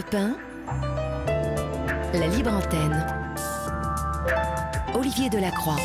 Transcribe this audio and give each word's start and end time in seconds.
Europe 0.00 0.14
1, 0.14 0.36
la 2.18 2.26
libre 2.28 2.54
antenne. 2.54 3.04
Olivier 4.94 5.28
Delacroix. 5.28 5.76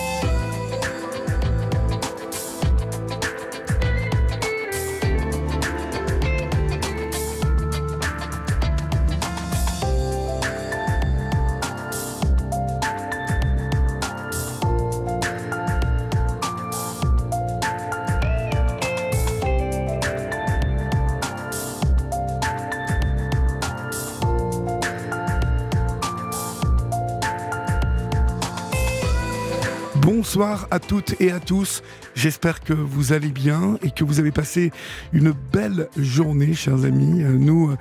Bonsoir 30.35 30.67
à 30.69 30.81
toutes 30.81 31.15
et 31.21 31.31
à 31.31 31.39
tous. 31.39 31.81
J'espère 32.13 32.59
que 32.59 32.73
vous 32.73 33.13
allez 33.13 33.29
bien 33.29 33.77
et 33.81 33.89
que 33.89 34.03
vous 34.03 34.19
avez 34.19 34.33
passé 34.33 34.73
une 35.13 35.31
belle 35.31 35.87
journée, 35.95 36.53
chers 36.53 36.83
amis. 36.83 37.23
Euh, 37.23 37.37
nous, 37.37 37.71
euh, 37.71 37.77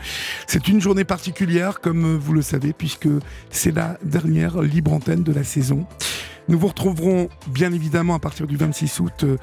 c'est 0.47 0.69
une 0.69 0.81
journée 0.81 1.03
particulière, 1.03 1.81
comme 1.81 2.17
vous 2.17 2.33
le 2.33 2.43
savez, 2.43 2.73
puisque 2.73 3.09
c'est 3.51 3.75
la 3.75 3.99
dernière 4.05 4.63
libre 4.63 4.93
antenne 4.93 5.25
de 5.25 5.33
la 5.33 5.43
saison. 5.43 5.85
Nous 6.49 6.59
vous 6.59 6.67
retrouverons 6.67 7.31
bien 7.49 7.73
évidemment 7.73 8.15
à 8.15 8.19
partir 8.19 8.47
du 8.47 8.57
26 8.57 9.01
août 9.01 9.25
euh, 9.25 9.37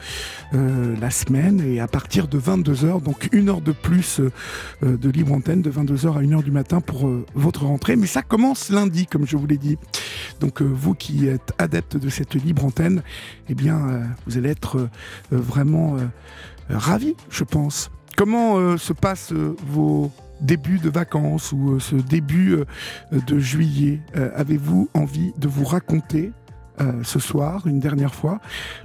euh, 0.53 0.95
la 1.01 1.09
semaine 1.09 1.59
et 1.65 1.79
à 1.79 1.87
partir 1.87 2.27
de 2.27 2.39
22h, 2.39 3.01
donc 3.01 3.27
une 3.31 3.49
heure 3.49 3.61
de 3.61 3.71
plus 3.71 4.19
euh, 4.19 4.97
de 4.97 5.09
libre 5.09 5.33
antenne, 5.33 5.63
de 5.63 5.71
22h 5.71 6.15
à 6.15 6.21
1h 6.21 6.43
du 6.43 6.51
matin 6.51 6.79
pour 6.79 7.09
votre 7.33 7.65
rentrée. 7.65 7.95
Mais 7.95 8.05
ça 8.05 8.21
commence 8.21 8.69
lundi, 8.69 9.07
comme 9.07 9.25
je 9.25 9.35
vous 9.35 9.47
l'ai 9.47 9.57
dit. 9.57 9.77
Donc 10.39 10.61
vous 10.61 10.93
qui 10.93 11.27
êtes 11.27 11.53
adepte 11.57 11.97
de 11.97 12.09
cette 12.09 12.35
libre 12.35 12.65
antenne, 12.65 13.01
eh 13.49 13.55
bien 13.55 14.01
vous 14.25 14.37
allez 14.37 14.49
être 14.49 14.89
vraiment 15.31 15.97
ravis, 16.69 17.15
je 17.29 17.43
pense. 17.43 17.91
Comment 18.15 18.77
se 18.77 18.93
passent 18.93 19.33
vos 19.33 20.11
débuts 20.41 20.79
de 20.79 20.89
vacances 20.89 21.51
ou 21.51 21.79
ce 21.79 21.95
début 21.95 22.57
de 23.11 23.39
juillet 23.39 24.01
Avez-vous 24.35 24.89
envie 24.93 25.33
de 25.37 25.47
vous 25.47 25.65
raconter 25.65 26.31
euh, 26.79 27.03
ce 27.03 27.19
soir, 27.19 27.67
une 27.67 27.79
dernière 27.79 28.15
fois. 28.15 28.39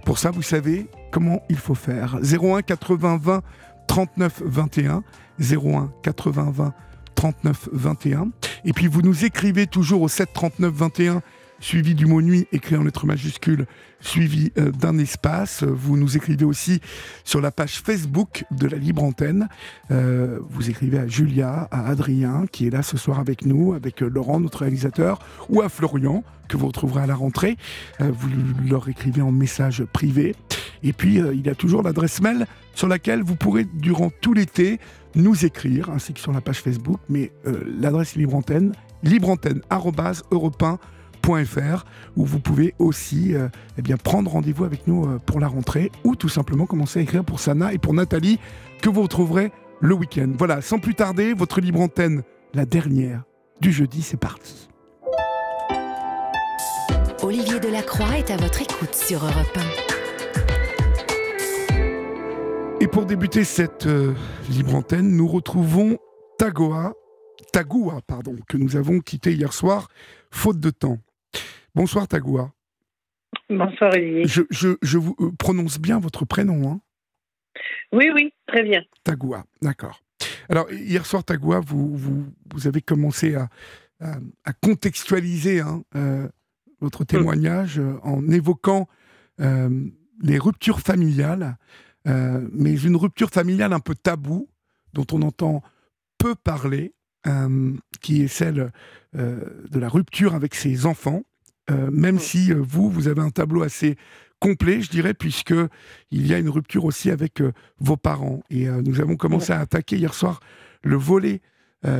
Pour 0.05 0.19
ça, 0.19 0.31
vous 0.31 0.43
savez 0.43 0.89
comment 1.11 1.43
il 1.49 1.57
faut 1.57 1.75
faire. 1.75 2.19
01 2.23 2.63
80 2.63 3.19
20 3.23 3.43
39 3.87 4.43
21. 4.45 5.05
01 5.41 5.93
80 6.03 6.51
20 6.53 6.75
39 7.15 7.69
21. 7.73 8.31
Et 8.65 8.73
puis 8.73 8.87
vous 8.87 9.03
nous 9.03 9.25
écrivez 9.25 9.67
toujours 9.67 10.03
au 10.03 10.09
7 10.09 10.33
39 10.33 10.73
21 10.73 11.23
suivi 11.61 11.95
du 11.95 12.07
mot 12.07 12.21
nuit 12.23 12.47
écrit 12.53 12.77
en 12.77 12.85
lettres 12.85 13.07
majuscules, 13.07 13.67
suivi 14.01 14.53
euh, 14.59 14.71
d'un 14.71 14.99
espace. 14.99 15.63
Vous 15.63 15.97
nous 15.97 16.17
écrivez 16.17 16.45
aussi 16.45 16.81
sur 17.25 17.41
la 17.41 17.51
page 17.51 17.81
Facebook 17.81 18.45
de 18.51 18.67
la 18.67 18.77
Libre 18.77 19.03
Antenne. 19.03 19.49
Euh, 19.91 20.39
vous 20.49 20.71
écrivez 20.71 20.99
à 20.99 21.07
Julia, 21.07 21.69
à 21.71 21.89
Adrien, 21.89 22.47
qui 22.51 22.67
est 22.67 22.71
là 22.71 22.83
ce 22.83 22.97
soir 22.97 23.19
avec 23.19 23.45
nous, 23.45 23.75
avec 23.75 24.03
euh, 24.03 24.09
Laurent, 24.09 24.41
notre 24.41 24.61
réalisateur, 24.61 25.19
ou 25.49 25.63
à 25.63 25.69
Florian, 25.69 26.25
que 26.49 26.57
vous 26.57 26.67
retrouverez 26.67 27.03
à 27.03 27.07
la 27.07 27.17
rentrée. 27.17 27.57
vous 27.99 28.29
leur 28.69 28.89
écrivez 28.89 29.21
en 29.21 29.33
message 29.33 29.85
privé. 29.85 30.37
Et 30.85 30.93
puis, 30.93 31.17
il 31.17 31.45
y 31.45 31.49
a 31.49 31.57
toujours 31.57 31.83
l'adresse 31.83 32.21
mail 32.21 32.47
sur 32.73 32.87
laquelle 32.87 33.23
vous 33.23 33.35
pourrez, 33.35 33.65
durant 33.65 34.11
tout 34.21 34.33
l'été, 34.33 34.79
nous 35.17 35.45
écrire, 35.45 35.91
ainsi 35.91 36.13
que 36.13 36.21
sur 36.21 36.33
la 36.33 36.41
page 36.41 36.61
Facebook. 36.61 37.01
Mais 37.09 37.33
l'adresse 37.81 38.15
Libre 38.15 38.37
Antenne, 38.37 38.73
libreantenne.europe1 41.27 41.83
où 42.17 42.25
vous 42.25 42.41
pouvez 42.41 42.75
aussi 42.79 43.35
euh, 43.35 43.49
eh 43.79 43.83
bien, 43.83 43.97
prendre 43.97 44.31
rendez-vous 44.31 44.65
avec 44.65 44.87
nous 44.87 45.07
euh, 45.07 45.19
pour 45.19 45.41
la 45.41 45.49
rentrée 45.49 45.91
ou 46.05 46.15
tout 46.17 46.29
simplement 46.29 46.67
commencer 46.67 47.01
à 47.01 47.03
écrire 47.03 47.25
pour 47.25 47.41
Sana 47.41 47.73
et 47.73 47.79
pour 47.79 47.95
Nathalie 47.95 48.39
que 48.81 48.89
vous 48.89 49.03
retrouverez 49.03 49.51
le 49.81 49.95
week-end. 49.95 50.33
Voilà, 50.39 50.63
sans 50.63 50.79
plus 50.79 50.95
tarder, 50.95 51.35
votre 51.35 51.61
libre 51.61 51.81
antenne, 51.81 52.23
la 52.55 52.65
dernière 52.65 53.25
du 53.61 53.73
jeudi, 53.73 54.03
c'est 54.03 54.17
parti. 54.17 54.69
Olivier 57.23 57.61
Delacroix 57.61 58.19
est 58.19 58.31
à 58.31 58.37
votre 58.37 58.63
écoute 58.63 58.95
sur 58.95 59.25
Europe 59.25 59.57
1. 59.57 59.61
Et 62.81 62.89
pour 62.89 63.07
débuter 63.07 63.45
cette 63.45 63.87
euh, 63.87 64.13
libre 64.51 64.75
antenne, 64.75 65.17
nous 65.17 65.27
retrouvons 65.27 65.97
Tagoa, 66.39 66.93
Tagoua, 67.53 68.03
pardon, 68.07 68.37
que 68.49 68.59
nous 68.59 68.77
avons 68.77 69.01
quitté 69.01 69.33
hier 69.33 69.55
soir, 69.55 69.89
faute 70.31 70.61
de 70.61 70.71
temps. 70.71 70.99
Bonsoir 71.77 72.09
Tagoua. 72.09 72.55
Bonsoir 73.51 73.93
Olivier. 73.93 74.25
Je, 74.27 74.97
vous 74.97 75.15
euh, 75.21 75.31
prononce 75.39 75.79
bien 75.79 76.01
votre 76.01 76.25
prénom. 76.25 76.73
Hein 76.73 76.81
oui, 77.93 78.09
oui, 78.15 78.33
très 78.47 78.63
bien. 78.63 78.83
Tagoua, 79.05 79.45
d'accord. 79.61 80.01
Alors 80.49 80.73
hier 80.73 81.05
soir 81.05 81.23
Tagoua, 81.23 81.61
vous, 81.61 81.95
vous, 81.95 82.67
avez 82.67 82.81
commencé 82.81 83.35
à, 83.35 83.51
à, 84.01 84.55
contextualiser 84.55 85.61
hein, 85.61 85.83
euh, 85.97 86.27
votre 86.81 87.03
hum. 87.03 87.07
témoignage 87.09 87.79
euh, 87.79 87.99
en 88.03 88.27
évoquant 88.31 88.89
les 89.39 90.39
ruptures 90.39 90.81
familiales, 90.81 91.59
mais 92.07 92.81
une 92.81 92.97
rupture 92.97 93.29
familiale 93.29 93.75
un 93.75 93.81
peu 93.81 93.95
taboue, 93.95 94.49
dont 94.95 95.05
on 95.13 95.21
entend 95.21 95.63
peu 96.17 96.35
parler, 96.35 96.95
qui 98.01 98.23
est 98.23 98.29
celle 98.29 98.73
de 99.13 99.79
la 99.79 99.91
rupture 99.91 100.35
avec 100.35 100.55
ses 100.55 100.87
enfants. 100.87 101.23
Euh, 101.71 101.91
même 101.91 102.19
si 102.19 102.53
euh, 102.53 102.57
vous, 102.61 102.89
vous 102.91 103.09
avez 103.09 103.21
un 103.21 103.31
tableau 103.31 103.63
assez 103.63 103.97
complet, 104.39 104.81
je 104.81 104.91
dirais, 104.91 105.15
puisque 105.15 105.55
il 106.11 106.27
y 106.27 106.35
a 106.35 106.39
une 106.39 106.49
rupture 106.49 106.85
aussi 106.85 107.11
avec 107.11 107.41
euh, 107.41 107.53
vos 107.79 107.97
parents. 107.97 108.43
Et 108.51 108.69
nous 108.69 109.01
avons 109.01 109.17
commencé 109.17 109.53
à 109.53 109.61
attaquer 109.61 109.97
hier 109.97 110.15
soir 110.15 110.41
le 110.83 110.97
volet 110.97 111.41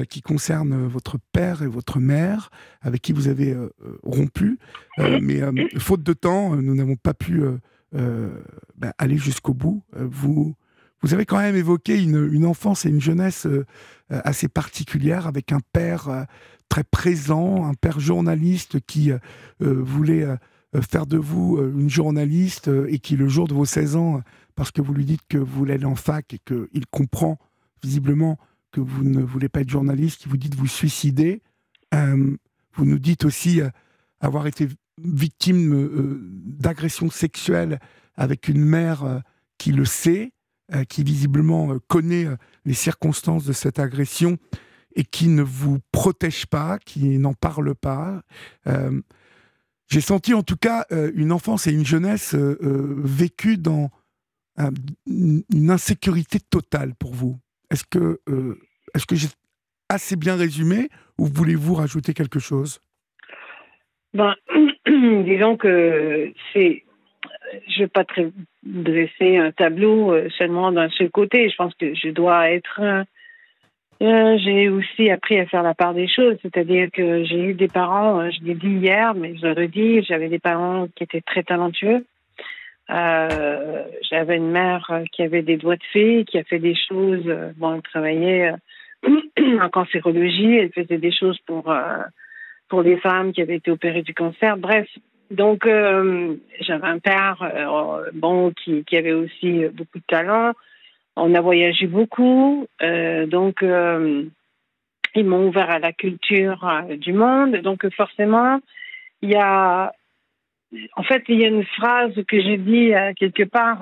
qui 0.09 0.21
concerne 0.21 0.87
votre 0.89 1.17
père 1.33 1.63
et 1.63 1.69
votre 1.69 2.01
mère, 2.01 2.51
avec 2.81 3.03
qui 3.03 3.13
vous 3.13 3.29
avez 3.29 3.57
rompu. 4.03 4.59
mais 4.99 5.41
faute 5.79 6.03
de 6.03 6.13
temps, 6.13 6.57
nous 6.57 6.75
n'avons 6.75 6.97
pas 6.97 7.15
pu 7.15 7.43
bah, 7.93 8.93
aller 8.99 9.17
jusqu'au 9.17 9.55
bout. 9.55 9.85
vous, 9.93 10.57
vous 11.03 11.15
avez 11.15 11.25
quand 11.25 11.39
même 11.39 11.55
évoqué 11.55 12.03
une, 12.03 12.29
une 12.33 12.47
enfance 12.47 12.85
et 12.85 12.89
une 12.89 13.01
jeunesse 13.01 13.47
assez 14.09 14.49
particulière, 14.49 15.29
avec 15.29 15.53
un 15.53 15.61
père 15.73 16.27
très 16.69 16.85
présent, 16.85 17.65
un 17.67 17.75
père 17.75 18.01
journaliste 18.01 18.81
qui 18.87 19.11
euh, 19.11 19.19
euh, 19.63 19.83
voulait 19.83 20.25
euh, 20.25 20.37
faire 20.83 21.07
de 21.07 21.17
vous 21.17 21.59
une 21.59 21.89
journaliste 21.89 22.71
et 22.89 22.99
qui, 22.99 23.17
le 23.17 23.29
jour 23.29 23.49
de 23.49 23.55
vos 23.55 23.65
16 23.65 23.97
ans, 23.97 24.21
parce 24.55 24.71
que 24.71 24.83
vous 24.83 24.93
lui 24.93 25.05
dites 25.05 25.23
que 25.29 25.39
vous 25.39 25.59
voulez 25.59 25.75
aller 25.75 25.87
en 25.87 25.95
fac 25.95 26.35
et 26.35 26.39
qu'il 26.39 26.87
comprend 26.91 27.39
visiblement 27.83 28.39
que 28.73 28.81
vous 28.81 29.03
ne 29.05 29.23
voulez 29.23 29.49
pas 29.49 29.63
être 29.63 29.71
journaliste, 29.71 30.21
qui 30.21 30.29
vous 30.29 30.37
dit 30.37 30.51
de 30.51 30.57
vous 30.57 30.67
suicider. 30.67 31.41
vous 31.93 32.85
nous 32.85 32.99
dites 32.99 33.25
aussi 33.25 33.61
avoir 34.21 34.47
été 34.47 34.69
victime 35.03 36.21
d'agressions 36.45 37.11
sexuelles 37.11 37.79
avec 38.15 38.49
une 38.49 38.65
mère 38.65 39.23
qui 39.57 39.73
le 39.73 39.87
sait, 39.87 40.33
qui 40.91 41.05
visiblement 41.05 41.79
connaît 41.89 42.27
les 42.67 42.75
circonstances 42.75 43.45
de 43.45 43.55
cette 43.55 43.79
agression 43.79 44.37
et 44.97 45.05
qui 45.05 45.29
ne 45.29 45.43
vous 45.43 45.79
protège 45.93 46.47
pas, 46.47 46.79
qui 46.79 47.19
n'en 47.19 47.35
parle 47.35 47.75
pas. 47.75 48.23
Euh, 48.67 49.01
j'ai 49.89 50.01
senti 50.01 50.35
en 50.35 50.43
tout 50.43 50.57
cas 50.57 50.87
euh, 50.91 51.13
une 51.15 51.31
enfance 51.31 51.67
et 51.67 51.73
une 51.73 51.85
jeunesse 51.87 52.35
euh, 52.35 52.57
vécue 53.05 53.59
dans 53.59 53.91
une 55.07 55.71
insécurité 55.71 56.41
totale 56.41 56.95
pour 56.99 57.13
vous. 57.13 57.39
Est-ce 57.71 57.85
que, 57.85 58.21
est-ce 58.95 59.05
que 59.05 59.15
j'ai 59.15 59.29
assez 59.91 60.17
bien 60.17 60.35
résumé 60.35 60.89
ou 61.19 61.27
voulez-vous 61.27 61.75
rajouter 61.75 62.15
quelque 62.15 62.39
chose? 62.39 62.81
Ben, 64.15 64.35
Disons 64.87 65.59
que. 65.59 66.33
Je 66.55 66.61
ne 66.61 67.79
vais 67.81 67.87
pas 67.87 68.07
dresser 68.63 69.37
un 69.37 69.53
tableau 69.53 70.17
seulement 70.39 70.73
d'un 70.73 70.89
seul 70.89 71.11
côté. 71.11 71.51
Je 71.51 71.57
pense 71.57 71.75
que 71.75 71.95
je 71.95 72.09
dois 72.09 72.51
être 72.51 73.05
euh, 74.03 74.37
j'ai 74.39 74.69
aussi 74.69 75.11
appris 75.11 75.39
à 75.39 75.47
faire 75.47 75.63
la 75.63 75.75
part 75.75 75.95
des 75.95 76.07
choses, 76.07 76.37
c'est-à-dire 76.43 76.91
que 76.93 77.25
j'ai 77.25 77.41
eu 77.43 77.55
des 77.55 77.69
parents, 77.69 78.21
euh, 78.21 78.31
je 78.31 78.45
l'ai 78.45 78.55
dit 78.55 78.69
hier, 78.69 79.15
mais 79.15 79.35
je 79.37 79.47
le 79.47 79.53
redis, 79.53 80.03
j'avais 80.03 80.29
des 80.29 80.39
parents 80.39 80.87
qui 80.95 81.05
étaient 81.05 81.23
très 81.23 81.43
talentueux. 81.43 82.05
Euh, 82.91 83.85
j'avais 84.09 84.37
une 84.37 84.51
mère 84.51 85.03
qui 85.13 85.23
avait 85.23 85.43
des 85.43 85.57
doigts 85.57 85.77
de 85.77 85.85
fée, 85.93 86.25
qui 86.27 86.39
a 86.39 86.45
fait 86.45 86.59
des 86.59 86.75
choses. 86.75 87.25
Euh, 87.27 87.53
bon, 87.57 87.75
elle 87.75 87.83
travaillait 87.83 88.53
en 89.61 89.69
cancérologie, 89.71 90.57
elle 90.57 90.73
faisait 90.73 90.99
des 90.99 91.13
choses 91.13 91.39
pour 91.47 91.75
pour 92.69 92.83
les 92.83 92.97
femmes 92.99 93.33
qui 93.33 93.41
avaient 93.41 93.57
été 93.57 93.71
opérées 93.71 94.03
du 94.03 94.13
cancer. 94.13 94.57
Bref, 94.57 94.89
donc 95.31 95.67
j'avais 96.61 96.87
un 96.87 96.99
père 96.99 97.39
bon 98.13 98.53
qui 98.53 98.85
qui 98.85 98.97
avait 98.97 99.13
aussi 99.13 99.65
beaucoup 99.73 99.99
de 99.99 100.05
talent. 100.07 100.53
On 101.17 101.35
a 101.35 101.41
voyagé 101.41 101.87
beaucoup, 101.87 102.67
euh, 102.83 103.27
donc 103.27 103.63
euh, 103.63 104.25
ils 105.15 105.25
m'ont 105.25 105.49
ouvert 105.49 105.71
à 105.71 105.79
la 105.79 105.93
culture 105.93 106.63
euh, 106.69 106.97
du 106.97 107.15
monde. 107.15 107.57
Donc 107.57 107.89
forcément, 107.95 108.61
il 109.23 109.31
y 109.31 109.37
a, 109.37 109.93
en 110.95 111.03
fait, 111.03 111.25
il 111.29 111.41
y 111.41 111.45
a 111.45 111.49
une 111.49 111.65
phrase 111.65 112.13
que 112.29 112.39
j'ai 112.39 112.59
dit 112.59 112.93
quelque 113.19 113.45
part 113.45 113.81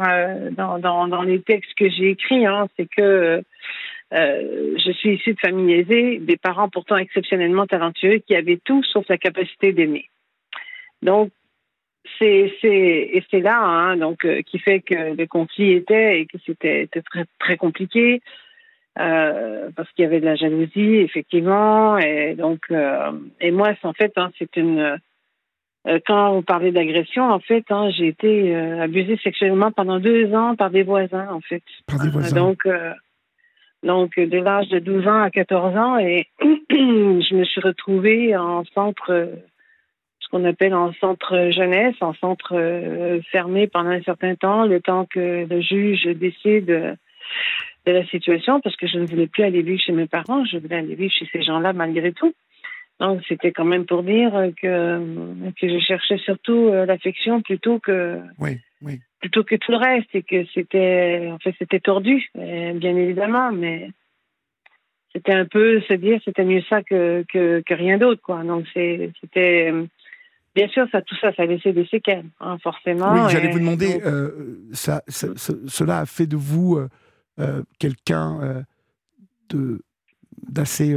dans, 0.52 1.22
les 1.22 1.42
textes 1.42 1.74
que 1.74 1.90
j'ai 1.90 2.10
écrits, 2.10 2.46
hein, 2.46 2.68
c'est 2.76 2.88
que 2.88 3.42
je 4.12 4.92
suis 4.92 5.16
issue 5.16 5.34
de 5.34 5.40
famille 5.40 5.74
aisée, 5.74 6.18
des 6.18 6.36
parents 6.36 6.68
pourtant 6.68 6.96
exceptionnellement 6.96 7.66
talentueux 7.66 8.18
qui 8.18 8.36
avaient 8.36 8.60
tout 8.64 8.84
sauf 8.84 9.08
la 9.08 9.18
capacité 9.18 9.72
d'aimer. 9.72 10.08
Donc 11.02 11.32
c'est 12.18 12.52
c'est 12.60 12.68
et 12.68 13.24
c'est 13.30 13.40
là 13.40 13.58
hein, 13.60 13.96
donc 13.96 14.26
qui 14.46 14.58
fait 14.58 14.80
que 14.80 15.14
le 15.16 15.26
conflit 15.26 15.72
était 15.72 16.20
et 16.20 16.26
que 16.26 16.38
c'était 16.44 16.88
très 16.88 17.24
très 17.38 17.56
compliqué 17.56 18.20
euh, 18.98 19.70
parce 19.74 19.90
qu'il 19.92 20.04
y 20.04 20.06
avait 20.06 20.20
de 20.20 20.24
la 20.24 20.36
jalousie, 20.36 20.96
effectivement. 20.96 21.98
Et 21.98 22.34
donc, 22.34 22.60
euh, 22.70 23.12
et 23.40 23.50
moi, 23.50 23.72
en 23.82 23.92
fait, 23.92 24.12
hein, 24.16 24.30
c'est 24.38 24.56
une. 24.56 24.98
Euh, 25.86 25.98
quand 26.06 26.30
on 26.30 26.42
parlait 26.42 26.72
d'agression, 26.72 27.24
en 27.30 27.40
fait, 27.40 27.64
hein, 27.70 27.90
j'ai 27.90 28.06
été 28.08 28.54
euh, 28.56 28.80
abusée 28.80 29.18
sexuellement 29.22 29.70
pendant 29.70 29.98
deux 29.98 30.32
ans 30.34 30.56
par 30.56 30.70
des 30.70 30.82
voisins, 30.82 31.28
en 31.30 31.40
fait. 31.40 31.62
Par 31.86 32.00
des 32.00 32.08
voisins. 32.08 32.36
donc, 32.36 32.68
donc 33.82 34.18
de 34.18 34.38
l'âge 34.38 34.68
de 34.68 34.78
12 34.78 35.06
ans 35.06 35.22
à 35.22 35.30
14 35.30 35.76
ans, 35.76 35.98
et 35.98 36.26
je 36.40 37.34
me 37.34 37.44
suis 37.44 37.60
retrouvée 37.60 38.34
en 38.34 38.64
centre, 38.74 39.06
ce 39.08 39.53
qu'on 40.34 40.44
appelle 40.44 40.74
en 40.74 40.92
centre 40.94 41.50
jeunesse, 41.52 41.94
en 42.00 42.12
centre 42.14 43.20
fermé 43.30 43.68
pendant 43.68 43.90
un 43.90 44.02
certain 44.02 44.34
temps, 44.34 44.66
le 44.66 44.80
temps 44.80 45.06
que 45.06 45.46
le 45.48 45.60
juge 45.60 46.06
décide 46.06 46.66
de 46.66 47.92
la 47.92 48.04
situation 48.06 48.60
parce 48.60 48.74
que 48.74 48.88
je 48.88 48.98
ne 48.98 49.06
voulais 49.06 49.28
plus 49.28 49.44
aller 49.44 49.62
vivre 49.62 49.80
chez 49.80 49.92
mes 49.92 50.06
parents, 50.06 50.44
je 50.44 50.58
voulais 50.58 50.78
aller 50.78 50.96
vivre 50.96 51.12
chez 51.12 51.28
ces 51.32 51.42
gens-là 51.42 51.72
malgré 51.72 52.12
tout. 52.12 52.34
Donc 52.98 53.22
c'était 53.28 53.52
quand 53.52 53.64
même 53.64 53.86
pour 53.86 54.02
dire 54.02 54.32
que 54.60 54.98
que 55.60 55.68
je 55.68 55.78
cherchais 55.78 56.18
surtout 56.18 56.68
euh, 56.68 56.84
l'affection 56.84 57.40
plutôt 57.40 57.78
que 57.78 58.18
oui, 58.40 58.58
oui. 58.82 59.00
plutôt 59.20 59.44
que 59.44 59.54
tout 59.54 59.70
le 59.70 59.78
reste 59.78 60.12
et 60.14 60.22
que 60.22 60.44
c'était 60.52 61.28
en 61.32 61.38
fait 61.38 61.54
c'était 61.60 61.80
tordu 61.80 62.28
bien 62.34 62.96
évidemment 62.96 63.50
mais 63.52 63.88
c'était 65.12 65.32
un 65.32 65.44
peu 65.44 65.80
se 65.82 65.94
dire 65.94 66.20
c'était 66.24 66.44
mieux 66.44 66.62
ça 66.68 66.82
que 66.82 67.24
que, 67.32 67.62
que 67.66 67.74
rien 67.74 67.98
d'autre 67.98 68.22
quoi. 68.22 68.44
Donc 68.44 68.64
c'était 68.74 69.72
Bien 70.54 70.68
sûr, 70.68 70.86
ça, 70.92 71.02
tout 71.02 71.16
ça, 71.20 71.34
ça 71.34 71.42
a 71.42 71.46
laissé 71.46 71.72
des 71.72 71.86
séquelles, 71.86 72.26
hein, 72.38 72.58
forcément. 72.62 73.12
Oui, 73.12 73.20
j'allais 73.28 73.50
vous 73.50 73.58
demander, 73.58 74.00
euh, 74.04 74.60
ça, 74.72 75.02
ça, 75.08 75.28
cela 75.66 76.00
a 76.00 76.06
fait 76.06 76.26
de 76.26 76.36
vous 76.36 76.76
euh, 76.76 76.88
euh, 77.40 77.62
quelqu'un 77.78 78.64
de 79.48 79.82
d'assez 80.48 80.96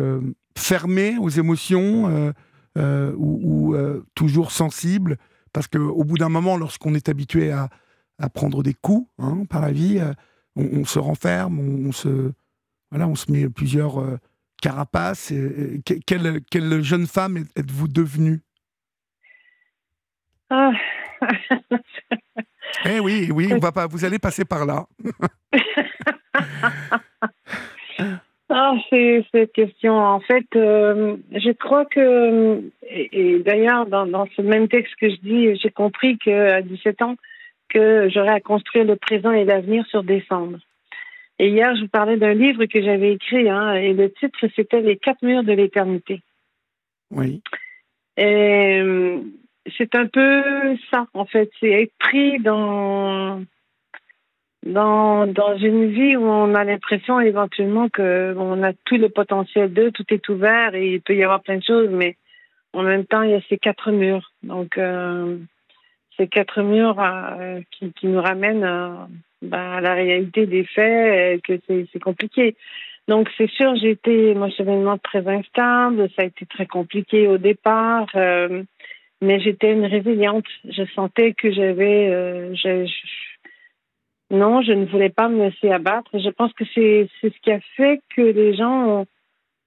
fermé 0.57 1.18
aux 1.18 1.30
émotions 1.30 2.33
ou, 2.75 3.75
toujours 4.13 4.51
sensible? 4.51 5.18
Parce 5.54 5.68
qu'au 5.68 6.03
bout 6.03 6.18
d'un 6.18 6.30
moment, 6.30 6.57
lorsqu'on 6.57 6.94
est 6.94 7.10
habitué 7.10 7.51
à, 7.51 7.69
à, 8.19 8.30
prendre 8.30 8.62
des 8.62 8.74
coups 8.74 9.10
hein, 9.18 9.45
par 9.50 9.62
la 9.62 9.71
vie, 9.71 10.00
on, 10.56 10.86
se 10.86 11.00
renferme, 11.00 11.60
on, 11.60 11.92
se 11.92 12.31
voilà, 12.92 13.07
on 13.07 13.15
se 13.15 13.31
met 13.31 13.50
plusieurs 13.50 14.03
carapaces. 14.62 15.33
quelle, 16.06 16.42
quelle, 16.51 16.83
jeune 16.83 17.07
femme 17.07 17.45
êtes-vous 17.56 17.88
devenue? 17.88 18.42
Ah. 20.49 20.71
Eh 22.85 22.99
oui, 22.99 23.29
oui, 23.33 23.49
on 23.53 23.59
va 23.59 23.71
pas, 23.71 23.88
vous 23.88 24.05
allez 24.05 24.19
passer 24.19 24.45
par 24.45 24.65
là. 24.65 24.85
ah, 28.49 28.73
c'est 28.89 29.25
cette 29.31 29.53
question. 29.53 29.94
En 29.97 30.19
fait, 30.19 30.45
euh, 30.55 31.17
je 31.31 31.51
crois 31.51 31.85
que, 31.85 32.61
et, 32.83 33.39
d'ailleurs, 33.39 33.85
dans, 33.88 34.27
ce 34.35 34.41
même 34.41 34.67
texte 34.67 34.95
que 34.99 35.09
je 35.09 35.15
dis, 35.17 35.55
j'ai 35.55 35.71
compris 35.71 36.17
qu'à 36.17 36.61
17 36.61 37.01
ans, 37.01 37.15
que 37.69 38.09
j'aurais 38.09 38.33
à 38.33 38.41
construire 38.41 38.85
le 38.85 38.95
présent 38.95 39.31
et 39.31 39.45
l'avenir 39.45 39.85
sur 39.88 40.03
décembre. 40.03 40.59
Et 41.39 41.50
hier, 41.50 41.75
je 41.75 41.81
vous 41.81 41.89
parlais 41.89 42.17
d'un 42.17 42.33
livre 42.33 42.65
que 42.65 42.81
j'avais 42.81 43.13
écrit, 43.13 43.50
hein, 43.50 43.73
et 43.73 43.93
le 43.93 44.11
titre, 44.11 44.39
c'était 44.55 44.81
Les 44.81 44.97
quatre 44.97 45.21
murs 45.21 45.43
de 45.43 45.53
l'éternité. 45.53 46.21
Oui. 47.11 47.41
Et 48.17 48.81
c'est 49.77 49.95
un 49.95 50.07
peu 50.07 50.77
ça, 50.91 51.07
en 51.13 51.25
fait. 51.25 51.49
C'est 51.59 51.71
être 51.71 51.93
pris 51.99 52.39
dans, 52.39 53.43
dans, 54.65 55.27
dans 55.27 55.57
une 55.57 55.91
vie 55.91 56.15
où 56.15 56.23
on 56.23 56.53
a 56.55 56.63
l'impression 56.63 57.19
éventuellement 57.19 57.89
qu'on 57.89 58.63
a 58.63 58.73
tout 58.85 58.97
le 58.97 59.09
potentiel 59.09 59.73
d'eux, 59.73 59.91
tout 59.91 60.05
est 60.09 60.27
ouvert 60.29 60.75
et 60.75 60.93
il 60.93 61.01
peut 61.01 61.15
y 61.15 61.23
avoir 61.23 61.41
plein 61.41 61.57
de 61.57 61.63
choses, 61.63 61.89
mais 61.89 62.17
en 62.73 62.83
même 62.83 63.05
temps, 63.05 63.21
il 63.21 63.31
y 63.31 63.35
a 63.35 63.41
ces 63.49 63.57
quatre 63.57 63.91
murs. 63.91 64.31
Donc, 64.43 64.77
euh, 64.77 65.37
ces 66.17 66.27
quatre 66.27 66.61
murs 66.61 66.99
euh, 66.99 67.61
qui, 67.71 68.07
nous 68.07 68.21
ramènent 68.21 68.63
euh, 68.63 68.89
ben, 69.41 69.57
à 69.57 69.81
la 69.81 69.93
réalité 69.93 70.45
des 70.45 70.63
faits, 70.63 71.41
que 71.43 71.59
c'est 71.67 71.99
compliqué. 71.99 72.55
Donc, 73.07 73.29
c'est 73.37 73.49
sûr, 73.49 73.73
j'ai 73.77 73.91
été 73.91 74.31
émotionnellement 74.31 74.97
très 74.97 75.25
instable, 75.27 76.09
ça 76.15 76.23
a 76.23 76.25
été 76.25 76.45
très 76.45 76.65
compliqué 76.65 77.27
au 77.27 77.37
départ 77.37 78.07
mais 79.21 79.39
j'étais 79.39 79.73
une 79.73 79.85
résiliente. 79.85 80.45
Je 80.65 80.83
sentais 80.93 81.33
que 81.33 81.51
j'avais, 81.51 82.09
euh, 82.09 82.53
non, 84.29 84.61
je 84.61 84.73
ne 84.73 84.85
voulais 84.85 85.09
pas 85.09 85.29
me 85.29 85.45
laisser 85.45 85.71
abattre. 85.71 86.09
Je 86.13 86.29
pense 86.29 86.53
que 86.53 86.65
c'est 86.73 87.09
c'est 87.21 87.33
ce 87.33 87.39
qui 87.41 87.51
a 87.51 87.59
fait 87.75 88.01
que 88.15 88.21
les 88.21 88.55
gens 88.55 89.05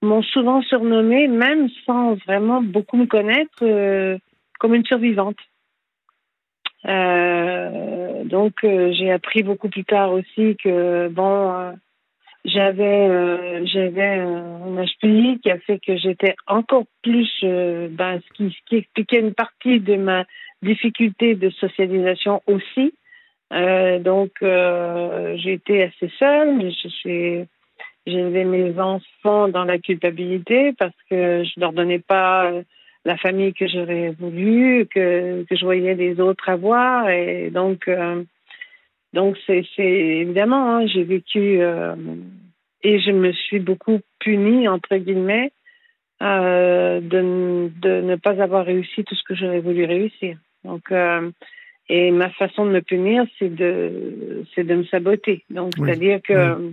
m'ont 0.03 0.23
souvent 0.23 0.63
surnommée, 0.63 1.29
même 1.29 1.69
sans 1.87 2.15
vraiment 2.27 2.63
beaucoup 2.63 2.97
me 2.97 3.07
connaître, 3.07 3.63
euh, 3.63 4.19
comme 4.59 4.75
une 4.75 4.85
survivante. 4.85 5.39
Euh, 6.87 8.25
donc 8.25 8.55
j'ai 8.63 9.11
appris 9.11 9.43
beaucoup 9.43 9.69
plus 9.69 9.85
tard 9.85 10.13
aussi 10.13 10.57
que 10.57 11.09
bon 11.09 11.75
j'avais 12.45 13.09
euh, 13.09 13.65
j'avais 13.67 14.19
un 14.19 14.85
HPI 14.85 15.41
qui 15.43 15.51
a 15.51 15.59
fait 15.59 15.79
que 15.79 15.97
j'étais 15.97 16.35
encore 16.47 16.85
plus 17.03 17.31
euh, 17.45 17.89
ben, 17.91 18.21
ce 18.21 18.33
qui, 18.35 18.51
ce 18.51 18.69
qui 18.69 18.77
expliquait 18.77 19.21
une 19.21 19.35
partie 19.35 19.81
de 19.81 19.97
ma 19.97 20.25
difficulté 20.63 21.35
de 21.35 21.51
socialisation 21.51 22.43
aussi. 22.47 22.95
Euh, 23.53 23.99
donc 23.99 24.31
euh, 24.43 25.37
j'ai 25.39 25.55
été 25.55 25.83
assez 25.83 26.11
seule 26.19 26.71
j'élevais 28.07 28.45
mes 28.45 28.79
enfants 28.81 29.49
dans 29.49 29.65
la 29.65 29.79
culpabilité 29.79 30.73
parce 30.79 30.97
que 31.11 31.45
je 31.45 31.61
leur 31.61 31.73
donnais 31.73 31.99
pas 31.99 32.51
la 33.05 33.17
famille 33.17 33.53
que 33.53 33.67
j'aurais 33.67 34.11
voulu 34.19 34.87
que 34.87 35.45
que 35.45 35.57
je 35.57 35.65
voyais 35.65 35.95
les 35.95 36.21
autres 36.21 36.49
avoir. 36.49 37.09
Et 37.11 37.51
donc 37.51 37.89
euh, 37.89 38.23
donc 39.13 39.37
c'est 39.47 39.65
évidemment, 39.79 40.77
hein, 40.77 40.87
j'ai 40.87 41.03
vécu 41.03 41.61
euh, 41.61 41.95
et 42.83 43.01
je 43.01 43.11
me 43.11 43.33
suis 43.33 43.59
beaucoup 43.59 44.01
punie 44.21 44.69
entre 44.69 44.97
guillemets 44.97 45.53
euh, 46.23 47.01
de, 47.01 47.71
de, 47.81 48.01
ne 48.03 48.17
pas 48.17 48.41
avoir 48.43 48.67
réussi 48.67 49.05
tout 49.05 49.15
ce 49.15 49.23
que 49.25 49.35
j'aurais 49.35 49.61
voulu 49.61 49.85
réussir. 49.85 50.37
Donc 50.65 50.93
euh, 50.93 51.31
et 51.89 52.13
ma 52.13 52.31
façon 52.31 52.67
de 52.67 52.71
me 52.71 52.81
punir, 52.83 53.25
c'est 53.39 53.53
de 53.53 54.45
c'est 54.55 54.65
de 54.65 54.75
me 54.77 54.85
saboter. 54.85 55.45
Donc 55.51 55.73
c'est-à-dire 55.77 56.21
que 56.23 56.73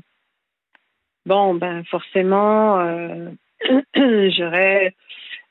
bon 1.25 1.55
ben 1.55 1.83
forcément 1.85 2.79
euh, 2.79 3.29
j'aurais 3.95 4.93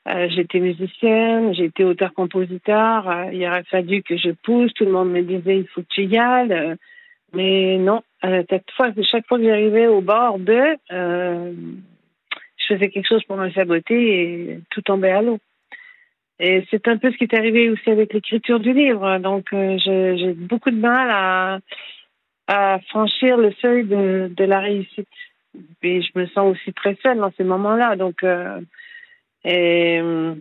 euh, 0.07 0.29
j'étais 0.29 0.59
musicienne, 0.59 1.53
été 1.53 1.83
auteur-compositeur. 1.83 3.09
Euh, 3.09 3.25
il 3.33 3.45
aurait 3.45 3.63
fallu 3.63 4.03
que 4.03 4.15
je 4.15 4.31
pousse. 4.31 4.73
Tout 4.73 4.85
le 4.85 4.91
monde 4.91 5.11
me 5.11 5.21
disait 5.21 5.59
il 5.59 5.67
faut 5.67 5.81
que 5.81 5.87
tu 5.89 6.05
y 6.05 6.17
ailles. 6.17 6.53
Euh, 6.53 6.75
mais 7.33 7.77
non, 7.77 8.03
chaque 8.21 8.71
fois, 8.75 8.91
chaque 9.11 9.27
fois 9.27 9.37
que 9.37 9.43
j'arrivais 9.43 9.87
au 9.87 9.99
bord 9.99 10.39
de, 10.39 10.77
je 10.89 11.53
faisais 12.69 12.89
quelque 12.89 13.07
chose 13.07 13.23
pour 13.25 13.35
me 13.35 13.51
saboter 13.51 14.21
et 14.21 14.59
tout 14.69 14.81
tombait 14.81 15.11
à 15.11 15.21
l'eau. 15.21 15.37
Et 16.39 16.63
c'est 16.71 16.87
un 16.87 16.97
peu 16.97 17.11
ce 17.11 17.17
qui 17.17 17.25
est 17.25 17.37
arrivé 17.37 17.69
aussi 17.69 17.89
avec 17.89 18.13
l'écriture 18.13 18.61
du 18.61 18.71
livre. 18.71 19.17
Donc, 19.17 19.47
j'ai 19.51 20.33
beaucoup 20.33 20.71
de 20.71 20.79
mal 20.79 21.09
à, 21.11 21.59
à 22.47 22.79
franchir 22.87 23.35
le 23.35 23.51
seuil 23.61 23.83
de, 23.83 24.31
de 24.33 24.43
la 24.45 24.61
réussite. 24.61 25.09
Et 25.83 26.01
je 26.01 26.11
me 26.15 26.27
sens 26.27 26.55
aussi 26.55 26.71
très 26.71 26.95
seule 27.03 27.17
dans 27.17 27.33
ces 27.35 27.43
moments-là. 27.43 27.97
Donc, 27.97 28.23
et 29.47 29.99
euh, 30.01 30.35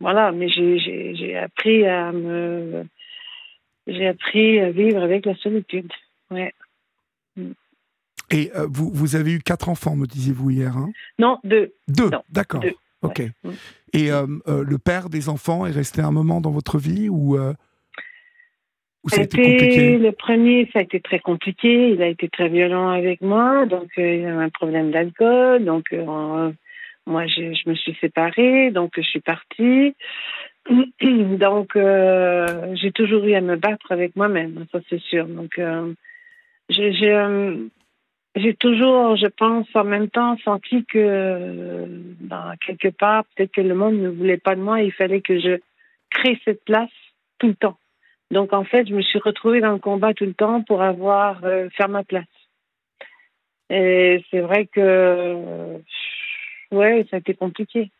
voilà, 0.00 0.32
mais 0.32 0.48
j'ai 0.48 1.36
appris 1.36 1.84
à 1.86 2.12
me. 2.12 2.84
J'ai 3.88 4.06
appris 4.06 4.60
à 4.60 4.70
vivre 4.70 5.02
avec 5.02 5.26
la 5.26 5.34
solitude. 5.34 5.90
Ouais. 6.30 6.54
Et 8.30 8.50
euh, 8.54 8.68
vous, 8.70 8.90
vous 8.94 9.16
avez 9.16 9.32
eu 9.32 9.40
quatre 9.40 9.68
enfants, 9.68 9.96
me 9.96 10.06
disiez-vous 10.06 10.50
hier 10.50 10.76
hein? 10.76 10.90
Non, 11.18 11.38
deux. 11.42 11.72
Deux, 11.88 12.10
d'accord. 12.30 12.62
Ok. 13.02 13.22
Mm. 13.42 13.50
Et 13.92 14.12
euh, 14.12 14.26
le 14.46 14.78
père 14.78 15.08
des 15.08 15.28
enfants 15.28 15.66
est 15.66 15.72
resté 15.72 16.00
un 16.00 16.12
moment 16.12 16.40
dans 16.40 16.52
votre 16.52 16.78
vie 16.78 17.08
ou, 17.08 17.36
ça 19.08 19.20
a 19.20 19.24
été 19.24 19.36
compliqué? 19.36 19.98
Le 19.98 20.12
premier, 20.12 20.70
ça 20.72 20.78
a 20.78 20.82
été 20.82 21.00
très 21.00 21.18
compliqué. 21.18 21.90
Il 21.90 22.00
a 22.02 22.06
été 22.06 22.28
très 22.28 22.48
violent 22.48 22.88
avec 22.88 23.20
moi, 23.20 23.66
donc 23.66 23.88
il 23.96 24.24
avait 24.24 24.44
un 24.44 24.48
problème 24.48 24.92
d'alcool, 24.92 25.64
donc 25.64 25.92
Moi, 27.06 27.26
je 27.26 27.68
me 27.68 27.74
suis 27.74 27.96
séparée, 28.00 28.70
donc 28.70 28.92
je 28.96 29.02
suis 29.02 29.20
partie. 29.20 29.94
Donc, 31.00 31.76
euh, 31.76 32.74
j'ai 32.74 32.92
toujours 32.92 33.24
eu 33.24 33.34
à 33.34 33.40
me 33.40 33.56
battre 33.56 33.90
avec 33.90 34.14
moi-même, 34.16 34.64
ça 34.70 34.78
c'est 34.88 35.00
sûr. 35.00 35.26
Donc, 35.26 35.58
euh, 35.58 35.92
euh, 36.78 37.68
j'ai 38.36 38.54
toujours, 38.54 39.16
je 39.16 39.26
pense, 39.26 39.66
en 39.74 39.84
même 39.84 40.08
temps 40.08 40.36
senti 40.44 40.84
que, 40.84 41.86
ben, 42.20 42.54
quelque 42.64 42.88
part, 42.88 43.24
peut-être 43.34 43.52
que 43.52 43.60
le 43.60 43.74
monde 43.74 43.96
ne 43.96 44.08
voulait 44.08 44.38
pas 44.38 44.54
de 44.54 44.60
moi, 44.60 44.80
il 44.82 44.92
fallait 44.92 45.20
que 45.20 45.38
je 45.38 45.58
crée 46.10 46.40
cette 46.44 46.64
place 46.64 46.90
tout 47.38 47.48
le 47.48 47.54
temps. 47.54 47.78
Donc, 48.30 48.52
en 48.52 48.64
fait, 48.64 48.86
je 48.86 48.94
me 48.94 49.02
suis 49.02 49.18
retrouvée 49.18 49.60
dans 49.60 49.72
le 49.72 49.78
combat 49.78 50.14
tout 50.14 50.24
le 50.24 50.32
temps 50.34 50.62
pour 50.62 50.82
avoir, 50.82 51.40
faire 51.76 51.88
ma 51.88 52.04
place. 52.04 52.24
Et 53.68 54.24
c'est 54.30 54.40
vrai 54.40 54.66
que, 54.66 55.78
ouais, 56.72 57.06
ça 57.10 57.16
a 57.16 57.20
été 57.20 57.34
compliqué. 57.34 57.90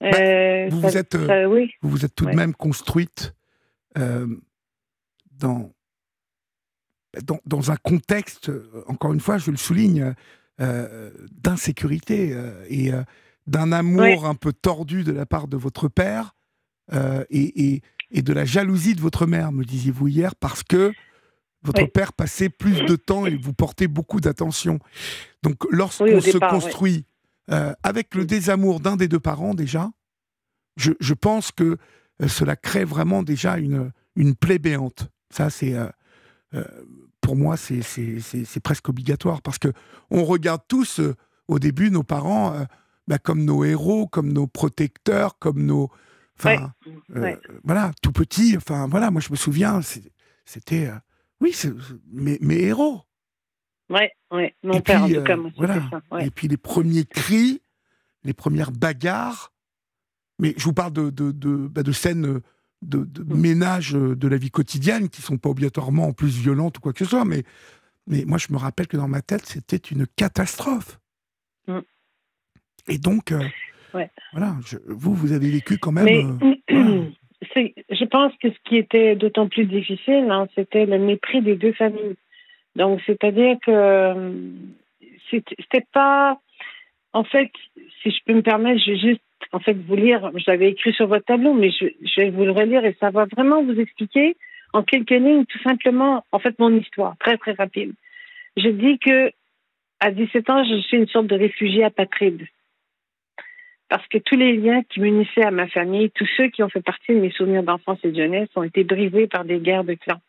Bah, 0.00 0.10
euh, 0.14 0.68
vous, 0.70 0.80
vous, 0.80 0.96
êtes, 0.96 1.14
euh, 1.16 1.66
vous 1.82 1.90
vous 1.90 2.04
êtes 2.04 2.14
tout 2.14 2.26
de 2.26 2.34
même 2.34 2.54
construite 2.54 3.34
euh, 3.96 4.26
dans, 5.32 5.72
dans, 7.24 7.40
dans, 7.46 7.70
un 7.70 7.76
contexte, 7.76 8.50
encore 8.86 9.12
une 9.12 9.20
fois, 9.20 9.38
je 9.38 9.50
le 9.50 9.56
souligne, 9.56 10.14
d'insécurité 11.30 12.36
et 12.68 12.90
d'un 13.46 13.70
amour 13.70 14.26
un 14.26 14.34
peu 14.34 14.52
tordu 14.52 15.04
de 15.04 15.12
la 15.12 15.24
part 15.24 15.46
de 15.46 15.56
votre 15.56 15.86
père 15.86 16.34
et, 16.92 17.74
et, 17.74 17.82
et, 18.10 18.22
de 18.22 18.32
la 18.32 18.44
jalousie 18.44 18.96
de 18.96 19.00
votre 19.00 19.26
mère, 19.26 19.52
me 19.52 19.64
disiez-vous 19.64 20.08
hier, 20.08 20.34
parce 20.34 20.64
que 20.64 20.92
votre 21.62 21.86
père 21.86 22.12
passait 22.12 22.48
plus 22.48 22.84
de 22.84 22.96
temps 22.96 23.26
et 23.26 23.36
vous 23.36 23.52
portait 23.52 23.86
beaucoup 23.86 24.20
d'attention. 24.20 24.80
Donc 25.44 25.64
lorsqu'on 25.70 26.20
se 26.20 26.38
construit 26.38 27.04
euh, 27.50 27.72
avec 27.82 28.14
le 28.14 28.24
désamour 28.24 28.80
d'un 28.80 28.96
des 28.96 29.08
deux 29.08 29.20
parents 29.20 29.54
déjà, 29.54 29.90
je, 30.76 30.92
je 31.00 31.14
pense 31.14 31.50
que 31.50 31.78
euh, 32.22 32.28
cela 32.28 32.56
crée 32.56 32.84
vraiment 32.84 33.22
déjà 33.22 33.58
une, 33.58 33.92
une 34.16 34.34
plaie 34.34 34.58
béante. 34.58 35.08
Ça, 35.30 35.50
c'est 35.50 35.74
euh, 35.74 36.64
pour 37.20 37.36
moi, 37.36 37.56
c'est 37.56 38.60
presque 38.62 38.88
obligatoire 38.88 39.42
parce 39.42 39.58
que 39.58 39.72
on 40.10 40.24
regarde 40.24 40.62
tous 40.68 41.00
au 41.46 41.58
début 41.58 41.90
nos 41.90 42.02
parents 42.02 42.66
bah, 43.06 43.18
comme 43.18 43.44
nos 43.44 43.64
héros, 43.64 44.06
comme 44.06 44.32
nos 44.32 44.46
protecteurs, 44.46 45.38
comme 45.38 45.64
nos, 45.64 45.90
enfin, 46.38 46.72
voilà, 47.64 47.92
tout 48.02 48.12
petit. 48.12 48.56
Enfin, 48.56 48.86
voilà, 48.88 49.10
moi 49.10 49.20
je 49.20 49.30
me 49.30 49.36
souviens, 49.36 49.80
c'était, 50.46 50.90
oui, 51.40 51.54
mes, 52.10 52.38
mes 52.40 52.62
héros. 52.62 53.02
Ouais, 53.90 54.12
ouais, 54.30 54.54
mon 54.62 54.80
père 54.80 55.04
en 55.04 55.08
tout 55.08 55.22
cas, 55.22 55.36
euh, 55.36 55.50
voilà. 55.56 55.80
ça. 55.90 56.20
Et 56.20 56.30
puis 56.30 56.46
les 56.48 56.56
premiers 56.56 57.04
cris, 57.04 57.62
les 58.24 58.34
premières 58.34 58.70
bagarres. 58.70 59.52
Mais 60.38 60.54
je 60.56 60.64
vous 60.64 60.74
parle 60.74 60.92
de, 60.92 61.10
de, 61.10 61.32
de, 61.32 61.66
bah, 61.68 61.82
de 61.82 61.92
scènes 61.92 62.40
de, 62.82 63.04
de 63.04 63.22
mm. 63.22 63.40
ménage 63.40 63.96
euh, 63.96 64.14
de 64.14 64.28
la 64.28 64.36
vie 64.36 64.50
quotidienne 64.50 65.08
qui 65.08 65.22
sont 65.22 65.38
pas 65.38 65.48
obligatoirement 65.48 66.04
en 66.04 66.12
plus 66.12 66.38
violentes 66.38 66.78
ou 66.78 66.80
quoi 66.80 66.92
que 66.92 67.00
ce 67.00 67.06
soit. 67.06 67.24
Mais, 67.24 67.44
mais 68.06 68.24
moi, 68.24 68.38
je 68.38 68.52
me 68.52 68.58
rappelle 68.58 68.86
que 68.86 68.96
dans 68.96 69.08
ma 69.08 69.22
tête, 69.22 69.46
c'était 69.46 69.76
une 69.76 70.06
catastrophe. 70.06 70.98
Mm. 71.66 71.78
Et 72.88 72.98
donc, 72.98 73.32
euh, 73.32 73.42
voilà, 74.32 74.56
vous, 74.86 75.14
vous 75.14 75.32
avez 75.32 75.50
vécu 75.50 75.78
quand 75.78 75.92
même. 75.92 76.38
je 76.68 78.04
pense 78.04 78.32
que 78.40 78.50
ce 78.50 78.58
qui 78.68 78.76
était 78.76 79.16
d'autant 79.16 79.48
plus 79.48 79.66
difficile, 79.66 80.28
hein, 80.30 80.46
c'était 80.54 80.86
le 80.86 80.98
mépris 80.98 81.42
des 81.42 81.56
deux 81.56 81.72
familles. 81.72 82.16
Donc, 82.78 83.00
c'est-à-dire 83.06 83.56
que 83.60 83.72
euh, 83.72 84.30
c'était 85.30 85.84
pas. 85.92 86.38
En 87.12 87.24
fait, 87.24 87.50
si 88.02 88.10
je 88.10 88.18
peux 88.24 88.34
me 88.34 88.42
permettre, 88.42 88.80
je 88.80 88.92
vais 88.92 88.98
juste 88.98 89.20
en 89.50 89.58
fait 89.58 89.74
vous 89.74 89.96
lire. 89.96 90.30
Je 90.36 90.44
l'avais 90.48 90.70
écrit 90.70 90.92
sur 90.92 91.08
votre 91.08 91.24
tableau, 91.24 91.54
mais 91.54 91.70
je, 91.72 91.86
vais 92.20 92.30
vous 92.30 92.44
le 92.44 92.52
relire 92.52 92.84
et 92.84 92.96
ça 93.00 93.10
va 93.10 93.24
vraiment 93.24 93.64
vous 93.64 93.80
expliquer 93.80 94.36
en 94.72 94.84
quelques 94.84 95.10
lignes 95.10 95.44
tout 95.46 95.58
simplement, 95.64 96.24
en 96.30 96.38
fait, 96.38 96.56
mon 96.60 96.72
histoire, 96.76 97.16
très 97.18 97.36
très 97.36 97.52
rapide. 97.52 97.94
Je 98.56 98.68
dis 98.68 98.98
que 99.00 99.32
à 99.98 100.12
17 100.12 100.48
ans, 100.48 100.62
je 100.62 100.80
suis 100.82 100.98
une 100.98 101.08
sorte 101.08 101.26
de 101.26 101.34
réfugié 101.34 101.82
apatride. 101.82 102.46
Parce 103.88 104.06
que 104.06 104.18
tous 104.18 104.36
les 104.36 104.56
liens 104.56 104.82
qui 104.84 105.00
m'unissaient 105.00 105.44
à 105.44 105.50
ma 105.50 105.66
famille, 105.66 106.10
tous 106.10 106.28
ceux 106.36 106.48
qui 106.48 106.62
ont 106.62 106.68
fait 106.68 106.82
partie 106.82 107.12
de 107.12 107.20
mes 107.20 107.32
souvenirs 107.32 107.64
d'enfance 107.64 107.98
et 108.04 108.12
de 108.12 108.22
jeunesse, 108.22 108.50
ont 108.54 108.62
été 108.62 108.84
brisés 108.84 109.26
par 109.26 109.44
des 109.44 109.58
guerres 109.58 109.82
de 109.82 109.94
clans 109.94 110.20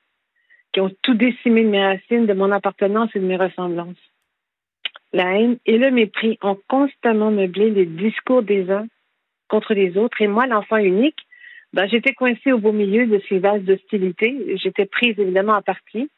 ont 0.79 0.91
tout 1.01 1.13
décimé 1.13 1.63
de 1.63 1.69
mes 1.69 1.83
racines, 1.83 2.25
de 2.25 2.33
mon 2.33 2.51
appartenance 2.51 3.09
et 3.15 3.19
de 3.19 3.25
mes 3.25 3.37
ressemblances. 3.37 3.97
La 5.11 5.35
haine 5.35 5.57
et 5.65 5.77
le 5.77 5.89
mépris 5.91 6.37
ont 6.41 6.57
constamment 6.67 7.31
meublé 7.31 7.71
les 7.71 7.85
discours 7.85 8.43
des 8.43 8.69
uns 8.69 8.87
contre 9.47 9.73
les 9.73 9.97
autres. 9.97 10.21
Et 10.21 10.27
moi, 10.27 10.45
l'enfant 10.45 10.77
unique, 10.77 11.17
ben, 11.73 11.87
j'étais 11.87 12.13
coincée 12.13 12.51
au 12.51 12.59
beau 12.59 12.71
milieu 12.71 13.07
de 13.07 13.21
ces 13.27 13.39
vases 13.39 13.63
d'hostilité. 13.63 14.57
J'étais 14.57 14.85
prise 14.85 15.17
évidemment 15.19 15.55
à 15.55 15.61
partie, 15.61 16.09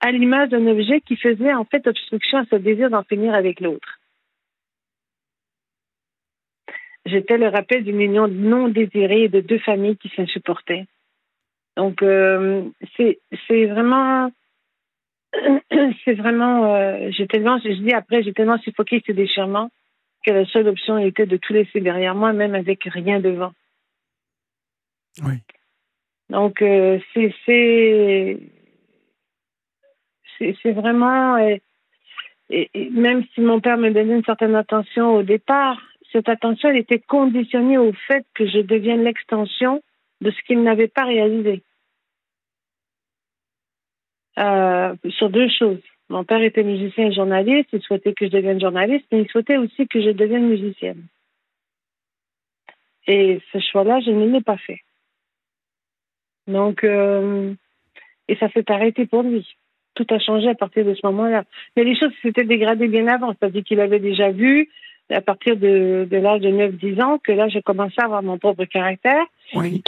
à 0.00 0.10
l'image 0.12 0.50
d'un 0.50 0.66
objet 0.66 1.00
qui 1.00 1.16
faisait 1.16 1.52
en 1.52 1.64
fait 1.64 1.86
obstruction 1.86 2.38
à 2.38 2.44
ce 2.50 2.56
désir 2.56 2.90
d'en 2.90 3.02
finir 3.02 3.34
avec 3.34 3.60
l'autre. 3.60 4.00
J'étais 7.04 7.38
le 7.38 7.48
rappel 7.48 7.82
d'une 7.82 8.00
union 8.00 8.28
non 8.28 8.68
désirée 8.68 9.28
de 9.28 9.40
deux 9.40 9.58
familles 9.58 9.96
qui 9.96 10.08
s'insupportaient. 10.10 10.86
Donc, 11.76 12.02
euh, 12.02 12.68
c'est 12.96 13.66
vraiment. 13.66 14.30
C'est 16.04 16.14
vraiment. 16.14 16.74
Euh, 16.74 17.10
j'ai 17.10 17.26
tellement. 17.26 17.58
Je 17.58 17.70
dis 17.70 17.92
après, 17.92 18.22
j'ai 18.22 18.34
tellement 18.34 18.58
suffoqué 18.58 19.02
ce 19.06 19.12
déchirement 19.12 19.70
que 20.26 20.30
la 20.30 20.44
seule 20.44 20.68
option 20.68 20.98
était 20.98 21.26
de 21.26 21.36
tout 21.36 21.52
laisser 21.52 21.80
derrière 21.80 22.14
moi, 22.14 22.32
même 22.32 22.54
avec 22.54 22.84
rien 22.84 23.18
devant. 23.18 23.52
Oui. 25.24 25.34
Donc, 26.28 26.60
euh, 26.60 26.98
c'est. 27.14 28.38
C'est 30.38 30.72
vraiment. 30.72 31.38
Et, 31.38 31.62
même 32.90 33.24
si 33.32 33.40
mon 33.40 33.60
père 33.60 33.78
me 33.78 33.90
donnait 33.90 34.16
une 34.16 34.24
certaine 34.24 34.54
attention 34.56 35.14
au 35.14 35.22
départ, 35.22 35.80
cette 36.10 36.28
attention, 36.28 36.68
elle 36.68 36.76
était 36.76 36.98
conditionnée 36.98 37.78
au 37.78 37.92
fait 38.06 38.26
que 38.34 38.46
je 38.46 38.58
devienne 38.58 39.04
l'extension 39.04 39.82
de 40.22 40.30
ce 40.30 40.42
qu'il 40.46 40.62
n'avait 40.62 40.88
pas 40.88 41.04
réalisé. 41.04 41.62
Euh, 44.38 44.94
sur 45.10 45.28
deux 45.28 45.48
choses. 45.50 45.82
Mon 46.08 46.24
père 46.24 46.42
était 46.42 46.62
musicien 46.62 47.08
et 47.08 47.12
journaliste, 47.12 47.68
il 47.72 47.82
souhaitait 47.82 48.14
que 48.14 48.26
je 48.26 48.30
devienne 48.30 48.60
journaliste, 48.60 49.06
mais 49.12 49.22
il 49.22 49.28
souhaitait 49.28 49.58
aussi 49.58 49.86
que 49.88 50.00
je 50.00 50.10
devienne 50.10 50.48
musicienne. 50.48 51.06
Et 53.06 53.40
ce 53.52 53.58
choix-là, 53.58 54.00
je 54.00 54.10
ne 54.10 54.26
l'ai 54.26 54.40
pas 54.40 54.56
fait. 54.56 54.80
Donc, 56.46 56.84
euh, 56.84 57.54
et 58.28 58.36
ça 58.36 58.48
s'est 58.50 58.70
arrêté 58.70 59.06
pour 59.06 59.22
lui. 59.22 59.46
Tout 59.94 60.06
a 60.10 60.18
changé 60.18 60.48
à 60.48 60.54
partir 60.54 60.84
de 60.84 60.94
ce 60.94 61.04
moment-là. 61.06 61.44
Mais 61.76 61.84
les 61.84 61.98
choses 61.98 62.12
s'étaient 62.22 62.44
dégradées 62.44 62.88
bien 62.88 63.08
avant. 63.08 63.34
C'est-à-dire 63.34 63.64
qu'il 63.64 63.80
avait 63.80 64.00
déjà 64.00 64.30
vu, 64.30 64.70
à 65.12 65.20
partir 65.20 65.56
de, 65.56 66.06
de 66.10 66.16
l'âge 66.16 66.40
de 66.40 66.50
9-10 66.50 67.02
ans, 67.02 67.18
que 67.18 67.32
là, 67.32 67.48
j'ai 67.48 67.62
commencé 67.62 67.94
à 67.98 68.04
avoir 68.04 68.22
mon 68.22 68.38
propre 68.38 68.64
caractère. 68.64 69.24
Oui. 69.54 69.82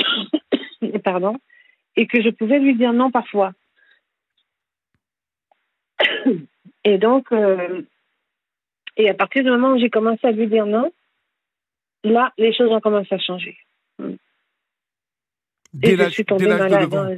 Pardon. 1.04 1.36
Et 1.96 2.06
que 2.06 2.22
je 2.22 2.30
pouvais 2.30 2.58
lui 2.58 2.74
dire 2.74 2.92
non 2.92 3.10
parfois. 3.10 3.52
Et 6.86 6.98
donc, 6.98 7.32
euh, 7.32 7.82
et 8.96 9.08
à 9.08 9.14
partir 9.14 9.42
du 9.42 9.50
moment 9.50 9.72
où 9.72 9.78
j'ai 9.78 9.90
commencé 9.90 10.26
à 10.26 10.32
lui 10.32 10.46
dire 10.46 10.66
non, 10.66 10.92
là, 12.04 12.32
les 12.38 12.52
choses 12.54 12.70
ont 12.70 12.80
commencé 12.80 13.14
à 13.14 13.18
changer. 13.18 13.56
Dès 15.72 15.94
et 15.94 15.96
je 15.96 16.08
suis 16.10 16.24
tombée 16.24 16.46
malade. 16.46 16.94
Hein, 16.94 17.16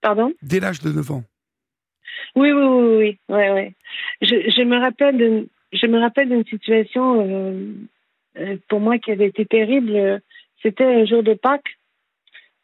Pardon? 0.00 0.32
Dès 0.42 0.60
l'âge 0.60 0.80
de 0.80 0.90
9 0.90 1.10
ans. 1.12 1.24
Oui, 2.34 2.52
oui, 2.52 2.64
oui, 2.64 2.96
oui, 2.96 3.18
ouais, 3.28 3.50
ouais. 3.50 3.74
Je, 4.20 4.50
je 4.50 4.62
me 4.62 4.78
rappelle 4.78 5.16
d'une, 5.16 5.46
je 5.72 5.86
me 5.86 5.98
rappelle 5.98 6.28
d'une 6.28 6.44
situation 6.44 7.20
euh, 7.20 7.72
euh, 8.38 8.56
pour 8.68 8.80
moi 8.80 8.98
qui 8.98 9.10
avait 9.12 9.28
été 9.28 9.46
terrible. 9.46 10.20
C'était 10.62 10.84
un 10.84 11.04
jour 11.04 11.22
de 11.22 11.34
Pâques. 11.34 11.76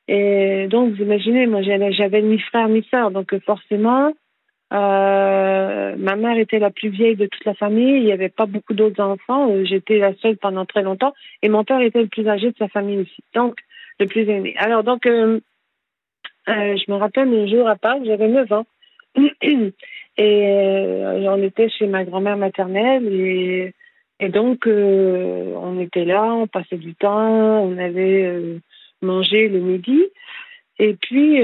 Et 0.09 0.69
donc, 0.69 0.95
vous 0.95 1.03
imaginez, 1.03 1.47
moi, 1.47 1.63
j'avais 1.63 2.23
ni 2.23 2.39
frère 2.39 2.69
ni 2.69 2.83
soeur. 2.85 3.11
Donc, 3.11 3.37
forcément, 3.45 4.13
euh, 4.73 5.95
ma 5.97 6.17
mère 6.17 6.39
était 6.39 6.59
la 6.59 6.71
plus 6.71 6.89
vieille 6.89 7.17
de 7.17 7.27
toute 7.27 7.45
la 7.45 7.55
famille. 7.55 7.99
Il 7.99 8.05
n'y 8.05 8.13
avait 8.13 8.29
pas 8.29 8.47
beaucoup 8.47 8.75
d'autres 8.75 9.03
enfants. 9.03 9.51
Euh, 9.51 9.65
j'étais 9.65 9.99
la 9.99 10.15
seule 10.17 10.37
pendant 10.37 10.65
très 10.65 10.83
longtemps. 10.83 11.15
Et 11.43 11.49
mon 11.49 11.65
père 11.65 11.81
était 11.81 12.03
le 12.03 12.09
plus 12.09 12.29
âgé 12.29 12.51
de 12.51 12.57
sa 12.57 12.69
famille 12.69 12.99
aussi. 12.99 13.23
Donc, 13.35 13.57
le 13.99 14.07
plus 14.07 14.29
aîné. 14.29 14.57
Alors, 14.59 14.85
donc, 14.85 15.07
euh, 15.07 15.41
je 16.47 16.91
me 16.91 16.97
rappelle 16.97 17.33
un 17.33 17.47
jour 17.47 17.69
à 17.69 17.77
Pâques, 17.77 18.05
j'avais 18.05 18.29
9 18.29 18.53
ans. 18.53 18.67
Et 20.19 21.29
on 21.29 21.43
était 21.43 21.69
chez 21.69 21.87
ma 21.87 22.05
grand-mère 22.05 22.37
maternelle. 22.37 23.73
Et, 24.21 24.29
donc, 24.29 24.67
on 24.67 25.81
était 25.81 26.05
là, 26.05 26.25
on 26.25 26.47
passait 26.47 26.79
du 26.79 26.95
temps, 26.95 27.61
on 27.63 27.77
avait 27.79 28.61
mangé 29.03 29.49
le 29.49 29.61
midi. 29.61 30.05
Et 30.79 30.95
puis, 30.95 31.41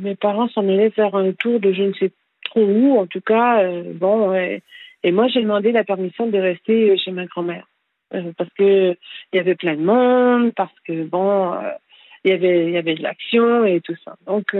mes 0.00 0.14
parents 0.14 0.48
s'en 0.48 0.68
allaient 0.68 0.90
faire 0.90 1.14
un 1.14 1.32
tour 1.32 1.60
de 1.60 1.72
je 1.72 1.82
ne 1.82 1.92
sais 1.94 2.10
trop 2.44 2.64
où, 2.64 2.98
en 2.98 3.06
tout 3.06 3.20
cas. 3.20 3.62
Euh, 3.62 3.92
bon, 3.94 4.32
et, 4.34 5.12
moi, 5.12 5.28
j'ai 5.28 5.42
demandé 5.42 5.72
la 5.72 5.84
permission 5.84 6.26
de 6.26 6.38
rester 6.38 6.96
chez 6.96 7.10
ma 7.10 7.26
grand-mère. 7.26 7.66
parce 8.10 8.50
que 8.56 8.96
il 9.32 9.36
y 9.36 9.38
avait 9.38 9.54
plein 9.54 9.76
de 9.76 9.82
monde, 9.82 10.52
parce 10.54 10.74
que 10.86 11.04
bon, 11.04 11.54
il 12.24 12.30
y 12.30 12.34
avait, 12.34 12.70
y 12.70 12.76
avait 12.76 12.94
de 12.94 13.02
l'action 13.02 13.64
et 13.64 13.80
tout 13.80 13.96
ça. 14.04 14.16
Donc, 14.26 14.54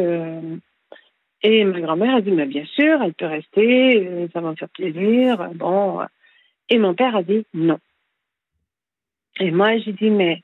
et 1.45 1.63
ma 1.65 1.79
grand-mère 1.79 2.17
a 2.17 2.21
dit, 2.23 2.33
mais 2.33 2.47
bien 2.47 2.65
sûr, 2.65 3.03
elle 3.03 3.13
peut 3.13 3.27
rester, 3.27 4.29
ça 4.33 4.41
va 4.41 4.51
me 4.51 4.57
faire 4.57 4.71
plaisir. 4.71 5.51
Bon. 5.55 6.01
Et 6.71 6.79
mon 6.79 6.95
père 6.95 7.15
a 7.15 7.23
dit 7.23 7.45
non. 7.53 7.79
Et 9.39 9.51
moi, 9.51 9.77
j'ai 9.77 9.93
dit, 9.93 10.09
mais, 10.09 10.43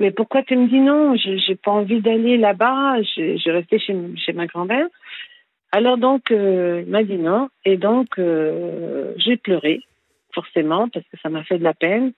mais 0.00 0.10
pourquoi 0.10 0.42
tu 0.42 0.56
me 0.56 0.66
dis 0.66 0.80
non? 0.80 1.14
Je 1.14 1.48
n'ai 1.48 1.56
pas 1.56 1.70
envie 1.70 2.00
d'aller 2.00 2.36
là-bas, 2.36 3.00
je, 3.00 3.36
je 3.36 3.50
restais 3.50 3.78
chez, 3.78 3.96
chez 4.16 4.32
ma 4.32 4.46
grand-mère. 4.46 4.88
Alors 5.70 5.98
donc, 5.98 6.32
euh, 6.32 6.82
il 6.84 6.90
m'a 6.90 7.04
dit 7.04 7.18
non. 7.18 7.48
Et 7.64 7.76
donc, 7.76 8.18
euh, 8.18 9.12
j'ai 9.18 9.36
pleuré, 9.36 9.82
forcément, 10.34 10.88
parce 10.88 11.06
que 11.06 11.16
ça 11.22 11.28
m'a 11.28 11.44
fait 11.44 11.58
de 11.58 11.64
la 11.64 11.74
peine. 11.74 12.12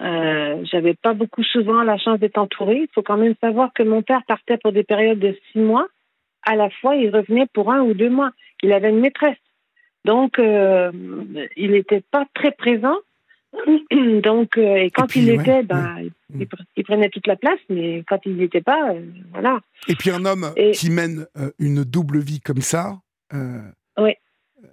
Euh, 0.00 0.64
J'avais 0.64 0.94
pas 0.94 1.12
beaucoup 1.12 1.44
souvent 1.44 1.82
la 1.82 1.98
chance 1.98 2.18
d'être 2.20 2.38
entourée. 2.38 2.80
Il 2.84 2.88
faut 2.94 3.02
quand 3.02 3.18
même 3.18 3.34
savoir 3.38 3.74
que 3.74 3.82
mon 3.82 4.00
père 4.00 4.22
partait 4.26 4.56
pour 4.56 4.72
des 4.72 4.82
périodes 4.82 5.18
de 5.18 5.36
six 5.52 5.58
mois. 5.58 5.88
À 6.42 6.56
la 6.56 6.70
fois, 6.70 6.96
il 6.96 7.10
revenait 7.10 7.46
pour 7.52 7.70
un 7.72 7.80
ou 7.80 7.94
deux 7.94 8.10
mois. 8.10 8.30
Il 8.62 8.72
avait 8.72 8.90
une 8.90 9.00
maîtresse. 9.00 9.36
Donc, 10.04 10.38
euh, 10.38 10.90
il 11.56 11.72
n'était 11.72 12.02
pas 12.10 12.26
très 12.34 12.52
présent. 12.52 12.96
Donc, 14.22 14.56
euh, 14.56 14.76
et 14.76 14.90
quand 14.90 15.14
il 15.16 15.28
était, 15.28 15.62
ben, 15.62 16.08
Il, 16.76 16.84
prenait 16.84 17.08
toute 17.08 17.26
la 17.26 17.36
place, 17.36 17.58
mais 17.68 18.04
quand 18.08 18.18
il 18.24 18.36
n'y 18.36 18.44
était 18.44 18.60
pas, 18.60 18.92
euh, 18.92 19.00
voilà. 19.32 19.60
Et 19.88 19.96
puis 19.96 20.10
un 20.10 20.24
homme 20.24 20.52
qui 20.72 20.90
mène 20.90 21.26
une 21.58 21.84
double 21.84 22.20
vie 22.20 22.40
comme 22.40 22.60
ça 22.60 23.00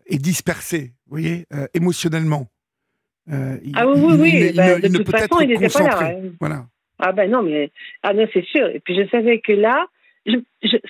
est 0.09 0.17
dispersé, 0.17 0.93
vous 1.07 1.17
voyez, 1.17 1.45
émotionnellement. 1.73 2.47
ah 3.29 3.57
oui, 3.87 3.99
oui, 3.99 4.15
oui. 4.19 4.53
Ben, 4.55 4.79
de 4.79 4.97
toute 4.97 5.11
façon, 5.11 5.41
il 5.41 5.49
n'était 5.49 5.69
pas 5.69 5.83
là. 5.83 6.13
Voilà. 6.39 6.65
Ah 6.99 7.11
ben 7.11 7.29
non, 7.29 7.43
mais 7.43 7.71
ah 8.01 8.13
non, 8.13 8.27
c'est 8.33 8.45
sûr. 8.45 8.67
Et 8.67 8.79
puis 8.79 8.95
je 8.95 9.07
savais 9.09 9.39
que 9.39 9.51
là, 9.51 9.85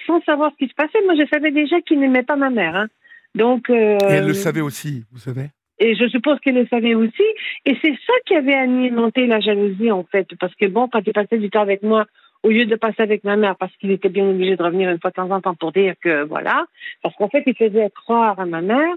sans 0.05 0.21
savoir 0.21 0.51
ce 0.51 0.65
qui 0.65 0.69
se 0.69 0.75
passait, 0.75 1.03
moi 1.05 1.15
je 1.15 1.27
savais 1.31 1.51
déjà 1.51 1.79
qu'il 1.81 1.99
n'aimait 1.99 2.23
pas 2.23 2.35
ma 2.35 2.49
mère. 2.49 2.75
Hein. 2.75 2.87
Donc, 3.35 3.69
et 3.69 3.97
elle 4.01 4.27
le 4.27 4.33
savait 4.33 4.61
aussi, 4.61 5.05
vous 5.11 5.19
savez 5.19 5.49
et 5.79 5.95
je 5.95 6.07
suppose 6.07 6.39
qu'elle 6.39 6.55
le 6.55 6.67
savait 6.67 6.95
aussi. 6.95 7.23
Et 7.65 7.77
c'est 7.81 7.93
ça 8.05 8.13
qui 8.25 8.35
avait 8.35 8.55
alimenté 8.55 9.27
la 9.27 9.39
jalousie, 9.39 9.91
en 9.91 10.03
fait. 10.03 10.27
Parce 10.39 10.55
que, 10.55 10.65
bon, 10.65 10.87
quand 10.87 11.01
il 11.05 11.13
passait 11.13 11.37
du 11.37 11.49
temps 11.49 11.61
avec 11.61 11.83
moi, 11.83 12.05
au 12.43 12.49
lieu 12.49 12.65
de 12.65 12.75
passer 12.75 13.01
avec 13.01 13.23
ma 13.23 13.35
mère, 13.35 13.55
parce 13.57 13.75
qu'il 13.77 13.91
était 13.91 14.09
bien 14.09 14.27
obligé 14.27 14.55
de 14.55 14.63
revenir 14.63 14.89
une 14.89 14.99
fois 14.99 15.11
de 15.11 15.15
temps 15.15 15.29
en 15.29 15.41
temps 15.41 15.55
pour 15.55 15.71
dire 15.71 15.93
que, 16.01 16.23
voilà. 16.23 16.65
Parce 17.03 17.15
qu'en 17.15 17.29
fait, 17.29 17.43
il 17.45 17.55
faisait 17.55 17.89
croire 17.91 18.39
à 18.39 18.45
ma 18.45 18.61
mère 18.61 18.93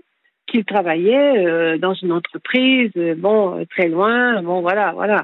qu'il 0.47 0.65
travaillait 0.65 1.47
euh, 1.47 1.79
dans 1.79 1.95
une 1.95 2.13
entreprise, 2.13 2.91
euh, 2.97 3.15
bon, 3.17 3.65
très 3.71 3.89
loin, 3.89 4.43
bon, 4.43 4.63
voilà, 4.63 4.93
voilà. 4.93 5.23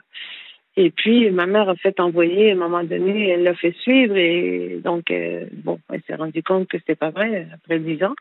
Et 0.76 0.90
puis, 0.90 1.30
ma 1.30 1.46
mère 1.46 1.70
a 1.70 1.74
fait 1.74 1.98
envoyer, 2.00 2.50
à 2.50 2.52
un 2.52 2.58
moment 2.58 2.84
donné, 2.84 3.30
elle 3.30 3.44
l'a 3.44 3.54
fait 3.54 3.74
suivre, 3.80 4.16
et 4.16 4.78
donc, 4.84 5.10
euh, 5.10 5.46
bon, 5.52 5.78
elle 5.90 6.02
s'est 6.06 6.14
rendue 6.14 6.42
compte 6.42 6.68
que 6.68 6.78
c'était 6.78 6.94
pas 6.94 7.10
vrai, 7.10 7.48
après 7.54 7.78
dix 7.78 8.02
ans. 8.04 8.14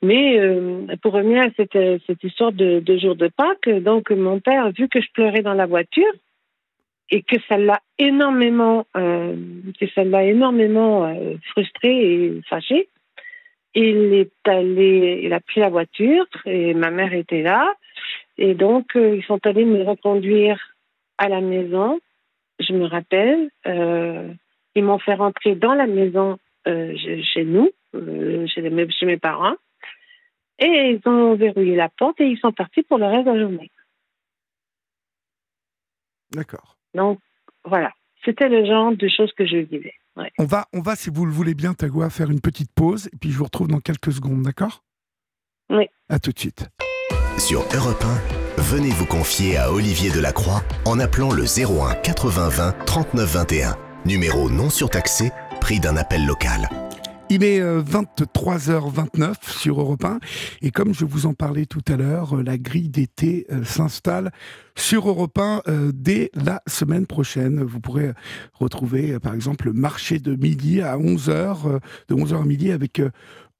Mais 0.00 0.38
euh, 0.38 0.86
pour 1.02 1.12
revenir 1.12 1.42
à 1.42 1.48
cette, 1.56 1.74
euh, 1.74 1.98
cette 2.06 2.22
histoire 2.22 2.52
de, 2.52 2.82
jour 2.96 3.16
de 3.16 3.26
Pâques, 3.26 3.68
donc 3.68 4.10
mon 4.10 4.38
père, 4.38 4.70
vu 4.70 4.88
que 4.88 5.00
je 5.00 5.08
pleurais 5.12 5.42
dans 5.42 5.52
la 5.52 5.66
voiture 5.66 6.12
et 7.10 7.22
que 7.22 7.36
ça 7.48 7.58
l'a 7.58 7.80
énormément, 7.98 8.86
que 8.94 9.86
ça 9.96 10.04
l'a 10.04 10.22
énormément 10.22 11.12
frustré 11.50 11.88
et 11.90 12.40
fâché, 12.48 12.88
il 13.74 14.14
est 14.14 14.48
allé, 14.48 15.22
il 15.24 15.32
a 15.32 15.40
pris 15.40 15.58
la 15.58 15.70
voiture 15.70 16.24
et 16.46 16.72
ma 16.72 16.92
mère 16.92 17.12
était 17.12 17.42
là 17.42 17.74
et 18.38 18.54
donc 18.54 18.92
ils 18.94 19.24
sont 19.24 19.44
allés 19.44 19.64
me 19.64 19.82
reconduire 19.82 20.69
à 21.20 21.28
la 21.28 21.40
maison. 21.40 22.00
Je 22.58 22.72
me 22.72 22.86
rappelle, 22.86 23.50
ils 24.74 24.84
m'ont 24.84 24.98
fait 24.98 25.14
rentrer 25.14 25.54
dans 25.54 25.74
la 25.74 25.86
maison 25.86 26.38
chez 26.66 27.44
nous, 27.44 27.70
chez, 27.94 28.88
chez 28.90 29.06
mes 29.06 29.16
parents. 29.16 29.54
Et 30.58 30.66
ils 30.66 31.08
ont 31.08 31.36
verrouillé 31.36 31.74
la 31.74 31.88
porte 31.88 32.20
et 32.20 32.26
ils 32.26 32.38
sont 32.38 32.52
partis 32.52 32.82
pour 32.82 32.98
le 32.98 33.06
reste 33.06 33.26
de 33.26 33.30
la 33.30 33.40
journée. 33.40 33.70
D'accord. 36.32 36.76
Donc, 36.92 37.18
voilà. 37.64 37.92
C'était 38.24 38.50
le 38.50 38.66
genre 38.66 38.92
de 38.92 39.08
choses 39.08 39.32
que 39.32 39.46
je 39.46 39.56
vivais. 39.56 39.94
On, 40.38 40.44
va, 40.44 40.66
on 40.74 40.82
va, 40.82 40.96
si 40.96 41.08
vous 41.08 41.24
le 41.24 41.32
voulez 41.32 41.54
bien, 41.54 41.72
Tagua, 41.72 42.10
faire 42.10 42.30
une 42.30 42.42
petite 42.42 42.70
pause 42.74 43.08
et 43.12 43.16
puis 43.16 43.30
je 43.30 43.38
vous 43.38 43.44
retrouve 43.44 43.68
dans 43.68 43.80
quelques 43.80 44.12
secondes, 44.12 44.42
d'accord? 44.42 44.84
Oui. 45.70 45.86
À 46.10 46.18
tout 46.18 46.32
de 46.32 46.38
suite. 46.38 46.68
Sur 47.40 47.64
Europe 47.74 48.04
1, 48.58 48.60
venez 48.60 48.90
vous 48.90 49.06
confier 49.06 49.56
à 49.56 49.72
Olivier 49.72 50.10
Delacroix 50.10 50.62
en 50.84 51.00
appelant 51.00 51.32
le 51.32 51.44
01 51.44 51.94
80 51.94 52.48
20 52.50 52.72
39 52.84 53.32
21. 53.32 53.76
Numéro 54.04 54.50
non 54.50 54.68
surtaxé, 54.68 55.32
prix 55.58 55.80
d'un 55.80 55.96
appel 55.96 56.26
local. 56.26 56.68
Il 57.30 57.44
est 57.44 57.60
23h29 57.60 59.22
euh, 59.22 59.34
sur 59.42 59.80
Europe 59.80 60.04
1 60.04 60.18
et 60.62 60.72
comme 60.72 60.92
je 60.92 61.04
vous 61.04 61.26
en 61.26 61.32
parlais 61.32 61.64
tout 61.64 61.82
à 61.86 61.96
l'heure, 61.96 62.36
euh, 62.36 62.42
la 62.42 62.58
grille 62.58 62.88
d'été 62.88 63.46
euh, 63.52 63.62
s'installe 63.62 64.32
sur 64.76 65.08
Europe 65.08 65.38
1 65.38 65.62
dès 65.94 66.30
la 66.34 66.60
semaine 66.66 67.06
prochaine. 67.06 67.62
Vous 67.62 67.80
pourrez 67.80 68.12
retrouver 68.54 69.18
par 69.20 69.34
exemple 69.34 69.66
le 69.66 69.72
marché 69.72 70.18
de 70.18 70.34
midi 70.34 70.80
à 70.80 70.96
11h, 70.96 71.80
de 72.08 72.14
11h 72.14 72.40
à 72.40 72.44
midi 72.44 72.72
avec 72.72 73.02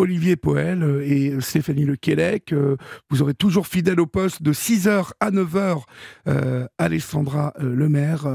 Olivier 0.00 0.36
Poel 0.36 0.82
euh, 0.82 1.06
et 1.06 1.38
Stéphanie 1.40 1.84
Lequelec. 1.84 2.54
Euh, 2.54 2.76
vous 3.10 3.20
aurez 3.20 3.34
toujours 3.34 3.66
fidèle 3.66 4.00
au 4.00 4.06
poste 4.06 4.42
de 4.42 4.52
6h 4.54 5.10
à 5.20 5.30
9h 5.30 5.82
euh, 6.26 6.66
Alexandre 6.78 7.52
Lemaire, 7.60 8.26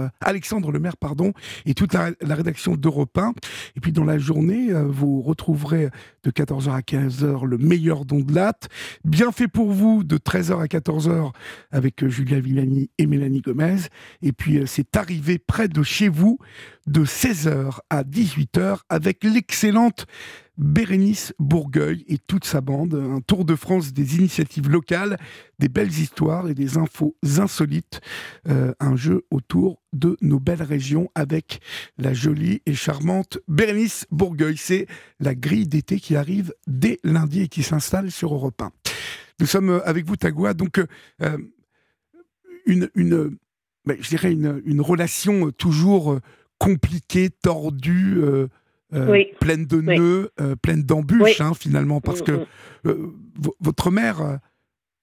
pardon, 0.99 1.34
et 1.65 1.73
toute 1.73 1.93
la, 1.93 2.12
rédaction 2.21 2.75
d'Europe 2.75 3.17
1. 3.17 3.34
Et 3.75 3.80
puis 3.80 3.91
dans 3.91 4.04
la 4.04 4.19
journée, 4.19 4.69
vous 4.73 5.21
retrouverez 5.21 5.89
de 6.23 6.32
14h 6.32 6.69
à 6.69 6.82
15h 6.82 7.45
le 7.45 7.58
meilleur 7.58 8.06
don 8.06 8.19
de 8.19 8.34
latte. 8.34 8.67
Bien 9.04 9.32
fait 9.32 9.47
pour 9.47 9.71
vous 9.71 10.04
de 10.04 10.17
13h 10.17 10.62
à 10.62 10.65
14h 10.65 11.32
avec 11.71 12.08
Julia 12.08 12.39
Villani 12.39 12.91
et 12.99 13.08
Mélanie 13.08 13.41
Gomez. 13.41 13.78
Et 14.21 14.34
puis 14.34 14.62
c'est 14.67 14.95
arrivé 14.95 15.39
près 15.39 15.67
de 15.67 15.82
chez 15.82 16.10
vous 16.10 16.38
de 16.86 17.04
16h 17.04 17.80
à 17.89 18.04
18h 18.04 18.80
avec 18.89 19.23
l'excellente 19.23 20.06
Bérénice 20.58 21.34
Bourgueil 21.39 22.06
et 22.08 22.18
toute 22.18 22.46
sa 22.46 22.62
bande. 22.62 22.96
Un 22.96 23.22
tour 23.22 23.46
de 23.46 23.56
France 23.56 23.94
des 23.94 24.18
initiatives 24.18 24.70
locales, 24.70 25.18
des 25.60 25.70
belles 25.70 25.91
histoires 25.91 26.50
et 26.50 26.54
des 26.54 26.78
infos 26.78 27.15
insolites. 27.38 28.02
Euh, 28.48 28.74
un 28.80 28.96
jeu 28.96 29.26
autour 29.32 29.82
de 29.94 30.18
nos 30.22 30.39
belles 30.39 30.63
régions 30.63 31.10
avec 31.15 31.60
la 31.98 32.13
jolie 32.13 32.62
et 32.65 32.74
charmante 32.74 33.38
Bérénice 33.48 34.06
Bourgueil. 34.12 34.58
C'est 34.58 34.88
la 35.20 35.36
grille 35.36 35.68
d'été 35.68 36.00
qui 36.00 36.15
arrive 36.15 36.54
dès 36.68 37.00
lundi 37.04 37.41
et 37.41 37.48
qui 37.48 37.63
s'installe 37.63 38.12
sur 38.12 38.34
Europe 38.34 38.62
1. 38.62 38.72
Nous 39.39 39.48
sommes 39.48 39.82
avec 39.84 40.06
vous, 40.06 40.15
Tagua. 40.15 40.54
Donc, 40.54 40.80
euh, 41.22 41.38
une, 42.65 42.89
ben, 43.86 43.98
je 44.00 44.10
dirais 44.10 44.32
une, 44.32 44.82
relation 44.82 45.52
toujours 45.52 46.20
compliquée, 46.58 47.30
tordue. 47.30 48.20
Euh, 48.20 48.48
euh, 48.95 49.23
pleine 49.39 49.65
de 49.65 49.81
nœuds, 49.81 50.29
euh, 50.39 50.55
pleine 50.55 50.84
d'embûches, 50.84 51.41
hein, 51.41 51.51
finalement, 51.58 52.01
parce 52.01 52.21
que 52.21 52.31
mm, 52.31 52.39
mm. 52.39 52.45
Euh, 52.88 53.12
votre 53.60 53.89
mère, 53.89 54.39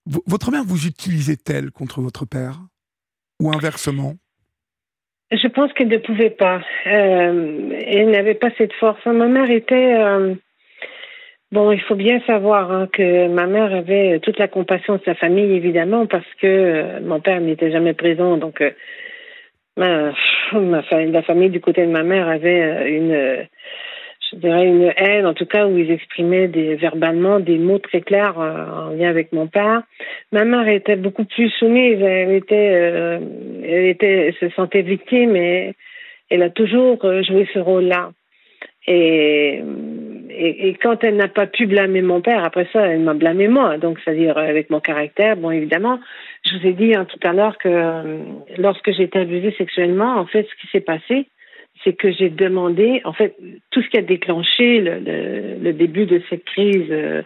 votre 0.07 0.52
mère 0.52 0.62
vous 0.64 0.87
utilisait-elle 0.87 1.72
contre 1.72 2.00
votre 2.00 2.24
père? 2.24 2.61
Ou 3.40 3.50
inversement? 3.50 4.14
Je 5.33 5.48
pense 5.48 5.72
qu'elle 5.72 5.88
ne 5.88 5.98
pouvait 5.98 6.31
pas. 6.31 6.61
elle 6.85 8.11
n'avait 8.11 8.37
pas 8.37 8.50
cette 8.57 8.72
force. 8.74 9.05
Ma 9.05 9.26
mère 9.26 9.50
était 9.50 9.96
Bon, 11.50 11.72
il 11.72 11.81
faut 11.81 11.96
bien 11.96 12.20
savoir 12.20 12.70
hein, 12.70 12.88
que 12.92 13.26
ma 13.28 13.46
mère 13.46 13.74
avait 13.74 14.20
toute 14.20 14.38
la 14.38 14.48
compassion 14.48 14.96
de 14.96 15.02
sa 15.05 15.14
famille, 15.14 15.52
évidemment, 15.52 16.07
parce 16.07 16.33
que 16.40 17.00
mon 17.00 17.20
père 17.20 17.40
n'était 17.40 17.72
jamais 17.72 17.94
présent. 17.94 18.37
Donc, 18.37 18.62
ma, 19.77 20.13
la 20.53 21.23
famille 21.23 21.51
du 21.51 21.61
côté 21.61 21.87
de 21.87 21.91
ma 21.91 22.03
mère 22.03 22.29
avait 22.29 22.91
une, 22.97 23.47
je 24.33 24.39
dirais, 24.39 24.67
une 24.67 24.93
haine, 24.97 25.27
en 25.27 25.35
tout 25.35 25.47
cas, 25.47 25.67
où 25.67 25.77
ils 25.77 25.91
exprimaient 25.91 26.49
des, 26.49 26.75
verbalement 26.77 27.41
des 27.41 27.59
mots 27.59 27.79
très 27.79 28.01
clairs 28.01 28.41
euh, 28.41 28.89
en 28.89 28.91
lien 28.91 29.09
avec 29.09 29.33
mon 29.33 29.47
père. 29.47 29.83
Ma 30.33 30.45
mère 30.45 30.69
était 30.69 30.97
beaucoup 30.97 31.25
plus 31.25 31.51
soumise, 31.51 32.01
elle 32.01 32.33
était, 32.33 32.73
euh, 32.75 33.19
elle 33.65 33.87
était, 33.87 34.35
se 34.41 34.49
sentait 34.51 34.83
victime 34.83 35.37
et 35.37 35.75
elle 36.31 36.43
a 36.43 36.51
toujours 36.51 37.05
euh, 37.05 37.23
joué 37.23 37.47
ce 37.53 37.59
rôle-là. 37.59 38.13
Et, 38.87 39.63
et, 40.35 40.75
quand 40.75 41.05
elle 41.05 41.16
n'a 41.16 41.29
pas 41.29 41.47
pu 41.47 41.66
blâmer 41.66 42.03
mon 42.03 42.21
père, 42.21 42.45
après 42.45 42.68
ça, 42.73 42.87
elle 42.87 43.01
m'a 43.01 43.14
blâmé 43.14 43.49
moi. 43.49 43.79
Donc, 43.79 43.99
c'est-à-dire 44.05 44.37
avec 44.38 44.71
mon 44.71 44.81
caractère, 44.81 45.37
bon, 45.37 45.51
évidemment, 45.51 46.01
je 46.45 46.57
vous 46.57 46.66
ai 46.66 46.73
dit 46.73 46.95
hein, 46.95 47.05
tout 47.05 47.18
à 47.23 47.33
l'heure 47.33 47.59
que 47.59 48.18
lorsque 48.59 48.92
j'ai 48.92 49.05
été 49.05 49.18
abusée 49.18 49.55
sexuellement, 49.59 50.16
en 50.16 50.27
fait, 50.27 50.47
ce 50.49 50.61
qui 50.61 50.66
s'est 50.73 50.81
passé, 50.81 51.29
c'est 51.85 51.95
que 51.95 52.12
j'ai 52.12 52.31
demandé, 52.31 53.01
en 53.05 53.12
fait, 53.12 53.37
tout 53.71 53.83
ce 53.83 53.88
qui 53.88 53.99
a 53.99 54.03
déclenché 54.03 54.81
le, 54.81 55.01
le, 55.61 55.73
début 55.73 56.07
de 56.07 56.23
cette 56.29 56.45
crise 56.45 56.87
euh, 56.90 57.23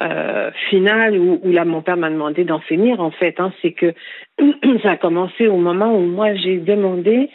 euh, 0.00 0.50
finale 0.68 1.18
où, 1.18 1.40
où, 1.42 1.50
là 1.52 1.64
mon 1.64 1.80
père 1.80 1.96
m'a 1.96 2.10
demandé 2.10 2.44
d'en 2.44 2.60
finir 2.60 3.00
en 3.00 3.10
fait. 3.10 3.40
Hein, 3.40 3.52
c'est 3.62 3.72
que 3.72 3.94
ça 4.82 4.90
a 4.90 4.96
commencé 4.96 5.46
au 5.48 5.56
moment 5.56 5.96
où 5.96 6.02
moi 6.02 6.34
j'ai 6.34 6.58
demandé 6.58 7.30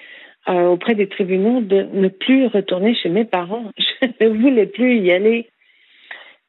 euh, 0.49 0.67
auprès 0.69 0.95
des 0.95 1.07
tribunaux 1.07 1.61
de 1.61 1.87
ne 1.93 2.07
plus 2.07 2.47
retourner 2.47 2.95
chez 2.95 3.09
mes 3.09 3.25
parents. 3.25 3.71
Je 3.77 4.25
ne 4.25 4.29
voulais 4.29 4.65
plus 4.65 4.97
y 4.97 5.11
aller. 5.11 5.47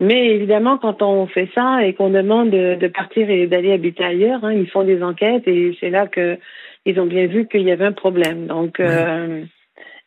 Mais 0.01 0.27
évidemment, 0.29 0.79
quand 0.79 1.01
on 1.03 1.27
fait 1.27 1.49
ça 1.55 1.85
et 1.87 1.93
qu'on 1.95 2.11
demande 2.11 2.51
de, 2.51 2.75
de 2.75 2.89
partir 2.89 3.31
et 3.31 3.47
d'aller 3.47 3.73
habiter 3.73 4.03
ailleurs, 4.03 4.45
hein, 4.45 4.53
ils 4.53 4.69
font 4.69 4.83
des 4.83 5.03
enquêtes 5.03 5.47
et 5.47 5.77
c'est 5.79 5.91
là 5.91 6.07
que 6.09 6.39
ils 6.85 6.99
ont 6.99 7.07
bien 7.07 7.27
vu 7.27 7.47
qu'il 7.47 7.63
y 7.63 7.71
avait 7.71 7.85
un 7.85 7.93
problème. 7.93 8.47
Donc, 8.47 8.79
Ouais. 8.81 8.87
euh, 8.89 9.45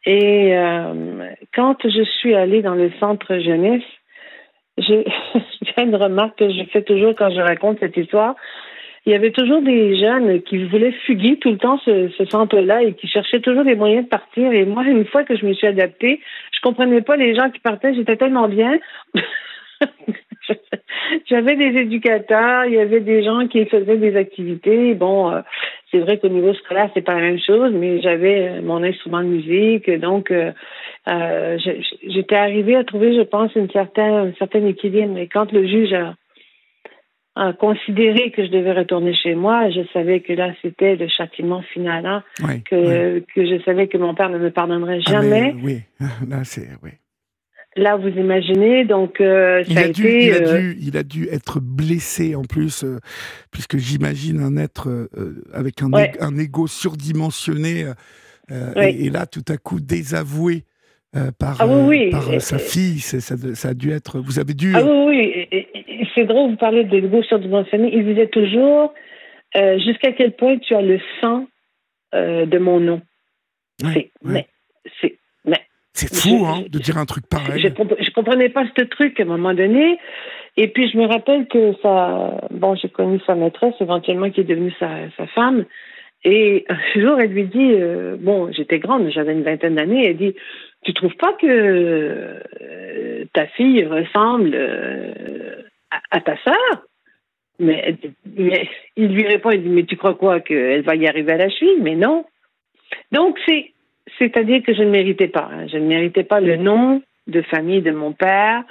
et 0.06 0.56
euh, 0.58 1.30
quand 1.54 1.78
je 1.88 2.04
suis 2.04 2.36
allée 2.36 2.62
dans 2.62 2.76
le 2.76 2.91
centre 3.00 3.38
jeunesse, 3.39 3.84
j'ai 4.78 5.06
j'ai 5.62 5.84
une 5.84 5.95
remarque 5.95 6.38
que 6.39 6.50
je 6.50 6.63
fais 6.71 6.82
toujours 6.84 7.15
quand 7.15 7.30
je 7.30 7.39
raconte 7.39 7.80
cette 7.80 7.95
histoire. 7.95 8.36
Il 9.06 9.12
y 9.12 9.15
avait 9.15 9.32
toujours 9.32 9.62
des 9.62 10.00
jeunes 10.00 10.41
qui 10.41 10.65
voulaient 10.65 10.94
fuguer 11.06 11.38
tout 11.38 11.52
le 11.52 11.58
temps 11.58 11.80
ce, 11.86 12.10
ce 12.18 12.26
centre-là 12.26 12.82
et 12.82 12.94
qui 12.94 13.08
cherchaient 13.08 13.39
toujours 13.39 13.63
des 13.63 13.76
moyens 13.76 14.06
de 14.06 14.10
partir. 14.10 14.52
Et 14.52 14.65
moi, 14.65 14.84
une 14.84 15.06
fois 15.06 15.24
que 15.24 15.38
je 15.38 15.46
me 15.46 15.54
suis 15.54 15.68
adaptée, 15.68 16.22
je 16.52 16.60
comprenais 16.62 17.02
pas 17.02 17.15
les 17.15 17.36
gens 17.36 17.52
qui 17.52 17.60
partaient. 17.60 17.94
J'étais 17.94 18.18
tellement 18.18 18.48
bien. 18.48 18.80
J'avais 21.30 21.56
des 21.56 21.80
éducateurs, 21.80 22.65
il 22.65 22.74
y 22.74 22.80
avait 22.80 23.00
des 23.00 23.24
gens 23.24 23.48
qui 23.48 23.65
faisaient 23.65 23.98
des 23.98 24.15
activités. 24.15 24.94
Bon, 24.94 25.32
euh, 25.32 25.41
c'est 25.91 26.00
vrai 26.00 26.18
qu'au 26.18 26.30
niveau 26.30 26.54
scolaire, 26.54 26.89
c'est 26.94 27.02
pas 27.02 27.15
la 27.15 27.22
même 27.22 27.39
chose, 27.39 27.72
mais 27.74 28.02
j'avais 28.02 28.50
euh, 28.50 28.62
mon 28.62 28.84
instrument 28.84 29.22
de 29.22 29.28
musique, 29.28 29.89
donc 30.00 30.32
euh, 30.32 30.52
j'étais 32.04 32.36
arrivée 32.36 32.76
à 32.76 32.84
trouver, 32.84 33.15
je 33.15 33.22
pense, 33.22 33.54
une 33.56 33.70
certaine, 33.70 34.13
un 34.13 34.34
certain 34.38 34.65
équilibre. 34.65 35.18
Et 35.18 35.28
quand 35.28 35.52
le 35.52 35.68
juge 35.68 35.94
a, 35.94 36.15
a 37.36 37.54
considéré 37.54 38.32
que 38.32 38.45
je 38.45 38.52
devais 38.52 38.71
retourner 38.74 39.13
chez 39.13 39.36
moi, 39.36 39.69
je 39.69 39.82
savais 39.93 40.21
que 40.21 40.34
là, 40.34 40.54
c'était 40.62 40.95
le 40.95 41.08
châtiment 41.10 41.62
final, 41.74 42.06
hein, 42.06 42.24
que, 42.69 43.19
que 43.34 43.45
je 43.45 43.62
savais 43.63 43.88
que 43.88 43.98
mon 43.98 44.15
père 44.15 44.30
ne 44.30 44.38
me 44.39 44.52
pardonnerait 44.52 45.00
Ah, 45.08 45.12
jamais. 45.12 45.54
mais, 45.54 45.62
oui, 45.63 45.82
là 46.30 46.43
c'est 46.45 46.69
oui. 46.84 46.91
Là, 47.78 47.98
vous 47.98 48.08
imaginez, 48.08 48.86
donc 48.86 49.19
euh, 49.19 49.62
Il 49.67 49.78
a, 49.78 49.82
a, 49.82 49.88
dû, 49.89 50.08
été. 50.08 50.26
il, 50.28 50.34
a 50.34 50.38
euh, 50.48 50.60
dû, 50.60 50.78
il 50.80 50.98
a 50.98 51.04
dû 51.04 51.28
être 51.30 51.60
blessé 51.60 52.34
en 52.36 52.43
plus, 52.43 52.86
euh, 52.86 53.00
puisque 53.52 53.76
j'imagine 53.78 54.39
un 54.39 54.56
être 54.56 54.88
euh, 54.89 55.43
avec 55.54 55.82
un, 55.82 55.91
Ouais. 55.91 56.12
ég- 56.13 56.17
un 56.24 56.38
ego 56.38 56.67
surdimensionné, 56.67 57.86
Ouais. 58.50 58.93
et, 58.93 59.08
et 59.08 59.10
là 59.10 59.26
tout 59.26 59.43
à 59.50 59.58
coup 59.58 59.82
désavoué 59.82 60.63
par, 61.39 61.58
Ah 61.60 61.67
oui, 61.67 61.82
oui. 62.06 62.10
par 62.12 62.24
sa 62.41 62.60
fille. 62.60 63.00
ça 63.00 63.69
a 63.69 63.74
dû 63.74 63.91
être. 63.91 64.19
Vous 64.19 64.39
avez 64.39 64.54
dû. 64.54 64.71
Ah 64.76 64.84
oui, 64.84 65.48
oui. 65.52 65.65
C'est 66.14 66.26
drôle, 66.26 66.52
vous 66.52 66.56
parlez 66.58 66.84
de 66.84 66.92
l'ego 66.98 67.24
surdimensionné. 67.24 67.90
Il 67.94 68.06
disait 68.06 68.28
toujours 68.28 68.94
euh, 69.56 69.78
jusqu'à 69.80 70.12
quel 70.14 70.34
point 70.34 70.58
tu 70.58 70.74
as 70.76 70.82
le 70.82 71.00
sang 71.22 71.46
euh, 72.14 72.46
de 72.46 72.58
mon 72.58 72.80
nom? 72.80 73.02
C'est-. 73.94 74.12
Mais 74.24 74.48
c'est 75.02 75.18
C'est 75.94 76.14
fou, 76.14 76.40
je- 76.40 76.44
hein, 76.46 76.64
de 76.70 76.80
dire 76.80 76.98
un 76.98 77.06
truc 77.06 77.26
pareil. 77.30 77.62
Je, 77.62 77.68
je 78.04 78.12
comprenais 78.12 78.50
pas 78.50 78.66
ce 78.78 78.84
truc 78.84 79.20
à 79.20 79.24
un 79.24 79.28
moment 79.28 79.54
donné. 79.54 79.98
Et 80.58 80.68
puis, 80.68 80.90
je 80.90 80.98
me 80.98 81.06
rappelle 81.06 81.48
que 81.48 81.74
ça. 81.82 82.42
Bon, 82.52 82.76
j'ai 82.76 82.90
connu 82.90 83.20
sa 83.26 83.36
maîtresse, 83.36 83.76
éventuellement, 83.80 84.30
qui 84.30 84.42
est 84.42 84.46
devenue 84.46 84.74
sa, 84.80 84.90
sa 85.18 85.26
femme. 85.28 85.66
Et 86.26 86.66
un 86.70 87.00
jour, 87.00 87.20
elle 87.22 87.32
lui 87.32 87.44
dit 87.46 87.72
euh, 87.74 88.18
Bon, 88.20 88.52
j'étais 88.52 88.80
grande, 88.80 89.10
j'avais 89.10 89.34
une 89.34 89.44
vingtaine 89.44 89.76
d'années. 89.76 90.08
Elle 90.10 90.18
dit 90.18 90.34
Tu 90.84 90.94
trouves 90.94 91.16
pas 91.16 91.34
que 91.34 91.48
euh, 91.48 93.26
ta 93.34 93.48
fille 93.48 93.86
ressemble 93.86 94.52
euh, 94.54 95.14
à, 96.12 96.18
à 96.18 96.22
ta 96.22 96.36
sœur 96.44 96.86
mais, 97.58 97.96
il 98.98 99.08
lui 99.16 99.26
répond 99.28 99.50
Il 99.52 99.64
dit 99.64 99.70
Mais 99.70 99.84
tu 99.86 99.96
crois 99.96 100.16
quoi 100.16 100.42
Qu'elle 100.42 100.82
va 100.82 100.96
y 100.96 101.08
arriver 101.08 101.32
à 101.32 101.38
la 101.38 101.50
cheville 101.50 101.80
Mais 101.82 101.96
non. 101.96 102.26
Donc, 103.14 103.38
c'est. 103.48 103.72
C'est-à-dire 104.20 104.62
que 104.62 104.74
je 104.74 104.84
ne 104.84 104.90
méritais 104.90 105.30
pas. 105.30 105.50
hein. 105.52 105.66
Je 105.72 105.78
ne 105.78 105.86
méritais 105.88 106.26
pas 106.26 106.42
le 106.42 106.58
nom 106.58 107.02
de 107.28 107.42
famille 107.44 107.82
de 107.82 107.92
mon 107.92 108.12
père. 108.12 108.64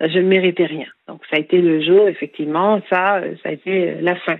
Je 0.00 0.18
ne 0.18 0.26
méritais 0.26 0.66
rien. 0.66 0.88
Donc, 1.06 1.22
ça 1.30 1.36
a 1.36 1.38
été 1.38 1.58
le 1.62 1.80
jour, 1.80 2.08
effectivement, 2.08 2.80
ça, 2.90 3.22
ça 3.44 3.50
a 3.50 3.52
été 3.52 3.94
la 4.00 4.16
fin. 4.16 4.38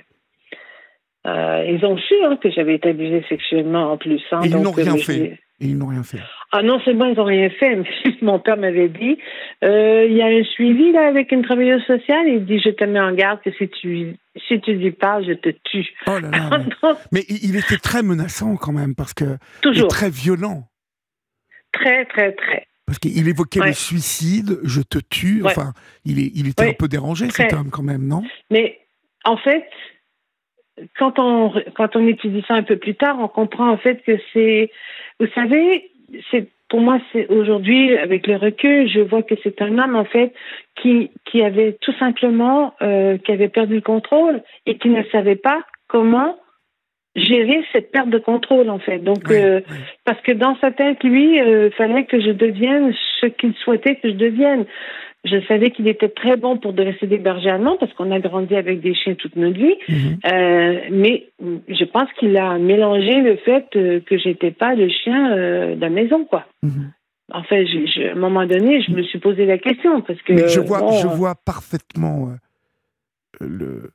Euh, 1.26 1.64
ils 1.68 1.84
ont 1.86 1.96
su 1.96 2.14
hein, 2.24 2.36
que 2.36 2.50
j'avais 2.50 2.74
été 2.74 2.90
abusée 2.90 3.24
sexuellement 3.28 3.92
en 3.92 3.96
plus. 3.96 4.22
hein. 4.32 4.40
Ils 4.44 4.56
n'ont 4.56 4.72
rien 4.72 4.94
euh, 4.94 4.98
je- 4.98 5.04
fait. 5.12 5.38
Et 5.60 5.66
ils 5.66 5.78
n'ont 5.78 5.86
rien 5.86 6.02
fait. 6.02 6.18
Ah 6.52 6.62
non 6.62 6.80
seulement 6.80 7.04
ils 7.06 7.16
n'ont 7.16 7.24
rien 7.24 7.48
fait, 7.50 7.76
mais 8.04 8.16
mon 8.22 8.38
père 8.40 8.56
m'avait 8.56 8.88
dit, 8.88 9.18
euh, 9.62 10.04
il 10.08 10.16
y 10.16 10.22
a 10.22 10.26
un 10.26 10.42
suivi 10.44 10.90
là 10.92 11.06
avec 11.08 11.30
une 11.32 11.42
travailleuse 11.42 11.82
sociale. 11.84 12.26
Il 12.28 12.44
dit, 12.44 12.58
je 12.60 12.70
te 12.70 12.84
mets 12.84 13.00
en 13.00 13.12
garde 13.14 13.40
que 13.42 13.50
si 13.52 13.68
tu 13.68 14.16
si 14.48 14.60
tu 14.60 14.72
lui 14.74 14.90
parles, 14.90 15.24
je 15.26 15.32
te 15.34 15.50
tue. 15.64 15.86
Oh 16.08 16.18
là 16.18 16.30
là. 16.30 16.64
mais- 17.12 17.24
il 17.28 17.56
était 17.56 17.76
très 17.76 18.02
menaçant 18.02 18.56
quand 18.56 18.72
même, 18.72 18.94
parce 18.96 19.14
que. 19.14 19.24
Et 19.34 19.38
toujours 19.62 19.88
très 19.88 20.10
violent. 20.10 20.64
très 21.72 22.04
très 22.06 22.32
très. 22.32 22.66
Parce 22.86 22.98
qu'il 22.98 23.26
évoquait 23.28 23.60
Ouais. 23.60 23.68
le 23.68 23.72
suicide, 23.72 24.58
je 24.64 24.82
te 24.82 24.98
tue. 24.98 25.40
Ouais. 25.42 25.50
Enfin, 25.52 25.72
il, 26.04 26.18
est, 26.18 26.30
il 26.34 26.48
était 26.48 26.68
un 26.68 26.72
peu 26.74 26.86
dérangé, 26.88 27.28
Très. 27.28 27.44
cet 27.44 27.54
homme, 27.54 27.70
quand 27.70 27.82
même, 27.82 28.06
non? 28.06 28.22
Mais 28.50 28.78
en 29.24 29.38
fait, 29.38 29.64
quand 30.98 31.18
on, 31.18 31.52
quand 31.74 31.96
on 31.96 32.06
étudie 32.06 32.44
ça 32.46 32.54
un 32.54 32.62
peu 32.62 32.76
plus 32.76 32.94
tard, 32.94 33.16
on 33.20 33.28
comprend 33.28 33.68
en 33.68 33.76
fait 33.76 34.02
que 34.02 34.18
c'est, 34.32 34.70
vous 35.20 35.28
savez, 35.34 35.90
c'est 36.30 36.48
pour 36.68 36.80
moi, 36.80 36.98
c'est 37.12 37.28
aujourd'hui, 37.28 37.96
avec 37.96 38.26
le 38.26 38.36
recul, 38.36 38.88
je 38.88 39.00
vois 39.00 39.22
que 39.22 39.34
c'est 39.42 39.62
un 39.62 39.78
homme 39.78 39.94
en 39.94 40.04
fait 40.04 40.32
qui, 40.80 41.10
qui 41.24 41.42
avait 41.42 41.76
tout 41.80 41.92
simplement, 41.98 42.74
euh, 42.82 43.18
qui 43.18 43.30
avait 43.32 43.48
perdu 43.48 43.76
le 43.76 43.80
contrôle 43.80 44.42
et 44.66 44.78
qui 44.78 44.88
ne 44.88 45.02
savait 45.12 45.36
pas 45.36 45.60
comment 45.86 46.36
gérer 47.14 47.64
cette 47.72 47.92
perte 47.92 48.08
de 48.08 48.18
contrôle 48.18 48.70
en 48.70 48.80
fait. 48.80 48.98
Donc, 48.98 49.30
euh, 49.30 49.60
parce 50.04 50.20
que 50.22 50.32
dans 50.32 50.56
sa 50.58 50.72
tête, 50.72 51.04
lui, 51.04 51.36
il 51.36 51.70
fallait 51.76 52.06
que 52.06 52.20
je 52.20 52.30
devienne 52.30 52.92
ce 53.20 53.26
qu'il 53.26 53.54
souhaitait 53.54 53.96
que 53.96 54.08
je 54.08 54.14
devienne. 54.14 54.64
Je 55.24 55.40
savais 55.48 55.70
qu'il 55.70 55.88
était 55.88 56.10
très 56.10 56.36
bon 56.36 56.58
pour 56.58 56.74
dresser 56.74 57.06
des 57.06 57.16
bergers 57.18 57.50
allemands 57.50 57.76
parce 57.78 57.92
qu'on 57.94 58.10
a 58.10 58.20
grandi 58.20 58.54
avec 58.56 58.80
des 58.82 58.94
chiens 58.94 59.14
toute 59.14 59.36
notre 59.36 59.56
vie. 59.58 59.74
Mhm. 59.88 60.18
Euh, 60.30 60.80
mais 60.90 61.28
je 61.68 61.84
pense 61.84 62.12
qu'il 62.18 62.36
a 62.36 62.58
mélangé 62.58 63.20
le 63.22 63.36
fait 63.36 63.66
euh, 63.76 64.00
que 64.00 64.18
j'étais 64.18 64.50
pas 64.50 64.74
le 64.74 64.88
chien 64.90 65.32
euh, 65.32 65.76
de 65.76 65.80
la 65.80 65.88
maison, 65.90 66.24
quoi. 66.26 66.46
Mhm. 66.62 66.92
Enfin, 67.32 67.64
je, 67.64 67.86
je- 67.86 68.08
à 68.08 68.12
un 68.12 68.16
moment 68.16 68.44
donné, 68.46 68.82
je 68.82 68.92
me 68.92 69.02
suis 69.02 69.18
posé 69.18 69.46
la 69.46 69.56
question 69.56 70.02
parce 70.02 70.20
que 70.22 70.34
Mais 70.34 70.48
je 70.48 70.60
vois, 70.60 70.80
bon, 70.80 70.92
je 70.92 71.06
vois 71.06 71.34
parfaitement 71.34 72.32
le, 73.40 73.90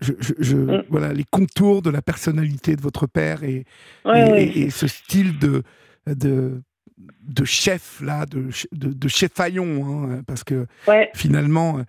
je, 0.00 0.12
je- 0.18 0.34
je- 0.40 0.56
Mm. 0.56 0.82
voilà, 0.88 1.12
les 1.12 1.24
contours 1.30 1.82
de 1.82 1.90
la 1.90 2.02
personnalité 2.02 2.74
de 2.74 2.80
votre 2.82 3.06
père 3.06 3.44
et, 3.44 3.64
ouais, 4.04 4.28
et, 4.28 4.32
ouais. 4.32 4.44
et- 4.44 4.58
et 4.62 4.70
ce 4.70 4.88
style 4.88 5.38
de, 5.38 5.62
de, 6.06 6.60
de 6.98 7.44
chef, 7.44 8.00
là, 8.00 8.24
de, 8.26 8.48
de, 8.72 8.92
de 8.92 9.08
chefaillon, 9.08 10.10
hein, 10.12 10.22
parce 10.26 10.44
que 10.44 10.66
ouais, 10.86 11.10
finalement, 11.14 11.80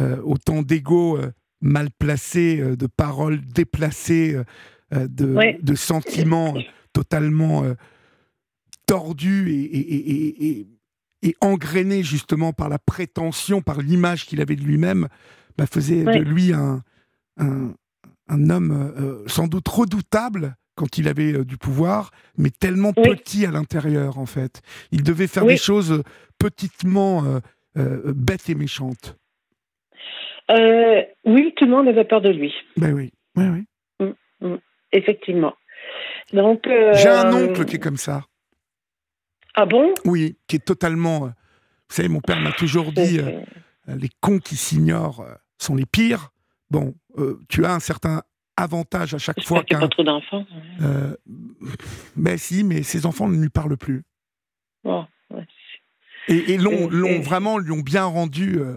euh, 0.00 0.16
autant 0.22 0.62
d'ego 0.62 1.18
euh, 1.18 1.30
mal 1.60 1.90
placé, 1.98 2.60
euh, 2.60 2.76
de 2.76 2.86
paroles 2.86 3.40
déplacées, 3.40 4.40
de, 4.92 5.26
Ouais. 5.34 5.58
de 5.60 5.74
sentiments 5.74 6.54
totalement 6.92 7.64
tordus 8.86 9.50
et, 9.50 9.64
et, 9.64 10.58
et, 10.60 10.68
et, 11.22 11.36
engrainés 11.40 12.02
justement 12.02 12.52
par 12.52 12.68
la 12.68 12.78
prétention, 12.78 13.60
par 13.62 13.80
l'image 13.80 14.26
qu'il 14.26 14.40
avait 14.40 14.56
de 14.56 14.62
lui-même, 14.62 15.08
bah, 15.56 15.66
faisait 15.66 16.04
Ouais. 16.04 16.18
de 16.18 16.22
lui 16.22 16.52
un, 16.52 16.82
un, 17.38 17.74
un 18.28 18.50
homme 18.50 19.24
sans 19.26 19.48
doute 19.48 19.66
redoutable 19.68 20.56
quand 20.74 20.98
il 20.98 21.08
avait 21.08 21.32
euh, 21.34 21.44
du 21.44 21.56
pouvoir, 21.56 22.10
mais 22.36 22.50
tellement 22.50 22.92
Oui. 22.96 23.02
petit 23.16 23.46
à 23.46 23.50
l'intérieur 23.50 24.18
en 24.18 24.26
fait. 24.26 24.62
Il 24.90 25.02
devait 25.02 25.26
faire 25.26 25.44
Oui. 25.44 25.54
des 25.54 25.58
choses 25.58 25.92
euh, 25.92 26.02
petitement 26.38 27.24
euh, 27.24 27.38
euh, 27.76 28.12
bêtes 28.14 28.48
et 28.48 28.54
méchantes. 28.54 29.16
Oui, 30.50 31.54
tout 31.56 31.64
le 31.64 31.70
monde 31.70 31.88
avait 31.88 32.04
peur 32.04 32.20
de 32.20 32.28
lui, 32.28 32.52
Ben 32.76 32.92
oui, 32.92 33.12
oui, 33.36 33.64
oui. 34.00 34.50
effectivement. 34.92 35.54
Donc, 36.32 36.64
J'ai 36.66 37.08
un 37.08 37.32
oncle 37.32 37.64
qui 37.64 37.76
est 37.76 37.80
comme 37.80 37.96
ça. 37.96 38.24
Ah 39.54 39.66
bon? 39.66 39.94
Oui, 40.04 40.36
qui 40.46 40.56
est 40.56 40.64
totalement. 40.64 41.20
Vous 41.20 41.94
savez, 41.96 42.08
mon 42.08 42.20
père 42.20 42.40
m'a 42.40 42.52
toujours 42.52 42.92
dit 42.92 43.20
les 43.86 44.08
cons 44.20 44.38
qui 44.38 44.56
s'ignorent 44.56 45.24
sont 45.58 45.76
les 45.76 45.86
pires. 45.86 46.30
Bon, 46.70 46.94
tu 47.48 47.64
as 47.64 47.72
un 47.72 47.80
certain 47.80 48.22
avantage 48.56 49.14
à 49.14 49.18
chaque 49.18 49.42
fois 49.42 49.62
qu'il 49.64 49.76
n'y 49.76 49.82
a 49.82 49.86
qu'un. 49.86 49.88
pas 49.88 49.94
trop 49.94 50.04
d'enfants. 50.04 50.46
Euh, 50.80 51.16
ben 52.16 52.38
si, 52.38 52.62
mais 52.64 52.82
ses 52.82 53.06
enfants 53.06 53.28
ne 53.28 53.40
lui 53.40 53.48
parlent 53.50 53.76
plus. 53.76 54.04
Ouais. 54.84 55.02
Et, 56.28 56.52
et 56.54 56.58
l'ont, 56.58 56.90
Et- 57.06 57.18
vraiment, 57.20 57.58
lui 57.58 57.72
ont 57.72 57.80
bien 57.80 58.04
rendu. 58.04 58.58
euh, 58.58 58.76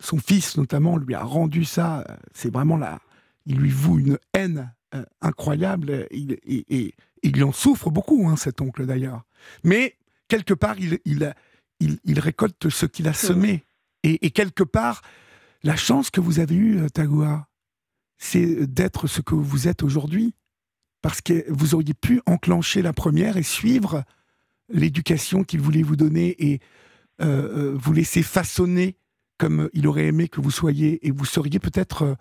son 0.00 0.18
fils, 0.18 0.56
notamment, 0.56 0.96
lui 0.96 1.14
a 1.14 1.22
rendu 1.22 1.64
ça. 1.64 2.04
euh, 2.10 2.16
C'est 2.32 2.52
vraiment 2.52 2.76
là. 2.76 3.00
Il 3.46 3.56
lui 3.56 3.70
voue 3.70 3.98
une 3.98 4.18
haine 4.34 4.72
euh, 4.94 5.04
incroyable. 5.20 6.06
Il, 6.10 6.32
et, 6.44 6.94
il 7.22 7.42
en 7.44 7.52
souffre 7.52 7.90
beaucoup, 7.90 8.28
hein, 8.28 8.36
cet 8.36 8.60
oncle 8.60 8.84
d'ailleurs. 8.86 9.22
Mais 9.64 9.96
quelque 10.28 10.54
part, 10.54 10.76
il, 10.78 10.98
il, 11.04 11.32
il, 11.80 11.98
il 12.04 12.20
récolte 12.20 12.68
ce 12.68 12.86
qu'il 12.86 13.08
a 13.08 13.12
semé. 13.12 13.64
Et, 14.02 14.26
et 14.26 14.30
quelque 14.30 14.62
part, 14.64 15.02
la 15.62 15.76
chance 15.76 16.10
que 16.10 16.20
vous 16.20 16.38
avez 16.40 16.54
eue, 16.54 16.86
Tagoua, 16.92 17.48
c'est 18.18 18.66
d'être 18.66 19.06
ce 19.06 19.20
que 19.20 19.34
vous 19.34 19.68
êtes 19.68 19.82
aujourd'hui. 19.82 20.34
Parce 21.02 21.20
que 21.20 21.44
vous 21.48 21.74
auriez 21.74 21.94
pu 21.94 22.20
enclencher 22.26 22.82
la 22.82 22.92
première 22.92 23.36
et 23.36 23.42
suivre 23.42 24.02
l'éducation 24.68 25.44
qu'il 25.44 25.60
voulait 25.60 25.82
vous 25.82 25.96
donner 25.96 26.34
et 26.44 26.60
euh, 27.20 27.74
vous 27.76 27.92
laisser 27.92 28.22
façonner 28.22 28.96
comme 29.38 29.68
il 29.72 29.86
aurait 29.86 30.06
aimé 30.06 30.28
que 30.28 30.40
vous 30.40 30.50
soyez. 30.50 31.06
Et 31.06 31.10
vous 31.10 31.24
seriez 31.24 31.58
peut-être, 31.58 32.16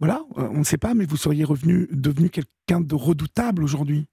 voilà, 0.00 0.22
on 0.36 0.58
ne 0.58 0.64
sait 0.64 0.78
pas, 0.78 0.94
mais 0.94 1.04
vous 1.04 1.16
seriez 1.16 1.44
revenu, 1.44 1.86
devenu 1.92 2.30
quelqu'un 2.30 2.80
de 2.80 2.94
redoutable 2.94 3.62
aujourd'hui. 3.62 4.06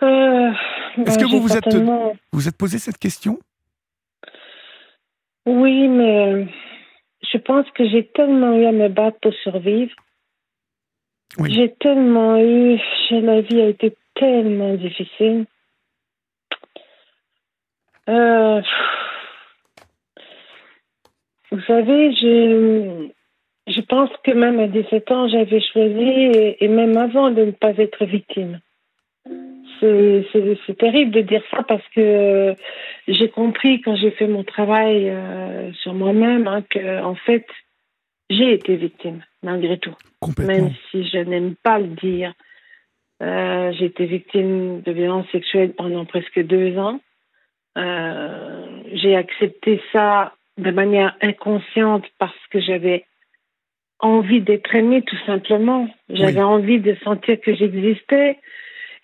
Est-ce 0.00 1.18
que 1.18 1.30
vous 1.30 1.40
vous 1.40 1.56
êtes, 1.56 1.76
vous 2.32 2.48
êtes 2.48 2.56
posé 2.56 2.78
cette 2.78 2.98
question? 2.98 3.38
Oui, 5.46 5.88
mais 5.88 6.48
je 7.36 7.42
pense 7.42 7.70
que 7.72 7.86
j'ai 7.86 8.06
tellement 8.06 8.54
eu 8.54 8.64
à 8.64 8.72
me 8.72 8.88
battre 8.88 9.18
pour 9.20 9.34
survivre. 9.34 9.94
J'ai 11.44 11.74
tellement 11.74 12.38
eu. 12.38 12.78
La 13.10 13.40
vie 13.42 13.60
a 13.60 13.68
été 13.68 13.94
tellement 14.14 14.74
difficile. 14.74 15.44
Euh, 18.08 18.62
vous 21.50 21.60
savez, 21.66 22.12
je, 22.14 23.08
je 23.66 23.80
pense 23.82 24.10
que 24.24 24.30
même 24.30 24.60
à 24.60 24.68
17 24.68 25.10
ans, 25.10 25.28
j'avais 25.28 25.60
choisi, 25.60 26.56
et 26.60 26.68
même 26.68 26.96
avant, 26.96 27.30
de 27.30 27.44
ne 27.44 27.50
pas 27.50 27.76
être 27.76 28.06
victime 28.06 28.60
c'est 29.80 30.78
terrible 30.78 31.10
de 31.10 31.20
dire 31.20 31.42
ça 31.50 31.62
parce 31.62 31.86
que 31.94 32.54
j'ai 33.08 33.28
compris 33.28 33.80
quand 33.82 33.96
j'ai 33.96 34.10
fait 34.10 34.26
mon 34.26 34.44
travail 34.44 35.10
euh, 35.10 35.72
sur 35.74 35.94
moi-même 35.94 36.46
hein, 36.46 36.62
que 36.68 37.02
en 37.02 37.14
fait 37.14 37.46
j'ai 38.30 38.54
été 38.54 38.76
victime 38.76 39.22
malgré 39.42 39.78
tout, 39.78 39.94
même 40.38 40.70
si 40.90 41.08
je 41.08 41.18
n'aime 41.18 41.54
pas 41.62 41.78
le 41.78 41.88
dire. 41.88 42.32
Euh, 43.22 43.72
j'ai 43.72 43.86
été 43.86 44.04
victime 44.04 44.82
de 44.82 44.92
violences 44.92 45.30
sexuelles 45.30 45.72
pendant 45.72 46.04
presque 46.04 46.42
deux 46.42 46.76
ans. 46.78 47.00
Euh, 47.78 48.66
j'ai 48.92 49.14
accepté 49.16 49.80
ça 49.92 50.34
de 50.58 50.70
manière 50.70 51.16
inconsciente 51.22 52.04
parce 52.18 52.46
que 52.50 52.60
j'avais 52.60 53.04
envie 54.00 54.40
d'être 54.40 54.74
aimée 54.74 55.02
tout 55.02 55.18
simplement. 55.24 55.88
J'avais 56.08 56.42
envie 56.42 56.80
de 56.80 56.96
sentir 57.04 57.40
que 57.40 57.54
j'existais. 57.54 58.38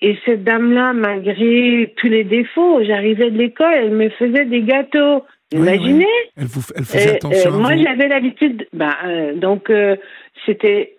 Et 0.02 0.18
cette 0.24 0.42
dame-là, 0.42 0.92
malgré 0.92 1.94
tous 1.96 2.08
les 2.08 2.24
défauts, 2.24 2.82
j'arrivais 2.84 3.30
de 3.30 3.38
l'école, 3.38 3.72
elle 3.72 3.92
me 3.92 4.08
faisait 4.10 4.44
des 4.44 4.62
gâteaux. 4.62 5.24
Imaginez 5.52 6.06
Elle, 6.36 6.46
vous, 6.46 6.62
elle 6.74 6.84
faisait 6.84 7.16
attention. 7.16 7.52
moi, 7.52 7.76
j'avais 7.76 8.08
l'habitude. 8.08 8.66
Bah, 8.72 8.96
euh, 9.04 9.34
donc, 9.34 9.70
euh, 9.70 9.96
c'était. 10.44 10.96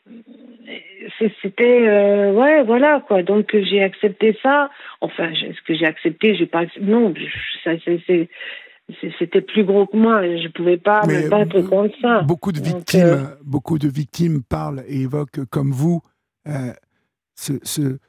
C'était. 1.41 1.87
Euh, 1.87 2.31
ouais, 2.31 2.63
voilà, 2.63 3.03
quoi. 3.05 3.23
Donc, 3.23 3.49
j'ai 3.51 3.83
accepté 3.83 4.37
ça. 4.41 4.69
Enfin, 5.01 5.29
ce 5.33 5.61
que 5.67 5.75
j'ai 5.75 5.85
accepté, 5.85 6.35
j'ai 6.35 6.45
pas. 6.45 6.63
Non, 6.79 7.13
ça, 7.65 7.71
c'est 7.85 8.29
c'était 9.19 9.41
plus 9.41 9.65
gros 9.65 9.85
que 9.85 9.97
moi. 9.97 10.21
Je 10.23 10.47
pouvais 10.47 10.77
pas 10.77 11.05
me 11.07 11.29
battre 11.29 11.61
contre 11.61 11.95
ça. 12.01 12.21
Beaucoup 12.21 12.53
de 12.53 12.61
victimes, 12.61 13.29
beaucoup 13.43 13.79
de 13.79 13.89
victimes 13.89 14.43
parlent 14.47 14.83
et 14.87 15.01
évoquent 15.01 15.43
comme 15.49 15.71
vous 15.71 16.01
ce, 17.35 17.53
ce, 17.63 17.81
euh, 17.81 17.99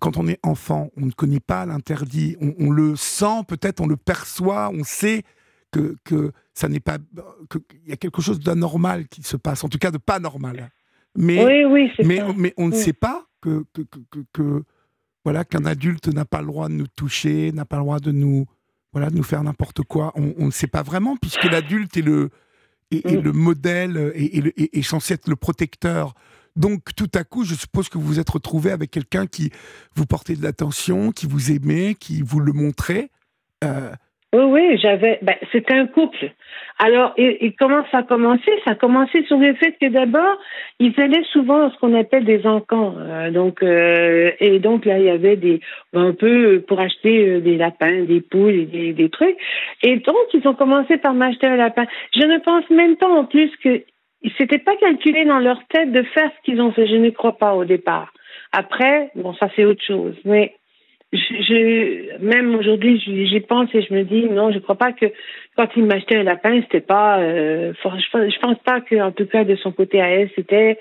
quand 0.00 0.16
on 0.16 0.26
est 0.26 0.38
enfant, 0.42 0.90
on 0.96 1.06
ne 1.06 1.10
connaît 1.10 1.40
pas 1.40 1.66
l'interdit, 1.66 2.36
on, 2.40 2.70
le 2.70 2.96
sent 2.96 3.44
peut-être, 3.48 3.80
on 3.80 3.86
le 3.86 3.96
perçoit, 3.96 4.70
on 4.72 4.84
sait 4.84 5.22
que, 5.70 5.96
que 6.04 6.32
ça 6.54 6.68
n'est 6.68 6.80
pas, 6.80 6.98
qu'il 7.50 7.88
y 7.88 7.92
a 7.92 7.96
quelque 7.96 8.22
chose 8.22 8.40
d'anormal 8.40 9.08
qui 9.08 9.22
se 9.22 9.36
passe, 9.36 9.64
en 9.64 9.68
tout 9.68 9.78
cas 9.78 9.90
de 9.90 9.98
pas 9.98 10.20
normal. 10.20 10.70
Mais, 11.16 11.44
oui, 11.44 11.64
oui, 11.64 11.90
mais, 12.04 12.20
mais, 12.36 12.54
on 12.56 12.68
ne 12.68 12.74
sait 12.74 12.92
pas 12.92 13.26
que, 13.40 13.64
que, 13.72 13.82
que 14.32 14.64
voilà 15.24 15.44
qu'un 15.44 15.64
adulte 15.64 16.08
n'a 16.08 16.24
pas 16.24 16.40
le 16.40 16.46
droit 16.46 16.68
de 16.68 16.74
nous 16.74 16.88
toucher, 16.88 17.52
n'a 17.52 17.64
pas 17.64 17.76
le 17.76 17.82
droit 17.82 18.00
de 18.00 18.10
nous 18.10 18.46
voilà 18.92 19.10
de 19.10 19.16
nous 19.16 19.22
faire 19.24 19.42
n'importe 19.42 19.82
quoi. 19.82 20.12
On 20.14 20.46
ne 20.46 20.50
sait 20.50 20.68
pas 20.68 20.82
vraiment 20.82 21.16
puisque 21.16 21.44
l'adulte 21.44 21.96
est 21.96 22.02
le 22.02 22.30
est, 22.90 23.04
mm. 23.04 23.20
le 23.20 23.32
modèle 23.32 24.12
et 24.14 24.38
est, 24.38 24.76
est, 24.78 24.82
censé 24.82 25.14
être 25.14 25.28
le 25.28 25.36
protecteur 25.36 26.14
donc 26.56 26.94
tout 26.96 27.10
à 27.14 27.24
coup, 27.24 27.44
je 27.44 27.54
suppose 27.54 27.88
que 27.88 27.98
vous 27.98 28.04
vous 28.06 28.20
êtes 28.20 28.30
retrouvé 28.30 28.70
avec 28.70 28.90
quelqu'un 28.90 29.26
qui 29.26 29.50
vous 29.94 30.06
portait 30.06 30.36
de 30.36 30.42
l'attention, 30.42 31.10
qui 31.10 31.26
vous 31.26 31.50
aimait, 31.50 31.94
qui 31.94 32.22
vous 32.22 32.40
le 32.40 32.52
montrait. 32.52 33.08
Euh, 33.64 33.90
oui, 34.34 34.42
oui, 34.42 34.78
j'avais. 34.78 35.20
Ben, 35.22 35.36
c'était 35.52 35.74
un 35.74 35.86
couple. 35.86 36.32
Alors, 36.80 37.12
et, 37.16 37.54
comment 37.56 37.84
ça 37.92 37.98
a 37.98 38.02
commencé 38.02 38.50
Ça 38.64 38.72
a 38.72 38.74
commencé 38.74 39.24
sur 39.26 39.38
le 39.38 39.54
fait 39.54 39.76
que 39.80 39.88
d'abord, 39.88 40.38
ils 40.80 40.92
allaient 41.00 41.22
souvent 41.32 41.68
à 41.68 41.70
ce 41.70 41.78
qu'on 41.78 41.94
appelle 41.94 42.24
des 42.24 42.44
encans. 42.44 42.96
Euh, 42.98 43.30
donc, 43.30 43.62
euh, 43.62 44.32
et 44.40 44.58
donc 44.58 44.86
là, 44.86 44.98
il 44.98 45.04
y 45.04 45.10
avait 45.10 45.36
des 45.36 45.60
un 45.92 46.12
peu 46.12 46.64
pour 46.66 46.80
acheter 46.80 47.40
des 47.40 47.56
lapins, 47.56 48.02
des 48.02 48.20
poules, 48.20 48.68
des, 48.68 48.92
des 48.92 49.08
trucs. 49.08 49.36
Et 49.84 49.98
donc, 49.98 50.16
ils 50.32 50.46
ont 50.48 50.54
commencé 50.54 50.96
par 50.96 51.14
m'acheter 51.14 51.46
un 51.46 51.56
lapin. 51.56 51.86
Je 52.12 52.26
ne 52.26 52.38
pense 52.38 52.68
même 52.70 52.96
pas 52.96 53.08
en 53.08 53.24
plus 53.24 53.50
que 53.62 53.84
s'était 54.38 54.58
pas 54.58 54.76
calculé 54.76 55.24
dans 55.24 55.38
leur 55.38 55.60
tête 55.68 55.92
de 55.92 56.02
faire 56.02 56.30
ce 56.36 56.42
qu'ils 56.44 56.60
ont 56.60 56.72
fait. 56.72 56.86
Je 56.86 56.96
ne 56.96 57.10
crois 57.10 57.36
pas 57.36 57.54
au 57.54 57.64
départ. 57.64 58.12
Après, 58.52 59.10
bon, 59.14 59.34
ça 59.34 59.48
c'est 59.54 59.64
autre 59.64 59.82
chose. 59.84 60.14
Mais 60.24 60.54
je, 61.12 62.18
même 62.18 62.54
aujourd'hui, 62.54 63.00
j'y 63.00 63.40
pense 63.40 63.68
et 63.74 63.82
je 63.82 63.94
me 63.94 64.02
dis 64.04 64.24
non, 64.24 64.50
je 64.50 64.56
ne 64.56 64.60
crois 64.60 64.76
pas 64.76 64.92
que 64.92 65.06
quand 65.56 65.68
il 65.76 65.84
m'achetait 65.84 66.16
un 66.16 66.22
lapin, 66.22 66.60
c'était 66.62 66.80
pas. 66.80 67.20
Euh, 67.20 67.72
je, 67.74 68.40
pense 68.40 68.58
pas 68.64 68.80
que, 68.80 69.00
en 69.00 69.12
tout 69.12 69.26
cas, 69.26 69.44
de 69.44 69.56
son 69.56 69.72
côté 69.72 70.00
à 70.00 70.08
elle, 70.08 70.30
c'était 70.34 70.78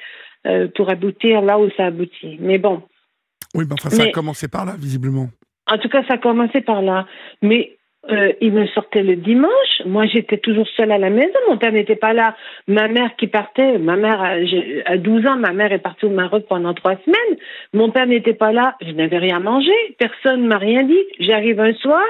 euh, 0.47 0.67
pour 0.75 0.89
aboutir 0.89 1.41
là 1.41 1.60
où 1.60 1.69
ça 1.77 1.86
aboutit. 1.86 2.38
Mais 2.39 2.58
bon. 2.58 2.82
Oui, 3.53 3.65
mais 3.67 3.73
enfin, 3.73 3.89
ça 3.89 4.03
a 4.03 4.12
commencé 4.12 4.47
par 4.47 4.65
là, 4.65 4.73
visiblement. 4.77 5.29
En 5.67 5.77
tout 5.77 5.89
cas, 5.89 6.03
ça 6.08 6.15
a 6.15 6.17
commencé 6.17 6.62
par 6.62 6.82
là. 6.82 7.06
Mais 7.41 7.77
euh, 8.11 8.33
il 8.41 8.51
me 8.51 8.67
sortait 8.67 9.03
le 9.03 9.15
dimanche. 9.15 9.81
Moi, 9.85 10.05
j'étais 10.07 10.37
toujours 10.37 10.67
seule 10.75 10.91
à 10.91 10.97
la 10.97 11.09
maison. 11.09 11.37
Mon 11.47 11.57
père 11.57 11.71
n'était 11.71 11.95
pas 11.95 12.13
là. 12.13 12.35
Ma 12.67 12.87
mère 12.87 13.15
qui 13.15 13.27
partait, 13.27 13.77
ma 13.77 13.95
mère, 13.95 14.21
à 14.85 14.97
12 14.97 15.25
ans, 15.25 15.37
ma 15.37 15.53
mère 15.53 15.71
est 15.71 15.79
partie 15.79 16.05
au 16.05 16.09
Maroc 16.09 16.45
pendant 16.49 16.73
trois 16.73 16.97
semaines. 17.05 17.37
Mon 17.73 17.91
père 17.91 18.07
n'était 18.07 18.33
pas 18.33 18.51
là. 18.51 18.75
Je 18.81 18.91
n'avais 18.91 19.19
rien 19.19 19.39
mangé. 19.39 19.71
Personne 19.97 20.43
ne 20.43 20.47
m'a 20.47 20.57
rien 20.57 20.83
dit. 20.83 21.03
J'arrive 21.19 21.59
un 21.59 21.73
soir. 21.75 22.03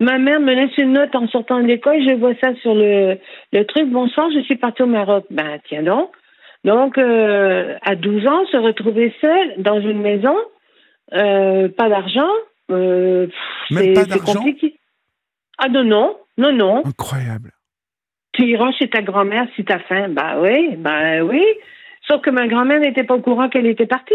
Ma 0.00 0.18
mère 0.18 0.40
me 0.40 0.54
laisse 0.54 0.76
une 0.78 0.92
note 0.92 1.14
en 1.14 1.26
sortant 1.28 1.60
de 1.60 1.66
l'école. 1.66 2.02
Je 2.06 2.14
vois 2.14 2.34
ça 2.40 2.54
sur 2.62 2.74
le, 2.74 3.18
le 3.52 3.64
truc. 3.64 3.88
Bonsoir, 3.88 4.30
je 4.32 4.40
suis 4.40 4.56
partie 4.56 4.82
au 4.82 4.86
Maroc. 4.86 5.24
Ben, 5.30 5.58
tiens 5.68 5.82
donc. 5.82 6.10
Donc, 6.64 6.96
euh, 6.96 7.74
à 7.82 7.94
12 7.94 8.26
ans, 8.26 8.46
se 8.50 8.56
retrouver 8.56 9.12
seule 9.20 9.54
dans 9.58 9.80
une 9.80 10.00
maison, 10.00 10.36
euh, 11.12 11.68
pas 11.68 11.90
d'argent, 11.90 12.30
euh, 12.70 13.26
c'est 13.68 14.24
compliqué. 14.24 14.74
Ah 15.58 15.68
non, 15.68 15.84
non, 15.84 16.16
non, 16.38 16.52
non. 16.52 16.82
Incroyable. 16.84 17.52
Tu 18.32 18.46
iras 18.46 18.72
chez 18.72 18.88
ta 18.88 19.02
grand-mère 19.02 19.46
si 19.54 19.64
t'as 19.64 19.78
faim. 19.80 20.08
Bah 20.08 20.36
oui, 20.38 20.76
bah 20.76 21.22
oui. 21.22 21.44
Sauf 22.08 22.20
que 22.22 22.30
ma 22.30 22.48
grand-mère 22.48 22.80
n'était 22.80 23.04
pas 23.04 23.14
au 23.14 23.20
courant 23.20 23.48
qu'elle 23.48 23.66
était 23.66 23.86
partie. 23.86 24.14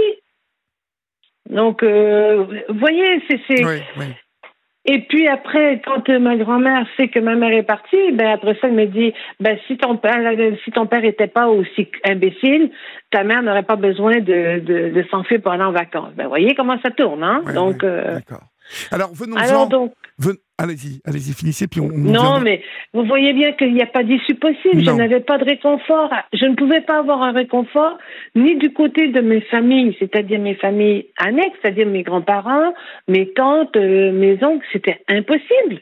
Donc, 1.50 1.82
euh, 1.84 2.46
vous 2.68 2.80
voyez, 2.80 3.24
c'est. 3.30 3.66
Oui, 3.66 3.82
oui. 3.98 4.06
Et 4.86 5.02
puis 5.02 5.28
après, 5.28 5.82
quand 5.86 6.08
ma 6.10 6.36
grand-mère 6.36 6.86
sait 6.98 7.10
que 7.10 7.20
ma 7.20 7.36
mère 7.36 7.52
est 7.52 7.64
partie, 7.64 8.12
ben 8.14 8.28
après 8.28 8.56
ça, 8.56 8.68
elle 8.68 8.74
me 8.74 8.86
dit, 8.86 9.14
ben 9.40 9.58
si 9.68 9.78
ton 9.78 9.98
père, 9.98 10.18
si 10.64 10.72
ton 10.72 10.88
père 10.88 11.04
était 11.04 11.28
pas 11.28 11.48
aussi 11.48 11.90
imbécile, 12.06 12.72
ta 13.12 13.24
mère 13.24 13.44
n'aurait 13.44 13.64
pas 13.64 13.76
besoin 13.76 14.20
de, 14.20 14.60
de, 14.60 14.90
de 14.90 15.06
s'enfuir 15.12 15.42
pour 15.42 15.52
aller 15.52 15.64
en 15.64 15.72
vacances. 15.72 16.14
Ben 16.16 16.28
voyez 16.28 16.56
comment 16.56 16.80
ça 16.82 16.92
tourne, 16.92 17.24
hein? 17.24 17.44
Donc. 17.54 17.84
Euh, 17.84 18.16
D'accord. 18.16 18.44
Alors 18.92 19.14
venons-en. 19.14 19.90
Allez-y, 20.62 21.00
allez-y, 21.06 21.34
finissez, 21.34 21.68
puis 21.68 21.80
on. 21.80 21.88
non, 21.88 22.42
mais 22.42 22.62
vous 22.94 23.06
voyez 23.06 23.32
bien 23.32 23.54
qu'il 23.54 23.74
n'y 23.74 23.82
a 23.82 23.86
pas 23.86 24.04
d'issue 24.04 24.36
possible. 24.36 24.84
Je 24.84 24.92
n'avais 24.92 25.22
pas 25.22 25.38
de 25.38 25.46
réconfort. 25.46 26.12
Je 26.34 26.46
ne 26.46 26.56
pouvais 26.56 26.82
pas 26.82 27.00
avoir 27.00 27.24
un 27.24 27.32
réconfort 27.32 27.98
ni 28.36 28.58
du 28.58 28.74
côté 28.74 29.08
de 29.08 29.22
mes 29.22 29.40
familles, 29.40 29.96
c'est-à-dire 30.00 30.38
mes 30.38 30.56
familles 30.56 31.08
annexes, 31.18 31.58
c'est-à-dire 31.62 31.88
mes 31.88 32.04
grands-parents, 32.04 32.74
mes 33.08 33.32
tantes, 33.32 33.78
euh, 33.78 34.12
mes 34.12 34.44
oncles. 34.44 34.68
C'était 34.74 35.02
impossible. 35.08 35.82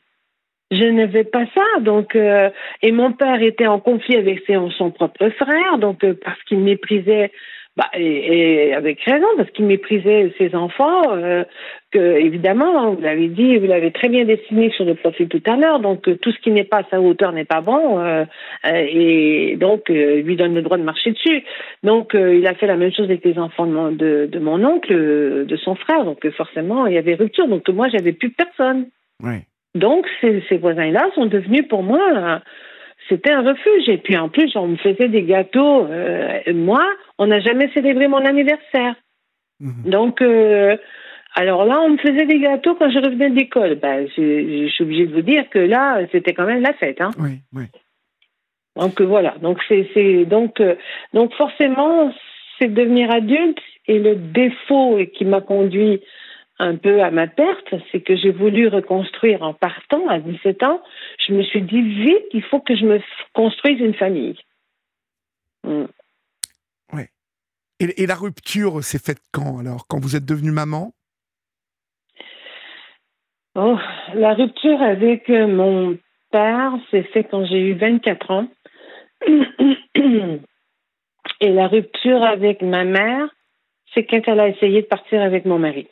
Je 0.69 0.84
n'avais 0.84 1.23
pas 1.23 1.45
ça, 1.56 1.80
donc 1.82 2.15
euh, 2.15 2.52
et 2.84 2.91
mon 2.91 3.13
père 3.13 3.41
était 3.41 3.67
en 3.67 3.80
conflit 3.80 4.17
avec 4.17 4.43
son 4.78 4.91
propre 4.91 5.30
frère, 5.30 5.80
donc 5.80 6.04
euh, 6.04 6.13
parce 6.23 6.41
qu'il 6.43 6.60
méprisait 6.60 7.32
bah, 7.78 7.92
et, 7.94 8.74
avec 8.74 9.00
raison, 9.04 9.28
parce 9.38 9.52
qu'il 9.52 9.66
méprisait 9.66 10.34
ses 10.40 10.56
enfants, 10.56 11.16
euh, 11.16 11.44
que 11.92 12.00
évidemment, 12.00 12.96
vous 12.96 13.02
l'avez 13.02 13.28
dit, 13.28 13.58
vous 13.58 13.68
l'avez 13.68 13.92
très 13.92 14.10
bien 14.10 14.26
dessiné 14.26 14.72
sur 14.72 14.84
le 14.84 14.96
profil 14.96 15.28
tout 15.30 15.44
à 15.46 15.56
l'heure, 15.56 15.80
donc 15.80 16.08
euh, 16.08 16.18
tout 16.20 16.32
ce 16.32 16.40
qui 16.40 16.50
n'est 16.50 16.63
pas 16.63 16.80
à 16.80 16.84
sa 16.90 17.00
hauteur 17.00 17.34
n'est 17.34 17.46
pas 17.46 17.62
bon, 17.62 18.00
euh, 18.00 18.26
et 18.66 19.58
donc 19.60 19.90
lui 19.90 20.36
donne 20.36 20.56
le 20.56 20.63
droit 20.63 20.78
de 20.78 20.84
marcher 20.84 21.12
dessus. 21.12 21.44
Donc 21.84 22.16
il 22.16 22.48
a 22.48 22.56
fait 22.56 22.66
la 22.66 22.78
même 22.78 22.92
chose 22.92 23.06
avec 23.06 23.24
les 23.24 23.38
enfants 23.38 23.68
de, 23.68 24.28
de, 24.32 24.40
mon 24.40 24.66
oncle, 24.66 24.92
de 25.46 25.58
son 25.58 25.76
frère, 25.76 26.04
donc 26.04 26.28
forcément 26.32 26.88
il 26.88 26.96
y 26.96 26.98
avait 26.98 27.13
rupture, 27.13 27.48
donc 27.48 27.70
moi 27.70 27.90
j'avais 27.90 28.13
plus 28.13 28.32
personne. 28.32 28.88
Donc 29.76 30.08
ces, 30.20 30.44
ces 30.50 30.58
voisins-là 30.58 31.12
sont 31.13 31.28
devenus 31.28 31.68
pour 31.68 31.84
moi 31.84 32.42
c'était 33.10 33.32
un 33.32 33.42
refuge. 33.42 33.88
Et 33.88 33.98
puis 33.98 34.18
en 34.18 34.30
plus, 34.30 34.56
on 34.56 34.68
me 34.68 34.78
faisait 34.78 35.08
des 35.08 35.24
gâteaux. 35.24 35.86
Euh, 35.86 36.42
moi, 36.54 36.84
on 37.17 37.27
n'a 37.27 37.39
jamais 37.39 37.71
célébré 37.73 38.08
mon 38.08 38.23
anniversaire. 38.25 38.95
Mhm. 39.60 39.89
Donc, 39.89 40.21
euh, 40.21 40.77
alors 41.36 41.65
là, 41.65 41.80
on 41.82 41.89
me 41.89 41.97
faisait 41.97 42.25
des 42.25 42.39
gâteaux 42.39 42.75
quand 42.75 42.89
je 42.89 42.99
revenais 42.99 43.30
de 43.30 43.36
l'école. 43.36 43.75
Ben, 43.75 44.08
je, 44.15 44.65
je 44.65 44.71
suis 44.71 44.84
obligée 44.84 45.08
de 45.08 45.13
vous 45.13 45.21
dire 45.21 45.49
que 45.49 45.60
là, 45.60 45.99
c'était 46.12 46.34
quand 46.34 46.45
même 46.45 46.62
la 46.62 46.73
fête. 46.73 47.01
Hein. 47.01 47.12
Oui, 47.19 47.39
oui. 47.53 47.65
Donc 48.75 49.01
euh, 49.01 49.06
voilà. 49.06 49.36
Donc 49.41 49.60
c'est 49.67 50.25
donc 50.25 50.62
euh, 50.62 50.75
donc 51.13 51.34
forcément, 51.34 52.13
c'est 52.60 52.73
devenir 52.73 53.12
adulte 53.12 53.60
et 53.88 53.99
le 53.99 54.15
défaut 54.15 54.99
qui 55.13 55.25
m'a 55.25 55.41
conduit 55.41 56.01
un 56.60 56.75
peu 56.75 57.03
à 57.03 57.12
ma 57.12 57.27
perte, 57.27 57.75
c'est 57.91 58.01
que 58.01 58.15
j'ai 58.15 58.32
voulu 58.32 58.67
reconstruire 58.67 59.43
en 59.43 59.53
partant 59.53 60.08
à 60.08 60.19
17 60.19 60.63
ans. 60.63 60.82
Je 61.27 61.34
me 61.34 61.43
suis 61.43 61.62
dit 61.62 61.82
vite, 61.82 62.25
il 62.34 62.41
faut 62.41 62.60
que 62.60 62.75
je 62.75 62.84
me 62.84 62.99
construise 63.34 63.80
une 63.80 63.93
famille. 63.93 64.38
Et, 67.80 68.04
et 68.04 68.06
la 68.08 68.16
rupture 68.16 68.84
s'est 68.84 69.00
faite 69.00 69.22
quand 69.32 69.60
alors 69.60 69.88
Quand 69.88 70.00
vous 70.00 70.16
êtes 70.16 70.26
devenue 70.26 70.52
maman? 70.52 70.94
Oh, 73.56 73.78
la 74.13 74.34
rupture 74.36 74.82
avec 74.82 75.30
euh, 75.30 75.48
mon 75.48 75.98
père 76.32 76.74
s'est 76.92 77.04
faite 77.04 77.28
quand 77.32 77.46
j'ai 77.46 77.60
eu 77.60 77.74
24 77.74 78.32
ans. 78.32 78.48
Et 81.40 81.52
la 81.52 81.68
rupture 81.68 82.24
avec 82.24 82.62
ma 82.62 82.84
mère, 82.84 83.30
c'est 83.94 84.06
quand 84.06 84.22
elle 84.28 84.40
a 84.40 84.48
essayé 84.50 84.82
de 84.84 84.88
partir 84.88 85.22
avec 85.22 85.46
mon 85.46 85.60
mari. 85.60 85.88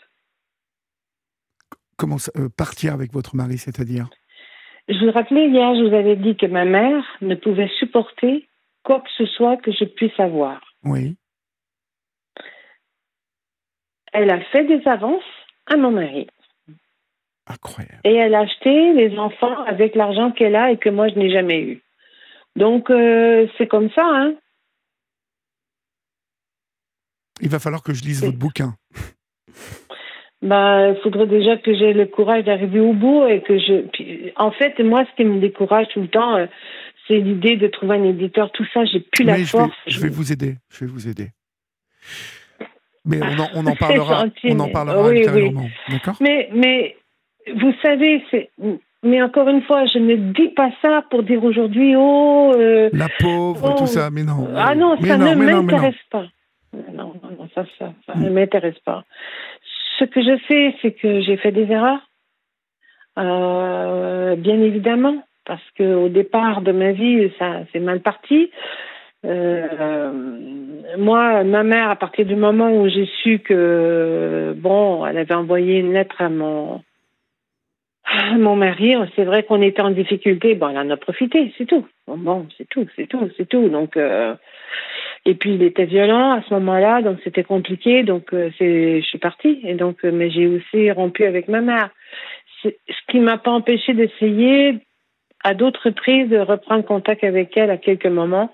Comment 1.98 2.18
ça- 2.18 2.32
euh, 2.38 2.50
partir 2.56 2.94
avec 2.94 3.12
votre 3.14 3.36
mari, 3.36 3.58
c'est-à-dire? 3.58 4.10
Je 4.88 5.04
vous 5.04 5.12
rappelais 5.12 5.48
hier, 5.50 5.76
je 5.76 5.88
vous 5.88 5.96
avais 5.96 6.16
dit 6.16 6.36
que 6.36 6.46
ma 6.46 6.66
mère 6.66 7.04
ne 7.22 7.34
pouvait 7.36 7.70
supporter 7.80 8.48
quoi 8.84 9.02
que 9.02 9.10
ce 9.18 9.26
soit 9.26 9.58
que 9.58 9.72
je 9.72 9.86
puisse 9.86 10.20
avoir. 10.20 10.62
Oui. 10.84 11.16
Elle 14.18 14.30
a 14.30 14.40
fait 14.46 14.64
des 14.64 14.82
avances 14.88 15.24
à 15.68 15.76
mon 15.76 15.92
mari. 15.92 16.28
Incroyable. 17.48 18.00
Et 18.06 18.16
elle 18.16 18.34
a 18.34 18.40
acheté 18.40 18.94
les 18.94 19.18
enfants 19.20 19.64
avec 19.66 19.94
l'argent 19.94 20.32
qu'elle 20.32 20.56
a 20.56 20.72
et 20.72 20.78
que 20.78 20.90
moi, 20.90 21.10
je 21.10 21.16
n'ai 21.16 21.30
jamais 21.30 21.62
eu. 21.62 21.82
Donc, 22.56 22.90
euh, 22.90 23.48
c'est 23.58 23.68
comme 23.68 23.90
ça, 23.92 24.06
hein. 24.06 24.34
Il 27.42 27.50
va 27.50 27.60
falloir 27.60 27.84
que 27.84 27.94
je 27.94 28.04
lise 28.04 28.24
votre 28.24 28.38
bouquin. 28.38 28.76
Ben, 30.42 30.94
il 30.94 31.02
faudrait 31.02 31.26
déjà 31.26 31.58
que 31.58 31.74
j'ai 31.74 31.94
le 31.94 32.06
courage 32.06 32.44
d'arriver 32.44 32.80
au 32.80 32.94
bout 32.94 33.26
et 33.26 33.42
que 33.42 33.58
je. 33.58 33.88
puis, 33.88 34.32
en 34.36 34.52
fait, 34.52 34.78
moi, 34.80 35.04
ce 35.10 35.16
qui 35.16 35.24
me 35.24 35.40
décourage 35.40 35.88
tout 35.92 36.02
le 36.02 36.08
temps, 36.08 36.36
euh, 36.36 36.46
c'est 37.08 37.18
l'idée 37.20 37.56
de 37.56 37.68
trouver 37.68 37.96
un 37.96 38.04
éditeur. 38.04 38.52
Tout 38.52 38.66
ça, 38.72 38.86
j'ai 38.86 39.00
plus 39.00 39.24
la 39.24 39.38
vais, 39.38 39.46
force. 39.46 39.74
je 39.88 40.00
vais 40.00 40.10
vous 40.10 40.32
aider. 40.32 40.58
Je 40.70 40.86
vais 40.86 40.92
vous 40.92 41.08
aider. 41.08 41.30
Mais 43.06 43.20
on 43.22 43.40
en, 43.42 43.48
on 43.56 43.68
en 43.68 43.72
C'est 43.74 43.78
parlera. 43.80 44.20
gentil, 44.22 44.48
on 44.52 44.60
en 44.60 44.70
parlera 44.70 45.08
oui, 45.10 45.26
oui. 45.34 45.52
D'accord 45.90 46.16
Mais, 46.22 46.50
mais, 46.54 46.96
vous 47.56 47.74
savez, 47.82 48.24
c'est. 48.32 48.50
Mais 49.04 49.22
encore 49.22 49.48
une 49.50 49.62
fois, 49.62 49.86
je 49.86 50.00
ne 50.00 50.16
dis 50.34 50.48
pas 50.50 50.72
ça 50.82 51.04
pour 51.12 51.22
dire 51.24 51.44
aujourd'hui, 51.44 51.96
oh. 51.96 52.52
euh, 52.56 52.90
La 52.94 53.08
pauvre, 53.20 53.74
Oh. 53.76 53.78
tout 53.80 53.86
ça. 53.88 54.10
Mais 54.10 54.24
non. 54.24 54.48
ah 54.56 54.74
non, 54.74 54.98
mais 55.00 55.08
ça 55.10 55.18
non, 55.18 55.36
ne 55.36 55.36
m'intéresse 55.36 55.94
pas. 56.10 56.26
Non, 56.74 57.14
non, 57.24 57.30
non, 57.40 57.48
ça, 57.54 57.64
ça, 57.78 57.94
ça 58.08 58.16
ne 58.16 58.30
Mm. 58.30 58.34
m'intéresse 58.34 58.80
pas. 58.84 59.04
Ce 60.00 60.06
que 60.06 60.22
je 60.22 60.38
sais, 60.48 60.76
c'est 60.82 60.92
que 60.94 61.22
j'ai 61.22 61.38
fait 61.38 61.52
des 61.52 61.72
erreurs. 61.72 62.02
Euh, 63.18 64.36
bien 64.36 64.60
évidemment, 64.62 65.24
parce 65.46 65.64
que 65.78 65.96
au 65.96 66.10
départ 66.10 66.62
de 66.62 66.72
ma 66.72 66.92
vie, 66.92 67.32
ça 67.40 67.62
c'est 67.72 67.80
mal 67.80 68.02
parti. 68.02 68.50
Euh, 69.26 70.12
moi, 70.98 71.44
ma 71.44 71.64
mère, 71.64 71.90
à 71.90 71.96
partir 71.96 72.26
du 72.26 72.36
moment 72.36 72.72
où 72.72 72.88
j'ai 72.88 73.08
su 73.24 73.40
que 73.40 74.54
bon, 74.58 75.06
elle 75.06 75.18
avait 75.18 75.34
envoyé 75.34 75.80
une 75.80 75.94
lettre 75.94 76.22
à 76.22 76.30
mon 76.30 76.82
mon 78.38 78.56
mari, 78.56 78.96
c'est 79.16 79.24
vrai 79.24 79.44
qu'on 79.44 79.62
était 79.62 79.82
en 79.82 79.92
difficulté. 79.92 80.56
Bon, 80.56 80.70
elle 80.70 80.78
en 80.78 80.90
a 80.90 80.98
profité, 80.98 81.54
c'est 81.58 81.66
tout. 81.66 81.86
Bon, 82.08 82.48
c'est 82.58 82.68
tout, 82.70 82.88
c'est 82.96 83.08
tout, 83.08 83.30
c'est 83.36 83.48
tout. 83.48 83.68
Donc, 83.70 83.98
euh, 83.98 84.36
et 85.26 85.34
puis 85.34 85.56
il 85.56 85.64
était 85.64 85.86
violent 85.86 86.34
à 86.34 86.44
ce 86.44 86.54
moment-là, 86.54 87.02
donc 87.02 87.20
c'était 87.24 87.44
compliqué. 87.44 88.04
Donc, 88.04 88.34
euh, 88.34 88.52
je 88.60 89.02
suis 89.02 89.18
partie. 89.18 89.60
Et 89.64 89.74
donc, 89.74 90.06
euh, 90.06 90.12
mais 90.12 90.30
j'ai 90.30 90.48
aussi 90.48 90.92
rompu 90.92 91.26
avec 91.26 91.48
ma 91.48 91.62
mère. 91.62 91.90
Ce 92.64 92.70
qui 93.10 93.20
m'a 93.20 93.38
pas 93.38 93.52
empêché 93.52 93.94
d'essayer 93.94 94.80
à 95.44 95.54
d'autres 95.54 95.90
reprises 95.90 96.30
de 96.30 96.38
reprendre 96.38 96.84
contact 96.84 97.24
avec 97.24 97.56
elle 97.58 97.70
à 97.70 97.78
quelques 97.78 98.08
moments, 98.08 98.54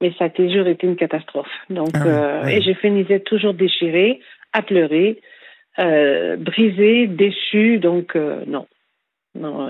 mais 0.00 0.12
ça 0.18 0.24
a 0.24 0.30
toujours 0.30 0.66
été 0.66 0.86
une 0.86 0.96
catastrophe. 0.96 1.50
Donc, 1.70 1.90
Ah 1.94 2.06
euh, 2.06 2.42
oui. 2.44 2.54
et 2.54 2.62
je 2.62 2.72
finissais 2.74 3.20
toujours 3.20 3.54
déchirée, 3.54 4.20
à 4.52 4.62
pleurer, 4.62 5.20
euh, 5.78 6.36
brisée, 6.36 7.06
déchue. 7.06 7.78
Donc, 7.78 8.16
euh, 8.16 8.44
non. 8.46 8.66
Non, 9.34 9.68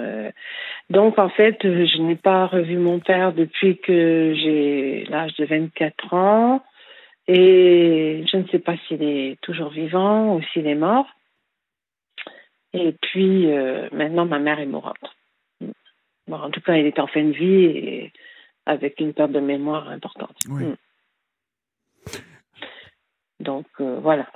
donc, 0.88 1.18
en 1.18 1.28
fait, 1.28 1.58
je 1.62 2.00
n'ai 2.00 2.16
pas 2.16 2.46
revu 2.46 2.78
mon 2.78 3.00
père 3.00 3.34
depuis 3.34 3.76
que 3.76 4.32
j'ai 4.34 5.04
l'âge 5.10 5.34
de 5.36 5.44
24 5.44 6.14
ans. 6.14 6.62
Et 7.26 8.24
je 8.32 8.36
ne 8.38 8.46
sais 8.48 8.60
pas 8.60 8.76
s'il 8.86 9.02
est 9.02 9.38
toujours 9.42 9.68
vivant 9.68 10.34
ou 10.34 10.42
s'il 10.52 10.66
est 10.66 10.74
mort. 10.74 11.06
Et 12.72 12.94
puis, 13.02 13.48
maintenant, 13.92 14.24
ma 14.24 14.38
mère 14.38 14.58
est. 14.60 14.66
Bon, 14.66 14.80
en 16.30 16.50
tout 16.50 16.62
cas, 16.62 16.76
il 16.76 16.86
est 16.86 16.98
en 16.98 17.08
fin 17.08 17.24
de 17.24 17.32
vie 17.32 17.64
et 17.64 18.12
avec 18.68 19.00
une 19.00 19.14
perte 19.14 19.32
de 19.32 19.40
mémoire 19.40 19.88
importante. 19.88 20.36
Oui. 20.48 20.64
Mm. 20.64 20.76
Donc, 23.40 23.66
euh, 23.80 23.98
voilà. 24.00 24.30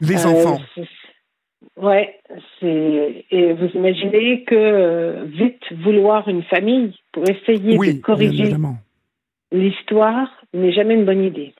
Les 0.00 0.24
Euh, 0.26 0.30
enfants. 0.30 0.60
Ouais, 1.76 2.18
c'est 2.58 3.26
et 3.30 3.52
vous 3.52 3.68
imaginez 3.74 4.44
que 4.44 4.54
euh, 4.54 5.24
vite 5.26 5.62
vouloir 5.84 6.26
une 6.28 6.42
famille 6.44 6.98
pour 7.12 7.22
essayer 7.28 7.76
Oui, 7.78 7.94
de 7.94 8.00
corriger 8.00 8.56
l'histoire 9.52 10.28
n'est 10.54 10.72
jamais 10.72 10.94
une 10.94 11.04
bonne 11.04 11.22
idée. 11.22 11.54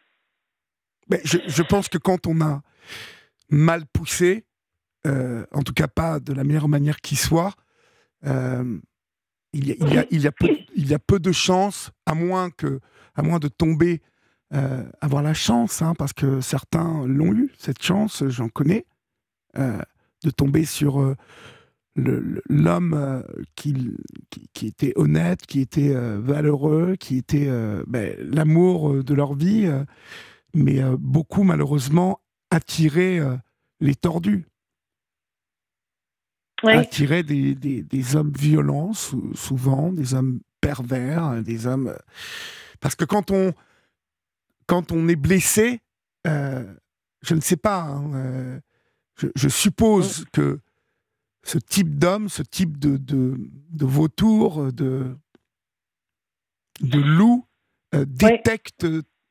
Mais 1.08 1.20
je, 1.24 1.38
je 1.46 1.62
pense 1.62 1.88
que 1.88 1.98
quand 1.98 2.26
on 2.26 2.40
a 2.40 2.62
mal 3.50 3.82
poussé, 3.92 4.44
en 5.04 5.62
tout 5.62 5.74
cas 5.74 5.88
pas 5.88 6.18
de 6.18 6.32
la 6.32 6.42
meilleure 6.42 6.68
manière 6.68 7.00
qui 7.00 7.16
soit, 7.16 7.52
il, 9.52 9.68
y 9.68 9.72
a, 9.72 9.74
il, 9.80 9.94
y 9.94 9.98
a, 9.98 10.06
il, 10.10 10.20
y 10.22 10.26
a 10.26 10.32
peu, 10.32 10.48
il 10.74 10.88
y 10.88 10.94
a 10.94 10.98
peu 10.98 11.18
de 11.18 11.32
chances, 11.32 11.90
à 12.06 12.14
moins, 12.14 12.50
que, 12.50 12.80
à 13.14 13.22
moins 13.22 13.38
de 13.38 13.48
tomber, 13.48 14.00
euh, 14.54 14.84
avoir 15.00 15.22
la 15.22 15.32
chance, 15.32 15.80
hein, 15.80 15.94
parce 15.96 16.12
que 16.12 16.42
certains 16.42 17.06
l'ont 17.06 17.32
eu, 17.32 17.50
cette 17.58 17.82
chance, 17.82 18.22
j'en 18.28 18.50
connais, 18.50 18.84
euh, 19.56 19.78
de 20.24 20.30
tomber 20.30 20.66
sur 20.66 21.00
euh, 21.00 21.16
l'homme 21.96 23.24
qui, 23.56 23.96
qui, 24.28 24.50
qui 24.52 24.66
était 24.66 24.92
honnête, 24.96 25.46
qui 25.46 25.60
était 25.60 25.94
valeureux, 25.94 26.96
qui 26.98 27.16
était 27.16 27.50
ben, 27.86 28.16
l'amour 28.18 29.04
de 29.04 29.14
leur 29.14 29.34
vie. 29.34 29.70
mais 30.54 30.80
beaucoup 30.98 31.42
malheureusement 31.42 32.20
attiraient 32.50 33.20
les 33.80 33.94
tordus, 33.94 34.46
Ouais. 36.62 36.76
attiraient 36.76 37.22
des, 37.24 37.54
des, 37.54 37.82
des 37.82 38.16
hommes 38.16 38.32
violents 38.38 38.92
sou- 38.92 39.34
souvent, 39.34 39.92
des 39.92 40.14
hommes 40.14 40.40
pervers, 40.60 41.24
euh, 41.26 41.40
des 41.42 41.66
hommes... 41.66 41.88
euh, 41.88 41.96
Parce 42.80 42.94
que 42.94 43.04
quand 43.04 43.30
on, 43.30 43.52
quand 44.66 44.92
on 44.92 45.08
est 45.08 45.16
blessé, 45.16 45.80
euh, 46.26 46.64
je 47.22 47.34
ne 47.34 47.40
sais 47.40 47.56
pas, 47.56 47.80
hein, 47.82 48.14
euh, 48.14 48.60
je, 49.16 49.26
je 49.34 49.48
suppose 49.48 50.24
que 50.32 50.60
ce 51.44 51.58
type 51.58 51.98
d'homme, 51.98 52.28
ce 52.28 52.42
type 52.42 52.78
de, 52.78 52.96
de, 52.96 53.34
de 53.70 53.84
vautour, 53.86 54.72
de, 54.72 55.16
de 56.80 56.98
loup, 57.00 57.44
euh, 57.94 58.04
détecte, 58.06 58.86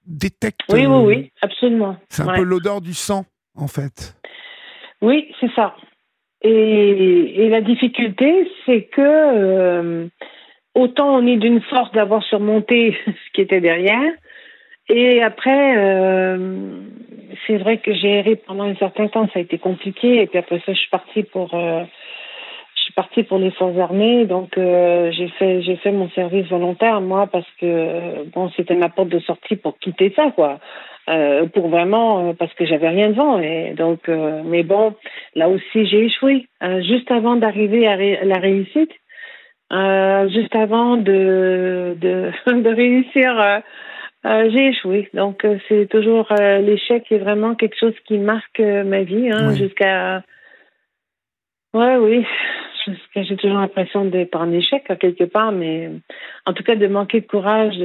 détecte 0.05 0.59
Oui, 0.69 0.85
oui, 0.85 1.03
oui, 1.05 1.31
absolument. 1.41 1.97
c'est 2.09 2.23
un 2.23 2.27
Ouais. 2.27 2.35
peu 2.37 2.43
l'odeur 2.43 2.81
du 2.81 2.93
sang, 2.93 3.25
en 3.55 3.67
fait. 3.67 4.17
Oui, 5.01 5.31
c'est 5.39 5.51
ça. 5.55 5.73
Et, 6.43 7.43
et 7.43 7.49
la 7.49 7.61
difficulté, 7.61 8.49
c'est 8.65 8.83
que 8.83 9.01
euh, 9.01 10.07
autant 10.73 11.15
on 11.15 11.27
est 11.27 11.37
d'une 11.37 11.61
force 11.61 11.91
d'avoir 11.91 12.23
surmonté 12.23 12.95
ce 13.05 13.31
qui 13.33 13.41
était 13.41 13.61
derrière, 13.61 14.11
et 14.89 15.21
après, 15.21 15.77
euh, 15.77 16.81
c'est 17.47 17.57
vrai 17.57 17.77
que 17.77 17.93
j'ai 17.93 18.19
erré 18.19 18.35
pendant 18.35 18.65
un 18.65 18.75
certain 18.75 19.07
temps, 19.07 19.27
ça 19.27 19.39
a 19.39 19.41
été 19.41 19.57
compliqué, 19.57 20.21
et 20.21 20.27
puis 20.27 20.37
après 20.37 20.61
ça, 20.65 20.73
je 20.73 20.79
suis 20.79 20.89
partie 20.89 21.23
pour, 21.23 21.53
euh, 21.53 21.83
je 22.75 22.81
suis 22.81 22.93
partie 22.93 23.23
pour 23.23 23.37
les 23.37 23.51
forces 23.51 23.77
armées, 23.77 24.25
donc 24.25 24.57
euh, 24.57 25.11
j'ai 25.11 25.29
fait, 25.29 25.61
j'ai 25.61 25.77
fait 25.77 25.91
mon 25.91 26.09
service 26.09 26.47
volontaire 26.47 26.99
moi 26.99 27.27
parce 27.27 27.47
que 27.59 28.25
bon, 28.33 28.49
c'était 28.57 28.75
ma 28.75 28.89
porte 28.89 29.09
de 29.09 29.19
sortie 29.19 29.55
pour 29.55 29.77
quitter 29.79 30.11
ça, 30.15 30.31
quoi. 30.31 30.59
Euh, 31.09 31.47
pour 31.47 31.69
vraiment 31.69 32.29
euh, 32.29 32.33
parce 32.33 32.53
que 32.53 32.63
j'avais 32.63 32.89
rien 32.89 33.09
devant 33.09 33.39
et 33.39 33.73
donc 33.75 34.07
euh, 34.07 34.43
mais 34.45 34.61
bon 34.61 34.93
là 35.33 35.49
aussi 35.49 35.87
j'ai 35.87 36.05
échoué 36.05 36.47
Euh, 36.61 36.79
juste 36.83 37.09
avant 37.09 37.35
d'arriver 37.35 37.87
à 37.87 37.95
ré- 37.95 38.19
la 38.23 38.37
réussite 38.37 38.91
juste 40.35 40.55
avant 40.55 40.97
de, 40.97 41.97
de, 41.99 42.31
de 42.65 42.69
réussir 42.69 43.61
j'ai 44.23 44.67
échoué. 44.67 45.09
Donc, 45.13 45.47
c'est 45.67 45.87
toujours 45.89 46.27
l'échec 46.67 47.11
est 47.11 47.17
vraiment 47.17 47.55
quelque 47.55 47.79
chose 47.79 47.95
qui 48.05 48.17
marque 48.19 48.59
ma 48.59 49.01
vie 49.01 49.31
hein, 49.31 49.55
jusqu'à. 49.55 50.23
Ouais, 51.73 51.95
oui. 51.95 52.25
J'ai 53.15 53.35
toujours 53.37 53.59
l'impression 53.59 54.05
d'être 54.05 54.35
en 54.35 54.51
échec 54.51 54.83
à 54.89 54.95
quelque 54.95 55.23
part, 55.23 55.51
mais 55.51 55.89
en 56.45 56.53
tout 56.53 56.63
cas 56.63 56.75
de 56.75 56.87
manquer 56.87 57.21
de 57.21 57.27
courage. 57.27 57.77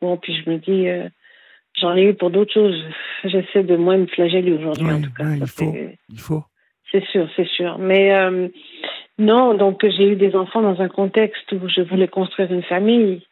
bon, 0.00 0.16
puis 0.16 0.34
je 0.34 0.50
me 0.50 0.56
dis, 0.56 0.88
j'en 1.80 1.96
ai 1.96 2.04
eu 2.04 2.14
pour 2.14 2.30
d'autres 2.30 2.52
choses. 2.52 2.82
J'essaie 3.24 3.62
de 3.62 3.76
moins 3.76 3.96
me 3.96 4.06
flageller 4.06 4.52
aujourd'hui. 4.52 4.86
en 4.90 5.00
tout 5.00 5.12
cas, 5.12 5.34
il 5.34 5.46
faut. 5.46 5.74
Il 6.08 6.18
faut. 6.18 6.44
C'est 6.90 7.04
sûr, 7.06 7.28
c'est 7.36 7.48
sûr. 7.48 7.78
Mais 7.78 8.12
non, 9.18 9.54
donc 9.54 9.80
j'ai 9.82 10.08
eu 10.12 10.16
des 10.16 10.34
enfants 10.34 10.62
dans 10.62 10.80
un 10.80 10.88
contexte 10.88 11.50
où 11.52 11.68
je 11.68 11.82
voulais 11.82 12.08
construire 12.08 12.52
une 12.52 12.62
famille 12.62 13.22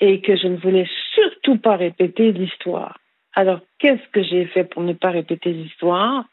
et 0.00 0.20
que 0.20 0.36
je 0.36 0.46
ne 0.46 0.56
voulais 0.56 0.88
surtout 1.14 1.58
pas 1.58 1.76
répéter 1.76 2.32
l'histoire. 2.32 2.98
Alors, 3.34 3.60
qu'est-ce 3.78 4.08
que 4.12 4.22
j'ai 4.22 4.46
fait 4.46 4.64
pour 4.64 4.82
ne 4.82 4.92
pas 4.92 5.10
répéter 5.10 5.52
l'histoire? 5.52 6.24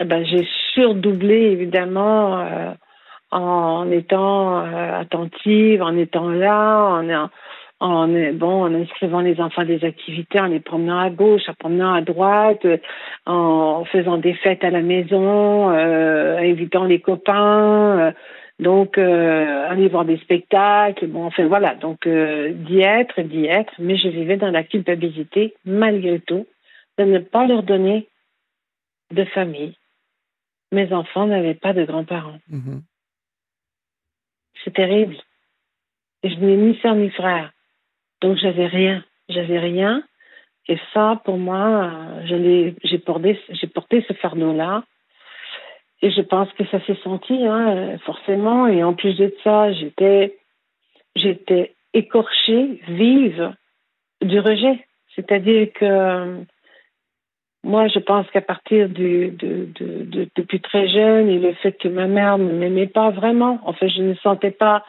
Eh 0.00 0.04
ben, 0.04 0.24
J'ai 0.24 0.46
surdoublé, 0.72 1.52
évidemment, 1.52 2.40
euh, 2.40 2.72
en 3.30 3.90
étant 3.90 4.64
euh, 4.64 5.00
attentive, 5.00 5.82
en 5.82 5.96
étant 5.96 6.28
là, 6.28 6.86
en, 6.86 7.28
en, 7.82 8.08
bon, 8.34 8.62
en 8.62 8.74
inscrivant 8.74 9.20
les 9.20 9.40
enfants 9.40 9.62
à 9.62 9.64
des 9.64 9.84
activités, 9.84 10.40
en 10.40 10.46
les 10.46 10.60
promenant 10.60 10.98
à 11.00 11.10
gauche, 11.10 11.48
en 11.48 11.54
promenant 11.54 11.92
à 11.92 12.00
droite, 12.00 12.66
en 13.26 13.84
faisant 13.86 14.18
des 14.18 14.34
fêtes 14.34 14.62
à 14.64 14.70
la 14.70 14.82
maison, 14.82 15.70
euh, 15.70 16.38
invitant 16.38 16.84
les 16.84 17.00
copains, 17.00 18.14
donc, 18.62 18.96
euh, 18.96 19.68
aller 19.68 19.88
voir 19.88 20.04
des 20.04 20.18
spectacles, 20.18 21.08
bon, 21.08 21.24
enfin 21.24 21.46
voilà, 21.48 21.74
donc 21.74 22.06
euh, 22.06 22.52
d'y 22.52 22.80
être, 22.80 23.20
d'y 23.20 23.46
être, 23.46 23.72
mais 23.80 23.96
je 23.96 24.08
vivais 24.08 24.36
dans 24.36 24.52
la 24.52 24.62
culpabilité, 24.62 25.54
malgré 25.64 26.20
tout, 26.20 26.46
de 26.98 27.04
ne 27.04 27.18
pas 27.18 27.46
leur 27.48 27.64
donner 27.64 28.08
de 29.10 29.24
famille. 29.24 29.76
Mes 30.70 30.92
enfants 30.92 31.26
n'avaient 31.26 31.54
pas 31.54 31.72
de 31.72 31.84
grands-parents. 31.84 32.38
Mhm. 32.48 32.82
C'est 34.62 34.74
terrible. 34.74 35.16
Je 36.22 36.34
n'ai 36.36 36.56
ni 36.56 36.78
soeur 36.78 36.94
ni 36.94 37.10
frère. 37.10 37.52
Donc, 38.22 38.38
j'avais 38.38 38.66
rien. 38.66 39.04
J'avais 39.28 39.58
rien. 39.58 40.02
Et 40.68 40.78
ça, 40.94 41.20
pour 41.24 41.38
moi, 41.38 41.90
j'ai 42.24 42.98
porté, 42.98 43.38
ce 43.50 44.12
fardeau-là 44.14 44.84
et 46.02 46.10
je 46.10 46.20
pense 46.20 46.52
que 46.54 46.66
ça 46.66 46.84
s'est 46.84 46.98
senti, 47.04 47.46
hein, 47.46 47.96
forcément. 48.04 48.66
Et 48.66 48.82
en 48.82 48.94
plus 48.94 49.16
de 49.16 49.32
ça, 49.44 49.72
j'étais, 49.72 50.36
écorchée, 51.94 52.80
vive 52.88 53.52
du 54.20 54.40
rejet. 54.40 54.84
C'est-à-dire 55.14 55.72
que 55.74 56.44
moi, 57.64 57.86
je 57.86 58.00
pense 58.00 58.28
qu'à 58.30 58.40
partir 58.40 58.88
de, 58.88 59.32
de, 59.38 60.28
depuis 60.34 60.60
très 60.60 60.88
jeune 60.88 61.28
et 61.28 61.38
le 61.38 61.52
fait 61.54 61.72
que 61.72 61.88
ma 61.88 62.08
mère 62.08 62.38
ne 62.38 62.52
m'aimait 62.52 62.88
pas 62.88 63.10
vraiment, 63.10 63.60
en 63.64 63.72
fait, 63.72 63.88
je 63.88 64.02
ne 64.02 64.14
sentais 64.14 64.50
pas, 64.50 64.84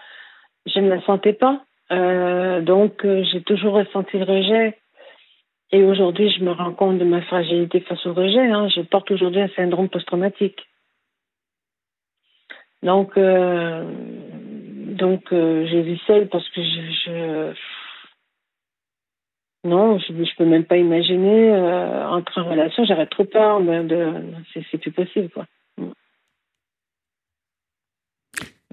je 0.66 0.80
ne 0.80 0.90
la 0.90 1.02
sentais 1.02 1.34
pas. 1.34 1.62
Euh, 1.94 2.62
donc, 2.62 3.06
euh, 3.06 3.24
j'ai 3.32 3.42
toujours 3.42 3.74
ressenti 3.74 4.18
le 4.18 4.26
rejet. 4.26 4.78
Et 5.72 5.84
aujourd'hui, 5.84 6.32
je 6.32 6.44
me 6.44 6.52
rends 6.52 6.74
compte 6.74 7.00
de 7.00 7.06
ma 7.06 7.22
fragilité 7.22 7.80
face 7.82 8.06
au 8.06 8.14
rejet. 8.14 8.46
Hein. 8.46 8.68
Je 8.70 8.82
porte 8.82 9.10
aujourd'hui 9.12 9.42
un 9.42 9.50
syndrome 9.50 9.90
post-traumatique. 9.90 10.68
Donc, 12.84 13.18
euh, 13.18 13.84
donc 14.98 15.32
euh, 15.32 15.66
j'ai 15.68 15.82
vu 15.82 15.98
seule 16.06 16.28
parce 16.28 16.48
que 16.50 16.62
je, 16.62 17.54
non, 19.64 19.98
je 20.00 20.12
ne 20.12 20.26
peux 20.38 20.46
même 20.46 20.66
pas 20.66 20.78
imaginer 20.78 21.54
entrer 21.56 22.42
en 22.42 22.50
relation. 22.50 22.84
J'aurais 22.86 23.08
trop 23.08 23.24
peur 23.24 23.62
de, 23.62 23.84
de 23.84 24.24
c'est 24.54 24.78
plus 24.78 24.92
possible 24.92 25.30
quoi. 25.30 25.46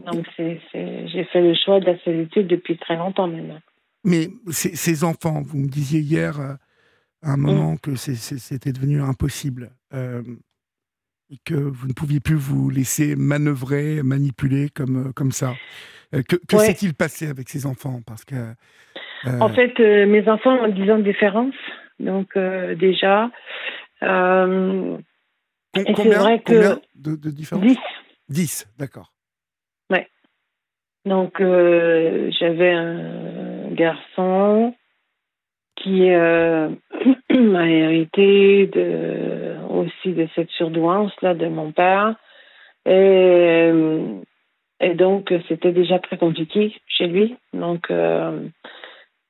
Donc 0.06 0.26
j'ai 0.36 1.24
fait 1.32 1.40
le 1.40 1.54
choix 1.54 1.80
de 1.80 1.86
la 1.86 1.98
solitude 2.00 2.46
depuis 2.46 2.78
très 2.78 2.96
longtemps 2.96 3.26
maintenant. 3.26 3.60
Mais 4.04 4.28
ces 4.50 5.04
enfants, 5.04 5.42
vous 5.42 5.58
me 5.58 5.68
disiez 5.68 6.00
hier 6.00 6.40
à 6.40 7.32
un 7.32 7.36
moment 7.36 7.74
mm. 7.74 7.80
que 7.80 7.96
c'était 7.96 8.72
devenu 8.72 9.02
impossible 9.02 9.70
et 11.30 11.38
que 11.44 11.54
vous 11.54 11.86
ne 11.86 11.92
pouviez 11.92 12.20
plus 12.20 12.34
vous 12.34 12.70
laisser 12.70 13.14
manœuvrer, 13.16 14.02
manipuler 14.02 14.68
comme, 14.68 15.08
euh, 15.08 15.12
comme 15.12 15.32
ça. 15.32 15.54
Euh, 16.14 16.22
que, 16.22 16.36
que 16.36 16.58
s'est-il 16.58 16.94
passé 16.94 17.28
avec 17.28 17.48
ces 17.48 17.66
enfants? 17.66 18.00
Parce 18.04 18.24
que, 18.24 18.34
euh, 18.34 19.38
En 19.40 19.48
fait, 19.48 19.78
mes 19.78 20.28
enfants 20.28 20.56
ont 20.56 20.68
10 20.68 20.90
ans 20.90 20.98
de 20.98 21.04
différence. 21.04 21.54
Donc, 22.00 22.36
déjà. 22.36 23.30
combien, 24.00 24.98
vrai 26.18 26.40
que 26.40 26.80
de, 26.96 27.14
de 27.14 27.30
différence? 27.30 27.64
10. 27.64 27.78
10, 28.28 28.68
d'accord. 28.78 29.12
Donc, 31.06 31.38
j'avais 31.38 32.72
un 32.72 33.70
garçon 33.72 34.74
qui 35.82 36.10
euh, 36.10 36.68
m'a 37.30 37.68
hérité 37.68 38.70
aussi 39.70 40.12
de 40.12 40.28
cette 40.34 40.50
surdouance 40.50 41.12
là 41.22 41.34
de 41.34 41.46
mon 41.46 41.72
père. 41.72 42.14
Et, 42.86 42.90
euh, 42.92 44.20
et 44.80 44.94
donc, 44.94 45.32
c'était 45.48 45.72
déjà 45.72 45.98
très 45.98 46.16
compliqué 46.16 46.74
chez 46.86 47.06
lui. 47.06 47.36
Donc, 47.52 47.90
euh, 47.90 48.40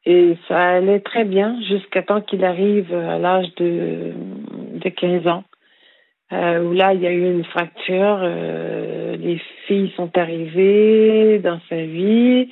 et 0.06 0.36
ça 0.48 0.76
allait 0.76 1.00
très 1.00 1.24
bien 1.24 1.60
jusqu'à 1.68 2.02
temps 2.02 2.20
qu'il 2.20 2.44
arrive 2.44 2.94
à 2.94 3.18
l'âge 3.18 3.54
de, 3.56 4.12
de 4.74 4.88
15 4.88 5.26
ans. 5.26 5.44
Euh, 6.32 6.62
où 6.62 6.72
là, 6.72 6.94
il 6.94 7.00
y 7.00 7.06
a 7.06 7.12
eu 7.12 7.28
une 7.28 7.44
fracture. 7.44 8.20
Euh, 8.22 9.16
les 9.16 9.40
filles 9.66 9.92
sont 9.96 10.16
arrivées 10.16 11.40
dans 11.40 11.60
sa 11.68 11.76
vie, 11.76 12.48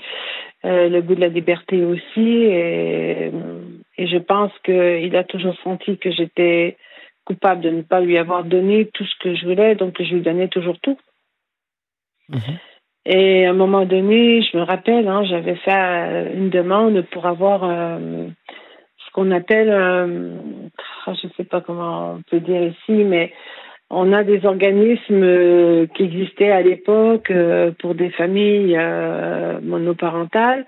euh, 0.64 0.88
le 0.88 1.00
goût 1.00 1.14
de 1.14 1.20
la 1.20 1.28
liberté 1.28 1.84
aussi. 1.84 2.28
Et, 2.44 3.30
et 3.96 4.06
je 4.08 4.18
pense 4.18 4.50
qu'il 4.64 5.14
a 5.14 5.24
toujours 5.24 5.54
senti 5.62 5.96
que 5.98 6.10
j'étais 6.10 6.76
coupable 7.24 7.60
de 7.60 7.70
ne 7.70 7.82
pas 7.82 8.00
lui 8.00 8.18
avoir 8.18 8.42
donné 8.42 8.86
tout 8.86 9.04
ce 9.04 9.14
que 9.20 9.34
je 9.36 9.46
voulais, 9.46 9.74
donc 9.76 9.94
je 10.02 10.14
lui 10.14 10.22
donnais 10.22 10.48
toujours 10.48 10.78
tout. 10.80 10.98
Mhm. 12.30 12.58
Et 13.06 13.46
à 13.46 13.50
un 13.50 13.54
moment 13.54 13.84
donné, 13.84 14.42
je 14.42 14.56
me 14.56 14.62
rappelle, 14.62 15.06
hein, 15.06 15.24
j'avais 15.24 15.54
fait 15.56 16.34
une 16.34 16.50
demande 16.50 17.02
pour 17.12 17.26
avoir 17.26 17.60
ce 17.60 19.10
qu'on 19.12 19.30
appelle, 19.30 19.68
je 19.68 21.10
ne 21.10 21.32
sais 21.36 21.44
pas 21.44 21.60
comment 21.60 22.14
on 22.14 22.22
peut 22.22 22.40
dire 22.40 22.62
ici, 22.62 22.92
mais 22.92 23.32
on 23.90 24.12
a 24.12 24.22
des 24.22 24.44
organismes 24.44 25.22
euh, 25.22 25.86
qui 25.94 26.04
existaient 26.04 26.50
à 26.50 26.60
l'époque 26.60 27.30
euh, 27.30 27.72
pour 27.78 27.94
des 27.94 28.10
familles 28.10 28.76
euh, 28.76 29.60
monoparentales. 29.62 30.66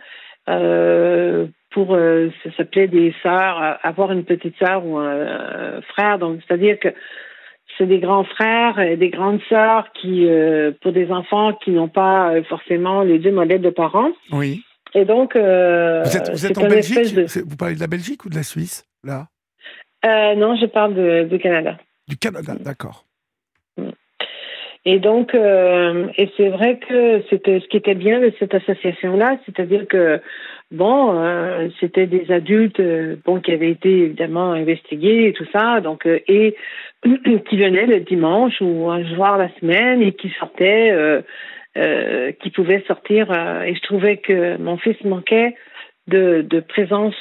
pour 1.70 1.96
ça 1.96 2.50
s'appelait 2.56 2.88
des 2.88 3.14
sœurs, 3.22 3.78
avoir 3.82 4.10
une 4.12 4.24
petite 4.24 4.56
sœur 4.58 4.84
ou 4.84 4.98
un 4.98 5.80
frère. 5.92 6.18
Donc, 6.18 6.40
c'est-à-dire 6.46 6.78
que 6.80 6.88
c'est 7.78 7.86
des 7.86 8.00
grands 8.00 8.24
frères 8.24 8.80
et 8.80 8.96
des 8.96 9.10
grandes 9.10 9.40
sœurs 9.48 9.86
qui, 9.92 10.26
pour 10.82 10.92
des 10.92 11.12
enfants 11.12 11.52
qui 11.62 11.70
n'ont 11.70 11.88
pas 11.88 12.42
forcément 12.48 13.02
les 13.02 13.20
deux 13.20 13.30
modèles 13.30 13.62
de 13.62 13.70
parents. 13.70 14.10
Oui. 14.32 14.64
Et 14.94 15.04
donc, 15.04 15.36
vous 15.36 16.46
êtes, 16.46 16.58
en 16.58 16.66
Belgique 16.66 17.14
Vous 17.46 17.56
parlez 17.56 17.76
de 17.76 17.80
la 17.80 17.86
Belgique 17.86 18.24
ou 18.24 18.30
de 18.30 18.34
la 18.34 18.42
Suisse 18.42 18.84
là? 19.04 19.28
Non, 20.04 20.56
je 20.56 20.66
parle 20.66 20.94
de, 20.94 21.28
du 21.30 21.38
Canada. 21.38 21.78
Du 22.08 22.16
Canada, 22.16 22.54
d'accord. 22.58 23.04
Et 24.86 24.98
donc, 24.98 25.34
euh, 25.34 26.06
et 26.16 26.30
c'est 26.36 26.48
vrai 26.48 26.78
que 26.78 27.22
c'était 27.28 27.60
ce 27.60 27.66
qui 27.66 27.76
était 27.76 27.94
bien 27.94 28.18
de 28.18 28.32
cette 28.38 28.54
association-là, 28.54 29.38
c'est-à-dire 29.44 29.86
que 29.86 30.20
bon, 30.70 31.20
euh, 31.20 31.68
c'était 31.80 32.06
des 32.06 32.32
adultes 32.32 32.80
euh, 32.80 33.16
bon 33.26 33.40
qui 33.40 33.52
avaient 33.52 33.70
été 33.70 33.90
évidemment 33.90 34.52
investigués 34.52 35.28
et 35.28 35.32
tout 35.34 35.44
ça, 35.52 35.82
donc 35.82 36.06
et 36.06 36.56
qui 37.04 37.56
venaient 37.58 37.86
le 37.86 38.00
dimanche 38.00 38.54
ou 38.62 38.90
un 38.90 39.04
soir 39.14 39.36
la 39.36 39.50
semaine 39.60 40.00
et 40.00 40.12
qui 40.12 40.30
sortaient, 40.38 41.22
qui 42.40 42.50
pouvaient 42.50 42.82
sortir. 42.86 43.30
et 43.66 43.74
je 43.74 43.82
trouvais 43.82 44.16
que 44.16 44.56
mon 44.56 44.78
fils 44.78 44.96
manquait 45.04 45.56
de, 46.08 46.40
de 46.40 46.60
présence 46.60 47.14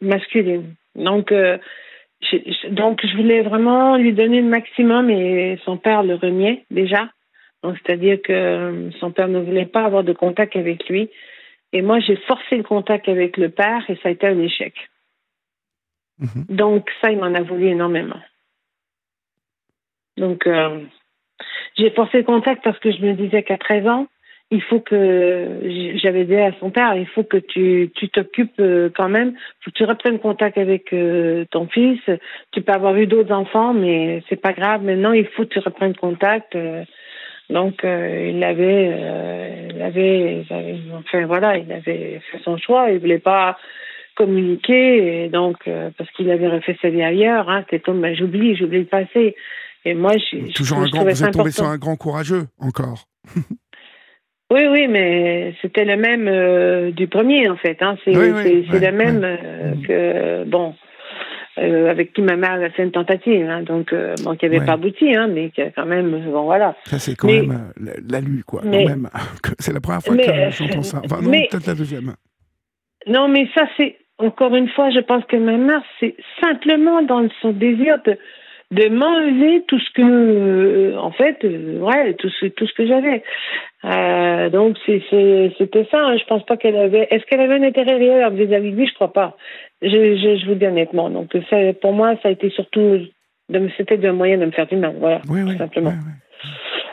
masculine. 0.00 0.74
Donc 0.94 1.32
donc, 2.70 3.04
je 3.06 3.16
voulais 3.16 3.42
vraiment 3.42 3.96
lui 3.96 4.12
donner 4.12 4.40
le 4.40 4.48
maximum 4.48 5.08
et 5.08 5.58
son 5.64 5.76
père 5.76 6.02
le 6.02 6.14
reniait 6.14 6.64
déjà. 6.70 7.08
Donc, 7.62 7.76
c'est-à-dire 7.78 8.20
que 8.22 8.32
euh, 8.32 8.90
son 9.00 9.10
père 9.10 9.28
ne 9.28 9.40
voulait 9.40 9.66
pas 9.66 9.84
avoir 9.84 10.04
de 10.04 10.12
contact 10.12 10.56
avec 10.56 10.88
lui. 10.88 11.10
Et 11.72 11.82
moi, 11.82 12.00
j'ai 12.00 12.16
forcé 12.16 12.56
le 12.56 12.62
contact 12.62 13.08
avec 13.08 13.36
le 13.36 13.50
père 13.50 13.84
et 13.88 13.96
ça 13.96 14.08
a 14.08 14.12
été 14.12 14.26
un 14.26 14.38
échec. 14.40 14.74
Mhm. 16.18 16.46
Donc, 16.48 16.90
ça, 17.00 17.10
il 17.10 17.18
m'en 17.18 17.34
a 17.34 17.42
voulu 17.42 17.66
énormément. 17.68 18.20
Donc, 20.16 20.46
euh, 20.46 20.80
j'ai 21.76 21.90
forcé 21.90 22.18
le 22.18 22.24
contact 22.24 22.64
parce 22.64 22.78
que 22.78 22.90
je 22.90 23.00
me 23.00 23.14
disais 23.14 23.42
qu'à 23.42 23.58
13 23.58 23.86
ans, 23.86 24.06
il 24.50 24.62
faut 24.62 24.80
que 24.80 25.60
j'avais 26.02 26.24
dit 26.24 26.36
à 26.36 26.52
son 26.58 26.70
père, 26.70 26.94
il 26.94 27.06
faut 27.06 27.22
que 27.22 27.36
tu 27.36 27.90
tu 27.94 28.08
t'occupes 28.08 28.60
euh, 28.60 28.88
quand 28.94 29.10
même, 29.10 29.34
faut 29.60 29.70
que 29.70 29.76
tu 29.76 29.84
reprennes 29.84 30.18
contact 30.18 30.56
avec 30.56 30.92
euh, 30.94 31.44
ton 31.50 31.66
fils. 31.66 32.00
Tu 32.52 32.62
peux 32.62 32.72
avoir 32.72 32.96
eu 32.96 33.06
d'autres 33.06 33.32
enfants, 33.32 33.74
mais 33.74 34.22
c'est 34.28 34.40
pas 34.40 34.54
grave. 34.54 34.82
Maintenant, 34.82 35.12
il 35.12 35.26
faut 35.26 35.42
que 35.42 35.48
tu 35.50 35.58
reprennes 35.58 35.94
contact. 35.94 36.56
Euh. 36.56 36.84
donc 37.50 37.80
il 37.84 38.42
avait, 38.42 39.70
il 39.74 39.82
avait, 39.82 40.44
enfin 40.94 41.26
voilà, 41.26 41.58
il 41.58 41.70
avait 41.70 42.20
fait 42.30 42.38
son 42.42 42.56
choix. 42.56 42.90
Il 42.90 43.00
voulait 43.00 43.18
pas 43.18 43.58
communiquer, 44.14 45.24
et 45.24 45.28
donc 45.28 45.68
parce 45.98 46.10
qu'il 46.12 46.30
avait 46.30 46.48
refait 46.48 46.76
sa 46.80 46.88
vie 46.88 47.02
ailleurs. 47.02 47.50
Hein, 47.50 47.64
C'était 47.64 47.80
comme 47.80 48.00
ben, 48.00 48.16
j'oublie, 48.16 48.56
j'oublie 48.56 48.80
le 48.80 48.86
passé. 48.86 49.36
Et 49.84 49.94
moi, 49.94 50.12
je, 50.16 50.52
toujours 50.54 50.78
un 50.78 50.88
grand, 50.88 51.04
vous 51.04 51.24
êtes 51.24 51.32
tombé 51.32 51.50
sur 51.50 51.66
un 51.66 51.78
grand 51.78 51.96
courageux 51.96 52.46
encore. 52.58 53.04
Oui, 54.50 54.62
oui, 54.66 54.88
mais 54.88 55.54
c'était 55.60 55.84
le 55.84 55.96
même 55.96 56.26
euh, 56.26 56.90
du 56.90 57.06
premier, 57.06 57.48
en 57.50 57.56
fait. 57.56 57.76
Hein. 57.82 57.96
C'est 58.04 58.12
le 58.12 58.92
même 58.92 59.22
euh, 59.22 59.74
que, 59.86 60.44
bon, 60.48 60.74
euh, 61.58 61.90
avec 61.90 62.14
qui 62.14 62.22
ma 62.22 62.36
mère 62.36 62.52
a 62.52 62.70
fait 62.70 62.82
une 62.82 62.92
tentative, 62.92 63.46
hein. 63.46 63.62
donc, 63.62 63.94
bon, 64.24 64.36
qui 64.36 64.48
n'avait 64.48 64.64
pas 64.64 64.72
abouti, 64.72 65.14
hein, 65.14 65.28
mais 65.28 65.50
qui 65.50 65.60
a 65.60 65.70
quand 65.70 65.84
même, 65.84 66.10
bon, 66.30 66.44
voilà. 66.44 66.74
Ça, 66.84 66.98
c'est 66.98 67.14
quand 67.14 67.28
même 67.28 67.72
la, 68.08 68.20
lue, 68.20 68.42
quoi, 68.42 68.62
quand 68.62 68.70
même. 68.70 69.10
C'est 69.58 69.74
la 69.74 69.80
première 69.80 70.00
fois 70.00 70.16
que 70.16 70.50
j'entends 70.50 70.82
ça. 70.82 71.02
Enfin, 71.04 71.20
non, 71.20 71.30
peut-être 71.30 71.66
la 71.66 71.74
deuxième. 71.74 72.14
Non, 73.06 73.28
mais 73.28 73.48
ça, 73.54 73.66
c'est, 73.76 73.96
encore 74.18 74.54
une 74.54 74.68
fois, 74.70 74.90
je 74.90 75.00
pense 75.00 75.24
que 75.26 75.36
ma 75.36 75.58
mère, 75.58 75.82
c'est 76.00 76.16
simplement 76.42 77.02
dans 77.02 77.28
son 77.42 77.52
désir 77.52 77.98
de 78.04 78.16
de 78.70 78.88
m'enlever 78.88 79.64
tout 79.66 79.78
ce 79.78 79.90
que, 79.94 80.02
euh, 80.02 80.98
en 80.98 81.10
fait, 81.10 81.42
euh, 81.44 81.78
ouais, 81.78 82.14
tout 82.14 82.28
ce, 82.28 82.46
tout 82.46 82.66
ce 82.66 82.74
que 82.74 82.86
j'avais. 82.86 83.22
Euh, 83.84 84.50
donc 84.50 84.76
c'était 84.86 85.88
ça. 85.90 86.00
Hein. 86.00 86.16
Je 86.18 86.24
pense 86.24 86.44
pas 86.44 86.56
qu'elle 86.56 86.76
avait. 86.76 87.08
Est-ce 87.10 87.24
qu'elle 87.24 87.40
avait 87.40 87.54
un 87.54 87.62
intérêt 87.62 87.96
réel 87.96 88.30
vis-à-vis 88.34 88.72
de 88.72 88.76
lui? 88.76 88.86
Je 88.86 88.94
crois 88.94 89.12
pas. 89.12 89.36
Je, 89.80 89.88
je, 89.88 90.40
je, 90.40 90.46
vous 90.46 90.54
dis 90.54 90.66
honnêtement. 90.66 91.08
Donc 91.08 91.30
ça, 91.48 91.56
pour 91.80 91.92
moi, 91.92 92.14
ça 92.22 92.28
a 92.28 92.32
été 92.32 92.50
surtout, 92.50 92.98
c'était 93.76 94.06
un 94.06 94.12
moyen 94.12 94.36
de 94.36 94.46
me 94.46 94.50
faire 94.50 94.66
du 94.66 94.76
mal. 94.76 94.96
Voilà, 94.98 95.20
tout 95.20 95.56
simplement. 95.56 95.94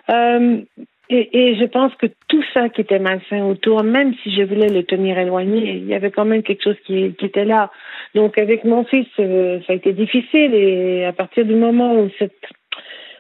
Euh, 0.09 0.61
et, 1.10 1.38
et, 1.38 1.56
je 1.56 1.66
pense 1.66 1.93
que 1.95 2.08
tout 2.28 2.43
ça 2.53 2.70
qui 2.70 2.82
était 2.82 2.99
malsain 2.99 3.43
autour, 3.45 3.84
même 3.84 4.14
si 4.24 4.36
je 4.36 4.41
voulais 4.41 4.70
le 4.70 4.84
tenir 4.84 5.18
éloigné, 5.20 5.74
il 5.74 5.86
y 5.86 5.93
avait 5.93 6.12
quand 6.12 6.26
même 6.26 6.41
quelque 6.41 6.64
chose 6.64 6.78
qui, 6.86 7.14
qui 7.14 7.26
était 7.26 7.45
là. 7.45 7.72
Donc 8.16 8.38
avec 8.38 8.64
mon 8.64 8.84
fils, 8.86 9.08
euh, 9.20 9.60
ça 9.68 9.74
a 9.74 9.76
été 9.76 9.93
difficile 9.93 10.53
et 10.56 11.06
à 11.06 11.14
partir 11.14 11.45
du 11.45 11.56
moment 11.56 11.95
où 11.95 12.10
cette 12.18 12.34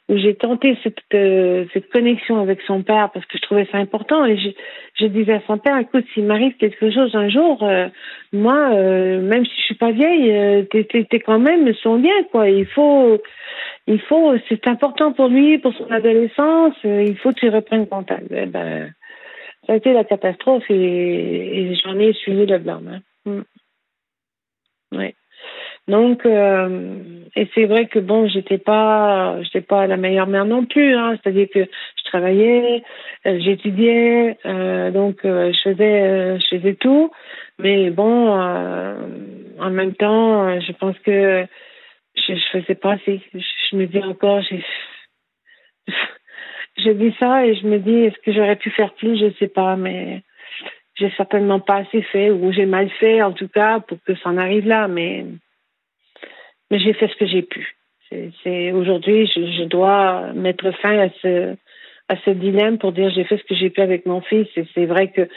où 0.07 0.17
j'ai 0.17 0.35
tenté 0.35 0.77
cette 0.83 0.99
euh, 1.13 1.65
cette 1.73 1.89
connexion 1.89 2.39
avec 2.39 2.61
son 2.61 2.83
père 2.83 3.09
parce 3.11 3.25
que 3.25 3.37
je 3.37 3.41
trouvais 3.41 3.67
ça 3.71 3.79
important 3.79 4.25
et 4.25 4.37
je, 4.37 5.05
disais 5.07 5.33
à 5.33 5.41
son 5.47 5.57
père 5.57 5.77
écoute 5.77 6.05
s'il 6.13 6.25
m'arrive 6.25 6.55
quelque 6.57 6.91
chose 6.91 7.15
un 7.15 7.29
jour 7.29 7.63
euh, 7.63 7.87
moi 8.31 8.69
même 8.69 9.45
si 9.45 9.51
je 9.57 9.65
suis 9.65 9.75
pas 9.75 9.91
vieille 9.91 10.67
t'es 10.69 10.83
t'es 11.09 11.19
quand 11.19 11.39
même 11.39 11.73
son 11.75 11.97
bien 11.97 12.23
quoi 12.31 12.49
il 12.49 12.67
faut 12.67 13.19
il 13.87 14.01
faut, 14.01 14.35
c'est 14.49 14.67
important 14.67 15.13
pour 15.13 15.27
lui, 15.27 15.59
pour 15.59 15.73
son 15.75 15.89
adolescence, 15.91 16.75
euh, 16.85 17.03
il 17.03 17.17
faut 17.17 17.31
qu'il 17.31 17.49
reprenne 17.49 17.87
contact. 17.87 18.25
Eh 18.31 18.47
ben, 18.47 18.91
ça 19.65 19.73
a 19.73 19.75
été 19.75 19.93
la 19.93 20.03
catastrophe 20.03 20.63
et, 20.69 21.75
j'en 21.83 21.99
ai 21.99 22.13
suivi 22.13 22.45
le 22.45 22.57
blâme. 22.57 23.01
Hein. 23.27 23.43
Mm. 24.91 25.11
Donc, 25.87 26.25
euh, 26.25 26.97
et 27.35 27.47
c'est 27.53 27.65
vrai 27.65 27.85
que 27.85 27.99
bon, 27.99 28.27
j'étais 28.27 28.57
pas, 28.57 29.41
j'étais 29.43 29.61
pas 29.61 29.85
la 29.87 29.97
meilleure 29.97 30.27
mère 30.27 30.45
non 30.45 30.65
plus. 30.65 30.95
Hein, 30.95 31.17
C'est-à-dire 31.21 31.47
que 31.53 31.63
je 31.63 32.03
travaillais, 32.05 32.83
euh, 33.27 33.39
j'étudiais, 33.39 34.37
donc 34.91 35.19
je 35.23 35.59
faisais, 35.63 36.39
je 36.39 36.57
faisais 36.57 36.75
tout. 36.75 37.11
Mais 37.59 37.89
bon, 37.91 38.29
en 38.29 39.69
même 39.69 39.93
temps, 39.93 40.59
je 40.59 40.71
pense 40.73 40.97
que 40.99 41.45
je, 42.15 42.35
je 42.35 42.59
faisais 42.59 42.75
pas 42.75 42.93
assez. 42.93 43.21
Je, 43.33 43.75
me 43.75 43.85
dis 43.85 43.99
encore, 43.99 44.41
j'ai, 44.41 44.63
je 46.77 46.89
dis 46.91 47.15
ça 47.19 47.45
et 47.45 47.55
je 47.55 47.67
me 47.67 47.79
dis, 47.79 48.05
est-ce 48.05 48.19
que 48.23 48.33
j'aurais 48.33 48.55
pu 48.55 48.69
faire 48.71 48.93
plus? 48.93 49.17
Je 49.19 49.33
sais 49.37 49.47
pas, 49.47 49.75
mais 49.75 50.23
j'ai 50.95 51.11
certainement 51.17 51.59
pas 51.59 51.77
assez 51.77 52.01
fait 52.01 52.29
ou 52.29 52.51
j'ai 52.51 52.65
mal 52.65 52.89
fait 52.89 53.21
en 53.21 53.33
tout 53.33 53.49
cas 53.49 53.79
pour 53.81 53.97
que 54.03 54.15
ça 54.15 54.29
en 54.29 54.37
arrive 54.37 54.67
là. 54.67 54.87
Mais 54.87 55.25
mais 56.71 56.79
j'ai 56.79 56.93
fait 56.93 57.07
ce 57.07 57.15
que 57.15 57.27
j'ai 57.27 57.41
pu. 57.41 57.75
C'est, 58.43 58.71
aujourd'hui, 58.71 59.27
je, 59.27 59.41
je, 59.57 59.63
dois 59.63 60.31
mettre 60.33 60.71
fin 60.81 60.99
à 60.99 61.09
ce 61.21 61.55
à 62.07 62.15
ce 62.23 62.29
dilemme 62.29 62.77
pour 62.77 62.91
dire 62.91 63.09
j'ai 63.09 63.23
fait 63.23 63.37
ce 63.37 63.43
que 63.43 63.55
j'ai 63.55 63.69
pu 63.71 63.81
avec 63.81 64.05
mon 64.05 64.21
fils. 64.21 64.47
Et 64.55 64.65
c'est 64.73 64.85
vrai 64.85 65.11
que 65.11 65.27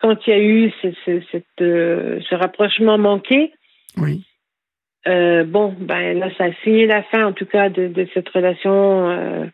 quand 0.00 0.16
il 0.26 0.30
y 0.30 0.32
a 0.32 0.38
eu 0.38 0.70
ce, 0.82 0.88
ce, 1.04 1.22
cette, 1.32 1.44
euh, 1.60 2.20
ce 2.28 2.34
rapprochement 2.34 2.98
manqué, 2.98 3.52
oui. 3.96 4.24
Euh, 5.08 5.44
bon, 5.44 5.74
ben 5.78 6.18
là, 6.18 6.28
ça 6.36 6.44
a 6.44 6.52
signé 6.62 6.86
la 6.86 7.02
fin, 7.04 7.24
en 7.24 7.32
tout 7.32 7.46
cas, 7.46 7.70
de, 7.70 7.88
de 7.88 8.06
cette 8.12 8.28
relation 8.28 9.08
euh, 9.08 9.46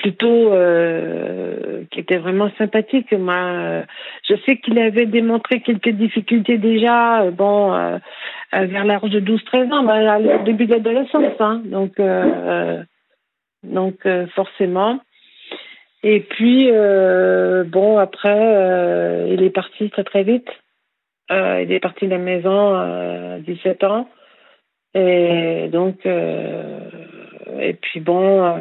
plutôt 0.00 0.52
euh, 0.52 1.84
qui 1.90 2.00
était 2.00 2.18
vraiment 2.18 2.50
sympathique. 2.58 3.12
Moi, 3.12 3.82
je 4.28 4.34
sais 4.46 4.56
qu'il 4.58 4.78
avait 4.78 5.06
démontré 5.06 5.60
quelques 5.60 5.90
difficultés 5.90 6.58
déjà, 6.58 7.30
bon, 7.30 7.70
vers 8.52 8.84
l'âge 8.84 9.02
de 9.02 9.20
12-13 9.20 9.72
ans, 9.72 10.40
au 10.40 10.44
début 10.44 10.66
de 10.66 10.72
l'adolescence, 10.72 11.40
hein, 11.40 11.62
donc, 11.64 12.00
donc 13.62 14.08
forcément. 14.34 15.00
Et 16.02 16.20
puis, 16.20 16.70
bon, 17.66 17.98
après, 17.98 19.28
il 19.28 19.42
est 19.42 19.50
parti 19.50 19.90
très 19.90 20.04
très 20.04 20.22
vite. 20.22 20.48
il 21.30 21.70
est 21.70 21.80
parti 21.80 22.06
de 22.06 22.10
la 22.10 22.18
maison 22.18 22.74
à 22.74 23.38
17 23.40 23.84
ans. 23.84 24.08
Et 24.94 25.68
donc, 25.72 26.04
euh, 26.04 26.80
et 27.60 27.74
puis 27.74 28.00
bon, 28.00 28.44
euh, 28.44 28.58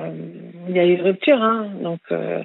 il 0.70 0.78
y 0.78 0.80
a 0.80 0.86
eu 0.86 0.96
une 0.96 1.02
rupture. 1.02 1.42
Hein, 1.42 1.70
donc, 1.82 2.00
euh, 2.12 2.44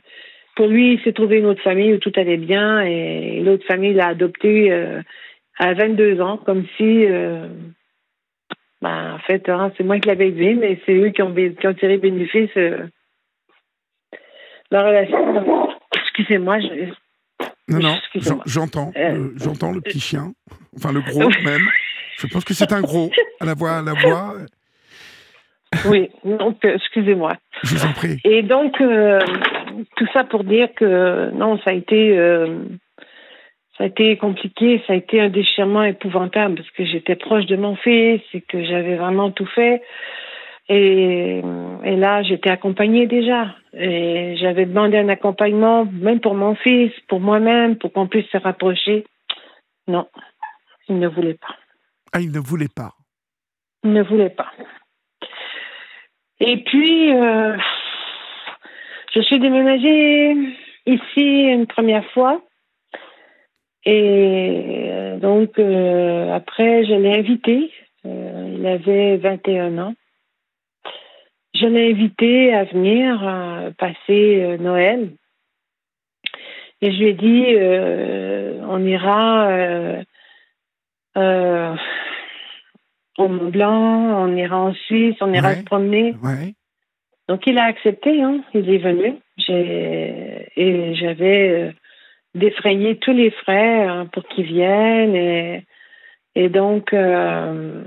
pour 0.56 0.66
lui, 0.66 0.94
il 0.94 1.02
s'est 1.02 1.12
trouvé 1.12 1.38
une 1.38 1.46
autre 1.46 1.62
famille 1.62 1.92
où 1.92 1.98
tout 1.98 2.12
allait 2.16 2.36
bien 2.36 2.80
et 2.80 3.40
l'autre 3.40 3.66
famille 3.66 3.94
l'a 3.94 4.08
adopté 4.08 4.72
à 5.58 5.74
22 5.74 6.20
ans, 6.20 6.36
comme 6.36 6.64
si, 6.76 7.06
ben, 8.80 9.14
en 9.14 9.18
fait, 9.18 9.48
hein, 9.48 9.72
c'est 9.76 9.82
moi 9.82 9.98
qui 9.98 10.06
l'avais 10.06 10.28
élevé, 10.28 10.54
mais 10.54 10.80
c'est 10.86 10.94
eux 10.94 11.10
qui 11.10 11.22
ont, 11.22 11.34
qui 11.34 11.66
ont 11.66 11.74
tiré 11.74 11.98
bénéfice 11.98 12.54
de 12.54 12.88
la 14.70 14.82
relation. 14.86 15.68
Excusez-moi, 15.92 16.60
je, 16.60 16.92
non, 17.68 17.78
non, 17.78 17.98
j'entends, 18.44 18.92
j'entends 19.36 19.72
le 19.72 19.80
petit 19.80 20.00
chien, 20.00 20.34
enfin 20.76 20.92
le 20.92 21.00
gros 21.00 21.28
même. 21.44 21.66
Je 22.18 22.26
pense 22.26 22.44
que 22.44 22.54
c'est 22.54 22.72
un 22.72 22.82
gros, 22.82 23.10
à 23.40 23.46
la 23.46 23.54
voix. 23.54 23.78
À 23.78 23.82
la 23.82 23.94
voix. 23.94 24.36
Oui, 25.86 26.10
donc, 26.24 26.64
euh, 26.64 26.74
excusez-moi. 26.74 27.32
Je 27.62 27.74
vous 27.74 27.86
en 27.86 27.92
prie. 27.92 28.18
Et 28.24 28.42
donc, 28.42 28.80
euh, 28.80 29.20
tout 29.96 30.06
ça 30.12 30.24
pour 30.24 30.44
dire 30.44 30.68
que, 30.74 31.30
non, 31.30 31.58
ça 31.58 31.70
a 31.70 31.72
été. 31.72 32.16
Euh, 32.18 32.64
ça 33.76 33.82
a 33.84 33.86
été 33.88 34.16
compliqué, 34.16 34.80
ça 34.86 34.92
a 34.92 34.96
été 34.96 35.20
un 35.20 35.28
déchirement 35.28 35.82
épouvantable 35.82 36.54
parce 36.54 36.70
que 36.70 36.84
j'étais 36.84 37.16
proche 37.16 37.46
de 37.46 37.56
mon 37.56 37.74
fils 37.74 38.20
et 38.32 38.40
que 38.40 38.64
j'avais 38.64 38.94
vraiment 38.94 39.32
tout 39.32 39.46
fait. 39.46 39.82
Et, 40.68 41.42
et 41.82 41.96
là, 41.96 42.22
j'étais 42.22 42.50
accompagnée 42.50 43.08
déjà. 43.08 43.48
Et 43.72 44.36
j'avais 44.36 44.66
demandé 44.66 44.96
un 44.96 45.08
accompagnement, 45.08 45.86
même 45.86 46.20
pour 46.20 46.36
mon 46.36 46.54
fils, 46.54 46.92
pour 47.08 47.18
moi-même, 47.18 47.76
pour 47.76 47.92
qu'on 47.92 48.06
puisse 48.06 48.28
se 48.30 48.38
rapprocher. 48.38 49.04
Non, 49.88 50.06
il 50.88 51.00
ne 51.00 51.08
voulait 51.08 51.34
pas. 51.34 51.56
Ah, 52.12 52.20
il 52.20 52.30
ne 52.30 52.38
voulait 52.38 52.68
pas. 52.68 52.92
Il 53.82 53.92
ne 53.92 54.02
voulait 54.02 54.30
pas. 54.30 54.52
Et 56.40 56.56
puis, 56.64 57.12
euh, 57.12 57.56
je 59.14 59.20
suis 59.20 59.38
déménagée 59.38 60.34
ici 60.86 61.42
une 61.44 61.66
première 61.66 62.04
fois. 62.10 62.42
Et 63.84 64.88
euh, 64.90 65.18
donc, 65.18 65.58
euh, 65.58 66.34
après, 66.34 66.84
je 66.86 66.94
l'ai 66.94 67.18
invité. 67.18 67.70
il 68.04 68.66
avait 68.66 69.16
21 69.18 69.78
ans. 69.78 69.94
Je 71.54 71.66
l'ai 71.66 71.92
invité 71.92 72.52
à 72.52 72.64
venir 72.64 73.72
passer 73.78 74.56
Noël. 74.58 75.12
Et 76.80 76.90
je 76.90 76.98
lui 76.98 77.08
ai 77.10 77.14
dit, 77.14 77.46
on 78.68 78.84
ira 78.84 80.02
au 83.18 83.28
Mont 83.28 83.50
Blanc, 83.50 84.24
on 84.24 84.36
ira 84.36 84.58
en 84.58 84.74
Suisse, 84.74 85.16
on 85.20 85.32
ira 85.32 85.54
se 85.54 85.64
promener. 85.64 86.14
Donc 87.28 87.46
il 87.46 87.58
a 87.58 87.64
accepté, 87.64 88.22
hein, 88.22 88.42
il 88.52 88.68
est 88.68 88.78
venu. 88.78 89.16
J'ai 89.38 90.48
et 90.56 90.94
j'avais 90.94 91.48
euh, 91.50 91.72
défrayé 92.34 92.96
tous 92.98 93.12
les 93.12 93.30
frais 93.30 93.84
hein, 93.84 94.06
pour 94.12 94.26
qu'il 94.28 94.44
vienne 94.44 95.14
et 95.14 95.64
et 96.34 96.48
donc 96.48 96.92
euh, 96.92 97.82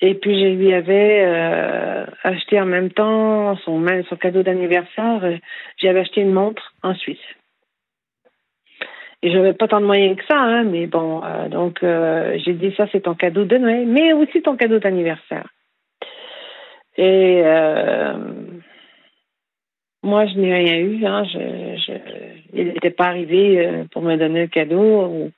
et 0.00 0.14
puis 0.14 0.40
je 0.40 0.56
lui 0.56 0.72
avais 0.72 1.24
euh, 1.26 2.06
acheté 2.24 2.60
en 2.60 2.66
même 2.66 2.90
temps 2.90 3.56
son 3.58 3.84
son 4.08 4.16
cadeau 4.16 4.42
d'anniversaire. 4.42 5.38
J'avais 5.76 6.00
acheté 6.00 6.22
une 6.22 6.32
montre 6.32 6.74
en 6.82 6.94
Suisse. 6.94 7.18
Et 9.22 9.30
j'avais 9.30 9.52
pas 9.52 9.68
tant 9.68 9.80
de 9.80 9.86
moyens 9.86 10.16
que 10.16 10.24
ça, 10.24 10.38
hein, 10.38 10.64
mais 10.64 10.86
bon, 10.86 11.22
euh, 11.22 11.48
donc 11.48 11.82
euh, 11.82 12.38
j'ai 12.44 12.54
dit 12.54 12.72
ça, 12.76 12.86
c'est 12.90 13.02
ton 13.02 13.14
cadeau 13.14 13.44
de 13.44 13.58
Noël, 13.58 13.86
mais 13.86 14.14
aussi 14.14 14.40
ton 14.40 14.56
cadeau 14.56 14.78
d'anniversaire. 14.78 15.46
Et 16.96 17.42
euh, 17.44 18.14
moi, 20.02 20.26
je 20.26 20.38
n'ai 20.38 20.54
rien 20.54 20.78
eu. 20.78 21.04
Hein, 21.04 21.24
je, 21.24 21.82
je, 21.86 21.92
il 22.54 22.68
n'était 22.68 22.90
pas 22.90 23.06
arrivé 23.06 23.66
euh, 23.66 23.84
pour 23.92 24.00
me 24.00 24.16
donner 24.16 24.42
le 24.42 24.48
cadeau, 24.48 25.06
ou, 25.06 25.30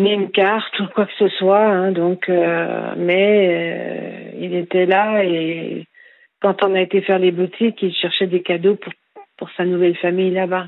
ni 0.00 0.12
une 0.12 0.32
carte 0.32 0.78
ou 0.80 0.88
quoi 0.88 1.06
que 1.06 1.14
ce 1.18 1.28
soit. 1.28 1.66
Hein, 1.66 1.92
donc, 1.92 2.28
mais 2.28 4.34
il 4.40 4.56
était 4.56 4.86
là 4.86 5.24
et 5.24 5.86
quand 6.40 6.64
on 6.64 6.74
a 6.74 6.80
été 6.80 7.02
faire 7.02 7.18
les 7.18 7.32
boutiques, 7.32 7.82
il 7.82 7.94
cherchait 7.94 8.26
des 8.26 8.42
cadeaux 8.42 8.76
pour, 8.76 8.92
pour 9.36 9.50
sa 9.56 9.64
nouvelle 9.64 9.96
famille 9.96 10.30
là-bas. 10.30 10.66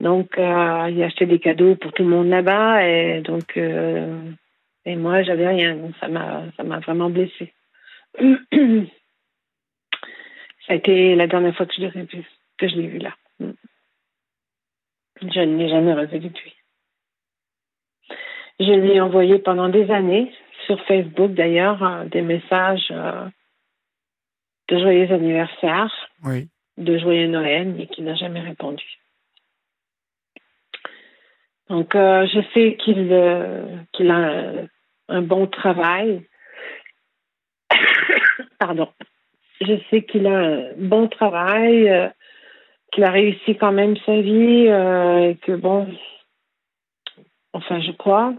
Donc, 0.00 0.38
euh, 0.38 0.88
il 0.90 1.02
achetait 1.02 1.26
des 1.26 1.40
cadeaux 1.40 1.74
pour 1.74 1.92
tout 1.92 2.04
le 2.04 2.08
monde 2.08 2.28
là-bas 2.28 2.86
et 2.86 3.20
donc, 3.20 3.56
euh, 3.56 4.30
et 4.84 4.94
moi, 4.94 5.22
j'avais 5.22 5.48
rien. 5.48 5.74
Donc, 5.74 5.94
ça 6.00 6.06
m'a, 6.08 6.44
ça 6.56 6.62
m'a 6.62 6.78
vraiment 6.78 7.10
blessée. 7.10 7.52
ça 8.18 8.26
a 10.68 10.74
été 10.74 11.16
la 11.16 11.26
dernière 11.26 11.56
fois 11.56 11.66
que 11.66 11.74
je 11.76 11.80
l'ai 11.80 11.88
vu, 11.88 12.06
que 12.58 12.68
je 12.68 12.76
l'ai 12.76 12.86
vu 12.86 12.98
là. 12.98 13.14
Je 15.20 15.40
ne 15.40 15.56
l'ai 15.56 15.68
jamais 15.68 15.94
revu 15.94 16.20
depuis. 16.20 16.54
Je 18.60 18.72
lui 18.72 18.92
ai 18.92 19.00
envoyé 19.00 19.38
pendant 19.38 19.68
des 19.68 19.90
années, 19.90 20.32
sur 20.66 20.80
Facebook 20.84 21.32
d'ailleurs, 21.32 21.82
euh, 21.82 22.04
des 22.04 22.22
messages 22.22 22.88
de 24.68 24.78
joyeux 24.78 25.10
anniversaire, 25.12 25.92
Oui. 26.24 26.48
de 26.76 26.98
joyeux 26.98 27.26
Noël, 27.26 27.68
mais 27.76 27.86
qui 27.88 28.02
n'a 28.02 28.14
jamais 28.14 28.40
répondu. 28.40 28.84
Donc, 31.68 31.94
euh, 31.94 32.26
je 32.26 32.40
sais 32.54 32.76
qu'il 32.76 33.12
euh, 33.12 33.76
qu'il 33.92 34.10
a 34.10 34.16
un, 34.16 34.66
un 35.08 35.22
bon 35.22 35.46
travail. 35.46 36.26
Pardon. 38.58 38.88
Je 39.60 39.78
sais 39.90 40.02
qu'il 40.02 40.26
a 40.26 40.38
un 40.38 40.72
bon 40.76 41.08
travail, 41.08 41.88
euh, 41.88 42.08
qu'il 42.92 43.04
a 43.04 43.10
réussi 43.10 43.56
quand 43.56 43.72
même 43.72 43.96
sa 44.06 44.20
vie, 44.20 44.68
euh, 44.68 45.30
et 45.30 45.36
que 45.36 45.52
bon, 45.52 45.88
enfin, 47.52 47.80
je 47.80 47.92
crois. 47.92 48.34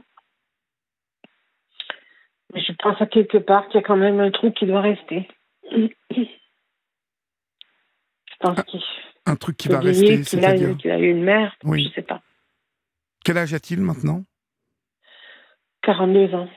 Mais 2.54 2.62
je 2.62 2.74
pense 2.82 3.00
à 3.00 3.06
quelque 3.06 3.38
part 3.38 3.68
qu'il 3.68 3.80
y 3.80 3.84
a 3.84 3.86
quand 3.86 3.98
même 3.98 4.20
un 4.20 4.32
trou 4.32 4.52
qui 4.52 4.66
doit 4.66 4.82
rester. 4.82 5.28
Je 5.72 5.88
pense 8.40 8.64
qu'il 8.64 8.82
Un 9.28 9.36
truc 9.36 9.58
qui 9.58 9.68
va 9.68 9.80
rester, 9.82 10.22
qu'il 10.22 10.44
a, 10.46 10.56
qu'il 10.56 10.90
a 10.90 11.00
eu 11.00 11.12
une 11.12 11.24
mère, 11.24 11.56
Oui. 11.64 11.84
je 11.90 11.96
sais 11.96 12.02
pas. 12.02 12.22
Quel 13.24 13.38
âge 13.38 13.54
a-t-il 13.54 13.82
maintenant? 13.82 14.24
42 15.84 16.34
ans. 16.36 16.50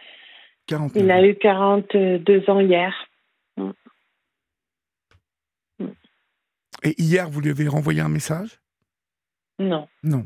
40 0.67 0.93
Il 0.95 1.11
a 1.11 1.27
eu 1.27 1.35
42 1.37 2.45
ans 2.49 2.61
hier. 2.61 2.95
Et 6.85 7.01
hier, 7.01 7.29
vous 7.29 7.41
lui 7.41 7.51
avez 7.51 7.69
renvoyé 7.69 8.01
un 8.01 8.09
message? 8.09 8.61
Non. 9.59 9.87
Non. 10.03 10.25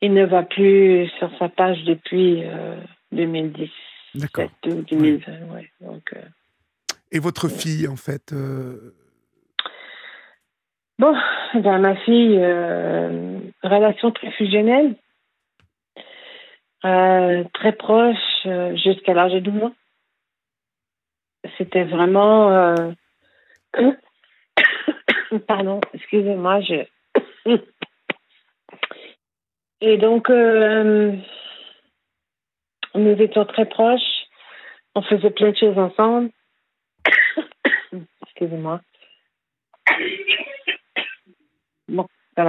Il 0.00 0.14
ne 0.14 0.24
va 0.24 0.42
plus 0.44 1.08
sur 1.18 1.30
sa 1.38 1.48
page 1.48 1.82
depuis 1.84 2.44
euh, 2.44 2.80
2017 3.12 3.70
D'accord. 4.14 4.50
ou 4.66 4.82
2020. 4.82 5.54
ouais. 5.54 5.70
Donc, 5.80 6.12
euh, 6.14 6.22
Et 7.10 7.18
votre 7.18 7.48
fille, 7.48 7.88
en 7.88 7.96
fait 7.96 8.32
euh, 8.32 8.94
Bon, 10.98 11.14
ben, 11.54 11.78
ma 11.78 11.96
fille, 11.96 12.38
euh, 12.38 13.40
relation 13.64 14.12
très 14.12 14.30
fusionnelle, 14.32 14.94
euh, 16.84 17.44
très 17.54 17.72
proche 17.72 18.16
euh, 18.46 18.76
jusqu'à 18.76 19.14
l'âge 19.14 19.32
de 19.32 19.38
12 19.40 19.62
ans. 19.64 19.74
C'était 21.58 21.84
vraiment... 21.84 22.50
euh, 22.50 22.90
Pardon, 25.46 25.80
excusez-moi, 25.94 26.60
je... 26.60 26.84
Et 29.80 29.96
donc, 29.96 30.28
nous 30.28 31.16
étions 32.94 33.44
très 33.46 33.66
proches. 33.66 34.26
On 34.94 35.02
faisait 35.02 35.30
plein 35.30 35.50
de 35.50 35.56
choses 35.56 35.78
ensemble. 35.78 36.30
excusez-moi. 38.22 38.80
Bon, 41.88 42.06
ça. 42.36 42.44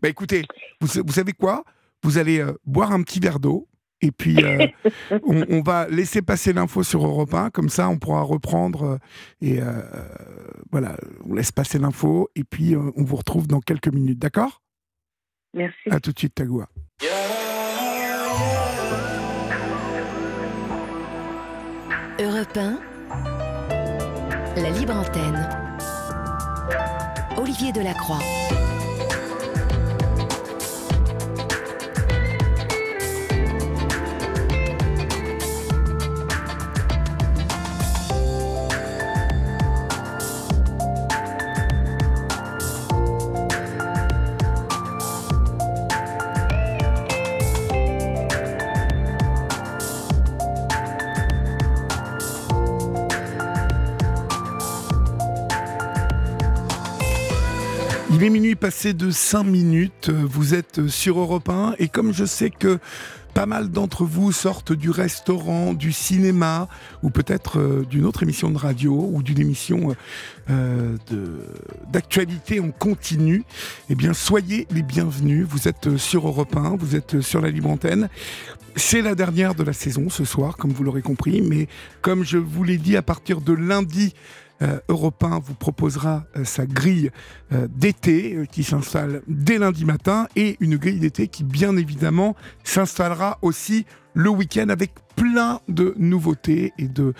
Bah 0.00 0.08
écoutez, 0.08 0.42
vous, 0.80 1.02
vous 1.04 1.12
savez 1.12 1.32
quoi? 1.32 1.64
Vous 2.02 2.18
allez 2.18 2.40
euh, 2.40 2.52
boire 2.64 2.92
un 2.92 3.02
petit 3.02 3.20
verre 3.20 3.38
d'eau. 3.40 3.68
Et 4.04 4.10
puis, 4.10 4.42
euh, 4.42 4.66
on, 5.26 5.44
on 5.48 5.62
va 5.62 5.86
laisser 5.88 6.22
passer 6.22 6.52
l'info 6.52 6.82
sur 6.82 7.04
Europe 7.06 7.32
1, 7.34 7.50
comme 7.50 7.68
ça 7.68 7.88
on 7.88 7.98
pourra 7.98 8.22
reprendre. 8.22 8.82
euh, 8.82 8.98
et 9.40 9.60
euh, 9.62 9.80
voilà, 10.72 10.96
on 11.24 11.34
laisse 11.34 11.52
passer 11.52 11.78
l'info, 11.78 12.28
et 12.34 12.42
puis 12.42 12.74
euh, 12.74 12.90
on 12.96 13.04
vous 13.04 13.14
retrouve 13.16 13.46
dans 13.46 13.60
quelques 13.60 13.92
minutes, 13.92 14.18
d'accord? 14.18 14.60
Merci. 15.54 15.88
À 15.90 16.00
tout 16.00 16.10
de 16.12 16.18
suite, 16.18 16.34
Tagoua. 16.34 16.66
Europe 22.20 22.56
1, 22.56 22.78
la 24.56 24.70
libre 24.70 24.94
antenne. 24.96 25.48
Olivier 27.36 27.72
Delacroix. 27.72 28.18
Il 58.24 58.30
minuit 58.30 58.54
passé 58.54 58.92
de 58.92 59.10
5 59.10 59.42
minutes, 59.42 60.08
vous 60.08 60.54
êtes 60.54 60.86
sur 60.86 61.18
Europe 61.18 61.48
1 61.48 61.74
et 61.80 61.88
comme 61.88 62.12
je 62.14 62.24
sais 62.24 62.50
que 62.50 62.78
pas 63.34 63.46
mal 63.46 63.68
d'entre 63.68 64.04
vous 64.04 64.30
sortent 64.30 64.72
du 64.72 64.90
restaurant, 64.90 65.74
du 65.74 65.90
cinéma 65.90 66.68
ou 67.02 67.10
peut-être 67.10 67.58
euh, 67.58 67.84
d'une 67.84 68.04
autre 68.04 68.22
émission 68.22 68.48
de 68.50 68.58
radio 68.58 69.10
ou 69.12 69.24
d'une 69.24 69.40
émission 69.40 69.96
euh, 70.50 70.96
de- 71.10 71.40
d'actualité 71.90 72.60
en 72.60 72.70
continu, 72.70 73.42
eh 73.90 73.96
bien 73.96 74.12
soyez 74.12 74.68
les 74.70 74.82
bienvenus. 74.82 75.44
Vous 75.48 75.66
êtes 75.66 75.88
euh, 75.88 75.98
sur 75.98 76.28
Europe 76.28 76.54
1, 76.56 76.76
vous 76.76 76.94
êtes 76.94 77.16
euh, 77.16 77.22
sur 77.22 77.40
la 77.40 77.50
libre 77.50 77.70
antenne. 77.70 78.08
C'est 78.76 79.02
la 79.02 79.16
dernière 79.16 79.56
de 79.56 79.64
la 79.64 79.72
saison 79.72 80.08
ce 80.10 80.24
soir, 80.24 80.56
comme 80.56 80.70
vous 80.70 80.84
l'aurez 80.84 81.02
compris, 81.02 81.42
mais 81.42 81.66
comme 82.02 82.22
je 82.24 82.38
vous 82.38 82.62
l'ai 82.62 82.78
dit, 82.78 82.96
à 82.96 83.02
partir 83.02 83.40
de 83.40 83.52
lundi, 83.52 84.14
euh, 84.62 84.78
Europe 84.88 85.22
1 85.22 85.40
vous 85.40 85.54
proposera 85.54 86.24
euh, 86.36 86.44
sa 86.44 86.66
grille 86.66 87.10
euh, 87.52 87.66
d'été 87.68 88.34
euh, 88.34 88.44
qui 88.44 88.62
s'installe 88.62 89.22
dès 89.26 89.58
lundi 89.58 89.84
matin 89.84 90.28
et 90.36 90.56
une 90.60 90.76
grille 90.76 91.00
d'été 91.00 91.28
qui 91.28 91.44
bien 91.44 91.76
évidemment 91.76 92.36
s'installera 92.64 93.38
aussi 93.42 93.86
le 94.14 94.30
week-end 94.30 94.68
avec 94.68 94.92
plein 95.16 95.60
de 95.68 95.94
nouveautés 95.96 96.72
et 96.78 96.86
de 96.86 97.14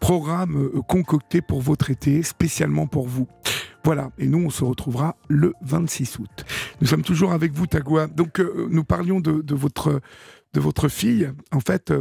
programmes 0.00 0.70
concoctés 0.88 1.42
pour 1.42 1.60
votre 1.60 1.90
été, 1.90 2.22
spécialement 2.22 2.86
pour 2.86 3.08
vous. 3.08 3.26
Voilà, 3.84 4.10
et 4.18 4.26
nous 4.26 4.38
on 4.38 4.50
se 4.50 4.64
retrouvera 4.64 5.16
le 5.28 5.54
26 5.62 6.18
août. 6.20 6.44
Nous 6.80 6.86
sommes 6.86 7.02
toujours 7.02 7.32
avec 7.32 7.52
vous, 7.52 7.66
Tagua. 7.66 8.06
Donc 8.06 8.40
nous 8.68 8.84
parlions 8.84 9.20
de, 9.20 9.54
votre, 9.54 10.00
de 10.54 10.60
votre 10.60 10.88
fille, 10.88 11.30
en 11.52 11.60
fait, 11.60 11.92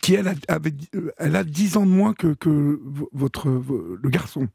qui 0.00 0.14
elle, 0.14 0.28
a- 0.28 0.34
avait, 0.54 0.70
euh, 0.94 1.10
elle 1.18 1.36
a 1.36 1.44
10 1.44 1.76
ans 1.76 1.84
de 1.84 1.90
moins 1.90 2.14
que, 2.14 2.34
que 2.34 2.78
votre, 3.12 3.48
le 3.48 4.08
garçon. 4.08 4.48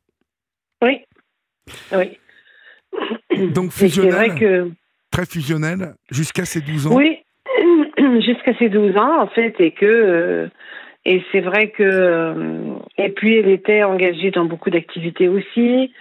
Oui. 0.84 1.02
Oui. 1.92 2.18
Donc 3.54 3.72
fusionnel, 3.72 4.14
vrai 4.14 4.40
que. 4.40 4.72
très 5.12 5.26
fusionnel, 5.26 5.94
jusqu'à 6.10 6.46
ses 6.46 6.62
12 6.62 6.88
ans. 6.88 6.96
Oui, 6.96 7.18
jusqu'à 8.26 8.56
ses 8.58 8.70
12 8.70 8.96
ans, 8.98 9.22
en 9.22 9.28
fait, 9.28 9.56
et 9.60 9.72
que. 9.72 9.86
euh, 9.86 10.48
et 11.06 11.24
c'est 11.32 11.42
vrai 11.42 11.70
que. 11.72 11.84
euh, 11.84 12.76
et 12.98 13.10
puis, 13.10 13.36
elle 13.38 13.50
était 13.50 13.84
engagée 13.84 14.32
dans 14.32 14.46
beaucoup 14.46 14.70
d'activités 14.70 15.28
aussi, 15.28 15.94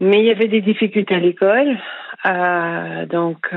mais 0.00 0.18
il 0.20 0.24
y 0.26 0.30
avait 0.30 0.48
des 0.48 0.60
difficultés 0.60 1.14
à 1.14 1.20
l'école. 1.20 1.78
Euh, 2.26 3.06
donc. 3.06 3.48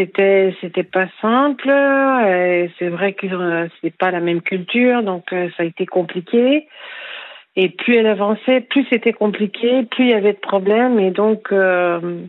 Euh, 0.00 0.04
c'était 0.04 0.56
c'était 0.60 0.82
pas 0.84 1.06
simple 1.20 1.68
et 1.68 2.70
c'est 2.78 2.88
vrai 2.88 3.12
que 3.14 3.26
euh, 3.26 3.68
c'est 3.80 3.96
pas 3.96 4.10
la 4.10 4.20
même 4.20 4.42
culture 4.42 5.02
donc 5.02 5.32
euh, 5.32 5.48
ça 5.56 5.62
a 5.62 5.66
été 5.66 5.86
compliqué 5.86 6.68
et 7.56 7.68
plus 7.70 7.96
elle 7.96 8.06
avançait 8.06 8.60
plus 8.60 8.86
c'était 8.90 9.12
compliqué 9.12 9.84
plus 9.84 10.04
il 10.04 10.10
y 10.10 10.14
avait 10.14 10.34
de 10.34 10.38
problèmes 10.38 10.98
et 10.98 11.10
donc 11.10 11.52
euh, 11.52 12.26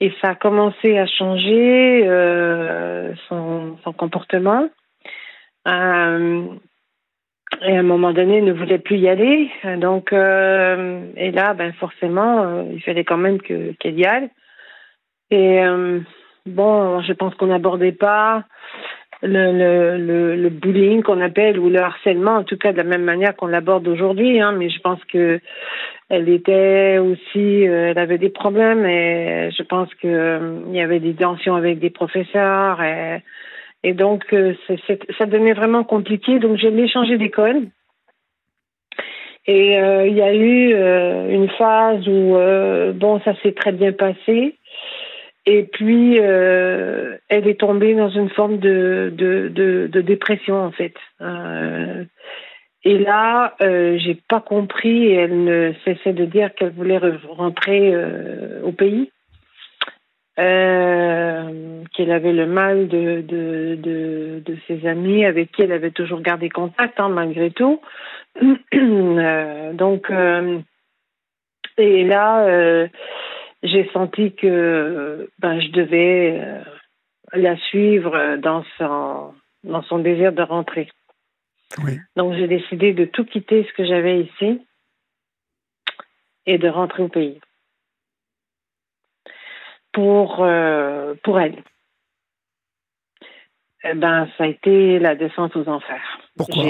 Et 0.00 0.12
ça 0.22 0.30
a 0.30 0.34
commencé 0.34 0.98
à 0.98 1.06
changer 1.06 2.06
son, 3.28 3.76
son, 3.84 3.92
comportement. 3.92 4.66
Et 7.62 7.76
à 7.76 7.80
un 7.80 7.82
moment 7.82 8.12
donné, 8.12 8.38
il 8.38 8.44
ne 8.44 8.52
voulait 8.52 8.78
plus 8.78 8.96
y 8.98 9.08
aller. 9.08 9.50
Donc, 9.78 10.12
euh, 10.12 11.02
et 11.16 11.30
là, 11.30 11.52
ben 11.54 11.72
forcément, 11.74 12.42
euh, 12.42 12.64
il 12.72 12.82
fallait 12.82 13.04
quand 13.04 13.18
même 13.18 13.40
que 13.40 13.72
qu'elle 13.72 13.98
y 13.98 14.06
aille. 14.06 14.30
Et 15.30 15.62
euh, 15.62 16.00
bon, 16.46 17.00
je 17.02 17.12
pense 17.12 17.34
qu'on 17.34 17.46
n'abordait 17.46 17.92
pas 17.92 18.44
le, 19.22 19.52
le, 19.52 19.98
le, 19.98 20.36
le 20.36 20.48
bullying 20.48 21.02
qu'on 21.02 21.20
appelle 21.20 21.58
ou 21.58 21.68
le 21.68 21.80
harcèlement, 21.80 22.36
en 22.36 22.44
tout 22.44 22.56
cas 22.56 22.72
de 22.72 22.78
la 22.78 22.84
même 22.84 23.04
manière 23.04 23.36
qu'on 23.36 23.46
l'aborde 23.46 23.86
aujourd'hui. 23.88 24.40
Hein, 24.40 24.52
mais 24.52 24.70
je 24.70 24.80
pense 24.80 25.02
que 25.04 25.40
elle 26.08 26.28
était 26.28 26.98
aussi, 26.98 27.62
elle 27.62 27.98
avait 27.98 28.18
des 28.18 28.30
problèmes 28.30 28.84
et 28.84 29.50
je 29.56 29.62
pense 29.62 29.94
que 29.94 30.62
il 30.68 30.74
y 30.74 30.80
avait 30.80 31.00
des 31.00 31.14
tensions 31.14 31.54
avec 31.54 31.78
des 31.78 31.90
professeurs. 31.90 32.82
Et, 32.82 33.22
et 33.82 33.94
donc, 33.94 34.24
euh, 34.32 34.54
ça 35.18 35.26
devenait 35.26 35.54
vraiment 35.54 35.84
compliqué. 35.84 36.38
Donc, 36.38 36.58
je 36.58 36.68
l'ai 36.68 36.88
changé 36.88 37.16
d'école. 37.16 37.62
Et 39.46 39.78
euh, 39.78 40.06
il 40.06 40.14
y 40.14 40.22
a 40.22 40.34
eu 40.34 40.74
euh, 40.74 41.30
une 41.30 41.48
phase 41.50 42.06
où, 42.06 42.36
bon, 42.98 43.20
ça 43.20 43.34
s'est 43.42 43.52
très 43.52 43.72
bien 43.72 43.92
passé. 43.92 44.58
Et 45.46 45.64
puis, 45.64 46.16
elle 46.16 47.18
est 47.28 47.58
tombée 47.58 47.94
dans 47.94 48.10
une 48.10 48.28
forme 48.30 48.58
de, 48.58 49.12
de, 49.16 50.00
dépression, 50.00 50.56
en 50.62 50.70
fait. 50.70 50.94
et 52.84 52.98
là, 52.98 53.54
j'ai 53.60 54.18
pas 54.28 54.40
compris. 54.40 55.12
Elle 55.12 55.44
ne 55.44 55.72
cessait 55.84 56.12
de 56.12 56.26
dire 56.26 56.54
qu'elle 56.54 56.72
voulait 56.72 57.00
rentrer 57.26 57.94
au 58.62 58.72
pays 58.72 59.10
euh, 60.40 61.82
qu'elle 61.92 62.12
avait 62.12 62.32
le 62.32 62.46
mal 62.46 62.88
de, 62.88 63.20
de, 63.26 64.56
ses 64.66 64.86
amis 64.86 65.24
avec 65.24 65.52
qui 65.52 65.62
elle 65.62 65.72
avait 65.72 65.90
toujours 65.90 66.20
gardé 66.20 66.48
contact, 66.48 66.98
hein, 66.98 67.08
malgré 67.08 67.50
tout. 67.50 67.80
euh, 68.74 69.72
donc, 69.72 70.10
euh, 70.10 70.58
et 71.76 72.04
là, 72.04 72.44
euh, 72.46 72.88
j'ai 73.62 73.88
senti 73.92 74.34
que 74.34 75.30
ben, 75.38 75.60
je 75.60 75.68
devais 75.68 76.40
euh, 76.40 76.62
la 77.32 77.56
suivre 77.56 78.36
dans 78.36 78.64
son, 78.78 79.34
dans 79.64 79.82
son 79.82 79.98
désir 79.98 80.32
de 80.32 80.42
rentrer. 80.42 80.88
Oui. 81.84 81.98
Donc, 82.16 82.34
j'ai 82.34 82.48
décidé 82.48 82.92
de 82.92 83.04
tout 83.04 83.24
quitter 83.24 83.64
ce 83.64 83.72
que 83.74 83.84
j'avais 83.84 84.22
ici 84.22 84.66
et 86.46 86.58
de 86.58 86.68
rentrer 86.68 87.02
au 87.02 87.08
pays 87.08 87.40
pour, 89.92 90.42
euh, 90.42 91.14
pour 91.22 91.40
elle. 91.40 91.62
Eh 93.84 93.94
ben, 93.94 94.28
ça 94.36 94.44
a 94.44 94.46
été 94.46 94.98
la 94.98 95.14
descente 95.14 95.56
aux 95.56 95.68
enfers. 95.68 96.20
Pourquoi, 96.36 96.64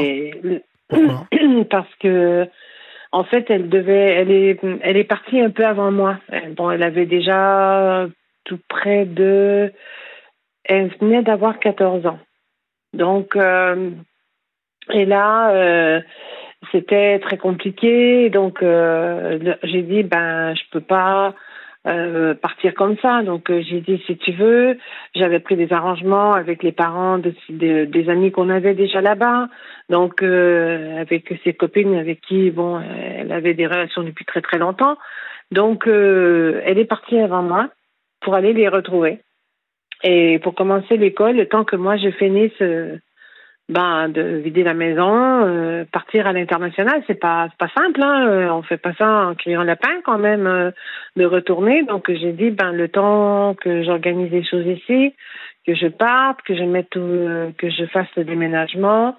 Pourquoi? 0.89 1.27
Parce 1.71 1.95
que, 1.97 2.49
en 3.13 3.25
fait, 3.25 3.51
elle 3.51 3.69
devait, 3.69 4.15
elle 4.15 4.31
est, 4.31 4.61
elle 4.83 4.97
est 4.97 5.05
partie 5.05 5.41
un 5.41 5.51
peu 5.51 5.67
avant 5.67 5.91
moi. 5.91 6.19
Bon, 6.57 6.71
elle 6.71 6.83
avait 6.83 7.07
déjà 7.07 8.07
tout 8.45 8.59
près 8.69 9.05
de, 9.05 9.73
elle 10.65 10.89
venait 11.01 11.23
d'avoir 11.23 11.59
14 11.59 12.07
ans. 12.07 12.19
Donc, 12.93 13.37
euh, 13.37 13.91
et 14.93 15.05
là, 15.05 15.51
euh, 15.51 16.01
c'était 16.73 17.19
très 17.21 17.39
compliqué. 17.39 18.31
Donc, 18.31 18.63
euh, 18.63 19.55
j'ai 19.63 19.83
dit, 19.83 20.03
ben, 20.03 20.55
je 20.55 20.63
peux 20.71 20.81
pas 20.81 21.35
euh, 21.87 22.35
partir 22.35 22.75
comme 22.75 22.99
ça. 22.99 23.23
Donc 23.23 23.51
euh, 23.51 23.63
j'ai 23.63 23.81
dit 23.81 24.03
si 24.07 24.19
tu 24.19 24.33
veux, 24.33 24.77
j'avais 25.15 25.41
pris 25.41 25.57
des 25.57 25.73
arrangements 25.73 26.35
avec 26.35 26.63
les 26.63 26.73
parents 26.73 27.17
de, 27.17 27.33
de, 27.49 27.87
des 27.87 28.11
amis 28.11 28.31
qu'on 28.33 28.51
avait 28.51 28.75
déjà 28.75 29.01
là-bas. 29.01 29.49
Donc 29.89 30.23
euh, 30.23 31.01
avec 31.01 31.33
ses 31.43 31.55
copines 31.55 31.95
avec 31.95 32.21
qui 32.21 32.51
bon 32.51 32.81
elle 32.81 33.33
avait 33.33 33.55
des 33.55 33.67
relations 33.67 34.03
depuis 34.03 34.27
très 34.27 34.43
très 34.43 34.59
longtemps. 34.59 34.99
Donc 35.53 35.87
elle 35.87 36.79
est 36.79 36.85
partie 36.85 37.19
avant 37.19 37.43
moi 37.43 37.71
pour 38.21 38.35
aller 38.35 38.53
les 38.53 38.69
retrouver. 38.69 39.21
Et 40.03 40.39
pour 40.41 40.55
commencer 40.55 40.99
l'école, 40.99 41.37
le 41.37 41.49
temps 41.49 41.65
que 41.65 41.77
moi 41.77 41.97
je 41.97 42.11
finisse 42.11 42.63
ben, 43.71 44.09
de 44.09 44.21
vider 44.21 44.65
la 44.65 44.75
maison, 44.75 45.47
euh, 45.47 45.85
partir 45.93 46.27
à 46.27 46.33
l'international, 46.33 47.05
c'est 47.07 47.21
pas 47.21 47.49
pas 47.57 47.69
simple. 47.69 48.03
Hein. 48.03 48.27
Euh, 48.29 48.49
on 48.51 48.63
fait 48.63 48.79
pas 48.79 48.93
ça 48.95 49.29
en 49.29 49.35
criant 49.37 49.63
lapin 49.63 50.01
quand 50.05 50.19
même 50.19 50.49
euh, 50.49 50.73
de 51.15 51.25
retourner. 51.25 51.85
Donc 51.85 52.11
j'ai 52.11 52.33
dit 52.33 52.51
ben 52.51 52.73
le 52.73 52.89
temps 52.89 53.55
que 53.55 53.85
j'organise 53.85 54.33
les 54.33 54.45
choses 54.45 54.67
ici, 54.67 55.15
que 55.65 55.77
je 55.77 55.87
parte, 55.87 56.43
que 56.43 56.57
je 56.57 56.65
mette 56.65 56.91
que 56.91 57.71
je 57.71 57.87
fasse 57.87 58.09
le 58.17 58.25
déménagement. 58.25 59.17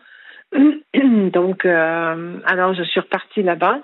Donc 0.54 1.66
alors 1.66 2.74
je 2.74 2.84
suis 2.84 3.00
repartie 3.00 3.44
là-bas. 3.44 3.80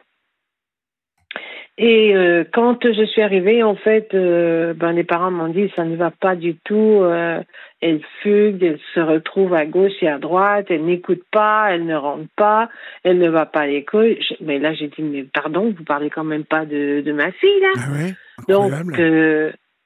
Et 1.77 2.13
quand 2.53 2.79
je 2.83 3.05
suis 3.05 3.21
arrivée, 3.21 3.61
en 3.63 3.75
fait, 3.75 4.09
ben, 4.11 4.91
les 4.91 5.03
parents 5.03 5.31
m'ont 5.31 5.47
dit 5.47 5.71
ça 5.75 5.85
ne 5.85 5.95
va 5.95 6.11
pas 6.11 6.35
du 6.35 6.55
tout. 6.55 7.05
Euh, 7.83 7.87
elle 7.87 8.01
fugue, 8.21 8.63
elle 8.63 8.79
se 8.93 8.99
retrouve 8.99 9.53
à 9.53 9.65
gauche 9.65 10.01
et 10.01 10.07
à 10.07 10.17
droite, 10.17 10.67
elle 10.69 10.85
n'écoute 10.85 11.23
pas, 11.31 11.67
elle 11.71 11.85
ne 11.85 11.95
rentre 11.95 12.27
pas, 12.35 12.69
elle 13.03 13.19
ne 13.19 13.29
va 13.29 13.45
pas 13.45 13.61
à 13.61 13.67
l'école. 13.67 14.17
Mais 14.41 14.59
là, 14.59 14.73
j'ai 14.73 14.87
dit 14.87 15.03
mais 15.03 15.23
pardon, 15.23 15.73
vous 15.77 15.83
parlez 15.83 16.09
quand 16.09 16.23
même 16.23 16.45
pas 16.45 16.65
de, 16.65 17.01
de 17.01 17.11
ma 17.11 17.31
fille 17.31 17.59
là. 17.61 17.71
Ah 17.75 17.91
ouais, 17.93 18.13
Donc 18.47 18.71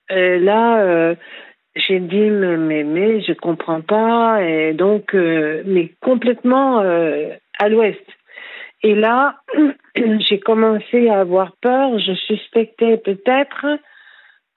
là, 0.09 1.15
j'ai 1.75 1.99
dit 1.99 2.29
mais, 2.29 2.57
mais 2.57 2.83
mais 2.83 3.21
je 3.21 3.33
comprends 3.33 3.81
pas 3.81 4.41
et 4.41 4.73
donc 4.73 5.13
mais 5.13 5.91
complètement 6.01 6.79
à 6.79 7.69
l'ouest. 7.69 8.05
Et 8.83 8.95
là, 8.95 9.35
j'ai 9.95 10.39
commencé 10.39 11.09
à 11.09 11.19
avoir 11.19 11.55
peur. 11.61 11.99
Je 11.99 12.13
suspectais 12.13 12.97
peut-être, 12.97 13.65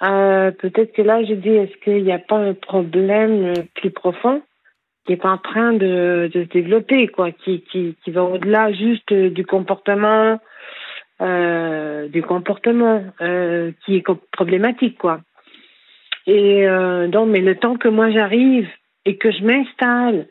euh, 0.02 0.50
peut-être 0.50 0.92
que 0.92 1.02
là, 1.02 1.22
j'ai 1.24 1.36
dit, 1.36 1.50
est-ce 1.50 1.76
qu'il 1.82 2.04
n'y 2.04 2.12
a 2.12 2.18
pas 2.18 2.36
un 2.36 2.54
problème 2.54 3.52
plus 3.74 3.90
profond 3.90 4.42
qui 5.06 5.12
est 5.12 5.24
en 5.26 5.36
train 5.38 5.74
de, 5.74 6.30
se 6.32 6.38
développer, 6.38 7.08
quoi, 7.08 7.30
qui, 7.30 7.62
qui, 7.70 7.94
va 8.08 8.24
au-delà 8.24 8.72
juste 8.72 9.12
du 9.12 9.44
comportement, 9.44 10.40
euh, 11.20 12.08
du 12.08 12.22
comportement 12.22 13.04
euh, 13.20 13.70
qui 13.84 13.96
est 13.96 14.04
problématique, 14.32 14.96
quoi. 14.98 15.20
Et 16.26 16.66
donc, 17.08 17.28
mais 17.28 17.42
le 17.42 17.54
temps 17.56 17.76
que 17.76 17.88
moi 17.88 18.10
j'arrive 18.10 18.66
et 19.04 19.18
que 19.18 19.30
je 19.30 19.44
m'installe, 19.44 20.26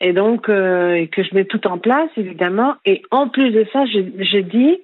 et 0.00 0.14
donc 0.14 0.46
que 0.46 1.22
je 1.22 1.34
mets 1.34 1.44
tout 1.44 1.66
en 1.66 1.78
place 1.78 2.10
évidemment 2.16 2.76
et 2.84 3.02
en 3.10 3.28
plus 3.28 3.50
de 3.50 3.66
ça 3.72 3.84
je, 3.86 4.00
je 4.24 4.38
dis 4.38 4.80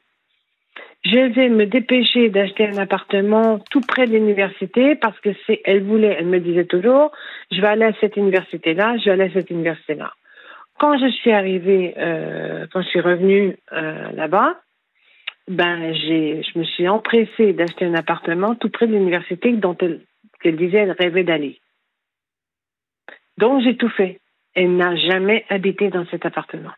je 1.05 1.33
vais 1.33 1.49
me 1.49 1.65
dépêcher 1.65 2.29
d'acheter 2.29 2.67
un 2.67 2.77
appartement 2.77 3.59
tout 3.71 3.81
près 3.81 4.07
de 4.07 4.13
l'université 4.13 4.97
parce 4.97 5.19
que 5.21 5.31
c'est 5.47 5.61
elle 5.65 5.83
voulait 5.83 6.17
elle 6.19 6.27
me 6.27 6.41
disait 6.41 6.67
toujours 6.67 7.11
je 7.51 7.61
vais 7.61 7.69
aller 7.69 7.85
à 7.85 7.93
cette 8.01 8.17
université 8.17 8.75
là 8.75 8.97
je 8.99 9.05
vais 9.05 9.11
aller 9.13 9.31
à 9.31 9.33
cette 9.33 9.51
université 9.51 9.95
là 9.95 10.13
quand 10.79 10.99
je 10.99 11.11
suis 11.11 11.33
arrivée 11.33 11.95
euh, 11.97 12.67
quand 12.73 12.83
je 12.83 12.89
suis 12.89 13.01
revenue 13.01 13.57
euh, 13.73 14.13
là-bas 14.13 14.57
ben 15.49 15.93
j'ai 15.95 16.43
je 16.43 16.59
me 16.59 16.65
suis 16.65 16.89
empressée 16.89 17.53
d'acheter 17.53 17.85
un 17.85 17.95
appartement 17.95 18.55
tout 18.55 18.71
près 18.71 18.87
de 18.87 18.93
l'université 18.93 19.53
dont 19.53 19.77
elle, 19.81 20.01
elle 20.45 20.57
disait 20.57 20.79
elle 20.79 20.93
rêvait 20.93 21.25
d'aller. 21.25 21.61
Donc 23.39 23.63
j'ai 23.63 23.77
tout 23.77 23.89
fait. 23.89 24.21
Elle 24.55 24.77
n'a 24.77 24.97
jamais 24.97 25.45
habité 25.49 25.91
dans 25.91 26.07
cet 26.07 26.27
appartement. 26.27 26.73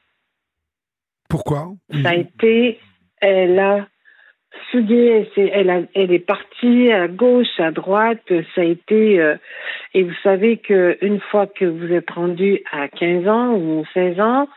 Pourquoi? 1.28 1.72
Ça 2.02 2.10
a 2.10 2.14
été, 2.14 2.78
elle 3.20 3.58
a 3.58 3.86
fouillé, 4.70 5.28
elle, 5.36 5.88
est 5.94 6.26
partie 6.26 6.90
à 6.92 7.08
gauche, 7.08 7.58
à 7.58 7.70
droite, 7.70 8.32
ça 8.54 8.60
a 8.60 8.64
été, 8.64 9.20
euh, 9.20 9.36
et 9.94 10.02
vous 10.02 10.14
savez 10.22 10.58
qu'une 10.58 11.20
fois 11.30 11.46
que 11.46 11.64
vous 11.64 11.92
êtes 11.92 12.10
rendu 12.10 12.60
à 12.70 12.88
15 12.88 13.28
ans 13.28 13.54
ou 13.54 13.84
16 13.94 14.20
ans, 14.20 14.48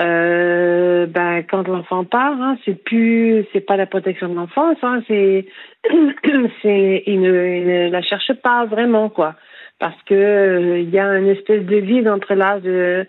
euh, 0.00 1.06
ben, 1.06 1.42
quand 1.42 1.68
l'enfant 1.68 2.04
part, 2.04 2.40
hein, 2.40 2.56
c'est 2.64 2.82
plus, 2.82 3.44
c'est 3.52 3.60
pas 3.60 3.76
la 3.76 3.86
protection 3.86 4.28
de 4.28 4.34
l'enfance, 4.34 4.78
hein, 4.82 5.02
c'est, 5.08 5.46
c'est, 6.62 7.02
il 7.06 7.20
ne, 7.20 7.90
la 7.90 8.02
cherche 8.02 8.32
pas 8.42 8.64
vraiment, 8.64 9.08
quoi 9.08 9.34
parce 9.80 10.00
que 10.04 10.14
euh, 10.14 10.78
il 10.78 10.90
y 10.90 10.98
a 10.98 11.06
une 11.18 11.28
espèce 11.28 11.64
de 11.64 11.76
vide 11.76 12.06
entre 12.06 12.34
l'âge 12.34 12.62
de 12.62 13.06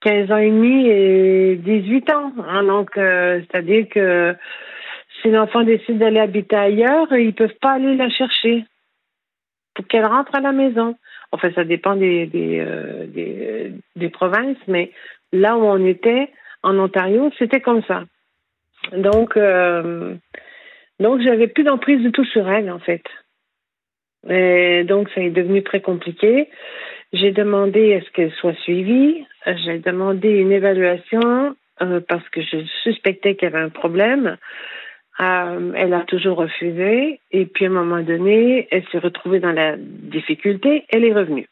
15 0.00 0.32
ans 0.32 0.38
et 0.38 0.50
demi 0.50 0.88
et 0.88 1.56
18 1.56 2.10
ans. 2.10 2.32
Hein. 2.48 2.64
donc, 2.64 2.96
euh, 2.96 3.40
c'est-à-dire 3.40 3.86
que 3.88 4.34
si 5.20 5.30
l'enfant 5.30 5.62
décide 5.62 5.98
d'aller 5.98 6.20
habiter 6.20 6.56
ailleurs, 6.56 7.12
ils 7.16 7.34
peuvent 7.34 7.58
pas 7.60 7.72
aller 7.72 7.96
la 7.96 8.08
chercher 8.10 8.64
pour 9.74 9.86
qu'elle 9.86 10.06
rentre 10.06 10.34
à 10.34 10.40
la 10.40 10.52
maison. 10.52 10.96
Enfin, 11.32 11.50
ça 11.54 11.64
dépend 11.64 11.96
des 11.96 12.28
euh, 12.34 13.06
des, 13.06 13.72
des 13.96 14.08
provinces, 14.08 14.58
mais 14.68 14.92
là 15.32 15.56
où 15.56 15.64
on 15.64 15.84
était, 15.84 16.30
en 16.62 16.78
Ontario, 16.78 17.30
c'était 17.38 17.60
comme 17.60 17.82
ça. 17.84 18.04
Donc, 18.92 19.38
donc 21.00 21.20
j'avais 21.20 21.48
plus 21.48 21.64
d'emprise 21.64 22.00
du 22.00 22.12
tout 22.12 22.24
sur 22.24 22.48
elle, 22.48 22.70
en 22.70 22.78
fait. 22.78 23.02
Donc, 24.24 25.08
ça 25.10 25.20
est 25.20 25.30
devenu 25.30 25.62
très 25.62 25.80
compliqué. 25.80 26.48
J'ai 27.12 27.32
demandé 27.32 27.94
à 27.94 28.00
ce 28.00 28.10
qu'elle 28.10 28.32
soit 28.32 28.58
suivie. 28.62 29.24
J'ai 29.46 29.78
demandé 29.78 30.28
une 30.28 30.52
évaluation 30.52 31.54
euh, 31.80 32.00
parce 32.06 32.28
que 32.30 32.40
je 32.40 32.64
suspectais 32.82 33.36
qu'il 33.36 33.48
y 33.48 33.52
avait 33.52 33.64
un 33.64 33.68
problème. 33.68 34.36
Euh, 35.18 35.72
elle 35.74 35.94
a 35.94 36.02
toujours 36.02 36.36
refusé. 36.36 37.20
Et 37.30 37.46
puis, 37.46 37.64
à 37.64 37.68
un 37.68 37.72
moment 37.72 38.02
donné, 38.02 38.68
elle 38.70 38.86
s'est 38.88 38.98
retrouvée 38.98 39.40
dans 39.40 39.52
la 39.52 39.76
difficulté. 39.78 40.84
Elle 40.90 41.04
est 41.04 41.14
revenue. 41.14 41.48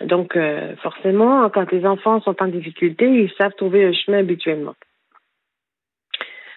Donc, 0.00 0.36
euh, 0.36 0.76
forcément, 0.76 1.48
quand 1.50 1.70
les 1.72 1.84
enfants 1.86 2.20
sont 2.20 2.40
en 2.42 2.48
difficulté, 2.48 3.06
ils 3.06 3.32
savent 3.38 3.54
trouver 3.56 3.84
un 3.84 3.92
chemin 3.92 4.18
habituellement. 4.18 4.74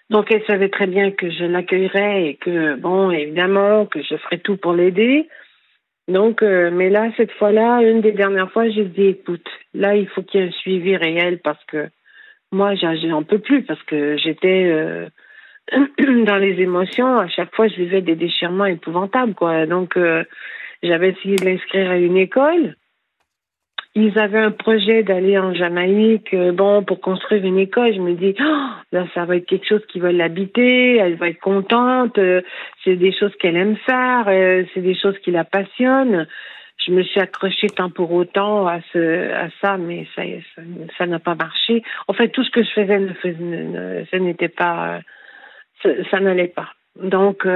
Donc, 0.10 0.32
elle 0.32 0.46
savait 0.46 0.70
très 0.70 0.88
bien 0.88 1.12
que 1.12 1.30
je 1.30 1.46
l'accueillerais 1.46 2.26
et 2.26 2.36
que, 2.36 2.76
bon, 2.76 3.12
évidemment, 3.12 3.86
que 3.86 4.02
je 4.02 4.18
ferais 4.18 4.40
tout 4.40 4.58
pour 4.58 4.74
l'aider. 4.74 5.28
Donc, 6.08 6.42
euh, 6.42 6.70
mais 6.72 6.90
là, 6.90 7.12
cette 7.18 7.32
fois-là, 7.34 7.82
une 7.82 8.02
des 8.02 8.12
dernières 8.12 8.52
fois, 8.52 8.68
j'ai 8.70 8.86
dit, 8.86 9.06
écoute, 9.06 9.48
là, 9.74 9.96
il 9.96 10.08
faut 10.08 10.24
qu'il 10.24 10.42
y 10.42 10.44
ait 10.44 10.48
un 10.48 10.52
suivi 10.52 10.98
réel 10.98 11.40
parce 11.40 11.64
que 11.66 11.90
moi, 12.52 12.74
j'en 12.76 13.24
peux 13.24 13.38
plus 13.38 13.64
parce 13.64 13.82
que 13.84 14.18
j'étais 14.18 15.08
dans 16.26 16.38
les 16.38 16.62
émotions. 16.62 17.18
À 17.20 17.28
chaque 17.28 17.54
fois, 17.56 17.68
je 17.68 17.76
vivais 17.76 18.02
des 18.02 18.16
déchirements 18.16 18.66
épouvantables, 18.66 19.34
quoi. 19.34 19.66
Donc, 19.66 19.98
euh, 19.98 20.24
j'avais 20.84 21.10
essayé 21.10 21.36
de 21.36 21.46
l'inscrire 21.46 21.92
à 21.92 21.98
une 21.98 22.18
école. 22.18 22.76
Ils 23.96 24.18
avaient 24.20 24.40
un 24.40 24.52
projet 24.52 25.04
d'aller 25.04 25.38
en 25.38 25.54
Jamaïque, 25.54 26.34
euh, 26.34 26.52
bon, 26.52 26.84
pour 26.84 27.02
construire 27.02 27.44
une 27.44 27.58
école. 27.58 27.94
Je 27.94 28.00
me 28.00 28.14
dis, 28.14 28.36
oh, 28.40 28.68
là, 28.92 29.06
ça 29.14 29.26
va 29.26 29.36
être 29.36 29.48
quelque 29.48 29.68
chose 29.68 29.86
qui 29.88 30.00
va 30.00 30.12
l'habiter, 30.12 30.98
elle 30.98 31.16
va 31.16 31.30
être 31.30 31.40
contente, 31.40 32.18
euh, 32.18 32.42
c'est 32.84 32.96
des 32.96 33.12
choses 33.12 33.36
qu'elle 33.40 33.58
aime 33.58 33.78
faire, 33.78 34.26
c'est 34.74 34.82
des 34.82 34.96
choses 34.96 35.18
qui 35.20 35.32
la 35.32 35.44
passionnent. 35.44 36.28
Je 36.86 36.92
me 36.94 37.04
suis 37.04 37.20
accrochée 37.20 37.68
tant 37.68 37.90
pour 37.90 38.14
autant 38.14 38.66
à, 38.66 38.80
ce, 38.94 39.34
à 39.34 39.50
ça, 39.62 39.78
mais 39.78 40.08
ça, 40.16 40.22
ça, 40.98 41.06
n'a 41.08 41.20
pas 41.20 41.36
marché. 41.36 41.84
En 42.08 42.14
fait, 42.14 42.30
tout 42.30 42.44
ce 42.44 42.52
que 42.52 42.64
je 42.64 42.70
faisais, 42.70 43.00
ne, 43.00 44.18
n'était 44.20 44.48
pas, 44.48 45.02
ça, 45.82 46.20
n'allait 46.20 46.48
pas. 46.48 46.70
Donc, 47.02 47.48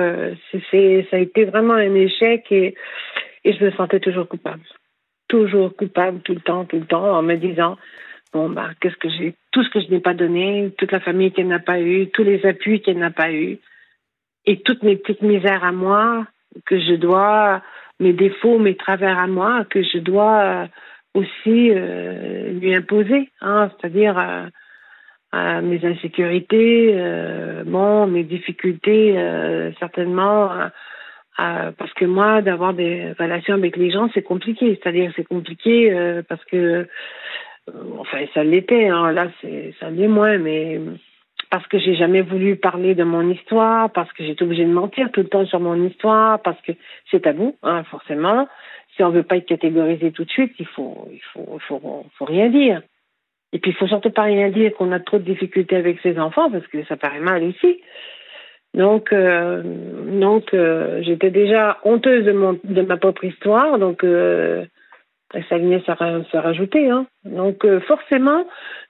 c'est, 0.71 1.07
ça 1.09 1.17
a 1.17 1.19
été 1.19 1.45
vraiment 1.45 1.73
un 1.73 1.95
échec 1.95 2.51
et, 2.51 2.75
je 3.45 3.63
me 3.63 3.71
sentais 3.71 3.99
toujours 3.99 4.27
coupable 4.27 4.63
toujours 5.33 5.75
coupable 5.75 6.19
tout 6.19 6.35
le 6.35 6.41
temps, 6.41 6.63
tout 6.65 6.77
le 6.77 6.85
temps, 6.85 7.17
en 7.17 7.23
me 7.23 7.35
disant 7.35 7.75
bon 8.33 8.49
bah 8.49 8.69
qu'est-ce 8.79 8.97
que 8.97 9.09
j'ai, 9.09 9.33
tout 9.51 9.63
ce 9.63 9.69
que 9.69 9.79
je 9.79 9.89
n'ai 9.89 9.99
pas 9.99 10.13
donné, 10.13 10.71
toute 10.77 10.91
la 10.91 10.99
famille 10.99 11.31
qu'elle 11.31 11.47
n'a 11.47 11.59
pas 11.59 11.79
eu, 11.79 12.07
tous 12.09 12.23
les 12.23 12.45
appuis 12.45 12.81
qu'elle 12.81 12.99
n'a 12.99 13.09
pas 13.09 13.31
eu, 13.31 13.57
et 14.45 14.61
toutes 14.61 14.83
mes 14.83 14.95
petites 14.95 15.21
misères 15.21 15.63
à 15.63 15.71
moi 15.71 16.27
que 16.65 16.79
je 16.79 16.93
dois, 16.95 17.61
mes 17.99 18.13
défauts, 18.13 18.59
mes 18.59 18.75
travers 18.75 19.17
à 19.17 19.27
moi 19.27 19.65
que 19.65 19.81
je 19.81 19.97
dois 19.97 20.41
euh, 20.41 20.67
aussi 21.13 21.71
euh, 21.71 22.51
lui 22.51 22.75
imposer, 22.75 23.29
hein, 23.41 23.71
c'est-à-dire 23.71 24.17
euh, 24.19 24.45
mes 25.33 25.83
insécurités, 25.83 26.95
bon, 27.65 28.07
mes 28.07 28.23
difficultés 28.23 29.15
certainement 29.79 30.51
euh, 31.39 31.71
parce 31.71 31.91
que 31.93 32.05
moi, 32.05 32.41
d'avoir 32.41 32.73
des 32.73 33.13
relations 33.17 33.55
avec 33.55 33.75
les 33.75 33.91
gens, 33.91 34.09
c'est 34.13 34.21
compliqué. 34.21 34.79
C'est-à-dire, 34.81 35.11
c'est 35.15 35.27
compliqué 35.27 35.91
euh, 35.91 36.21
parce 36.27 36.43
que, 36.45 36.57
euh, 36.57 36.85
enfin, 37.97 38.19
ça 38.33 38.43
l'était. 38.43 38.87
Hein, 38.87 39.11
là, 39.11 39.29
c'est 39.41 39.73
ça 39.79 39.89
l'est 39.89 40.07
moins, 40.07 40.37
mais 40.37 40.79
parce 41.49 41.65
que 41.67 41.79
j'ai 41.79 41.95
jamais 41.95 42.21
voulu 42.21 42.55
parler 42.55 42.93
de 42.93 43.03
mon 43.03 43.27
histoire, 43.29 43.91
parce 43.91 44.11
que 44.13 44.23
j'étais 44.23 44.43
obligée 44.43 44.65
de 44.65 44.71
mentir 44.71 45.11
tout 45.11 45.21
le 45.21 45.27
temps 45.27 45.45
sur 45.45 45.59
mon 45.59 45.87
histoire, 45.87 46.39
parce 46.41 46.59
que 46.61 46.71
c'est 47.09 47.21
tabou, 47.21 47.55
hein, 47.63 47.83
forcément. 47.85 48.47
Si 48.95 49.03
on 49.03 49.09
veut 49.09 49.23
pas 49.23 49.37
être 49.37 49.47
catégorisé 49.47 50.11
tout 50.11 50.25
de 50.25 50.29
suite, 50.29 50.53
il 50.59 50.67
faut, 50.67 51.09
il 51.11 51.21
faut, 51.33 51.57
faut, 51.67 52.05
faut 52.15 52.25
rien 52.25 52.49
dire. 52.49 52.81
Et 53.53 53.59
puis, 53.59 53.71
il 53.71 53.77
faut 53.77 53.87
surtout 53.87 54.09
pas 54.09 54.23
rien 54.23 54.49
dire 54.49 54.73
qu'on 54.73 54.91
a 54.91 54.99
trop 54.99 55.19
de 55.19 55.23
difficultés 55.23 55.75
avec 55.75 55.99
ses 56.01 56.19
enfants, 56.19 56.49
parce 56.51 56.67
que 56.67 56.83
ça 56.85 56.97
paraît 56.97 57.19
mal 57.19 57.43
ici. 57.43 57.79
Donc, 58.73 59.13
euh, 59.13 59.61
donc 59.63 60.53
euh, 60.53 61.01
j'étais 61.03 61.29
déjà 61.29 61.77
honteuse 61.83 62.25
de, 62.25 62.31
mon, 62.31 62.59
de 62.63 62.81
ma 62.81 62.97
propre 62.97 63.23
histoire, 63.23 63.77
donc 63.77 64.03
euh, 64.03 64.65
ça 65.49 65.57
venait 65.59 65.81
se, 65.81 66.37
rajouter. 66.37 66.89
Hein. 66.89 67.05
Donc, 67.25 67.65
forcément, 67.87 68.47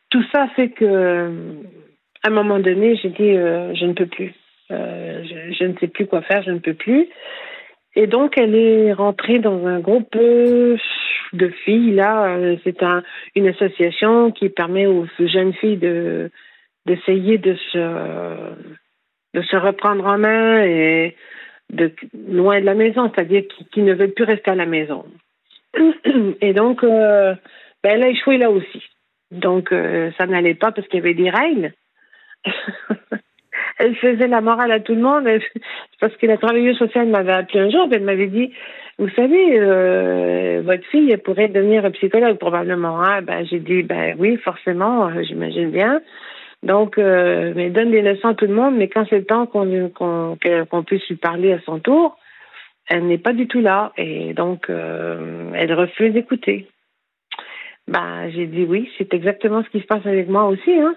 tout 0.10 0.24
ça 0.34 0.48
fait 0.56 0.70
que, 0.70 1.30
à 2.24 2.28
un 2.28 2.32
moment 2.32 2.60
donné, 2.60 2.96
j'ai 2.96 3.10
dit 3.10 3.34
je 3.34 3.86
ne 3.86 3.94
peux 3.94 4.06
plus. 4.06 4.34
Je, 4.70 5.66
ne 5.66 5.78
sais 5.80 5.88
plus 5.88 6.06
quoi 6.06 6.22
faire, 6.22 6.44
je 6.44 6.52
ne 6.52 6.60
peux 6.60 6.74
plus. 6.74 7.08
Et 7.96 8.08
donc, 8.08 8.38
elle 8.38 8.56
est 8.56 8.94
rentrée 8.94 9.40
dans 9.40 9.66
un 9.68 9.80
groupe 9.80 10.16
de 10.18 11.48
filles. 11.64 11.92
Là, 11.92 12.38
c'est 12.64 12.82
un, 12.82 13.04
une 13.36 13.48
association 13.48 14.32
qui 14.32 14.50
permet 14.50 14.88
aux 14.88 15.08
jeunes 15.20 15.54
filles 15.54 15.78
de 15.78 16.32
d'essayer 16.86 17.38
de 17.38 17.56
se 17.72 18.50
de 19.34 19.42
se 19.42 19.56
reprendre 19.56 20.06
en 20.06 20.18
main 20.18 20.64
et 20.64 21.16
de 21.72 21.92
loin 22.28 22.60
de 22.60 22.66
la 22.66 22.76
maison, 22.76 23.12
c'est-à-dire 23.14 23.44
qui, 23.72 23.82
ne 23.82 23.94
veulent 23.94 24.14
plus 24.14 24.26
rester 24.26 24.52
à 24.52 24.56
la 24.56 24.66
maison. 24.66 25.06
Et 26.42 26.54
donc, 26.54 26.84
euh, 26.84 27.34
ben, 27.84 27.92
elle 27.96 28.04
a 28.04 28.10
échoué 28.10 28.38
là 28.38 28.52
aussi. 28.52 28.84
Donc, 29.32 29.72
euh, 29.72 30.12
ça 30.18 30.28
n'allait 30.28 30.54
pas 30.54 30.72
parce 30.72 30.88
qu'il 30.88 31.00
y 31.00 31.02
avait 31.02 31.16
des 31.16 31.30
règles. 31.30 31.74
elle 33.80 33.96
faisait 33.96 34.28
la 34.28 34.42
morale 34.42 34.72
à 34.72 34.80
tout 34.80 34.96
le 34.96 35.02
monde. 35.02 35.28
parce 36.00 36.16
que 36.18 36.26
la 36.26 36.38
travailleuse 36.38 36.78
sociale 36.78 37.08
m'avait 37.08 37.34
appelé 37.34 37.60
un 37.60 37.70
jour, 37.70 37.88
elle 37.92 38.04
m'avait 38.04 38.28
dit, 38.28 38.54
vous 39.00 39.10
savez, 39.10 39.60
euh, 39.60 40.62
votre 40.64 40.86
fille 40.86 41.12
elle 41.12 41.22
pourrait 41.22 41.48
devenir 41.48 41.90
psychologue 41.94 42.38
probablement. 42.38 43.02
Hein? 43.02 43.22
Ben, 43.22 43.46
j'ai 43.46 43.60
dit, 43.60 43.84
ben 43.84 44.16
oui, 44.20 44.38
forcément, 44.38 45.10
j'imagine 45.24 45.72
bien. 45.72 46.02
Donc, 46.64 46.98
euh, 46.98 47.70
donne 47.70 47.92
des 47.92 48.02
leçons 48.02 48.30
à 48.30 48.34
tout 48.36 48.46
le 48.46 48.54
monde, 48.54 48.76
mais 48.78 48.88
quand 48.88 49.06
c'est 49.10 49.20
le 49.20 49.26
temps 49.26 49.46
qu'on 49.46 49.90
qu'on 49.90 50.84
puisse 50.84 51.08
lui 51.10 51.18
parler 51.18 51.52
à 51.52 51.60
son 51.66 51.80
tour, 51.80 52.18
elle 52.88 53.06
n'est 53.06 53.18
pas 53.18 53.34
du 53.34 53.48
tout 53.48 53.60
là. 53.60 53.92
Et 53.98 54.34
donc, 54.34 54.70
euh, 54.70 55.52
elle 55.56 55.74
refuse 55.74 56.14
d'écouter. 56.14 56.68
Ben, 57.88 58.30
j'ai 58.30 58.46
dit 58.46 58.64
oui, 58.64 58.90
c'est 58.98 59.14
exactement 59.14 59.64
ce 59.64 59.70
qui 59.70 59.82
se 59.82 59.88
passe 59.88 60.06
avec 60.06 60.30
moi 60.30 60.46
aussi. 60.46 60.72
Hein. 60.72 60.96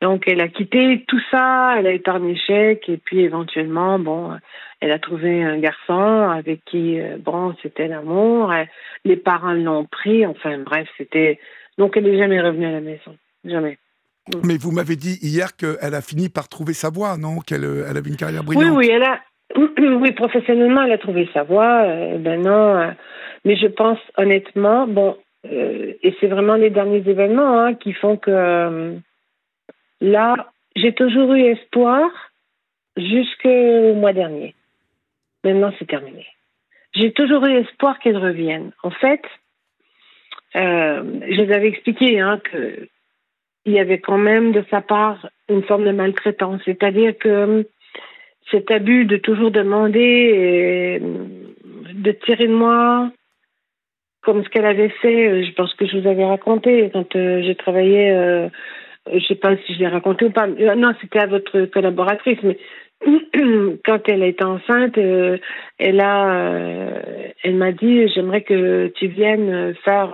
Donc, 0.00 0.24
elle 0.26 0.40
a 0.40 0.48
quitté 0.48 1.04
tout 1.06 1.20
ça, 1.30 1.74
elle 1.78 1.86
a 1.86 1.92
été 1.92 2.10
en 2.10 2.26
échec, 2.26 2.88
et 2.88 2.96
puis 2.96 3.20
éventuellement, 3.20 3.98
bon, 3.98 4.32
elle 4.80 4.92
a 4.92 4.98
trouvé 4.98 5.42
un 5.42 5.58
garçon 5.58 6.30
avec 6.30 6.64
qui, 6.64 6.98
euh, 6.98 7.18
bon, 7.18 7.54
c'était 7.62 7.86
l'amour. 7.86 8.52
Les 9.04 9.16
parents 9.16 9.52
l'ont 9.52 9.84
pris, 9.84 10.26
enfin 10.26 10.58
bref, 10.58 10.88
c'était. 10.96 11.38
Donc, 11.76 11.96
elle 11.96 12.04
n'est 12.04 12.18
jamais 12.18 12.40
revenue 12.40 12.66
à 12.66 12.72
la 12.72 12.80
maison. 12.80 13.16
Jamais. 13.44 13.78
Mais 14.44 14.56
vous 14.56 14.70
m'avez 14.70 14.96
dit 14.96 15.18
hier 15.22 15.56
qu'elle 15.56 15.94
a 15.94 16.00
fini 16.00 16.28
par 16.28 16.48
trouver 16.48 16.72
sa 16.72 16.90
voie, 16.90 17.16
non? 17.16 17.40
Qu'elle 17.40 17.64
euh, 17.64 17.86
elle 17.88 17.96
avait 17.96 18.10
une 18.10 18.16
carrière 18.16 18.44
brillante. 18.44 18.76
Oui, 18.76 18.86
oui, 18.86 18.90
elle 18.92 19.02
a. 19.02 19.20
Oui, 20.00 20.12
professionnellement, 20.12 20.84
elle 20.84 20.92
a 20.92 20.98
trouvé 20.98 21.28
sa 21.34 21.42
voie. 21.42 21.82
Euh, 21.82 22.18
ben 22.18 22.40
non, 22.40 22.76
euh, 22.76 22.90
mais 23.44 23.56
je 23.56 23.66
pense 23.66 23.98
honnêtement, 24.16 24.86
bon, 24.86 25.16
et 25.44 26.14
c'est 26.20 26.28
vraiment 26.28 26.54
les 26.54 26.70
derniers 26.70 27.02
événements 27.06 27.60
hein, 27.60 27.74
qui 27.74 27.92
font 27.92 28.16
que 28.16 28.94
là, 30.00 30.50
j'ai 30.76 30.92
toujours 30.92 31.32
eu 31.34 31.42
espoir 31.42 32.10
jusqu'au 32.96 33.94
mois 33.94 34.12
dernier. 34.12 34.54
Maintenant, 35.44 35.72
c'est 35.78 35.88
terminé. 35.88 36.26
J'ai 36.94 37.12
toujours 37.12 37.44
eu 37.46 37.56
espoir 37.56 37.98
qu'elle 37.98 38.16
revienne. 38.18 38.72
En 38.82 38.90
fait, 38.90 39.22
je 40.54 41.44
vous 41.44 41.52
avais 41.52 41.68
expliqué 41.68 42.20
hein, 42.20 42.40
que 42.42 42.88
il 43.66 43.72
y 43.72 43.78
avait 43.78 43.98
quand 43.98 44.18
même 44.18 44.52
de 44.52 44.64
sa 44.70 44.80
part 44.80 45.28
une 45.48 45.62
forme 45.62 45.84
de 45.84 45.92
maltraitance. 45.92 46.60
C'est-à-dire 46.64 47.16
que 47.18 47.28
euh, 47.28 47.62
cet 48.50 48.70
abus 48.70 49.04
de 49.04 49.16
toujours 49.16 49.50
demander, 49.50 50.98
euh, 51.00 51.24
de 51.92 52.12
tirer 52.12 52.46
de 52.46 52.54
moi, 52.54 53.10
comme 54.22 54.44
ce 54.44 54.48
qu'elle 54.48 54.66
avait 54.66 54.88
fait, 54.88 55.28
euh, 55.28 55.44
je 55.44 55.52
pense 55.52 55.74
que 55.74 55.86
je 55.86 55.98
vous 55.98 56.08
avais 56.08 56.24
raconté 56.24 56.90
quand 56.92 57.12
j'ai 57.14 57.54
travaillé, 57.54 58.48
je 59.08 59.14
ne 59.14 59.20
sais 59.20 59.34
pas 59.34 59.56
si 59.56 59.74
je 59.74 59.78
l'ai 59.78 59.88
raconté 59.88 60.26
ou 60.26 60.30
pas, 60.30 60.46
non, 60.46 60.92
c'était 61.00 61.20
à 61.20 61.26
votre 61.26 61.66
collaboratrice, 61.66 62.38
mais 62.42 62.58
quand 63.84 64.08
elle 64.08 64.22
était 64.22 64.44
enceinte, 64.44 64.98
elle 64.98 66.00
a, 66.00 67.02
elle 67.42 67.56
m'a 67.56 67.72
dit, 67.72 68.08
j'aimerais 68.08 68.42
que 68.42 68.88
tu 68.96 69.06
viennes 69.06 69.74
faire 69.84 70.12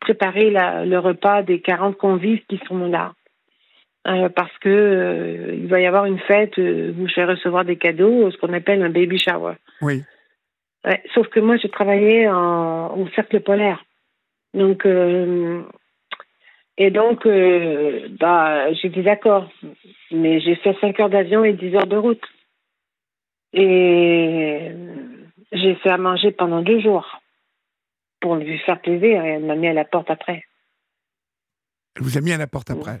préparer 0.00 0.50
le 0.50 0.98
repas 0.98 1.42
des 1.42 1.60
40 1.60 1.96
convives 1.96 2.42
qui 2.48 2.60
sont 2.68 2.86
là. 2.86 3.12
Euh, 4.08 4.28
parce 4.28 4.56
que 4.58 4.68
euh, 4.68 5.54
il 5.54 5.68
va 5.68 5.78
y 5.80 5.86
avoir 5.86 6.06
une 6.06 6.18
fête 6.18 6.58
euh, 6.58 6.92
où 6.98 7.06
je 7.06 7.14
vais 7.14 7.24
recevoir 7.24 7.64
des 7.64 7.76
cadeaux, 7.76 8.32
ce 8.32 8.36
qu'on 8.36 8.52
appelle 8.52 8.82
un 8.82 8.90
baby 8.90 9.16
shower. 9.16 9.54
Oui. 9.80 10.02
sauf 11.14 11.28
que 11.28 11.38
moi, 11.38 11.56
je 11.56 11.68
travaillais 11.68 12.26
en, 12.28 12.98
au 12.98 13.06
cercle 13.14 13.40
polaire. 13.40 13.84
Donc, 14.54 14.86
et 16.84 16.90
donc, 16.90 17.28
bah, 18.18 18.72
j'ai 18.74 18.88
dit 18.88 19.02
d'accord. 19.02 19.48
Mais 20.10 20.40
j'ai 20.40 20.56
fait 20.56 20.76
5 20.80 20.98
heures 20.98 21.10
d'avion 21.10 21.44
et 21.44 21.52
10 21.52 21.76
heures 21.76 21.86
de 21.86 21.96
route. 21.96 22.24
Et 23.52 24.72
j'ai 25.52 25.74
fait 25.76 25.90
à 25.90 25.96
manger 25.96 26.32
pendant 26.32 26.60
deux 26.60 26.80
jours 26.80 27.20
pour 28.20 28.34
lui 28.34 28.58
faire 28.58 28.80
plaisir 28.80 29.24
et 29.24 29.28
elle 29.28 29.44
m'a 29.44 29.54
mis 29.54 29.68
à 29.68 29.74
la 29.74 29.84
porte 29.84 30.10
après. 30.10 30.44
Elle 31.94 32.02
vous 32.02 32.18
a 32.18 32.20
mis 32.20 32.32
à 32.32 32.38
la 32.38 32.48
porte 32.48 32.72
après 32.72 33.00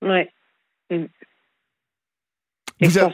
Ouais. 0.00 0.30
Vous, 2.80 2.98
a... 3.00 3.12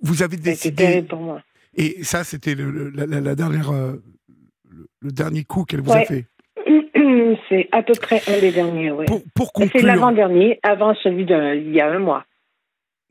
vous, 0.00 0.22
avez 0.22 0.36
décidé. 0.36 1.02
Pour 1.02 1.20
moi. 1.20 1.42
Et 1.74 2.04
ça, 2.04 2.22
c'était 2.22 2.54
la, 2.54 3.34
dernière, 3.34 3.70
euh, 3.70 3.96
le, 5.00 5.10
dernier 5.10 5.42
coup 5.42 5.64
qu'elle 5.64 5.80
vous 5.80 5.92
a 5.92 6.04
fait. 6.04 6.26
C'est 7.48 7.68
à 7.72 7.82
peu 7.82 7.94
près 7.94 8.20
un 8.28 8.40
des 8.40 8.52
derniers, 8.52 8.90
oui. 8.90 9.06
Pour, 9.06 9.22
pour 9.34 9.52
conclure. 9.52 9.80
C'est 9.80 9.86
l'avant-dernier, 9.86 10.58
avant 10.62 10.94
celui 10.96 11.24
d'il 11.24 11.72
y 11.72 11.80
a 11.80 11.88
un 11.88 11.98
mois. 11.98 12.24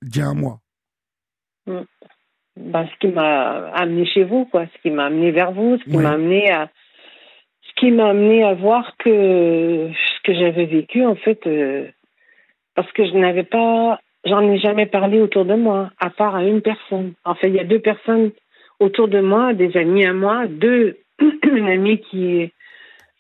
Il 0.01 0.15
y 0.15 0.21
a 0.21 0.27
un 0.27 0.33
mois. 0.33 0.59
Mm. 1.67 1.81
Ben, 2.57 2.87
ce 2.87 2.99
qui 2.99 3.13
m'a 3.13 3.69
amené 3.69 4.05
chez 4.05 4.23
vous, 4.23 4.45
quoi. 4.45 4.65
Ce 4.65 4.81
qui 4.81 4.91
m'a 4.91 5.05
amené 5.05 5.31
vers 5.31 5.51
vous, 5.51 5.77
ce 5.77 5.83
qui 5.83 5.97
m'a 5.97 6.11
amené 6.11 6.51
à. 6.51 6.69
Ce 7.61 7.73
qui 7.79 7.91
m'a 7.91 8.09
amené 8.09 8.43
à 8.43 8.53
voir 8.53 8.95
que 8.97 9.89
ce 9.89 10.21
que 10.23 10.33
j'avais 10.33 10.65
vécu, 10.65 11.05
en 11.05 11.15
fait, 11.15 11.47
euh, 11.47 11.87
parce 12.75 12.91
que 12.91 13.05
je 13.05 13.13
n'avais 13.13 13.43
pas. 13.43 13.99
J'en 14.25 14.41
ai 14.41 14.59
jamais 14.59 14.85
parlé 14.85 15.19
autour 15.19 15.45
de 15.45 15.55
moi, 15.55 15.89
à 15.99 16.09
part 16.09 16.35
à 16.35 16.43
une 16.43 16.61
personne. 16.61 17.13
En 17.23 17.33
fait, 17.33 17.47
il 17.47 17.55
y 17.55 17.59
a 17.59 17.63
deux 17.63 17.79
personnes 17.79 18.31
autour 18.79 19.07
de 19.07 19.19
moi, 19.19 19.53
des 19.53 19.75
amis 19.77 20.05
à 20.05 20.13
moi, 20.13 20.45
deux, 20.47 20.97
une 21.43 21.69
amie 21.69 21.99
qui 22.01 22.35
est 22.37 22.53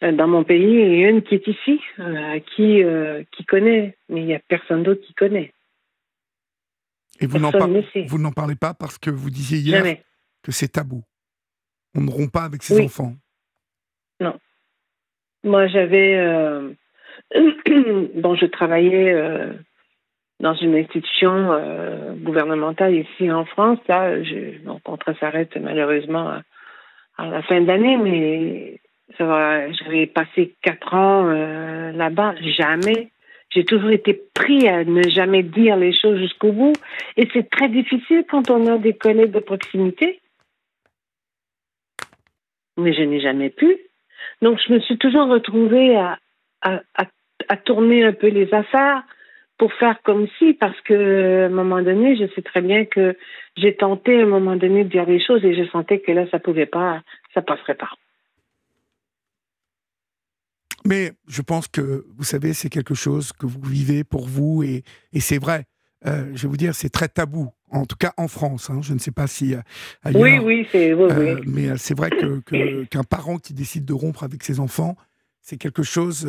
dans 0.01 0.27
mon 0.27 0.43
pays 0.43 0.77
et 0.77 1.07
une 1.07 1.21
qui 1.21 1.35
est 1.35 1.47
ici, 1.47 1.79
euh, 1.99 2.39
qui, 2.55 2.83
euh, 2.83 3.23
qui 3.31 3.45
connaît, 3.45 3.95
mais 4.09 4.21
il 4.21 4.25
n'y 4.25 4.33
a 4.33 4.39
personne 4.39 4.81
d'autre 4.83 5.01
qui 5.01 5.13
connaît. 5.13 5.53
Et 7.19 7.27
vous 7.27 7.37
n'en, 7.37 7.51
parlez, 7.51 7.85
vous 8.07 8.17
n'en 8.17 8.31
parlez 8.31 8.55
pas 8.55 8.73
parce 8.73 8.97
que 8.97 9.11
vous 9.11 9.29
disiez 9.29 9.59
hier 9.59 9.97
que 10.41 10.51
c'est 10.51 10.69
tabou. 10.69 11.03
On 11.93 12.01
ne 12.01 12.09
rompt 12.09 12.31
pas 12.31 12.43
avec 12.43 12.63
ses 12.63 12.83
enfants. 12.83 13.13
Non. 14.19 14.39
Moi, 15.43 15.67
j'avais. 15.67 16.17
bon, 17.35 18.35
je 18.35 18.45
travaillais 18.47 19.13
dans 20.39 20.55
une 20.55 20.75
institution 20.75 22.15
gouvernementale 22.23 22.95
ici 22.95 23.29
en 23.31 23.45
France. 23.45 23.77
Là, 23.87 24.23
je... 24.23 24.63
mon 24.65 24.79
contrat 24.79 25.13
s'arrête 25.19 25.55
malheureusement 25.57 26.41
à, 27.17 27.27
la 27.27 27.43
fin 27.43 27.61
de 27.61 27.67
l'année, 27.67 27.97
mais 27.97 28.80
j'avais 29.19 30.07
passé 30.07 30.55
quatre 30.61 30.93
ans 30.93 31.27
euh, 31.27 31.91
là-bas, 31.91 32.35
jamais. 32.41 33.09
J'ai 33.49 33.65
toujours 33.65 33.91
été 33.91 34.19
pris 34.33 34.67
à 34.67 34.83
ne 34.85 35.03
jamais 35.09 35.43
dire 35.43 35.75
les 35.75 35.93
choses 35.93 36.19
jusqu'au 36.19 36.51
bout. 36.51 36.73
Et 37.17 37.27
c'est 37.33 37.49
très 37.49 37.67
difficile 37.67 38.23
quand 38.29 38.49
on 38.49 38.65
a 38.67 38.77
des 38.77 38.93
collègues 38.93 39.31
de 39.31 39.39
proximité. 39.39 40.21
Mais 42.77 42.93
je 42.93 43.01
n'ai 43.01 43.19
jamais 43.19 43.49
pu. 43.49 43.77
Donc, 44.41 44.59
je 44.65 44.73
me 44.73 44.79
suis 44.79 44.97
toujours 44.97 45.27
retrouvée 45.27 45.97
à, 45.97 46.17
tourner 47.65 48.05
un 48.05 48.13
peu 48.13 48.27
les 48.27 48.53
affaires 48.53 49.03
pour 49.57 49.73
faire 49.73 50.01
comme 50.03 50.27
si, 50.37 50.53
parce 50.53 50.79
que 50.81 51.43
à 51.43 51.45
un 51.47 51.49
moment 51.49 51.81
donné, 51.81 52.15
je 52.15 52.33
sais 52.33 52.41
très 52.41 52.61
bien 52.61 52.85
que 52.85 53.15
j'ai 53.57 53.75
tenté 53.75 54.19
à 54.19 54.23
un 54.23 54.27
moment 54.27 54.55
donné 54.55 54.85
de 54.85 54.89
dire 54.89 55.05
les 55.05 55.23
choses 55.23 55.43
et 55.43 55.53
je 55.53 55.69
sentais 55.69 55.99
que 55.99 56.11
là, 56.11 56.25
ça 56.31 56.39
pouvait 56.39 56.65
pas, 56.65 57.01
ça 57.33 57.41
passerait 57.41 57.75
pas. 57.75 57.89
Mais 60.85 61.11
je 61.27 61.41
pense 61.41 61.67
que, 61.67 62.05
vous 62.17 62.23
savez, 62.23 62.53
c'est 62.53 62.69
quelque 62.69 62.95
chose 62.95 63.31
que 63.33 63.45
vous 63.45 63.61
vivez 63.61 64.03
pour 64.03 64.27
vous 64.27 64.63
et, 64.63 64.83
et 65.13 65.19
c'est 65.19 65.37
vrai. 65.37 65.65
Euh, 66.07 66.31
je 66.33 66.43
vais 66.43 66.47
vous 66.47 66.57
dire, 66.57 66.73
c'est 66.73 66.89
très 66.89 67.07
tabou, 67.07 67.49
en 67.69 67.85
tout 67.85 67.95
cas 67.95 68.11
en 68.17 68.27
France. 68.27 68.69
Hein. 68.69 68.79
je 68.81 68.93
ne 68.93 68.99
sais 68.99 69.11
pas 69.11 69.27
si 69.27 69.53
euh, 69.53 69.59
ailleurs. 70.03 70.21
Oui, 70.21 70.39
oui, 70.39 70.67
c'est. 70.71 70.93
Oui, 70.93 71.11
euh, 71.11 71.39
mais 71.45 71.77
c'est 71.77 71.95
vrai 71.95 72.09
que, 72.09 72.83
qu'un 72.89 73.03
parent 73.03 73.37
qui 73.37 73.53
décide 73.53 73.85
de 73.85 73.93
rompre 73.93 74.23
avec 74.23 74.43
ses 74.43 74.59
enfants, 74.59 74.95
c'est 75.41 75.57
quelque 75.57 75.83
chose 75.83 76.27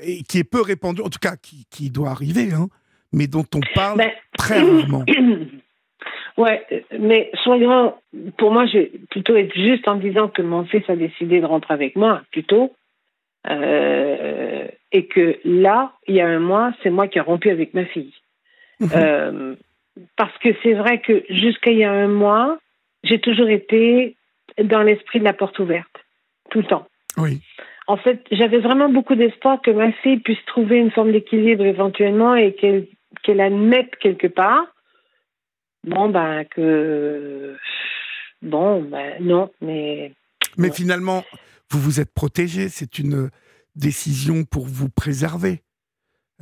et 0.00 0.22
qui 0.22 0.38
est 0.38 0.44
peu 0.44 0.62
répandu, 0.62 1.02
en 1.02 1.10
tout 1.10 1.18
cas 1.20 1.36
qui, 1.36 1.66
qui 1.70 1.90
doit 1.90 2.10
arriver, 2.10 2.52
hein, 2.52 2.68
mais 3.12 3.26
dont 3.26 3.44
on 3.54 3.60
parle 3.74 3.98
ben, 3.98 4.10
très 4.36 4.60
rarement. 4.60 5.04
Ouais, 6.36 6.66
mais 6.98 7.30
soyons, 7.44 7.94
pour 8.38 8.50
moi, 8.50 8.66
je 8.66 8.78
vais 8.78 8.92
plutôt 9.08 9.36
être 9.36 9.54
juste 9.54 9.86
en 9.86 9.94
disant 9.94 10.28
que 10.28 10.42
mon 10.42 10.64
fils 10.64 10.82
a 10.88 10.96
décidé 10.96 11.40
de 11.40 11.46
rompre 11.46 11.70
avec 11.70 11.94
moi, 11.94 12.22
plutôt, 12.32 12.72
euh, 13.48 14.66
et 14.92 15.06
que 15.06 15.38
là, 15.44 15.92
il 16.06 16.14
y 16.14 16.20
a 16.20 16.26
un 16.26 16.38
mois, 16.38 16.72
c'est 16.82 16.90
moi 16.90 17.08
qui 17.08 17.18
ai 17.18 17.20
rompu 17.20 17.50
avec 17.50 17.74
ma 17.74 17.84
fille. 17.84 18.14
Mhm. 18.80 18.90
Euh, 18.94 19.54
parce 20.16 20.36
que 20.38 20.48
c'est 20.62 20.74
vrai 20.74 21.00
que 21.00 21.24
jusqu'à 21.28 21.70
il 21.70 21.78
y 21.78 21.84
a 21.84 21.92
un 21.92 22.08
mois, 22.08 22.58
j'ai 23.02 23.20
toujours 23.20 23.48
été 23.48 24.16
dans 24.62 24.82
l'esprit 24.82 25.18
de 25.18 25.24
la 25.24 25.32
porte 25.32 25.58
ouverte, 25.58 26.04
tout 26.50 26.58
le 26.58 26.66
temps. 26.66 26.86
Oui. 27.16 27.40
En 27.86 27.96
fait, 27.96 28.24
j'avais 28.30 28.58
vraiment 28.58 28.88
beaucoup 28.88 29.14
d'espoir 29.14 29.60
que 29.60 29.70
ma 29.70 29.92
fille 29.92 30.18
puisse 30.18 30.42
trouver 30.46 30.78
une 30.78 30.90
forme 30.90 31.12
d'équilibre 31.12 31.64
éventuellement 31.64 32.34
et 32.34 32.54
qu'elle 32.54 32.86
qu'elle 33.22 33.40
admette 33.40 33.96
quelque 33.96 34.26
part. 34.26 34.66
Bon, 35.84 36.08
ben, 36.08 36.44
que. 36.44 37.56
Bon, 38.42 38.82
ben, 38.82 39.14
non, 39.20 39.50
mais. 39.60 40.12
Mais 40.56 40.70
finalement, 40.70 41.24
vous 41.74 41.80
vous 41.80 42.00
êtes 42.00 42.14
protégé, 42.14 42.68
c'est 42.68 42.98
une 42.98 43.30
décision 43.74 44.44
pour 44.44 44.66
vous 44.66 44.88
préserver. 44.88 45.62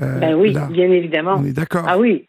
Euh, 0.01 0.19
ben 0.19 0.35
oui, 0.35 0.55
bien 0.71 0.91
évidemment. 0.91 1.37
On 1.39 1.45
est 1.45 1.57
d'accord. 1.57 1.85
Ah 1.89 1.99
oui. 1.99 2.29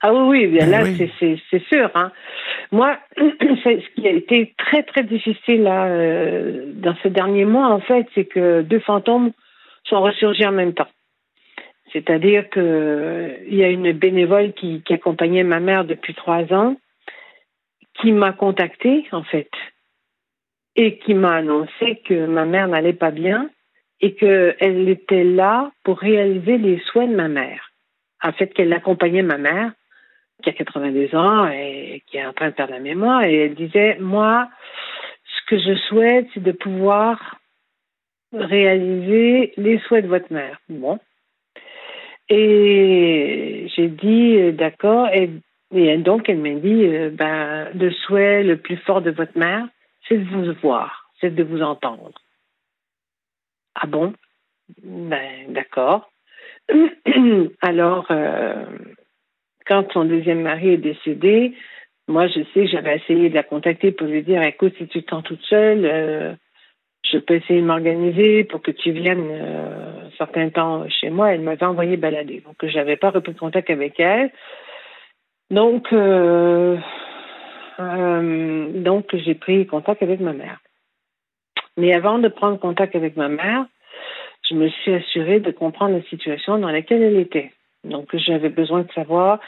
Ah 0.00 0.12
oui, 0.14 0.20
oui, 0.28 0.46
bien 0.46 0.66
ben 0.66 0.84
là, 0.84 1.06
c'est 1.50 1.62
sûr. 1.64 1.90
Hein. 1.94 2.12
Moi, 2.72 2.98
ce 3.16 3.94
qui 3.94 4.06
a 4.06 4.12
été 4.12 4.54
très, 4.56 4.82
très 4.82 5.04
difficile 5.04 5.62
là, 5.62 5.86
euh, 5.86 6.72
dans 6.74 6.94
ces 7.02 7.10
derniers 7.10 7.44
mois, 7.44 7.68
en 7.68 7.80
fait, 7.80 8.06
c'est 8.14 8.24
que 8.24 8.62
deux 8.62 8.80
fantômes 8.80 9.32
sont 9.84 10.00
ressurgis 10.00 10.46
en 10.46 10.52
même 10.52 10.74
temps. 10.74 10.88
C'est-à-dire 11.92 12.48
qu'il 12.50 13.38
il 13.48 13.56
y 13.56 13.64
a 13.64 13.68
une 13.68 13.92
bénévole 13.92 14.52
qui, 14.54 14.82
qui 14.82 14.94
accompagnait 14.94 15.44
ma 15.44 15.60
mère 15.60 15.84
depuis 15.84 16.14
trois 16.14 16.52
ans, 16.52 16.76
qui 18.00 18.12
m'a 18.12 18.32
contactée, 18.32 19.06
en 19.12 19.22
fait, 19.22 19.50
et 20.76 20.98
qui 20.98 21.14
m'a 21.14 21.36
annoncé 21.36 22.02
que 22.04 22.26
ma 22.26 22.44
mère 22.44 22.68
n'allait 22.68 22.92
pas 22.92 23.10
bien 23.10 23.50
et 24.00 24.14
qu'elle 24.14 24.88
était 24.88 25.24
là 25.24 25.72
pour 25.82 25.98
réaliser 25.98 26.58
les 26.58 26.78
soins 26.90 27.06
de 27.06 27.16
ma 27.16 27.28
mère. 27.28 27.70
En 28.22 28.32
fait, 28.32 28.48
qu'elle 28.48 28.72
accompagnait 28.72 29.22
ma 29.22 29.38
mère, 29.38 29.72
qui 30.42 30.50
a 30.50 30.52
82 30.52 31.14
ans 31.14 31.48
et 31.48 32.02
qui 32.06 32.18
est 32.18 32.26
en 32.26 32.34
train 32.34 32.48
de 32.48 32.54
perdre 32.54 32.74
la 32.74 32.80
mémoire, 32.80 33.24
et 33.24 33.34
elle 33.34 33.54
disait, 33.54 33.96
moi, 34.00 34.48
ce 35.24 35.50
que 35.50 35.58
je 35.58 35.74
souhaite, 35.88 36.26
c'est 36.34 36.42
de 36.42 36.52
pouvoir 36.52 37.38
réaliser 38.32 39.54
les 39.56 39.78
souhaits 39.80 40.04
de 40.04 40.10
votre 40.10 40.32
mère. 40.32 40.60
Bon. 40.68 40.98
Et 42.28 43.66
j'ai 43.74 43.88
dit, 43.88 44.52
d'accord, 44.52 45.08
et, 45.14 45.30
et, 45.74 45.96
donc 45.98 46.28
elle 46.28 46.38
m'a 46.38 46.50
dit, 46.50 46.84
euh, 46.84 47.10
ben, 47.10 47.68
le 47.74 47.90
souhait 47.92 48.42
le 48.42 48.56
plus 48.56 48.76
fort 48.78 49.00
de 49.00 49.10
votre 49.10 49.38
mère, 49.38 49.66
c'est 50.08 50.18
de 50.18 50.24
vous 50.24 50.52
voir, 50.60 51.10
c'est 51.20 51.34
de 51.34 51.42
vous 51.42 51.62
entendre. 51.62 52.12
Ah 53.74 53.86
bon? 53.86 54.12
Ben 54.82 55.52
d'accord. 55.52 56.10
Alors, 57.60 58.06
euh, 58.10 58.64
quand 59.66 59.92
son 59.92 60.04
deuxième 60.04 60.42
mari 60.42 60.70
est 60.70 60.78
décédé, 60.78 61.54
moi 62.08 62.26
je 62.28 62.40
sais, 62.54 62.66
j'avais 62.66 62.96
essayé 62.96 63.28
de 63.28 63.34
la 63.34 63.42
contacter 63.42 63.92
pour 63.92 64.06
lui 64.06 64.22
dire, 64.22 64.42
écoute, 64.42 64.74
si 64.78 64.86
tu 64.88 65.02
te 65.02 65.10
sens 65.10 65.22
toute 65.24 65.42
seule, 65.42 65.84
euh, 65.84 66.34
je 67.04 67.18
peux 67.18 67.34
essayer 67.34 67.60
de 67.60 67.66
m'organiser 67.66 68.44
pour 68.44 68.62
que 68.62 68.70
tu 68.70 68.90
viennes 68.90 69.28
euh, 69.30 70.06
un 70.06 70.10
certain 70.16 70.48
temps 70.50 70.88
chez 70.88 71.10
moi. 71.10 71.32
Elle 71.32 71.42
m'avait 71.42 71.66
envoyé 71.66 71.96
balader, 71.96 72.40
donc 72.40 72.56
je 72.62 72.76
n'avais 72.76 72.96
pas 72.96 73.10
repris 73.10 73.34
contact 73.34 73.70
avec 73.70 74.00
elle. 74.00 74.30
Donc, 75.50 75.92
donc, 77.78 79.14
j'ai 79.14 79.34
pris 79.34 79.66
contact 79.66 80.02
avec 80.02 80.20
ma 80.20 80.32
mère. 80.32 80.58
Mais 81.76 81.94
avant 81.94 82.18
de 82.18 82.28
prendre 82.28 82.58
contact 82.58 82.96
avec 82.96 83.16
ma 83.16 83.28
mère, 83.28 83.66
je 84.48 84.54
me 84.54 84.68
suis 84.68 84.94
assurée 84.94 85.40
de 85.40 85.50
comprendre 85.50 85.96
la 85.96 86.02
situation 86.04 86.58
dans 86.58 86.70
laquelle 86.70 87.02
elle 87.02 87.18
était. 87.18 87.52
Donc, 87.84 88.14
j'avais 88.16 88.48
besoin 88.48 88.82
de 88.82 88.92
savoir 88.92 89.40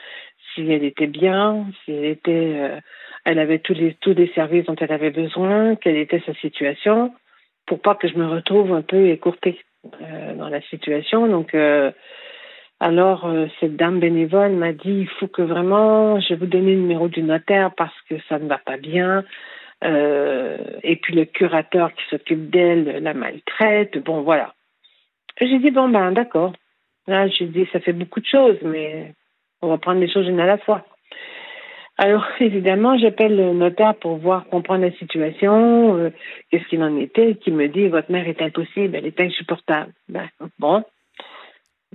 si 0.54 0.70
elle 0.70 0.84
était 0.84 1.06
bien, 1.06 1.66
si 1.84 1.92
elle 1.92 2.04
était, 2.04 2.52
euh, 2.56 2.80
elle 3.24 3.38
avait 3.38 3.58
tous 3.58 3.74
les 3.74 3.94
tous 3.94 4.14
les 4.14 4.28
services 4.28 4.66
dont 4.66 4.76
elle 4.76 4.92
avait 4.92 5.10
besoin, 5.10 5.76
quelle 5.76 5.96
était 5.96 6.22
sa 6.26 6.34
situation, 6.34 7.12
pour 7.66 7.80
pas 7.80 7.94
que 7.94 8.08
je 8.08 8.16
me 8.16 8.26
retrouve 8.26 8.72
un 8.72 8.82
peu 8.82 9.08
écourtée 9.08 9.58
euh, 10.00 10.34
dans 10.34 10.48
la 10.48 10.60
situation. 10.62 11.26
Donc, 11.26 11.54
alors, 12.80 13.26
euh, 13.26 13.46
cette 13.58 13.76
dame 13.76 13.98
bénévole 13.98 14.52
m'a 14.52 14.72
dit, 14.72 15.00
il 15.00 15.08
faut 15.08 15.26
que 15.26 15.42
vraiment, 15.42 16.20
je 16.20 16.34
vous 16.34 16.46
donner 16.46 16.74
le 16.74 16.80
numéro 16.80 17.08
du 17.08 17.22
notaire 17.22 17.72
parce 17.76 17.94
que 18.08 18.14
ça 18.28 18.38
ne 18.38 18.48
va 18.48 18.58
pas 18.58 18.76
bien. 18.76 19.24
Euh, 19.84 20.58
et 20.82 20.96
puis 20.96 21.14
le 21.14 21.24
curateur 21.24 21.92
qui 21.92 22.02
s'occupe 22.10 22.50
d'elle 22.50 23.02
la 23.02 23.14
maltraite. 23.14 23.98
Bon, 23.98 24.22
voilà. 24.22 24.54
J'ai 25.40 25.58
dit, 25.58 25.70
bon, 25.70 25.88
ben 25.88 26.12
d'accord. 26.12 26.52
Là, 27.08 27.26
j'ai 27.28 27.46
dit, 27.46 27.66
ça 27.72 27.80
fait 27.80 27.92
beaucoup 27.92 28.20
de 28.20 28.26
choses, 28.26 28.58
mais 28.62 29.14
on 29.60 29.68
va 29.68 29.78
prendre 29.78 30.00
les 30.00 30.10
choses 30.10 30.28
une 30.28 30.40
à 30.40 30.46
la 30.46 30.58
fois. 30.58 30.84
Alors, 31.96 32.26
évidemment, 32.40 32.96
j'appelle 32.96 33.36
le 33.36 33.54
notaire 33.54 33.96
pour 33.96 34.18
voir, 34.18 34.46
comprendre 34.46 34.84
la 34.84 34.92
situation, 34.92 35.96
euh, 35.96 36.10
qu'est-ce 36.50 36.66
qu'il 36.68 36.82
en 36.82 36.96
était, 36.96 37.34
qui 37.34 37.50
me 37.50 37.66
dit, 37.66 37.88
votre 37.88 38.12
mère 38.12 38.28
est 38.28 38.40
impossible, 38.40 38.94
elle 38.94 39.06
est 39.06 39.20
insupportable. 39.20 39.92
Ben, 40.08 40.28
bon. 40.60 40.84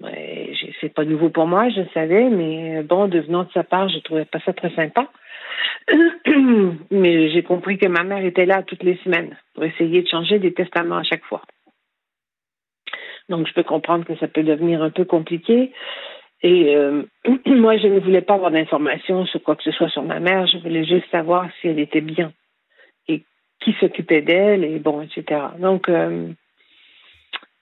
Ben, 0.02 0.54
c'est 0.82 0.94
pas 0.94 1.06
nouveau 1.06 1.30
pour 1.30 1.48
moi, 1.48 1.70
je 1.70 1.82
savais, 1.94 2.30
mais 2.30 2.84
bon, 2.84 3.08
devenant 3.08 3.44
de 3.44 3.52
sa 3.52 3.64
part, 3.64 3.90
je 3.90 4.00
trouvais 4.00 4.26
pas 4.26 4.40
ça 4.40 4.54
très 4.54 4.72
sympa. 4.72 5.10
mais 6.92 7.30
j'ai 7.32 7.44
compris 7.44 7.78
que 7.78 7.88
ma 7.88 8.04
mère 8.04 8.26
était 8.26 8.46
là 8.46 8.64
toutes 8.64 8.84
les 8.84 8.98
semaines 8.98 9.38
pour 9.54 9.64
essayer 9.64 10.02
de 10.02 10.08
changer 10.08 10.40
des 10.40 10.54
testaments 10.54 10.98
à 10.98 11.04
chaque 11.04 11.24
fois. 11.26 11.42
Donc, 13.30 13.48
je 13.48 13.54
peux 13.54 13.64
comprendre 13.64 14.06
que 14.06 14.16
ça 14.18 14.28
peut 14.28 14.44
devenir 14.44 14.82
un 14.82 14.90
peu 14.90 15.06
compliqué. 15.06 15.72
Et 16.42 16.76
euh, 16.76 17.04
moi, 17.46 17.78
je 17.78 17.88
ne 17.88 18.00
voulais 18.00 18.22
pas 18.22 18.36
avoir 18.36 18.52
d'informations 18.52 19.26
sur 19.26 19.42
quoi 19.44 19.56
que 19.56 19.64
ce 19.64 19.72
soit 19.72 19.90
sur 19.90 20.04
ma 20.04 20.20
mère. 20.20 20.48
Je 20.48 20.58
voulais 20.58 20.86
juste 20.86 21.10
savoir 21.10 21.48
si 21.60 21.68
elle 21.68 21.80
était 21.80 22.02
bien 22.02 22.34
et 23.08 23.24
qui 23.62 23.74
s'occupait 23.80 24.22
d'elle 24.22 24.64
et 24.64 24.80
bon, 24.80 25.02
etc. 25.02 25.42
Donc, 25.60 25.88
euh, 25.90 26.28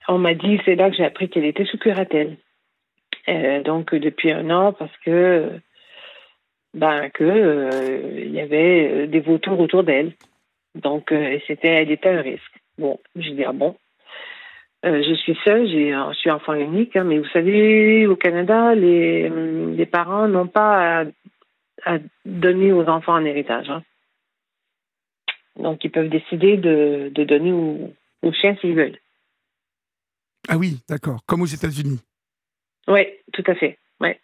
on 0.08 0.18
m'a 0.18 0.34
dit, 0.34 0.60
c'est 0.64 0.74
là 0.74 0.90
que 0.90 0.96
j'ai 0.96 1.04
appris 1.04 1.28
qu'elle 1.28 1.44
était 1.44 1.64
sous 1.64 1.78
curatelle. 1.78 2.36
Euh, 3.28 3.62
donc, 3.62 3.94
depuis 3.94 4.32
un 4.32 4.50
an, 4.50 4.72
parce 4.72 4.96
que 5.04 5.50
ben 6.74 7.10
que 7.10 8.18
il 8.18 8.32
y 8.32 8.40
avait 8.40 9.06
des 9.06 9.20
vautours 9.20 9.60
autour 9.60 9.84
d'elle. 9.84 10.12
Donc, 10.74 11.14
c'était, 11.46 11.68
elle 11.68 11.90
était 11.90 12.08
un 12.08 12.22
risque. 12.22 12.58
Bon, 12.78 12.98
je 13.14 13.30
dis 13.30 13.44
ah 13.44 13.52
bon, 13.52 13.76
euh, 14.84 15.02
je 15.08 15.14
suis 15.14 15.38
seule, 15.44 15.68
j'ai, 15.68 15.92
je 15.92 16.18
suis 16.18 16.30
enfant 16.30 16.54
unique, 16.54 16.96
hein, 16.96 17.04
mais 17.04 17.18
vous 17.18 17.28
savez, 17.28 18.06
au 18.08 18.16
Canada, 18.16 18.74
les, 18.74 19.28
les 19.28 19.86
parents 19.86 20.26
n'ont 20.26 20.48
pas 20.48 21.04
à, 21.84 21.98
donner 22.24 22.72
aux 22.72 22.88
enfants 22.88 23.14
un 23.14 23.24
héritage. 23.24 23.70
Hein. 23.70 23.82
Donc, 25.56 25.84
ils 25.84 25.90
peuvent 25.90 26.08
décider 26.08 26.56
de, 26.56 27.12
donner 27.14 27.52
aux 27.52 28.32
chiens 28.32 28.56
s'ils 28.60 28.74
veulent. 28.74 28.98
Ah 30.48 30.58
oui, 30.58 30.78
d'accord, 30.88 31.20
comme 31.26 31.42
aux 31.42 31.46
États-Unis. 31.46 32.00
Oui, 32.88 33.06
tout 33.32 33.44
à 33.46 33.54
fait. 33.54 33.78
Ouais. 34.00 34.18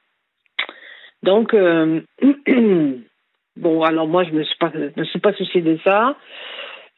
Donc, 1.23 1.55
euh, 1.55 2.01
bon, 3.57 3.83
alors 3.83 4.09
moi, 4.09 4.25
je 4.25 4.31
ne 4.31 4.39
me, 4.39 4.45
suis 4.45 4.59
pas, 4.59 4.73
me 4.75 5.05
suis 5.05 5.21
pas 5.21 5.33
souciée 5.35 5.63
de 5.63 5.79
ça 5.85 6.17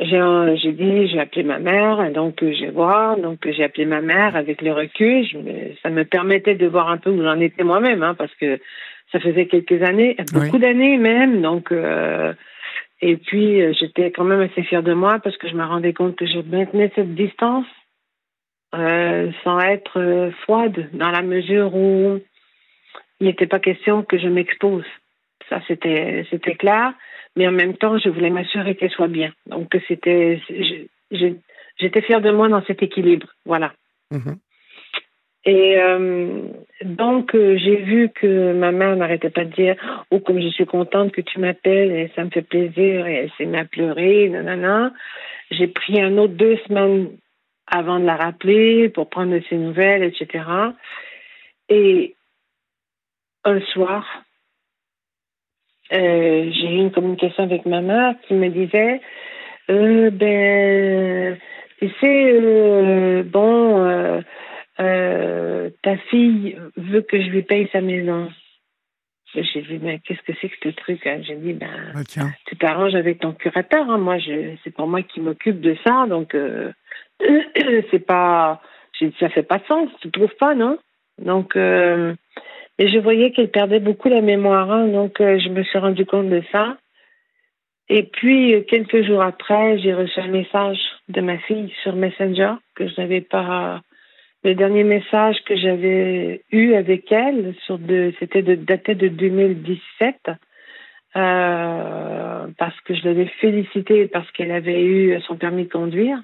j'ai 0.01 0.73
dit, 0.73 1.09
j'ai 1.09 1.21
appelé 1.21 1.43
ma 1.43 1.59
mère, 1.59 2.11
donc 2.13 2.39
je 2.41 2.65
vais 2.65 2.71
voir, 2.71 3.17
donc 3.19 3.39
j'ai 3.45 3.65
appelé 3.65 3.85
ma 3.85 4.01
mère 4.01 4.37
avec 4.37 4.63
le 4.63 4.73
recul. 4.73 5.27
ça 5.83 5.91
me 5.91 6.05
permettait 6.05 6.55
de 6.55 6.67
voir 6.67 6.89
un 6.89 6.97
peu 6.97 7.11
où 7.11 7.23
j'en 7.23 7.39
étais 7.41 7.65
moi-même, 7.65 8.03
hein, 8.03 8.15
parce 8.15 8.35
que 8.37 8.59
ça 9.13 9.21
faisait 9.21 9.47
quelques 9.47 9.83
années, 9.83 10.17
beaucoup 10.33 10.59
d'années 10.59 10.97
même, 10.97 11.43
donc. 11.43 11.73
Euh, 11.73 12.33
et 13.03 13.17
puis 13.17 13.63
j'étais 13.79 14.11
quand 14.11 14.25
même 14.25 14.41
assez 14.41 14.63
fière 14.63 14.83
de 14.83 14.93
moi 14.93 15.19
parce 15.25 15.37
que 15.39 15.49
je 15.49 15.55
me 15.55 15.65
rendais 15.65 15.95
compte 15.95 16.17
que 16.17 16.27
je 16.27 16.39
maintenais 16.41 16.93
cette 16.95 17.15
distance 17.15 17.65
euh, 18.75 19.31
sans 19.45 19.61
être 19.61 19.99
euh, 20.01 20.31
froide, 20.43 20.89
dans 20.93 21.11
la 21.11 21.23
mesure 21.23 21.75
où 21.75 22.21
il 23.21 23.27
n'était 23.27 23.47
pas 23.47 23.61
question 23.61 24.03
que 24.03 24.19
je 24.19 24.29
m'expose. 24.29 24.85
Ça, 25.49 25.61
c'était 25.67 26.27
c'était 26.31 26.55
clair 26.55 26.95
mais 27.37 27.47
en 27.47 27.53
même 27.53 27.77
temps, 27.77 27.99
je 27.99 28.09
voulais 28.09 28.31
m'assurer 28.31 28.75
qu'elle 28.75 28.91
soit 28.91 29.09
bien. 29.09 29.33
Donc, 29.47 29.75
c'était, 29.89 30.41
j'étais 31.11 32.03
fière 32.03 32.21
de 32.21 32.31
moi 32.31 32.49
dans 32.49 32.65
cet 32.65 32.83
équilibre. 32.83 33.29
Voilà. 33.45 33.73
Mhm. 34.11 34.37
Et 35.47 35.79
euh, 35.79 36.43
donc, 36.85 37.35
euh, 37.35 37.57
j'ai 37.57 37.77
vu 37.77 38.11
que 38.11 38.53
ma 38.53 38.73
mère 38.73 38.95
n'arrêtait 38.97 39.31
pas 39.31 39.45
de 39.45 39.53
dire 39.53 39.77
Oh, 40.11 40.19
comme 40.21 40.41
je 40.41 40.49
suis 40.49 40.67
contente 40.67 41.13
que 41.13 41.23
tu 41.23 41.41
m'appelles, 41.41 41.93
et 41.93 42.11
ça 42.15 42.25
me 42.25 42.31
fait 42.31 42.43
plaisir, 42.43 43.07
et 43.07 43.15
elle 43.15 43.31
s'est 43.39 43.47
mise 43.47 43.61
à 43.61 43.65
pleurer, 43.65 44.29
nanana. 44.29 44.93
J'ai 45.51 45.69
pris 45.69 46.01
un 46.01 46.19
autre 46.19 46.35
deux 46.35 46.59
semaines 46.69 47.09
avant 47.71 47.99
de 47.99 48.05
la 48.05 48.17
rappeler 48.17 48.89
pour 48.89 49.09
prendre 49.09 49.33
de 49.33 49.43
ses 49.49 49.57
nouvelles, 49.57 50.03
etc. 50.03 50.45
Et 51.69 52.17
un 53.45 53.61
soir, 53.73 54.05
euh, 55.93 56.51
j'ai 56.53 56.67
eu 56.67 56.79
une 56.79 56.93
communication 56.93 57.43
avec 57.43 57.67
ma 57.67 57.81
mère 57.81 58.15
qui 58.27 58.35
me 58.35 58.49
disait 58.49 59.01
euh, 59.71 60.11
ben 60.11 61.37
tu 61.79 61.91
sais 62.01 62.33
euh, 62.33 63.25
bon 63.25 64.23
ta 64.77 65.97
fille 66.11 66.57
veut 66.77 67.03
que 67.03 67.21
je 67.21 67.29
lui 67.29 67.43
paye 67.43 67.69
sa 67.73 67.81
maison 67.81 68.31
j'ai 69.35 69.63
dit 69.63 69.81
mais 69.83 69.99
qu'est-ce 69.99 70.23
que 70.23 70.33
c'est 70.41 70.49
que 70.49 70.71
ce 70.71 70.77
truc 70.77 71.05
hein? 71.07 71.23
j'ai 71.23 71.37
dit 71.37 71.55
ben 71.55 71.93
ah, 71.95 72.25
tu 72.47 72.57
t'arranges 72.57 72.95
avec 72.95 73.19
ton 73.19 73.33
curateur 73.33 73.91
hein. 73.91 73.99
moi 73.99 74.19
je 74.19 74.55
c'est 74.63 74.73
pour 74.73 74.87
moi 74.87 75.03
qui 75.03 75.21
m'occupe 75.21 75.61
de 75.61 75.77
ça 75.85 76.07
donc 76.09 76.37
c'est 77.91 78.07
pas 78.07 78.61
ça 79.19 79.29
fait 79.31 79.43
pas 79.43 79.61
sens 79.67 79.89
tu 80.01 80.11
trouves 80.11 80.35
pas 80.39 80.55
non? 80.55 80.79
Donc 81.19 81.57
et 82.81 82.89
je 82.89 82.99
voyais 82.99 83.31
qu'elle 83.31 83.51
perdait 83.51 83.79
beaucoup 83.79 84.09
la 84.09 84.23
mémoire, 84.23 84.71
hein, 84.71 84.89
donc 84.89 85.21
euh, 85.21 85.39
je 85.39 85.51
me 85.51 85.63
suis 85.65 85.79
rendu 85.79 86.07
compte 86.07 86.31
de 86.31 86.43
ça. 86.51 86.79
Et 87.91 88.05
puis, 88.05 88.55
euh, 88.55 88.63
quelques 88.63 89.03
jours 89.03 89.21
après, 89.21 89.79
j'ai 89.81 89.93
reçu 89.93 90.19
un 90.19 90.29
message 90.29 90.79
de 91.11 91.21
ma 91.21 91.37
fille 91.37 91.71
sur 91.83 91.95
Messenger 91.95 92.55
que 92.75 92.89
je 92.89 92.99
n'avais 92.99 93.21
pas. 93.21 93.83
Le 94.43 94.55
dernier 94.55 94.85
message 94.85 95.37
que 95.45 95.55
j'avais 95.57 96.43
eu 96.51 96.73
avec 96.73 97.13
elle, 97.13 97.55
sur 97.67 97.79
de, 97.79 98.15
c'était 98.19 98.41
de, 98.41 98.55
daté 98.55 98.95
de 98.95 99.09
2017, 99.09 100.31
euh, 101.17 102.47
parce 102.57 102.81
que 102.87 102.95
je 102.95 103.05
l'avais 103.05 103.27
félicitée 103.43 104.09
parce 104.09 104.31
qu'elle 104.31 104.53
avait 104.53 104.83
eu 104.83 105.21
son 105.27 105.37
permis 105.37 105.65
de 105.65 105.71
conduire. 105.71 106.19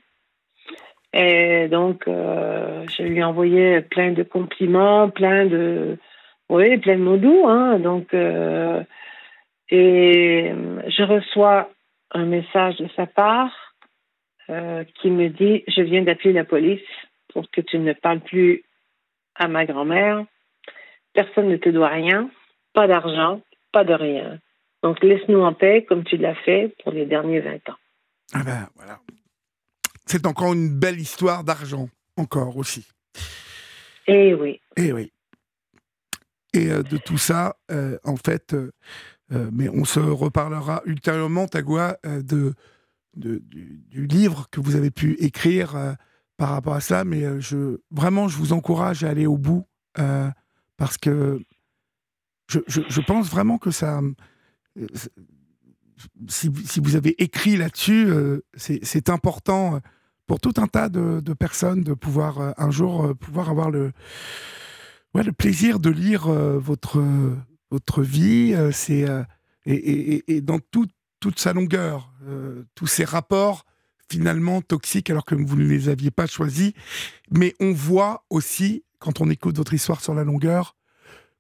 Et 1.19 1.69
donc, 1.69 2.05
je 2.07 3.03
lui 3.03 3.23
envoyais 3.23 3.81
plein 3.81 4.13
de 4.13 4.23
compliments, 4.23 5.09
plein 5.09 5.47
de, 5.47 5.99
oui, 6.49 6.77
plein 6.79 6.97
de 6.97 7.03
mots 7.03 7.17
doux. 7.17 7.47
Hein, 7.47 7.79
donc, 7.79 8.13
euh, 8.15 8.83
et 9.71 10.53
je 10.87 11.03
reçois 11.03 11.71
un 12.13 12.25
message 12.25 12.77
de 12.77 12.89
sa 12.95 13.07
part 13.07 13.53
euh, 14.49 14.85
qui 15.01 15.11
me 15.11 15.29
dit 15.29 15.65
Je 15.67 15.83
viens 15.83 16.03
d'appeler 16.03 16.33
la 16.33 16.45
police 16.45 16.81
pour 17.33 17.51
que 17.51 17.61
tu 17.61 17.79
ne 17.79 17.93
parles 17.93 18.21
plus 18.21 18.63
à 19.35 19.49
ma 19.49 19.67
grand-mère. 19.67 20.25
Personne 21.15 21.49
ne 21.49 21.57
te 21.57 21.69
doit 21.69 21.89
rien, 21.89 22.31
pas 22.75 22.87
d'argent, 22.87 23.41
pas 23.73 23.85
de 23.85 23.95
rien. 23.95 24.39
Donc, 24.83 25.03
laisse-nous 25.03 25.43
en 25.43 25.53
paix 25.53 25.85
comme 25.89 26.05
tu 26.05 26.17
l'as 26.17 26.35
fait 26.35 26.75
pour 26.83 26.93
les 26.93 27.07
derniers 27.07 27.41
20 27.41 27.69
ans. 27.71 27.77
Ah 28.35 28.43
ben 28.45 28.69
voilà. 28.77 28.99
C'est 30.07 30.27
encore 30.27 30.53
une 30.53 30.71
belle 30.71 31.01
histoire 31.01 31.45
d'argent, 31.45 31.89
encore 32.17 32.57
aussi. 32.57 32.87
Eh 34.07 34.35
oui. 34.35 34.61
Eh 34.77 34.93
oui. 34.93 35.13
Et 36.57 36.71
euh, 36.71 36.83
de 36.83 36.97
tout 36.97 37.19
ça, 37.19 37.57
euh, 37.71 37.99
en 38.05 38.17
fait, 38.17 38.55
euh, 38.55 38.71
mais 39.53 39.69
on 39.69 39.85
se 39.85 40.01
reparlera 40.01 40.83
ultérieurement, 40.87 41.47
Tagua, 41.49 41.99
de, 42.05 42.55
du, 43.15 44.07
livre 44.07 44.49
que 44.51 44.61
vous 44.61 44.77
avez 44.77 44.91
pu 44.91 45.17
écrire 45.19 45.97
par 46.37 46.51
rapport 46.51 46.75
à 46.75 46.81
ça. 46.81 47.05
Mais 47.05 47.41
je, 47.41 47.79
vraiment, 47.91 48.29
je 48.29 48.37
vous 48.37 48.53
encourage 48.53 49.03
à 49.03 49.11
aller 49.11 49.27
au 49.27 49.37
bout 49.37 49.67
parce 50.77 50.97
que 50.97 51.41
je, 52.49 52.61
je, 52.69 53.01
pense 53.01 53.29
vraiment 53.29 53.59
que 53.59 53.73
ça. 53.73 54.01
Si, 56.29 56.53
si, 56.65 56.79
vous 56.79 56.95
avez 56.95 57.21
écrit 57.21 57.57
là-dessus, 57.57 58.09
c'est 58.55 59.11
important 59.11 59.81
pour 60.27 60.41
tout 60.41 60.55
un 60.57 60.67
tas 60.67 60.89
de, 60.89 61.21
personnes 61.35 61.83
de 61.83 61.95
pouvoir 61.95 62.55
un 62.59 62.71
jour 62.71 63.15
pouvoir 63.17 63.51
avoir 63.51 63.71
le 63.71 63.93
le 65.23 65.33
plaisir 65.33 65.79
de 65.79 65.91
lire 65.91 66.29
euh, 66.29 66.59
votre, 66.59 67.03
votre 67.71 68.03
vie, 68.03 68.55
euh, 68.55 68.73
c'est 68.73 69.09
euh, 69.09 69.23
et, 69.67 70.41
dans 70.43 70.59
toute 70.61 70.93
sa 71.41 71.53
longueur, 71.53 72.13
tous 72.77 72.87
ces 72.87 73.03
rapports 73.03 73.65
finalement 74.09 74.63
toxiques 74.63 75.11
alors 75.11 75.25
que 75.25 75.35
vous 75.35 75.57
ne 75.57 75.67
les 75.67 75.89
aviez 75.89 76.13
pas 76.13 76.29
choisis. 76.29 76.73
Mais 77.33 77.53
on 77.59 77.73
voit 77.73 78.25
aussi, 78.31 78.85
quand 79.01 79.21
on 79.21 79.29
écoute 79.29 79.57
votre 79.57 79.75
histoire 79.75 80.01
sur 80.01 80.15
la 80.15 80.23
longueur, 80.23 80.77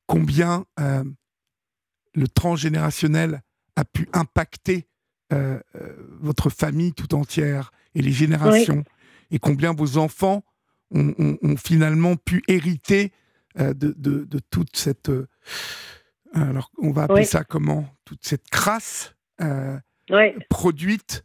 combien 0.06 0.64
le 0.76 2.26
transgénérationnel 2.26 3.42
a 3.76 3.84
pu 3.84 4.08
impacter 4.12 4.88
votre 6.18 6.50
famille 6.50 6.92
tout 6.92 7.14
entière 7.14 7.70
et 7.96 8.02
les 8.02 8.12
générations, 8.12 8.84
et 9.32 9.38
combien 9.38 9.72
vos 9.72 9.96
enfants 9.96 10.44
ont 10.92 11.56
finalement 11.56 12.14
pu 12.14 12.42
hériter 12.46 13.12
euh, 13.58 13.72
de, 13.72 13.94
de, 13.96 14.38
toute 14.50 14.76
cette. 14.76 15.08
Euh, 15.08 15.26
alors, 16.32 16.70
on 16.78 16.92
va 16.92 17.04
appeler 17.04 17.24
ça 17.24 17.42
comment? 17.42 17.88
Toute 18.04 18.20
cette 18.22 18.48
crasse 18.50 19.14
euh, 19.40 19.78
produite 20.50 21.24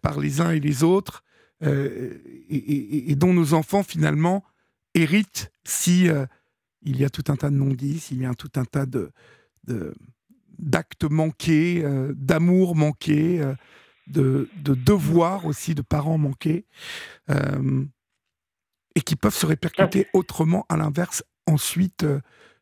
par 0.00 0.18
les 0.18 0.40
uns 0.40 0.52
et 0.52 0.60
les 0.60 0.82
autres, 0.82 1.22
et, 1.60 3.14
dont 3.14 3.34
nos 3.34 3.52
enfants, 3.52 3.82
finalement, 3.82 4.42
héritent 4.94 5.52
si 5.64 6.08
il 6.80 6.98
y 6.98 7.04
a 7.04 7.10
tout 7.10 7.24
un 7.28 7.36
tas 7.36 7.50
de 7.50 7.56
non-dits, 7.56 8.00
s'il 8.00 8.22
y 8.22 8.24
a 8.24 8.34
tout 8.34 8.50
un 8.56 8.64
tas 8.64 8.86
de, 8.86 9.10
de, 9.64 9.94
d'actes 10.58 11.04
manqués, 11.04 11.84
d'amour 12.14 12.74
manqué, 12.74 13.42
de, 14.06 14.48
de, 14.56 14.74
devoirs 14.74 15.46
aussi 15.46 15.74
de 15.74 15.82
parents 15.82 16.18
manqués, 16.18 16.66
et 17.28 19.00
qui 19.00 19.16
peuvent 19.16 19.34
se 19.34 19.46
répercuter 19.46 20.06
autrement 20.12 20.64
à 20.68 20.76
l'inverse 20.76 21.22
ensuite 21.46 22.06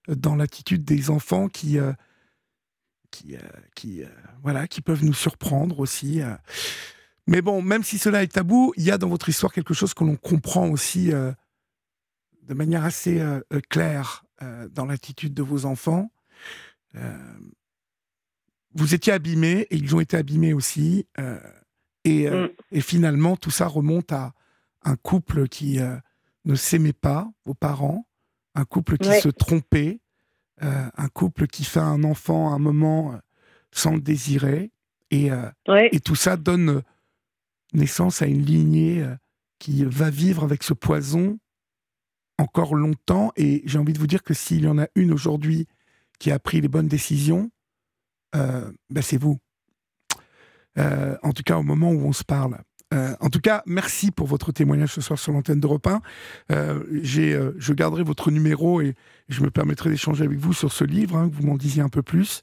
dans 0.09 0.37
l'attitude 0.37 0.85
des 0.85 1.11
enfants 1.11 1.49
qui 1.49 1.79
qui, 3.11 3.37
qui, 3.77 4.03
voilà, 4.43 4.67
qui 4.67 4.81
peuvent 4.81 5.05
nous 5.05 5.15
surprendre 5.15 5.79
aussi. 5.79 6.23
Mais 7.27 7.41
bon, 7.41 7.63
même 7.63 7.83
si 7.83 7.99
cela 7.99 8.23
est 8.23 8.33
tabou, 8.33 8.73
il 8.77 8.85
y 8.85 8.91
a 8.91 8.99
dans 8.99 9.09
votre 9.09 9.29
histoire 9.29 9.53
quelque 9.53 9.75
chose 9.75 9.95
que 9.95 10.05
l'on 10.05 10.17
comprend 10.17 10.69
aussi 10.69 11.13
euh, 11.13 11.33
de 12.43 12.55
manière 12.55 12.85
assez 12.85 13.21
euh, 13.21 13.41
euh, 13.53 13.61
claire 13.69 14.25
dans 14.73 14.85
l'attitude 14.85 15.33
de 15.33 15.43
vos 15.43 15.65
enfants. 15.65 16.11
Vous 18.75 18.95
étiez 18.95 19.13
abîmés 19.13 19.67
et 19.71 19.77
ils 19.77 19.95
ont 19.95 20.01
été 20.01 20.17
abîmés 20.17 20.53
aussi. 20.53 21.07
Et, 22.05 22.29
mm. 22.29 22.49
et, 22.73 22.81
finalement, 22.81 23.37
tout 23.37 23.51
ça 23.51 23.67
remonte 23.67 24.13
à 24.13 24.35
un 24.83 24.97
couple 24.97 25.49
qui 25.49 25.79
ne 26.45 26.55
s'aimait 26.55 26.93
pas, 26.93 27.31
vos 27.45 27.55
parents, 27.55 28.07
un 28.55 28.65
couple 28.65 28.99
qui 28.99 29.13
se 29.21 29.29
trompait, 29.29 30.01
un 30.61 31.09
couple 31.13 31.47
qui 31.47 31.65
fait 31.65 31.81
un 31.81 32.05
enfant 32.05 32.51
à 32.53 32.57
un 32.57 32.59
moment 32.59 33.19
sans 33.71 33.95
le 33.95 34.01
désirer. 34.01 34.71
Et, 35.11 35.31
et 35.93 36.01
tout 36.01 36.17
ça 36.17 36.37
donne 36.37 36.83
naissance 37.75 38.23
à 38.23 38.27
une 38.27 38.43
lignée 38.43 39.03
euh, 39.03 39.15
qui 39.59 39.85
va 39.85 40.11
vivre 40.11 40.45
avec 40.45 40.63
ce 40.63 40.73
poison 40.73 41.39
encore 42.39 42.75
longtemps. 42.75 43.33
Et 43.37 43.63
j'ai 43.67 43.79
envie 43.79 43.93
de 43.93 43.99
vous 43.99 44.07
dire 44.07 44.23
que 44.23 44.35
s'il 44.35 44.65
y 44.65 44.69
en 44.69 44.79
a 44.79 44.87
une 44.95 45.13
aujourd'hui 45.13 45.67
qui 46.19 46.31
a 46.31 46.39
pris 46.39 46.61
les 46.61 46.69
bonnes 46.69 46.89
décisions, 46.89 47.45
euh, 47.45 47.49
ben 48.35 49.03
c'est 49.03 49.17
vous. 49.19 49.39
Euh, 50.79 51.17
en 51.23 51.33
tout 51.33 51.43
cas, 51.45 51.57
au 51.57 51.63
moment 51.63 51.91
où 51.91 52.07
on 52.07 52.13
se 52.13 52.25
parle. 52.25 52.59
Euh, 52.93 53.15
en 53.21 53.29
tout 53.29 53.41
cas, 53.41 53.63
merci 53.67 54.13
pour 54.13 54.27
votre 54.27 54.53
témoignage 54.53 54.91
ce 54.91 55.01
soir 55.01 55.19
sur 55.19 55.33
l'antenne 55.33 55.59
d'Europe 55.59 55.87
1. 55.87 56.01
Euh, 56.53 56.81
euh, 57.19 57.53
je 57.59 57.73
garderai 57.73 58.03
votre 58.03 58.31
numéro 58.31 58.81
et 58.81 58.95
je 59.29 59.43
me 59.43 59.51
permettrai 59.51 59.91
d'échanger 59.91 60.25
avec 60.25 60.39
vous 60.39 60.53
sur 60.53 60.71
ce 60.71 60.85
livre, 60.85 61.17
hein, 61.17 61.29
que 61.29 61.35
vous 61.35 61.47
m'en 61.47 61.57
disiez 61.57 61.83
un 61.83 61.89
peu 61.89 62.03
plus. 62.03 62.43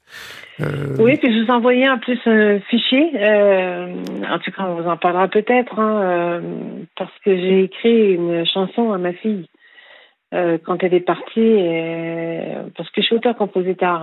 Oui, 0.58 1.16
puis 1.16 1.32
je 1.32 1.44
vous 1.44 1.50
envoyais 1.50 1.88
en 1.88 1.98
plus 1.98 2.18
un 2.26 2.60
fichier. 2.60 3.12
en 3.14 4.38
tout 4.40 4.50
cas, 4.50 4.64
on 4.64 4.82
vous 4.82 4.88
en 4.88 4.96
parlera 4.96 5.28
peut-être, 5.28 5.78
hein, 5.78 6.42
parce 6.96 7.16
que 7.24 7.34
j'ai 7.34 7.64
écrit 7.64 8.14
une 8.14 8.44
chanson 8.44 8.92
à 8.92 8.98
ma 8.98 9.12
fille. 9.12 9.48
quand 10.32 10.82
elle 10.82 10.94
est 10.94 11.00
partie, 11.00 11.56
parce 12.76 12.90
que 12.90 13.00
je 13.00 13.06
suis 13.06 13.16
auteur-compositeur 13.16 14.02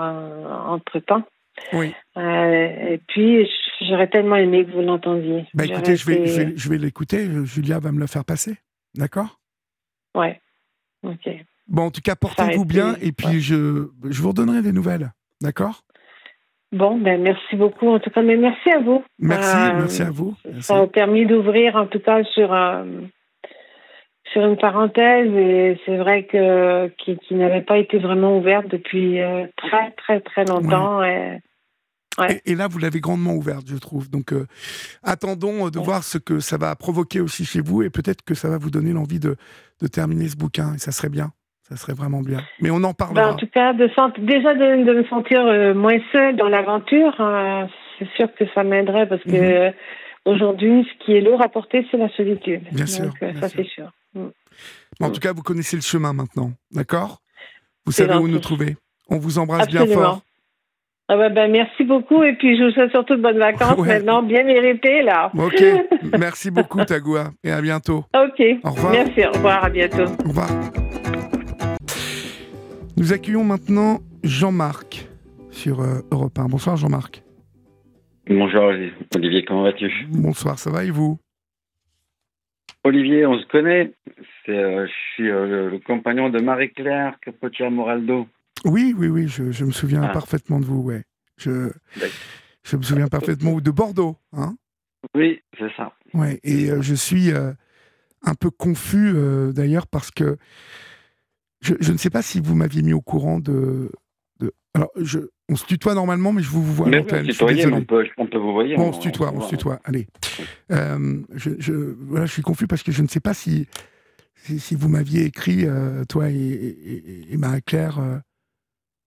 entre-temps. 0.67 1.23
Oui. 1.73 1.93
et 2.17 2.99
puis, 3.07 3.47
J'aurais 3.81 4.07
tellement 4.07 4.35
aimé 4.35 4.65
que 4.65 4.71
vous 4.71 4.81
l'entendiez. 4.81 5.45
Bah 5.53 5.65
écoutez, 5.65 5.95
je 5.95 6.05
vais, 6.05 6.57
je 6.57 6.69
vais, 6.69 6.77
l'écouter. 6.77 7.27
Julia 7.45 7.79
va 7.79 7.91
me 7.91 7.99
le 7.99 8.07
faire 8.07 8.25
passer. 8.25 8.57
D'accord? 8.95 9.39
Ouais. 10.15 10.41
Ok. 11.03 11.29
Bon, 11.67 11.83
en 11.83 11.91
tout 11.91 12.01
cas, 12.01 12.15
portez-vous 12.15 12.65
bien 12.65 12.95
et 13.01 13.11
puis 13.11 13.39
je, 13.39 13.87
je 14.03 14.21
vous 14.21 14.29
redonnerai 14.29 14.61
des 14.61 14.73
nouvelles. 14.73 15.11
D'accord? 15.41 15.83
Bon, 16.71 16.97
ben 16.97 17.21
merci 17.21 17.55
beaucoup. 17.55 17.87
En 17.87 17.99
tout 17.99 18.09
cas, 18.09 18.21
mais 18.21 18.35
merci 18.35 18.69
à 18.69 18.79
vous. 18.79 19.03
Merci, 19.17 19.55
euh, 19.55 19.77
merci 19.77 20.01
à 20.01 20.11
vous. 20.11 20.35
Ça 20.59 20.79
a 20.79 20.87
permis 20.87 21.25
d'ouvrir, 21.25 21.75
en 21.75 21.87
tout 21.87 21.99
cas, 21.99 22.23
sur 22.25 22.53
euh, 22.53 22.83
sur 24.33 24.45
une 24.45 24.57
parenthèse 24.57 25.33
et 25.33 25.79
c'est 25.85 25.97
vrai 25.97 26.25
que 26.25 26.89
qui, 26.97 27.17
qui 27.17 27.33
n'avait 27.33 27.61
pas 27.61 27.77
été 27.77 27.97
vraiment 27.97 28.37
ouverte 28.37 28.67
depuis 28.67 29.19
euh, 29.21 29.47
très 29.55 29.91
très 29.91 30.19
très 30.19 30.45
longtemps. 30.45 31.03
Et, 31.03 31.39
et, 32.45 32.55
là, 32.55 32.67
vous 32.67 32.79
l'avez 32.79 32.99
grandement 32.99 33.33
ouverte, 33.33 33.65
je 33.67 33.77
trouve. 33.77 34.09
Donc, 34.09 34.33
euh, 34.33 34.45
attendons 35.03 35.67
euh, 35.67 35.69
de 35.69 35.79
voir 35.79 36.03
ce 36.03 36.17
que 36.17 36.39
ça 36.39 36.57
va 36.57 36.75
provoquer 36.75 37.21
aussi 37.21 37.45
chez 37.45 37.61
vous, 37.61 37.83
et 37.83 37.89
peut-être 37.89 38.23
que 38.23 38.33
ça 38.33 38.49
va 38.49 38.57
vous 38.57 38.71
donner 38.71 38.93
l'envie 38.93 39.19
de, 39.19 39.35
de, 39.81 39.87
terminer 39.87 40.27
ce 40.27 40.35
bouquin, 40.35 40.73
et 40.75 40.77
ça 40.77 40.91
serait 40.91 41.09
bien. 41.09 41.31
Ça 41.63 41.75
serait 41.75 41.93
vraiment 41.93 42.21
bien. 42.21 42.41
Mais 42.61 42.71
on 42.71 42.83
en 42.83 42.93
parlera. 42.93 43.27
Ben, 43.27 43.33
en 43.33 43.35
tout 43.35 43.47
cas, 43.47 43.73
de 43.73 43.85
déjà 44.25 44.55
de, 44.55 44.91
me 44.91 45.05
sentir 45.05 45.45
euh, 45.45 45.75
moins 45.75 45.99
seule 46.11 46.35
dans 46.35 46.49
l'aventure, 46.49 47.13
c'est 47.99 48.09
sûr 48.15 48.33
que 48.33 48.45
ça 48.55 48.63
m'aiderait 48.63 49.07
parce 49.07 49.21
que 49.21 49.67
mhm. 49.67 49.73
aujourd'hui, 50.25 50.87
ce 50.91 51.05
qui 51.05 51.13
est 51.13 51.21
lourd 51.21 51.43
à 51.43 51.49
porter, 51.49 51.85
c'est 51.91 51.97
la 51.97 52.09
solitude. 52.09 52.63
Bien 52.71 52.87
sûr. 52.87 53.13
ça, 53.39 53.49
c'est 53.49 53.67
sûr. 53.67 53.91
Mm. 54.15 54.29
En 55.01 55.11
tout 55.11 55.19
cas, 55.19 55.33
vous 55.33 55.43
connaissez 55.43 55.75
le 55.75 55.81
chemin 55.81 56.13
maintenant, 56.13 56.51
d'accord? 56.71 57.21
Vous 57.85 57.91
savez 57.91 58.15
où 58.15 58.27
nous 58.27 58.39
trouver. 58.39 58.75
On 59.09 59.17
vous 59.17 59.39
embrasse 59.39 59.67
bien 59.67 59.85
fort. 59.87 60.21
Ah 61.11 61.17
bah, 61.17 61.47
merci 61.47 61.85
beaucoup 61.85 62.21
et 62.21 62.33
puis 62.33 62.55
je 62.55 62.65
vous 62.65 62.69
souhaite 62.69 62.91
surtout 62.91 63.15
de 63.15 63.21
bonnes 63.21 63.39
vacances 63.39 63.79
maintenant, 63.79 64.21
bien 64.21 64.43
méritées 64.43 65.01
là. 65.01 65.31
Ok, 65.35 65.59
merci 66.19 66.51
beaucoup 66.51 66.85
Tagoua 66.85 67.31
et 67.43 67.49
à 67.49 67.59
bientôt. 67.61 68.05
Ok, 68.15 68.39
au 68.63 68.69
revoir. 68.69 68.91
Merci, 68.91 69.25
au 69.25 69.31
revoir, 69.31 69.65
à 69.65 69.69
bientôt. 69.71 70.03
Au 70.03 70.27
revoir. 70.27 70.49
Nous 72.95 73.11
accueillons 73.11 73.43
maintenant 73.43 74.01
Jean-Marc 74.23 75.07
sur 75.49 75.81
euh, 75.81 76.01
Europe 76.11 76.37
1. 76.37 76.45
Bonsoir 76.45 76.77
Jean-Marc. 76.77 77.23
Bonjour 78.27 78.71
Olivier, 79.15 79.43
comment 79.45 79.63
vas-tu? 79.63 79.91
Bonsoir, 80.09 80.59
ça 80.59 80.69
va 80.69 80.83
et 80.83 80.91
vous? 80.91 81.17
Olivier, 82.83 83.25
on 83.25 83.39
se 83.39 83.47
connaît. 83.47 83.93
Euh, 84.49 84.85
je 84.85 84.91
suis 85.13 85.31
euh, 85.31 85.71
le 85.71 85.79
compagnon 85.79 86.29
de 86.29 86.39
Marie-Claire 86.39 87.15
Capotia 87.19 87.71
Moraldo. 87.71 88.27
Oui, 88.65 88.93
oui, 88.97 89.07
oui, 89.07 89.27
je, 89.27 89.65
me 89.65 89.71
souviens 89.71 90.03
ah. 90.03 90.09
parfaitement 90.09 90.59
de 90.59 90.65
vous, 90.65 90.81
ouais. 90.81 91.03
Je, 91.37 91.71
je 92.63 92.77
me 92.77 92.83
souviens 92.83 93.07
parfaitement 93.07 93.59
de 93.59 93.71
Bordeaux, 93.71 94.17
hein 94.33 94.55
Oui, 95.15 95.41
c'est 95.57 95.71
ça. 95.75 95.93
Ouais, 96.13 96.39
et 96.43 96.69
euh, 96.69 96.81
je 96.81 96.93
suis 96.93 97.31
euh, 97.31 97.51
un 98.23 98.35
peu 98.35 98.49
confus 98.49 99.11
euh, 99.15 99.51
d'ailleurs 99.51 99.87
parce 99.87 100.11
que 100.11 100.37
je, 101.61 101.75
je, 101.79 101.91
ne 101.91 101.97
sais 101.97 102.09
pas 102.09 102.21
si 102.21 102.39
vous 102.39 102.55
m'aviez 102.55 102.81
mis 102.81 102.93
au 102.93 103.01
courant 103.01 103.39
de. 103.39 103.91
de... 104.39 104.53
Alors, 104.73 104.89
je, 104.97 105.19
on 105.49 105.55
se 105.55 105.65
tutoie 105.65 105.93
normalement, 105.93 106.31
mais 106.31 106.41
je 106.41 106.49
vous, 106.49 106.63
vois 106.63 106.87
à 106.87 106.91
l'antenne. 106.91 107.27
On 107.73 107.83
peut, 107.83 108.05
on 108.17 108.27
peut 108.27 108.37
vous 108.37 108.53
voyer. 108.53 108.75
Bon, 108.75 108.89
on, 108.89 108.93
se 108.93 108.99
tutoie, 108.99 109.31
on, 109.33 109.41
se 109.41 109.49
tutoie. 109.49 109.79
Allez. 109.83 110.07
je, 110.69 111.51
je, 111.57 111.73
voilà, 111.73 112.25
je 112.25 112.31
suis 112.31 112.41
confus 112.41 112.67
parce 112.67 112.83
que 112.83 112.91
je 112.91 113.01
ne 113.01 113.07
sais 113.07 113.19
pas 113.19 113.33
si, 113.33 113.67
si, 114.35 114.75
vous 114.75 114.89
m'aviez 114.89 115.25
écrit, 115.25 115.65
toi 116.07 116.29
et, 116.29 116.35
et, 116.35 117.33
et 117.33 117.37
Marie-Claire 117.37 118.21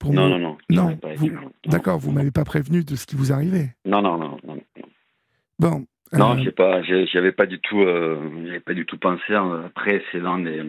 non, 0.04 0.28
non, 0.28 0.38
non, 0.38 0.56
non. 0.70 0.98
D'accord, 1.66 1.98
vous 1.98 2.12
m'avez 2.12 2.30
pas 2.30 2.44
prévenu 2.44 2.84
de 2.84 2.96
ce 2.96 3.06
qui 3.06 3.16
vous 3.16 3.32
arrivait. 3.32 3.74
Non, 3.84 4.02
non, 4.02 4.18
non. 4.18 4.36
non, 4.44 4.58
Bon. 5.58 5.86
Non, 6.12 6.36
euh... 6.36 6.42
j'ai 6.42 6.50
pas, 6.50 6.82
j'avais 6.82 7.32
pas 7.32 7.46
du 7.46 7.58
tout, 7.60 7.80
euh, 7.80 8.60
pas 8.66 8.74
du 8.74 8.84
tout 8.84 8.98
pensé. 8.98 9.34
Après, 9.34 10.02
c'est 10.10 10.20
dans 10.20 10.38
des, 10.38 10.62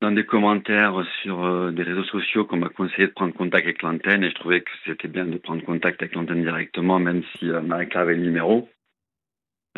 dans 0.00 0.10
des 0.10 0.24
commentaires 0.24 1.04
sur 1.22 1.44
euh, 1.44 1.70
des 1.70 1.82
réseaux 1.82 2.04
sociaux 2.04 2.44
qu'on 2.44 2.56
m'a 2.56 2.68
conseillé 2.68 3.06
de 3.06 3.12
prendre 3.12 3.34
contact 3.34 3.64
avec 3.64 3.82
l'antenne 3.82 4.24
et 4.24 4.30
je 4.30 4.34
trouvais 4.34 4.62
que 4.62 4.70
c'était 4.86 5.08
bien 5.08 5.26
de 5.26 5.38
prendre 5.38 5.62
contact 5.64 6.02
avec 6.02 6.14
l'antenne 6.14 6.42
directement, 6.42 6.98
même 6.98 7.22
si 7.38 7.46
Marie 7.46 7.88
avait 7.94 8.14
le 8.14 8.22
numéro. 8.22 8.68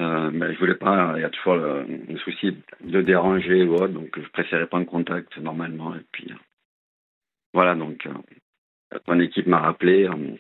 Euh, 0.01 0.31
mais 0.33 0.53
je 0.55 0.59
voulais 0.59 0.75
pas, 0.75 1.13
il 1.17 1.21
y 1.21 1.25
a 1.25 1.31
toujours 1.31 1.55
le, 1.55 1.87
le 2.09 2.19
souci 2.19 2.57
de 2.81 3.01
déranger 3.01 3.63
ou 3.65 3.75
autre, 3.75 3.89
donc 3.89 4.19
je 4.19 4.29
préférais 4.31 4.67
prendre 4.67 4.87
contact 4.87 5.37
normalement 5.39 5.95
et 5.95 6.03
puis 6.11 6.33
voilà, 7.55 7.77
donc 7.77 8.07
euh, 8.07 8.99
ton 9.07 9.19
équipe 9.21 9.47
m'a 9.47 9.61
rappelé. 9.61 10.07
Euh, 10.07 10.37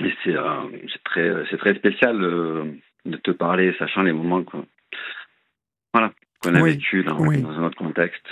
et 0.00 0.12
c'est 0.24 0.36
euh, 0.36 0.66
très, 1.04 1.44
très 1.58 1.74
spécial 1.74 2.18
de 2.18 3.16
te 3.18 3.30
parler, 3.30 3.74
sachant 3.78 4.02
les 4.02 4.12
moments 4.12 4.42
qu'on 4.42 4.66
voilà, 5.92 6.12
qu'on 6.42 6.54
a 6.54 6.62
vécu 6.62 7.04
dans, 7.04 7.18
un 7.22 7.64
autre 7.64 7.78
contexte. 7.78 8.26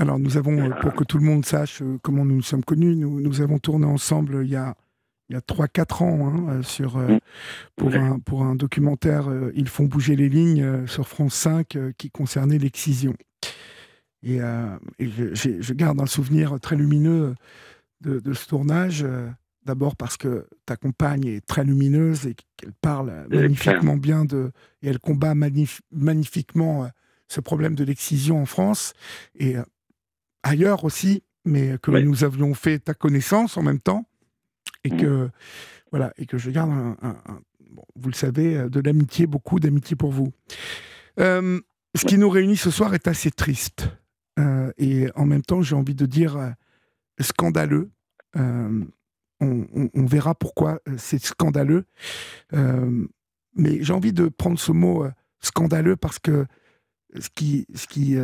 Alors 0.00 0.18
nous 0.18 0.36
avons, 0.36 0.70
pour 0.80 0.94
que 0.94 1.04
tout 1.04 1.18
le 1.18 1.24
monde 1.24 1.44
sache 1.44 1.82
comment 2.02 2.24
nous 2.24 2.36
nous 2.36 2.42
sommes 2.42 2.64
connus, 2.64 2.96
nous, 2.96 3.20
nous 3.20 3.40
avons 3.40 3.58
tourné 3.58 3.86
ensemble 3.86 4.40
il 4.42 4.50
y 4.50 4.56
a 4.56 4.74
il 5.28 5.34
y 5.34 5.36
a 5.36 5.40
3-4 5.40 6.02
ans 6.02 6.48
hein, 6.48 6.62
sur, 6.62 7.00
pour, 7.76 7.94
un, 7.94 8.18
pour 8.18 8.42
un 8.42 8.56
documentaire 8.56 9.26
Ils 9.54 9.68
font 9.68 9.84
bouger 9.84 10.16
les 10.16 10.28
lignes 10.28 10.88
sur 10.88 11.06
France 11.06 11.34
5 11.34 11.78
qui 11.96 12.10
concernait 12.10 12.58
l'excision. 12.58 13.14
Et, 14.22 14.40
euh, 14.40 14.76
je, 14.98 15.72
garde 15.72 16.00
un 16.00 16.06
souvenir 16.06 16.58
très 16.60 16.76
lumineux 16.76 17.34
de, 18.00 18.32
ce 18.32 18.46
tournage. 18.46 19.02
Euh, 19.02 19.28
d'abord 19.64 19.96
parce 19.96 20.16
que 20.16 20.46
ta 20.64 20.76
compagne 20.76 21.26
est 21.26 21.46
très 21.46 21.64
lumineuse 21.64 22.26
et 22.26 22.34
qu'elle 22.56 22.72
parle 22.80 23.26
magnifiquement 23.30 23.96
bien 23.96 24.24
de. 24.24 24.52
et 24.82 24.88
elle 24.88 24.98
combat 24.98 25.34
magnifiquement 25.34 26.84
euh, 26.84 26.88
ce 27.28 27.40
problème 27.40 27.74
de 27.74 27.84
l'excision 27.84 28.40
en 28.40 28.46
France 28.46 28.94
et 29.38 29.56
ailleurs 30.42 30.84
aussi, 30.84 31.22
mais 31.44 31.76
que 31.82 31.90
nous 31.90 32.24
avions 32.24 32.54
fait 32.54 32.78
ta 32.78 32.94
connaissance 32.94 33.56
en 33.56 33.62
même 33.62 33.80
temps 33.80 34.06
et 34.84 34.90
mmh. 34.90 34.96
que. 34.96 35.30
Voilà, 35.92 36.12
et 36.18 36.24
que 36.24 36.38
je 36.38 36.52
garde 36.52 36.70
un, 36.70 36.96
vous 37.96 38.10
le 38.10 38.14
savez, 38.14 38.68
de 38.68 38.80
l'amitié, 38.80 39.26
beaucoup 39.26 39.58
d'amitié 39.58 39.96
pour 39.96 40.12
vous. 40.12 40.32
ce 41.18 42.04
qui 42.06 42.16
nous 42.16 42.30
réunit 42.30 42.56
ce 42.56 42.70
soir 42.70 42.94
est 42.94 43.08
assez 43.08 43.32
triste. 43.32 43.88
Euh, 44.40 44.72
et 44.78 45.08
en 45.14 45.26
même 45.26 45.42
temps, 45.42 45.62
j'ai 45.62 45.74
envie 45.74 45.94
de 45.94 46.06
dire 46.06 46.36
euh, 46.36 46.50
scandaleux. 47.20 47.90
Euh, 48.36 48.84
on, 49.40 50.04
verra 50.04 50.34
pourquoi 50.34 50.80
c'est 50.98 51.24
scandaleux. 51.24 51.86
mais 52.52 53.82
j'ai 53.82 53.92
envie 53.94 54.12
de 54.12 54.28
prendre 54.28 54.58
ce 54.58 54.70
mot 54.70 55.06
scandaleux 55.40 55.96
parce 55.96 56.18
que 56.18 56.44
ce 57.18 57.30
qui, 57.34 57.66
ce 57.74 57.86
qui 57.86 58.18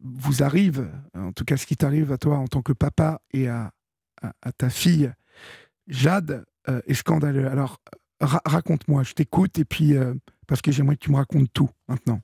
vous 0.00 0.44
arrive, 0.44 0.88
en 1.14 1.32
tout 1.32 1.44
cas 1.44 1.56
ce 1.56 1.66
qui 1.66 1.76
t'arrive 1.76 2.12
à 2.12 2.16
toi 2.16 2.36
en 2.38 2.46
tant 2.46 2.62
que 2.62 2.72
papa 2.72 3.20
et 3.32 3.48
à, 3.48 3.72
à, 4.20 4.52
ta 4.52 4.70
fille 4.70 5.12
Jade, 5.88 6.44
est 6.86 6.94
scandaleux. 6.94 7.48
Alors 7.48 7.80
raconte-moi, 8.20 9.02
je 9.02 9.14
t'écoute 9.14 9.58
et 9.58 9.64
puis 9.64 9.94
parce 10.46 10.62
que 10.62 10.70
j'aimerais 10.70 10.94
que 10.94 11.04
tu 11.04 11.10
me 11.10 11.16
racontes 11.16 11.52
tout 11.52 11.70
maintenant. 11.88 12.20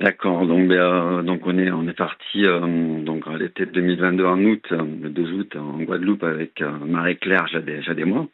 D'accord. 0.00 0.46
Donc, 0.46 0.66
ben, 0.66 0.80
euh, 0.80 1.22
donc 1.22 1.42
on 1.44 1.58
est 1.58 1.70
on 1.70 1.86
est 1.86 1.96
parti 1.96 2.46
euh, 2.46 3.02
donc 3.02 3.26
à 3.26 3.36
l'été 3.36 3.66
2022 3.66 4.24
en 4.24 4.42
août, 4.44 4.66
euh, 4.72 4.82
le 4.82 5.10
2 5.10 5.32
août 5.32 5.56
en 5.56 5.82
Guadeloupe 5.82 6.24
avec 6.24 6.62
Marie-Claire 6.62 7.46
Jade 7.48 7.66
des 7.66 8.04
mois. 8.04 8.26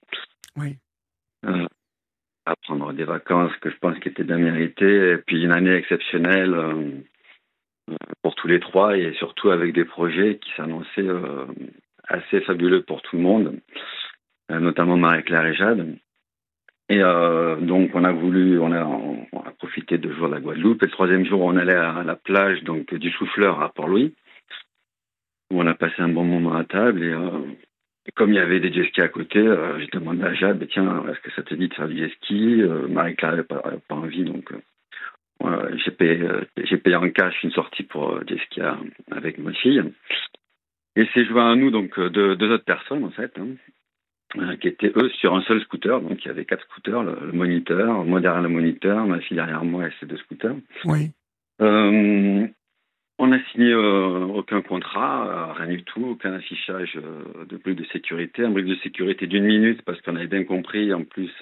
Oui. 0.56 0.76
à 1.42 2.54
prendre 2.62 2.92
des 2.92 3.04
vacances 3.04 3.54
que 3.60 3.70
je 3.70 3.76
pense 3.78 3.98
qui 3.98 4.08
étaient 4.08 4.24
bien 4.24 4.38
méritées 4.38 5.10
et 5.10 5.16
puis 5.18 5.42
une 5.42 5.50
année 5.50 5.74
exceptionnelle 5.74 6.56
pour 8.22 8.36
tous 8.36 8.46
les 8.46 8.60
trois 8.60 8.96
et 8.96 9.12
surtout 9.14 9.50
avec 9.50 9.74
des 9.74 9.84
projets 9.84 10.38
qui 10.38 10.50
s'annonçaient 10.56 11.10
assez 12.08 12.40
fabuleux 12.42 12.82
pour 12.82 13.02
tout 13.02 13.16
le 13.16 13.22
monde, 13.22 13.60
notamment 14.48 14.96
Marie-Claire 14.96 15.46
et 15.46 15.54
Jade. 15.54 15.98
Et 16.88 17.00
euh, 17.00 17.56
donc 17.56 17.90
on 17.94 18.04
a 18.04 18.12
voulu, 18.12 18.58
on 18.60 18.72
a, 18.72 18.86
profité 19.58 19.98
de 19.98 20.12
jours 20.12 20.28
de 20.28 20.34
la 20.34 20.40
Guadeloupe. 20.40 20.82
Et 20.82 20.86
le 20.86 20.92
troisième 20.92 21.24
jour, 21.24 21.40
on 21.40 21.56
allait 21.56 21.74
à 21.74 22.02
la 22.04 22.14
plage 22.14 22.62
donc 22.62 22.94
du 22.94 23.10
Souffleur 23.10 23.60
à 23.60 23.72
Port-Louis, 23.72 24.14
où 25.50 25.60
on 25.60 25.66
a 25.66 25.74
passé 25.74 25.94
un 25.98 26.08
bon 26.08 26.24
moment 26.24 26.54
à 26.54 26.64
table. 26.64 27.02
Et, 27.02 27.12
euh, 27.12 27.40
comme 28.14 28.32
il 28.32 28.36
y 28.36 28.40
avait 28.40 28.60
des 28.60 28.72
jet 28.72 28.88
skis 28.88 29.00
à 29.00 29.08
côté, 29.08 29.38
euh, 29.38 29.78
j'ai 29.80 29.88
demandé 29.88 30.22
à 30.22 30.34
Jade, 30.34 30.64
tiens, 30.70 31.04
est-ce 31.08 31.20
que 31.20 31.32
ça 31.32 31.42
te 31.42 31.54
dit 31.54 31.68
de 31.68 31.74
faire 31.74 31.88
du 31.88 31.98
jet 31.98 32.12
ski 32.14 32.62
euh, 32.62 32.86
Marie-Claire 32.88 33.32
n'avait 33.32 33.42
pas, 33.42 33.62
pas, 33.88 33.94
envie, 33.94 34.24
donc 34.24 34.52
euh, 35.42 35.76
j'ai 35.84 35.90
payé, 35.90 36.96
en 36.96 37.10
cash 37.10 37.42
une 37.42 37.50
sortie 37.50 37.82
pour 37.82 38.20
jet 38.26 38.38
ski 38.46 38.60
avec 39.10 39.38
ma 39.38 39.52
fille. 39.52 39.82
Et 40.94 41.06
c'est 41.12 41.24
joué 41.24 41.40
à 41.40 41.54
nous 41.56 41.70
donc 41.70 41.98
deux, 41.98 42.36
deux 42.36 42.50
autres 42.52 42.64
personnes 42.64 43.04
en 43.04 43.10
fait. 43.10 43.32
Hein. 43.38 43.56
Euh, 44.34 44.56
qui 44.56 44.66
étaient 44.66 44.92
eux 44.96 45.08
sur 45.20 45.34
un 45.34 45.42
seul 45.42 45.60
scooter. 45.62 46.00
Donc 46.00 46.24
il 46.24 46.28
y 46.28 46.30
avait 46.30 46.44
quatre 46.44 46.64
scooters, 46.64 47.04
le, 47.04 47.32
moniteur, 47.32 48.04
moi 48.04 48.20
derrière 48.20 48.42
le 48.42 48.48
moniteur, 48.48 49.06
ma 49.06 49.20
fille 49.20 49.36
derrière 49.36 49.64
moi 49.64 49.86
et 49.86 49.92
ces 50.00 50.06
deux 50.06 50.16
scooters. 50.16 50.56
Oui. 50.84 51.12
Euh, 51.62 52.46
on 53.18 53.26
n'a 53.28 53.38
signé 53.52 53.72
euh, 53.72 54.26
aucun 54.26 54.62
contrat, 54.62 55.54
rien 55.54 55.68
du 55.68 55.84
tout, 55.84 56.04
aucun 56.04 56.32
affichage 56.32 56.98
de 57.48 57.56
brief 57.56 57.76
de 57.76 57.84
sécurité, 57.92 58.44
un 58.44 58.50
brief 58.50 58.66
de 58.66 58.74
sécurité 58.82 59.28
d'une 59.28 59.44
minute 59.44 59.82
parce 59.82 60.00
qu'on 60.02 60.16
avait 60.16 60.26
bien 60.26 60.44
compris. 60.44 60.92
En 60.92 61.04
plus, 61.04 61.32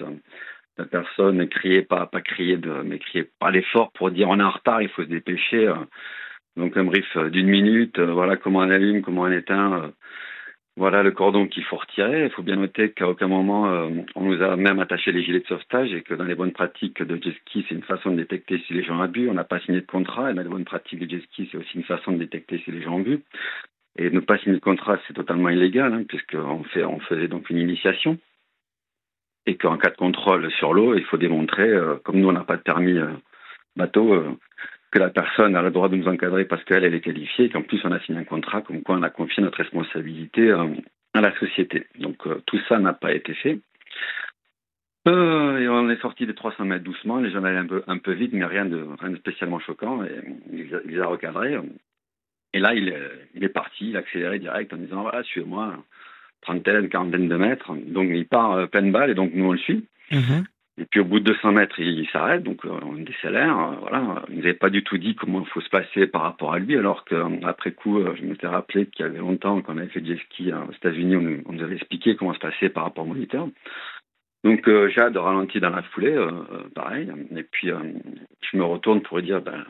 la 0.77 0.85
personne 0.85 1.37
ne 1.37 1.45
criait 1.45 1.81
pas, 1.81 2.05
pas 2.05 2.21
crier 2.21 2.57
de, 2.57 2.83
mais 2.85 2.99
criait 2.99 3.29
pas 3.39 3.49
l'effort 3.49 3.91
pour 3.93 4.11
dire 4.11 4.29
on 4.29 4.39
est 4.39 4.43
en 4.43 4.51
retard, 4.51 4.83
il 4.83 4.89
faut 4.89 5.03
se 5.03 5.09
dépêcher. 5.09 5.73
donc 6.55 6.77
un 6.77 6.83
brief 6.83 7.17
d'une 7.17 7.49
minute, 7.49 7.99
voilà 7.99 8.37
comment 8.37 8.59
on 8.59 8.69
allume, 8.69 9.01
comment 9.01 9.23
on 9.23 9.31
éteint 9.31 9.91
voilà 10.77 11.03
le 11.03 11.11
cordon 11.11 11.47
qu'il 11.47 11.63
faut 11.63 11.77
retirer. 11.77 12.25
Il 12.25 12.31
faut 12.31 12.43
bien 12.43 12.57
noter 12.57 12.91
qu'à 12.91 13.07
aucun 13.07 13.27
moment 13.27 13.67
euh, 13.67 13.89
on 14.15 14.25
nous 14.25 14.41
a 14.41 14.55
même 14.57 14.79
attaché 14.79 15.11
les 15.11 15.23
gilets 15.23 15.39
de 15.39 15.47
sauvetage 15.47 15.93
et 15.93 16.01
que 16.01 16.13
dans 16.13 16.25
les 16.25 16.35
bonnes 16.35 16.51
pratiques 16.51 17.01
de 17.01 17.15
jet 17.21 17.35
ski, 17.41 17.65
c'est 17.67 17.75
une 17.75 17.83
façon 17.83 18.11
de 18.11 18.17
détecter 18.17 18.61
si 18.67 18.73
les 18.73 18.83
gens 18.83 18.99
abusent. 19.01 19.29
On 19.29 19.33
n'a 19.33 19.45
pas 19.45 19.59
signé 19.61 19.81
de 19.81 19.85
contrat 19.85 20.31
et 20.31 20.33
dans 20.33 20.41
les 20.41 20.49
bonnes 20.49 20.65
pratiques 20.65 20.99
de 20.99 21.09
jet 21.09 21.23
ski, 21.23 21.47
c'est 21.51 21.57
aussi 21.57 21.77
une 21.77 21.83
façon 21.83 22.11
de 22.11 22.17
détecter 22.17 22.61
si 22.65 22.71
les 22.71 22.81
gens 22.81 22.99
abusent. 22.99 23.23
Et 23.97 24.09
ne 24.09 24.19
pas 24.19 24.37
signer 24.39 24.55
de 24.55 24.61
contrat, 24.61 24.99
c'est 25.07 25.13
totalement 25.13 25.49
illégal 25.49 25.93
hein, 25.93 26.03
puisqu'on 26.07 26.63
fait, 26.65 26.83
on 26.83 26.99
faisait 26.99 27.29
donc 27.29 27.49
une 27.49 27.57
initiation 27.57 28.17
et 29.45 29.57
qu'en 29.57 29.77
cas 29.77 29.91
de 29.91 29.95
contrôle 29.95 30.51
sur 30.51 30.73
l'eau, 30.73 30.95
il 30.95 31.05
faut 31.05 31.17
démontrer, 31.17 31.69
euh, 31.69 31.95
comme 32.03 32.19
nous 32.19 32.27
on 32.27 32.33
n'a 32.33 32.43
pas 32.43 32.57
de 32.57 32.63
permis 32.63 32.97
euh, 32.97 33.11
bateau, 33.75 34.37
que 34.91 34.99
la 34.99 35.09
personne 35.09 35.55
a 35.55 35.61
le 35.61 35.71
droit 35.71 35.89
de 35.89 35.95
nous 35.95 36.07
encadrer 36.07 36.45
parce 36.45 36.63
qu'elle, 36.63 36.83
elle 36.83 36.95
est 36.95 37.01
qualifiée 37.01 37.45
et 37.45 37.49
qu'en 37.49 37.61
plus 37.61 37.81
on 37.83 37.91
a 37.91 37.99
signé 38.01 38.19
un 38.19 38.23
contrat 38.23 38.61
comme 38.61 38.81
quoi 38.81 38.95
on 38.95 39.03
a 39.03 39.09
confié 39.09 39.43
notre 39.43 39.57
responsabilité 39.57 40.49
euh, 40.49 40.67
à 41.13 41.21
la 41.21 41.37
société. 41.37 41.87
Donc 41.99 42.25
euh, 42.27 42.41
tout 42.45 42.59
ça 42.69 42.79
n'a 42.79 42.93
pas 42.93 43.13
été 43.13 43.33
fait. 43.33 43.59
Euh, 45.07 45.59
et 45.59 45.67
on 45.67 45.89
est 45.89 46.01
sorti 46.01 46.25
des 46.25 46.33
300 46.33 46.65
mètres 46.65 46.83
doucement, 46.83 47.19
les 47.19 47.31
gens 47.31 47.43
allaient 47.43 47.57
un 47.57 47.67
peu, 47.67 47.83
un 47.87 47.97
peu 47.97 48.13
vite, 48.13 48.31
mais 48.33 48.45
rien 48.45 48.65
de, 48.65 48.87
rien 48.99 49.11
de 49.11 49.17
spécialement 49.17 49.59
choquant. 49.59 50.03
Et 50.03 50.09
il, 50.51 50.81
les 50.85 50.99
a 50.99 51.05
recadrés. 51.05 51.59
Et 52.53 52.59
là, 52.59 52.73
il 52.73 52.95
il 53.35 53.43
est 53.43 53.49
parti, 53.49 53.89
il 53.89 53.97
a 53.97 53.99
accéléré 53.99 54.39
direct 54.39 54.73
en 54.73 54.77
disant 54.77 55.03
voilà, 55.03 55.21
suivez-moi, 55.23 55.75
trentaine, 56.41 56.89
quarantaine 56.89 57.27
de 57.27 57.35
mètres. 57.35 57.71
Donc 57.75 58.09
il 58.09 58.25
part 58.25 58.67
pleine 58.69 58.91
balle 58.91 59.11
et 59.11 59.15
donc 59.15 59.31
nous 59.33 59.45
on 59.45 59.51
le 59.51 59.59
suit. 59.59 59.85
Mm-hmm. 60.11 60.45
Et 60.77 60.85
puis 60.85 60.99
au 60.99 61.05
bout 61.05 61.19
de 61.19 61.31
200 61.31 61.53
mètres, 61.53 61.79
il, 61.79 62.05
s'arrête, 62.09 62.43
donc 62.43 62.65
euh, 62.65 62.69
on 62.83 62.93
décélère. 62.93 63.57
Euh, 63.57 63.75
voilà, 63.79 64.23
il 64.29 64.37
n'avait 64.37 64.53
pas 64.53 64.69
du 64.69 64.83
tout 64.83 64.97
dit 64.97 65.15
comment 65.15 65.39
il 65.41 65.47
faut 65.47 65.61
se 65.61 65.69
passer 65.69 66.05
par 66.05 66.23
rapport 66.23 66.53
à 66.53 66.59
lui, 66.59 66.77
alors 66.77 67.05
qu'après 67.05 67.71
coup, 67.71 67.99
euh, 67.99 68.13
je 68.17 68.25
m'étais 68.25 68.47
rappelé 68.47 68.87
qu'il 68.87 69.05
y 69.05 69.07
avait 69.07 69.19
longtemps, 69.19 69.61
quand 69.61 69.73
on 69.73 69.77
avait 69.77 69.87
fait 69.87 70.01
du 70.01 70.17
ski 70.17 70.51
aux 70.51 70.73
États-Unis, 70.73 71.15
on, 71.15 71.53
nous 71.53 71.63
avait 71.63 71.75
expliqué 71.75 72.17
comment 72.17 72.33
se 72.33 72.39
passer 72.39 72.67
par 72.67 72.83
rapport 72.83 73.05
au 73.05 73.07
moniteur. 73.07 73.47
Donc 74.43 74.69
Jade 74.89 75.17
ralentit 75.17 75.59
dans 75.59 75.71
la 75.71 75.81
foulée, 75.81 76.15
pareil. 76.75 77.09
Et 77.35 77.43
puis 77.43 77.69
je 77.69 78.57
me 78.57 78.63
retourne 78.63 79.01
pour 79.01 79.17
lui 79.17 79.23
dire, 79.23 79.41
ben, 79.41 79.65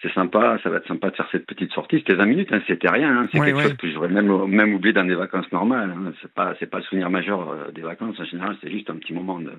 c'est 0.00 0.12
sympa, 0.12 0.56
ça 0.62 0.70
va 0.70 0.76
être 0.76 0.86
sympa 0.86 1.10
de 1.10 1.16
faire 1.16 1.28
cette 1.32 1.46
petite 1.46 1.72
sortie. 1.72 1.98
C'était 1.98 2.14
20 2.14 2.26
minutes, 2.26 2.52
hein, 2.52 2.62
c'était 2.68 2.88
rien. 2.88 3.22
Hein, 3.22 3.28
c'est 3.32 3.40
quelque 3.40 3.60
chose 3.60 3.76
que 3.76 3.90
j'aurais 3.90 4.08
même, 4.08 4.46
même 4.46 4.74
oublié 4.74 4.92
dans 4.92 5.04
des 5.04 5.16
vacances 5.16 5.50
normales. 5.50 5.90
Hein. 5.90 6.12
C'est 6.22 6.32
pas, 6.32 6.54
c'est 6.60 6.70
pas 6.70 6.78
le 6.78 6.84
souvenir 6.84 7.10
majeur 7.10 7.72
des 7.72 7.82
vacances 7.82 8.20
en 8.20 8.24
général. 8.24 8.56
C'est 8.62 8.70
juste 8.70 8.88
un 8.88 8.96
petit 8.96 9.12
moment 9.12 9.40
de, 9.40 9.50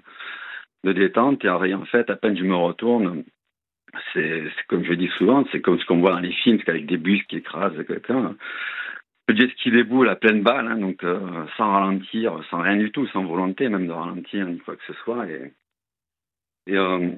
de 0.83 0.93
détente. 0.93 1.43
Et 1.45 1.49
en 1.49 1.85
fait, 1.85 2.09
à 2.09 2.15
peine 2.15 2.37
je 2.37 2.43
me 2.43 2.55
retourne, 2.55 3.23
c'est 4.13 4.43
comme 4.67 4.83
je 4.83 4.93
dis 4.93 5.09
souvent, 5.17 5.45
c'est 5.51 5.61
comme 5.61 5.79
ce 5.79 5.85
qu'on 5.85 5.99
voit 5.99 6.11
dans 6.11 6.19
les 6.19 6.33
films, 6.33 6.59
avec 6.67 6.85
des 6.85 6.97
bus 6.97 7.23
qui 7.23 7.37
écrasent 7.37 7.85
quelqu'un. 7.87 8.35
Le 9.27 9.35
jet 9.35 9.51
ski 9.51 9.69
déboule 9.69 10.09
à 10.09 10.15
pleine 10.15 10.41
balle, 10.41 10.67
hein, 10.67 10.77
donc 10.77 11.03
euh, 11.03 11.45
sans 11.55 11.71
ralentir, 11.71 12.43
sans 12.49 12.61
rien 12.61 12.77
du 12.77 12.91
tout, 12.91 13.05
sans 13.07 13.23
volonté 13.23 13.69
même 13.69 13.85
de 13.85 13.91
ralentir 13.91 14.47
ni 14.47 14.57
quoi 14.57 14.75
que 14.75 14.83
ce 14.87 14.93
soit. 15.03 15.27
Et, 15.29 15.53
euh, 16.69 17.11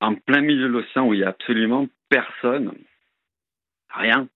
en 0.00 0.14
plein 0.14 0.42
milieu 0.42 0.68
de 0.68 0.72
l'océan 0.72 1.08
où 1.08 1.14
il 1.14 1.20
n'y 1.20 1.24
a 1.24 1.30
absolument 1.30 1.88
personne, 2.10 2.72
rien. 3.88 4.28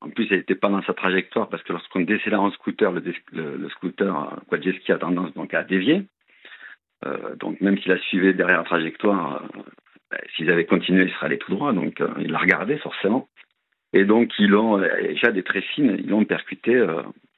En 0.00 0.08
plus, 0.08 0.26
elle 0.30 0.38
n'était 0.38 0.54
pas 0.54 0.68
dans 0.68 0.82
sa 0.84 0.94
trajectoire 0.94 1.48
parce 1.50 1.62
que 1.62 1.72
lorsqu'on 1.72 2.00
décélère 2.00 2.40
en 2.40 2.50
scooter, 2.50 2.92
le, 2.92 3.02
le, 3.32 3.68
scooter, 3.70 4.40
quoi, 4.46 4.60
jet 4.60 4.72
ski 4.80 4.92
a 4.92 4.98
tendance 4.98 5.34
donc 5.34 5.52
à 5.52 5.64
dévier. 5.64 6.06
Euh, 7.04 7.34
donc 7.36 7.60
même 7.60 7.78
s'il 7.78 7.92
a 7.92 7.98
suivi 7.98 8.32
derrière 8.34 8.58
la 8.58 8.64
trajectoire, 8.64 9.42
euh, 9.42 9.60
ben, 10.10 10.18
s'ils 10.34 10.50
avaient 10.50 10.64
continué, 10.64 11.04
il 11.04 11.10
serait 11.12 11.26
allé 11.26 11.38
tout 11.38 11.52
droit. 11.52 11.72
Donc 11.72 12.00
euh, 12.00 12.08
il 12.18 12.30
l'a 12.30 12.38
regardé 12.38 12.78
forcément. 12.78 13.28
Et 13.92 14.04
donc 14.04 14.32
ils 14.38 14.48
l'ont, 14.48 14.78
déjà 14.78 15.30
des 15.32 15.42
très 15.42 15.62
fines, 15.62 15.96
ils 15.98 16.08
l'ont 16.08 16.24
percuté 16.24 16.84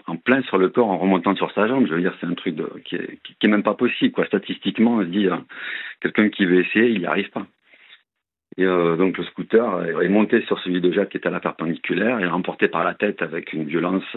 en 0.07 0.17
plein 0.17 0.43
sur 0.43 0.59
le 0.59 0.71
corps 0.71 0.89
en 0.89 0.99
remontant 0.99 1.37
sur 1.37 1.53
sa 1.53 1.69
jambe. 1.69 1.87
Je 1.87 1.95
veux 1.95 2.01
dire, 2.01 2.17
c'est 2.21 2.27
un 2.27 2.35
truc 2.35 2.57
qui, 2.85 2.97
est, 2.97 3.47
même 3.47 3.63
pas 3.63 3.75
possible. 3.75 4.13
Quoi. 4.13 4.27
Statistiquement, 4.27 4.97
on 4.97 5.03
se 5.03 5.09
dit, 5.09 5.29
quelqu'un 6.01 6.31
qui 6.31 6.47
veut 6.47 6.61
essayer, 6.61 6.89
il 6.89 7.01
n'y 7.01 7.07
arrive 7.07 7.31
pas. 7.31 7.47
Et 8.57 8.65
donc 8.65 9.19
le 9.19 9.25
scooter 9.25 10.01
est 10.03 10.09
monté 10.09 10.41
sur 10.47 10.59
celui 10.61 10.81
de 10.81 10.91
Jacques 10.91 11.11
qui 11.11 11.19
était 11.19 11.29
à 11.29 11.31
la 11.31 11.39
perpendiculaire, 11.39 12.19
est 12.19 12.27
remporté 12.27 12.67
par 12.67 12.83
la 12.83 12.95
tête 12.95 13.23
avec 13.23 13.53
une 13.53 13.65
violence 13.65 14.17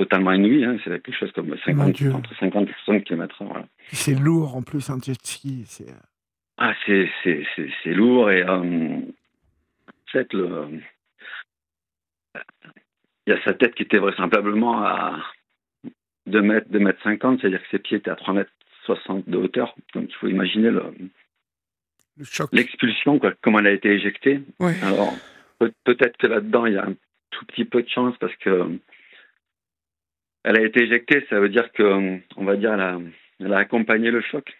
totalement 0.00 0.32
inouï. 0.32 0.64
Hein. 0.64 0.78
C'est 0.82 1.02
quelque 1.02 1.12
chose 1.12 1.30
comme 1.32 1.54
50, 1.64 2.02
entre 2.14 2.34
50 2.38 2.68
et 2.68 2.74
60 2.84 3.04
km 3.04 3.44
Voilà. 3.44 3.66
C'est 3.92 4.14
lourd 4.14 4.56
en 4.56 4.62
plus, 4.62 4.88
un 4.88 4.98
jet 4.98 5.20
ski. 5.22 5.64
C'est... 5.66 5.92
Ah, 6.56 6.74
c'est, 6.86 7.08
c'est, 7.22 7.44
c'est, 7.82 7.92
lourd 7.92 8.30
et 8.30 8.42
euh, 8.42 9.00
fait, 10.12 10.32
le... 10.32 10.80
il 13.26 13.30
y 13.30 13.32
a 13.32 13.42
sa 13.44 13.54
tête 13.54 13.74
qui 13.74 13.82
était 13.82 13.98
vraisemblablement 13.98 14.82
à 14.82 15.18
2 16.26 16.40
mètres, 16.42 16.66
2 16.70 16.78
mètres 16.78 17.02
50, 17.02 17.40
c'est-à-dire 17.40 17.62
que 17.62 17.68
ses 17.70 17.78
pieds 17.78 17.98
étaient 17.98 18.10
à 18.10 18.16
3 18.16 18.34
mètres 18.34 18.50
60 18.86 19.28
de 19.28 19.36
hauteur. 19.36 19.74
Donc 19.94 20.06
il 20.08 20.14
faut 20.14 20.28
imaginer 20.28 20.70
le, 20.70 20.82
le 22.16 22.24
choc. 22.24 22.48
l'expulsion, 22.52 23.18
quoi, 23.18 23.32
comment 23.42 23.58
elle 23.60 23.66
a 23.66 23.72
été 23.72 23.90
éjectée. 23.90 24.42
Ouais. 24.58 24.74
Alors 24.82 25.14
peut-être 25.84 26.16
que 26.16 26.26
là-dedans 26.26 26.66
il 26.66 26.74
y 26.74 26.78
a 26.78 26.86
un 26.86 26.94
tout 27.30 27.44
petit 27.46 27.64
peu 27.64 27.82
de 27.82 27.88
chance 27.88 28.14
parce 28.18 28.34
que 28.36 28.78
elle 30.44 30.58
a 30.58 30.64
été 30.64 30.82
éjectée, 30.82 31.26
ça 31.28 31.38
veut 31.38 31.48
dire 31.48 31.70
que, 31.72 32.20
on 32.36 32.44
va 32.44 32.56
dire, 32.56 32.72
elle 32.72 32.80
a, 32.80 32.98
elle 33.40 33.52
a 33.52 33.58
accompagné 33.58 34.10
le 34.10 34.22
choc. 34.22 34.56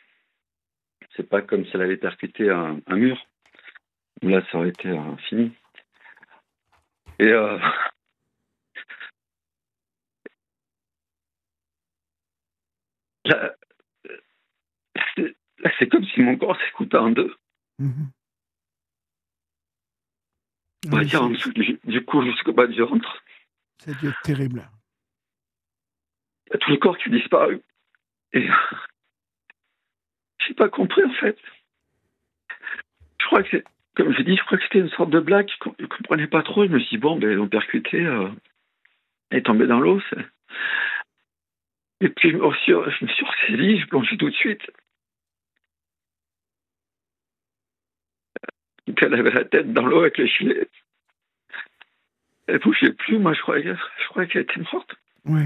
C'est 1.16 1.28
pas 1.28 1.42
comme 1.42 1.64
si 1.64 1.70
elle 1.74 1.82
avait 1.82 1.96
percuté 1.96 2.50
un, 2.50 2.80
un 2.86 2.96
mur. 2.96 3.18
Là, 4.22 4.42
ça 4.50 4.58
aurait 4.58 4.68
été 4.68 4.88
euh, 4.88 5.16
fini. 5.28 5.52
Et 7.18 7.28
euh, 7.28 7.58
là, 13.24 13.56
c'est 15.78 15.88
comme 15.88 16.04
si 16.04 16.20
mon 16.20 16.36
corps 16.36 16.60
s'écoutait 16.60 16.98
en 16.98 17.10
deux. 17.10 17.34
Mm-hmm. 17.80 18.10
On 20.86 20.96
va 20.96 21.04
dire 21.04 21.22
en 21.22 21.30
dessous 21.30 21.52
du, 21.52 21.78
du 21.84 22.04
cou 22.04 22.22
jusqu'au 22.24 22.52
bas 22.52 22.66
du 22.66 22.80
ventre. 22.80 23.22
C'est 23.78 23.94
terrible. 24.22 24.68
A 26.52 26.58
tout 26.58 26.70
le 26.70 26.76
corps 26.76 26.98
qui 26.98 27.08
a 27.08 27.12
disparu. 27.12 27.60
Et 28.32 28.48
j'ai 30.46 30.54
pas 30.54 30.68
compris 30.68 31.04
en 31.04 31.12
fait. 31.14 31.38
Je 33.20 33.26
crois 33.26 33.42
que 33.42 33.48
c'est, 33.50 33.64
comme 33.94 34.14
je 34.14 34.22
dis, 34.22 34.36
je 34.36 34.44
crois 34.44 34.58
que 34.58 34.64
c'était 34.64 34.80
une 34.80 34.90
sorte 34.90 35.10
de 35.10 35.20
blague. 35.20 35.48
Je 35.48 35.82
ne 35.82 35.86
comprenais 35.86 36.26
pas 36.26 36.42
trop. 36.42 36.64
Je 36.64 36.70
me 36.70 36.78
suis 36.80 36.96
dit, 36.96 36.98
bon, 36.98 37.18
ben, 37.18 37.30
ils 37.30 37.48
percuté, 37.48 38.04
euh, 38.04 38.28
est 39.30 39.46
tombé 39.46 39.66
dans 39.66 39.80
l'eau. 39.80 40.00
Et 42.00 42.08
puis 42.08 42.30
je 42.30 42.36
me 42.36 42.52
suis, 42.52 42.72
je 42.72 43.80
je 43.80 43.86
plongeais 43.86 44.16
tout 44.16 44.30
de 44.30 44.34
suite. 44.34 44.62
Elle 49.02 49.14
avait 49.14 49.30
la 49.30 49.44
tête 49.44 49.72
dans 49.72 49.86
l'eau 49.86 50.00
avec 50.00 50.18
le 50.18 50.26
filet. 50.26 50.68
Elle 52.46 52.58
bougeait 52.58 52.92
plus. 52.92 53.18
Moi, 53.18 53.34
je 53.34 53.40
croyais 53.40 54.28
qu'elle 54.28 54.42
était 54.42 54.60
morte. 54.72 54.94
Oui. 55.24 55.42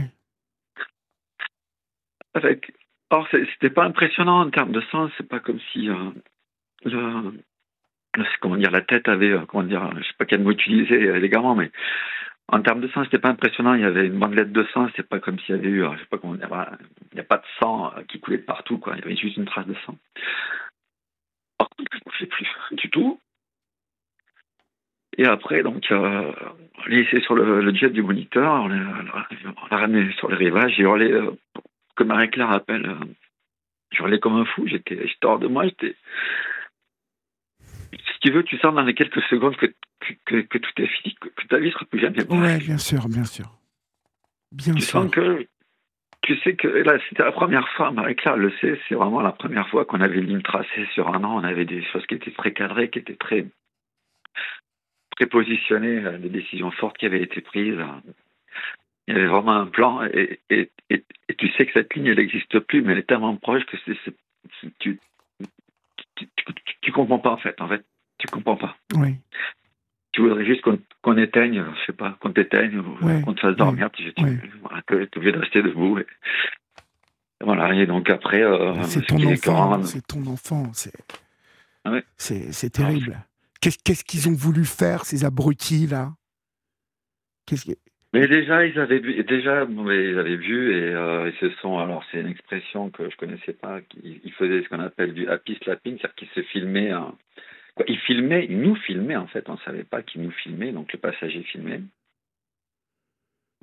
Avec. 2.35 2.73
Or, 3.11 3.29
c'était 3.31 3.71
pas 3.71 3.85
impressionnant 3.85 4.41
en 4.41 4.51
termes 4.51 4.73
de 4.73 4.81
sang. 4.91 5.11
C'est 5.17 5.29
pas 5.29 5.41
comme 5.41 5.61
si 5.73 5.89
euh, 5.89 6.11
le, 6.85 7.33
comment 8.41 8.57
dire, 8.57 8.71
la 8.71 8.81
tête 8.81 9.09
avait, 9.09 9.31
euh, 9.33 9.47
comment 9.47 9.65
dire, 9.65 9.89
je 9.97 10.03
sais 10.03 10.15
pas 10.19 10.25
quel 10.25 10.43
mot 10.43 10.51
utiliser 10.51 10.95
élégamment, 10.95 11.55
mais 11.55 11.71
en 12.49 12.61
termes 12.61 12.81
de 12.81 12.89
sang, 12.89 13.05
c'était 13.05 13.19
pas 13.19 13.31
impressionnant. 13.31 13.75
Il 13.75 13.81
y 13.81 13.85
avait 13.85 14.07
une 14.07 14.19
bandelette 14.19 14.53
de 14.53 14.65
sang. 14.75 14.89
C'est 14.97 15.09
pas 15.09 15.19
comme 15.19 15.39
s'il 15.41 15.55
y 15.55 15.59
avait 15.59 15.69
eu, 15.69 15.85
je 15.95 15.99
sais 16.01 16.07
pas 16.07 16.19
comment 16.19 16.35
dire, 16.35 16.49
il 17.13 17.15
n'y 17.15 17.21
a 17.21 17.25
pas 17.25 17.39
de 17.39 17.47
sang 17.61 17.93
euh, 17.97 18.03
qui 18.09 18.21
coulait 18.21 18.39
partout, 18.39 18.79
quoi. 18.79 18.95
Il 18.97 19.01
y 19.01 19.05
avait 19.05 19.17
juste 19.17 19.37
une 19.37 19.47
trace 19.47 19.67
de 19.67 19.75
sang. 19.87 19.97
Par 21.59 21.69
je 21.79 21.83
ne 21.83 22.19
sais 22.19 22.27
plus 22.27 22.47
du 22.73 22.91
tout. 22.91 23.19
Et 25.17 25.27
après, 25.27 25.63
donc, 25.63 25.91
euh, 25.91 26.33
on 26.77 26.91
l'a 26.91 26.97
laissé 26.97 27.21
sur 27.21 27.35
le, 27.35 27.73
jet 27.75 27.91
du 27.91 28.03
moniteur, 28.03 28.65
on 28.65 28.69
l'a 28.69 29.77
ramené 29.77 30.13
sur 30.15 30.29
le 30.29 30.37
rivage, 30.37 30.75
j'ai 30.77 30.83
hurlé, 30.83 31.13
euh, 31.13 31.31
comme 31.95 32.09
Marie-Claire 32.09 32.51
appelle, 32.51 32.87
euh, 32.87 33.05
j'ai 33.93 33.99
hurlé 33.99 34.19
comme 34.21 34.37
un 34.37 34.45
fou, 34.45 34.67
j'étais 34.67 34.99
hors 35.23 35.39
de 35.39 35.47
moi, 35.47 35.65
j'étais. 35.65 35.97
Si 37.93 38.21
tu 38.21 38.33
veux, 38.33 38.43
tu 38.43 38.59
sens 38.59 38.75
dans 38.75 38.83
les 38.83 38.95
quelques 38.95 39.23
secondes 39.25 39.57
que, 39.57 39.67
que, 40.25 40.41
que, 40.41 40.59
tout 40.59 40.83
est 40.83 40.87
fini, 40.87 41.15
que, 41.15 41.47
ta 41.49 41.59
vie 41.59 41.71
sera 41.71 41.85
plus 41.85 42.01
jamais 42.01 42.25
bonne. 42.25 42.43
Oui, 42.43 42.59
bien 42.59 42.79
sûr, 42.79 43.09
bien 43.09 43.25
sûr. 43.25 43.47
Bien 44.53 44.75
tu 44.75 44.83
sens 44.83 45.11
que. 45.11 45.47
Tu 46.23 46.39
sais 46.39 46.57
que 46.57 46.69
là, 46.69 46.99
c'était 47.09 47.23
la 47.23 47.33
première 47.33 47.69
fois, 47.71 47.91
Marie-Claire 47.91 48.39
le 48.39 48.51
sait, 48.53 48.81
c'est 48.89 48.95
vraiment 48.95 49.21
la 49.21 49.33
première 49.33 49.69
fois 49.69 49.85
qu'on 49.85 50.01
avait 50.01 50.17
une 50.17 50.27
ligne 50.27 50.43
tracée 50.43 50.87
sur 50.95 51.15
un 51.15 51.23
an, 51.23 51.37
on 51.39 51.45
avait 51.45 51.67
des 51.67 51.85
choses 51.85 52.07
qui 52.07 52.15
étaient 52.15 52.31
très 52.31 52.55
cadrées, 52.55 52.89
qui 52.89 52.99
étaient 52.99 53.15
très 53.15 53.47
prépositionné, 55.17 56.05
euh, 56.05 56.19
des 56.19 56.31
décisions 56.31 56.71
fortes 56.71 56.97
qui 56.97 57.05
avaient 57.05 57.23
été 57.23 57.43
prises. 57.43 57.79
Il 59.07 59.15
y 59.15 59.19
avait 59.19 59.27
vraiment 59.27 59.53
un 59.53 59.67
plan 59.67 60.03
et, 60.05 60.41
et, 60.49 60.71
et, 60.89 61.05
tu 61.37 61.51
sais 61.53 61.67
que 61.67 61.73
cette 61.73 61.95
ligne, 61.95 62.07
elle 62.07 62.17
n'existe 62.17 62.59
plus, 62.61 62.83
mais 62.83 62.93
elle 62.93 63.01
est 63.01 63.09
tellement 63.09 63.37
proche 63.37 63.65
que 63.67 63.77
c'est, 63.85 64.15
tu, 64.79 64.99
tu, 66.17 66.29
tu, 66.81 66.93
comprends 66.93 67.19
pas 67.19 67.33
en 67.33 67.37
fait. 67.37 67.61
En 67.61 67.69
fait, 67.69 67.85
tu 68.19 68.27
comprends 68.29 68.57
pas. 68.57 68.77
Oui. 68.95 69.17
Tu 70.13 70.23
voudrais 70.23 70.47
juste 70.47 70.63
qu'on, 70.63 71.17
éteigne, 71.17 71.65
je 71.81 71.87
sais 71.87 71.93
pas, 71.93 72.17
qu'on 72.21 72.33
t'éteigne, 72.33 72.83
qu'on 73.25 73.35
te 73.35 73.41
fasse 73.41 73.57
dormir. 73.57 73.91
Tu, 73.93 74.15
voilà, 74.63 74.81
que 74.83 74.95
tu 74.95 75.03
es 75.03 75.17
obligé 75.19 75.33
de 75.33 75.39
rester 75.39 75.63
debout. 75.63 75.99
Et, 75.99 76.07
voilà, 77.41 77.75
et 77.75 77.87
donc 77.87 78.09
après. 78.09 78.43
Euh, 78.43 78.81
c'est 78.85 79.05
ton 79.05 79.23
enfant, 79.23 79.83
c'est 79.83 80.07
ton 80.07 80.27
enfant, 80.27 80.73
c'est, 80.73 80.95
ah 81.85 81.99
c'est, 82.17 82.53
c'est 82.53 82.71
terrible. 82.71 83.19
Qu'est-ce 83.61 84.05
qu'ils 84.05 84.29
ont 84.29 84.35
voulu 84.35 84.65
faire, 84.65 85.05
ces 85.05 85.25
abrutis-là 85.25 86.13
Mais 88.15 88.29
déjà, 88.29 88.65
ils 88.65 88.79
avaient 88.79 89.01
vu, 89.01 89.25
déjà, 89.25 89.67
ils 89.69 90.19
avaient 90.21 90.37
vu 90.37 90.73
et 90.73 90.95
euh, 90.95 91.33
ils 91.35 91.39
se 91.41 91.51
sont. 91.57 91.79
Alors, 91.79 92.05
c'est 92.13 92.21
une 92.21 92.29
expression 92.29 92.89
que 92.89 93.11
je 93.11 93.17
connaissais 93.17 93.55
pas. 93.55 93.81
Ils, 94.05 94.33
faisaient 94.35 94.63
ce 94.63 94.69
qu'on 94.69 94.79
appelle 94.79 95.15
du 95.15 95.27
happy 95.27 95.59
slapping, 95.65 95.99
c'est-à-dire 95.99 96.15
qu'ils 96.15 96.29
se 96.29 96.43
filmaient. 96.43 96.93
ils 97.89 97.99
filmaient, 97.99 98.47
ils 98.49 98.61
nous 98.61 98.77
filmaient 98.77 99.17
en 99.17 99.27
fait. 99.27 99.49
On 99.49 99.55
ne 99.55 99.65
savait 99.65 99.83
pas 99.83 100.03
qu'ils 100.03 100.23
nous 100.23 100.31
filmaient, 100.31 100.71
donc 100.71 100.93
le 100.93 101.01
passager 101.01 101.43
filmait. 101.43 101.81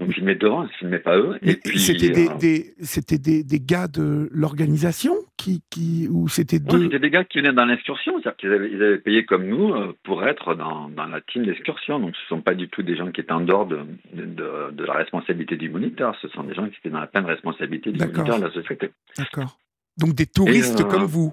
Donc 0.01 0.09
ils 0.09 0.15
filmaient 0.15 0.33
devant, 0.33 0.63
ils 0.63 0.65
ne 0.65 0.71
filmaient 0.71 0.99
pas 0.99 1.15
eux. 1.15 1.37
Et 1.43 1.59
c'était 1.77 2.09
des, 2.09 2.27
euh, 2.27 2.37
des, 2.39 2.73
c'était 2.81 3.19
des, 3.19 3.43
des, 3.43 3.59
gars 3.59 3.87
de 3.87 4.29
l'organisation 4.31 5.13
qui, 5.37 5.61
qui, 5.69 6.07
ou 6.09 6.27
c'était 6.27 6.57
deux... 6.57 6.85
C'était 6.85 6.97
des 6.97 7.11
gars 7.11 7.23
qui 7.23 7.37
venaient 7.37 7.53
dans 7.53 7.65
l'excursion, 7.65 8.13
c'est-à-dire 8.13 8.37
qu'ils 8.37 8.51
avaient, 8.51 8.71
ils 8.71 8.81
avaient, 8.81 8.97
payé 8.97 9.25
comme 9.25 9.45
nous 9.45 9.75
euh, 9.75 9.95
pour 10.03 10.25
être 10.25 10.55
dans, 10.55 10.89
dans 10.89 11.05
la 11.05 11.21
team 11.21 11.45
d'excursion. 11.45 11.99
Donc 11.99 12.15
ce 12.15 12.33
ne 12.33 12.37
sont 12.39 12.41
pas 12.41 12.55
du 12.55 12.67
tout 12.67 12.81
des 12.81 12.95
gens 12.95 13.11
qui 13.11 13.21
étaient 13.21 13.31
en 13.31 13.41
dehors 13.41 13.67
de, 13.67 13.81
de, 14.11 14.71
de, 14.71 14.83
la 14.83 14.93
responsabilité 14.93 15.55
du 15.55 15.69
moniteur, 15.69 16.17
ce 16.19 16.27
sont 16.29 16.45
des 16.45 16.55
gens 16.55 16.67
qui 16.67 16.77
étaient 16.79 16.89
dans 16.89 16.99
la 16.99 17.05
pleine 17.05 17.25
responsabilité 17.25 17.91
du 17.91 17.99
moniteur 17.99 18.39
de 18.39 18.45
la 18.45 18.51
société. 18.51 18.89
D'accord. 19.19 19.59
Donc 19.97 20.15
des 20.15 20.25
touristes 20.25 20.81
euh, 20.81 20.85
comme 20.85 21.03
vous 21.03 21.31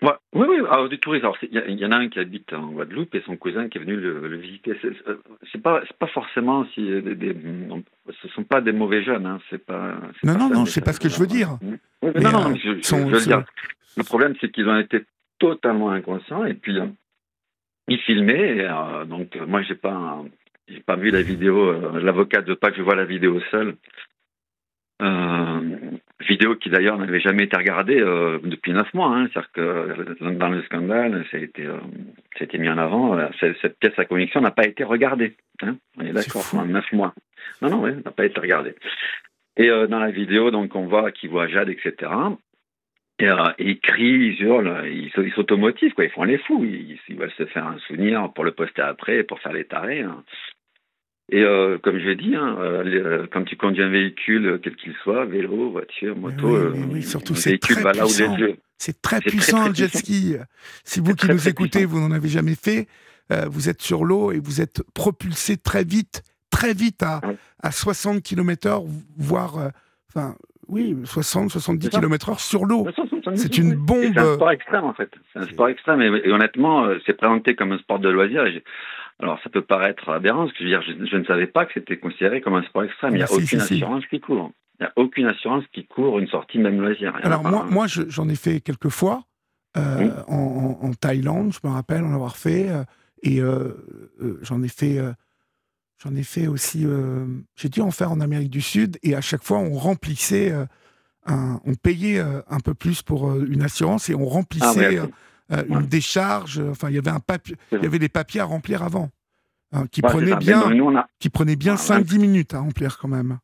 oui, 0.00 0.12
oui, 0.32 0.58
alors, 0.70 0.88
des 0.88 0.98
touristes. 0.98 1.24
Il 1.42 1.78
y, 1.78 1.84
en 1.84 1.90
a 1.90 1.96
un 1.96 2.08
qui 2.08 2.20
habite 2.20 2.52
en 2.52 2.68
Guadeloupe 2.68 3.14
et 3.14 3.22
son 3.26 3.36
cousin 3.36 3.68
qui 3.68 3.78
est 3.78 3.80
venu 3.80 3.96
le, 3.96 4.36
visiter. 4.36 4.78
C'est 5.50 5.60
pas, 5.60 5.82
pas 5.98 6.06
forcement 6.06 6.64
si 6.74 6.82
des, 6.84 7.14
des, 7.16 7.36
ce 8.22 8.28
sont 8.28 8.44
pas 8.44 8.60
des 8.60 8.72
mauvais 8.72 9.02
jeunes. 9.02 9.26
Hein, 9.26 9.40
c'est 9.50 9.64
pas. 9.64 9.96
Non, 10.22 10.38
non, 10.38 10.50
non, 10.50 10.66
c'est 10.66 10.84
pas 10.84 10.92
ce 10.92 11.00
que 11.00 11.08
je 11.08 11.18
veux 11.18 11.26
dire. 11.26 11.58
non, 12.02 12.32
non, 12.32 12.54
je, 12.54 12.94
veux 12.94 13.20
dire. 13.20 13.44
Le 13.96 14.04
problème, 14.04 14.34
c'est 14.40 14.50
qu'ils 14.50 14.68
ont 14.68 14.78
été 14.78 15.04
totalement 15.40 15.90
inconscients 15.90 16.44
et 16.44 16.54
puis 16.54 16.78
euh, 16.78 16.86
ils 17.88 17.98
filmaient. 17.98 18.56
Et, 18.58 18.68
euh, 18.68 19.04
donc, 19.04 19.36
moi, 19.48 19.62
j'ai 19.62 19.74
pas, 19.74 20.22
j'ai 20.68 20.80
pas 20.80 20.96
vu 20.96 21.10
la 21.10 21.22
vidéo. 21.22 21.58
Euh, 21.58 22.00
l'avocat 22.00 22.42
ne 22.42 22.46
veut 22.46 22.56
pas 22.56 22.70
que 22.70 22.76
je 22.76 22.82
vois 22.82 22.94
la 22.94 23.04
vidéo 23.04 23.40
seule. 23.50 23.74
Euh, 25.00 25.78
vidéo 26.20 26.56
qui 26.56 26.70
d'ailleurs 26.70 26.98
n'avait 26.98 27.20
jamais 27.20 27.44
été 27.44 27.56
regardée 27.56 28.00
euh, 28.00 28.38
depuis 28.42 28.72
neuf 28.72 28.92
mois. 28.94 29.08
Hein. 29.08 29.28
C'est-à-dire 29.32 29.52
que 29.52 30.30
dans 30.32 30.48
le 30.48 30.62
scandale, 30.62 31.24
ça 31.30 31.36
a 31.36 31.40
été, 31.40 31.64
euh, 31.66 32.58
mis 32.58 32.68
en 32.68 32.78
avant. 32.78 33.18
Cette, 33.40 33.78
pièce 33.78 33.98
à 33.98 34.04
conviction 34.04 34.40
n'a 34.40 34.50
pas 34.50 34.66
été 34.66 34.84
regardée. 34.84 35.36
Hein. 35.62 35.76
On 35.98 36.04
est 36.04 36.12
d'accord, 36.12 36.44
pendant 36.50 36.66
neuf 36.66 36.90
mois. 36.92 37.14
Non, 37.62 37.70
non, 37.70 37.82
oui, 37.82 37.92
n'a 38.04 38.10
pas 38.10 38.26
été 38.26 38.40
regardée. 38.40 38.74
Et 39.56 39.68
dans 39.68 39.98
la 39.98 40.10
vidéo, 40.10 40.52
donc, 40.52 40.76
on 40.76 40.86
voit 40.86 41.10
qu'il 41.10 41.30
voit 41.30 41.48
Jade, 41.48 41.68
etc. 41.68 42.12
Et, 43.18 43.28
ils 43.58 43.80
crient, 43.80 44.34
ils 44.38 44.42
hurlent, 44.42 44.86
ils, 44.86 45.32
s'automotivent, 45.34 45.94
quoi. 45.94 46.04
Ils 46.04 46.10
font 46.10 46.22
les 46.22 46.38
fous. 46.38 46.64
Ils, 46.64 46.96
ils, 47.08 47.16
veulent 47.16 47.32
se 47.32 47.46
faire 47.46 47.66
un 47.66 47.78
souvenir 47.78 48.32
pour 48.32 48.44
le 48.44 48.52
poster 48.52 48.82
après, 48.82 49.24
pour 49.24 49.40
faire 49.40 49.52
les 49.52 49.64
tarés. 49.64 50.02
Hein. 50.02 50.22
Et 51.30 51.42
euh, 51.42 51.76
comme 51.78 51.98
je 51.98 52.06
l'ai 52.06 52.16
dit, 52.16 52.34
hein, 52.34 52.56
euh, 52.58 52.84
euh, 52.86 53.26
quand 53.30 53.44
tu 53.44 53.56
conduis 53.56 53.82
un 53.82 53.90
véhicule, 53.90 54.58
quel 54.62 54.74
qu'il 54.76 54.94
soit, 55.02 55.26
vélo, 55.26 55.70
voiture, 55.70 56.16
moto, 56.16 56.56
oui, 56.90 57.02
surtout 57.02 57.34
c'est 57.34 57.58
très 57.58 57.82
va 57.82 57.92
là 57.92 58.06
où 58.06 58.08
les 58.08 58.40
yeux. 58.40 58.56
C'est 58.78 59.02
très 59.02 59.20
puissant 59.20 59.68
le 59.68 59.74
jet 59.74 59.94
ski. 59.94 60.36
Si 60.84 61.00
vous 61.00 61.14
qui 61.14 61.28
nous 61.28 61.48
écoutez, 61.48 61.84
vous 61.84 62.00
n'en 62.00 62.12
avez 62.12 62.28
jamais 62.28 62.54
fait, 62.54 62.86
vous 63.50 63.68
êtes 63.68 63.82
sur 63.82 64.04
l'eau 64.04 64.32
et 64.32 64.38
vous 64.38 64.62
êtes 64.62 64.82
propulsé 64.94 65.58
très 65.58 65.84
vite, 65.84 66.22
très 66.50 66.72
vite 66.72 67.02
à, 67.02 67.20
à 67.62 67.72
60 67.72 68.22
km/h, 68.22 68.82
voire, 69.18 69.70
enfin, 70.08 70.34
oui, 70.68 70.96
60, 71.04 71.50
70 71.50 71.90
km/h 71.90 72.38
sur 72.38 72.64
l'eau. 72.64 72.86
C'est 73.34 73.58
une 73.58 73.74
bombe. 73.74 74.14
C'est 74.14 74.18
un 74.18 74.34
sport 74.34 74.50
extrême 74.50 74.84
en 74.84 74.94
fait. 74.94 75.10
C'est 75.32 75.40
un 75.40 75.46
sport 75.46 75.68
extrême 75.68 76.00
et, 76.00 76.30
honnêtement, 76.30 76.88
c'est 77.04 77.14
présenté 77.14 77.54
comme 77.54 77.72
un 77.72 77.78
sport 77.78 77.98
de 77.98 78.08
loisir. 78.08 78.46
Et 78.46 78.62
alors, 79.20 79.40
ça 79.42 79.50
peut 79.50 79.62
paraître 79.62 80.08
aberrant, 80.10 80.44
parce 80.44 80.52
que 80.52 80.58
je, 80.60 80.64
veux 80.64 80.70
dire, 80.70 81.08
je, 81.10 81.16
ne 81.16 81.24
savais 81.24 81.48
pas 81.48 81.66
que 81.66 81.72
c'était 81.74 81.96
considéré 81.96 82.40
comme 82.40 82.54
un 82.54 82.62
sport 82.62 82.84
extrême. 82.84 83.14
Il 83.14 83.16
n'y 83.16 83.22
a 83.22 83.26
ah, 83.28 83.34
aucune 83.34 83.60
assurance 83.60 84.06
qui 84.06 84.20
court. 84.20 84.52
Il 84.78 84.84
n'y 84.84 84.86
a 84.86 84.92
aucune 84.94 85.26
assurance 85.26 85.64
qui 85.72 85.86
court 85.86 86.20
une 86.20 86.28
sortie 86.28 86.58
même 86.58 86.80
loisir. 86.80 87.18
Alors, 87.22 87.42
moi, 87.42 87.66
moi 87.68 87.86
j'en 87.88 88.28
ai 88.28 88.36
fait 88.36 88.60
quelques 88.60 88.90
fois 88.90 89.24
euh, 89.76 90.10
en, 90.28 90.92
Thaïlande, 90.94 91.52
je 91.52 91.66
me 91.66 91.72
rappelle 91.72 92.04
en 92.04 92.14
avoir 92.14 92.36
fait. 92.36 92.68
Euh, 92.68 92.84
et 93.22 93.40
euh, 93.40 93.72
j'en 94.42 94.62
ai 94.62 94.68
fait. 94.68 95.00
J'en 96.00 96.14
ai 96.14 96.22
fait 96.22 96.46
aussi. 96.46 96.86
J'ai 97.56 97.68
dû 97.68 97.80
en 97.80 97.90
faire 97.90 98.12
en 98.12 98.20
Amérique 98.20 98.50
du 98.50 98.60
Sud, 98.60 98.98
et 99.02 99.16
à 99.16 99.20
chaque 99.20 99.42
fois, 99.42 99.58
on 99.58 99.74
remplissait. 99.74 100.52
Un, 101.26 101.60
on 101.66 101.74
payait 101.74 102.20
un 102.20 102.60
peu 102.64 102.72
plus 102.72 103.02
pour 103.02 103.34
une 103.34 103.62
assurance 103.62 104.08
et 104.08 104.14
on 104.14 104.24
remplissait 104.24 104.98
ah, 104.98 105.06
euh, 105.52 105.62
une 105.68 105.86
décharge. 105.86 106.60
Enfin, 106.60 106.88
il 106.90 106.96
y 106.96 106.98
avait 106.98 107.10
un 107.10 107.20
papier, 107.20 107.56
il 107.72 107.82
y 107.82 107.86
avait 107.86 107.98
des 107.98 108.08
papiers 108.08 108.40
à 108.40 108.44
remplir 108.44 108.82
avant, 108.82 109.10
hein, 109.72 109.86
qui, 109.90 110.02
prenaient 110.02 110.36
bien, 110.36 110.62
qui 111.18 111.30
prenaient 111.30 111.56
bien 111.56 111.74
5-10 111.74 112.20
minutes 112.20 112.54
à 112.54 112.60
remplir 112.60 112.98
quand 112.98 113.08
même. 113.08 113.38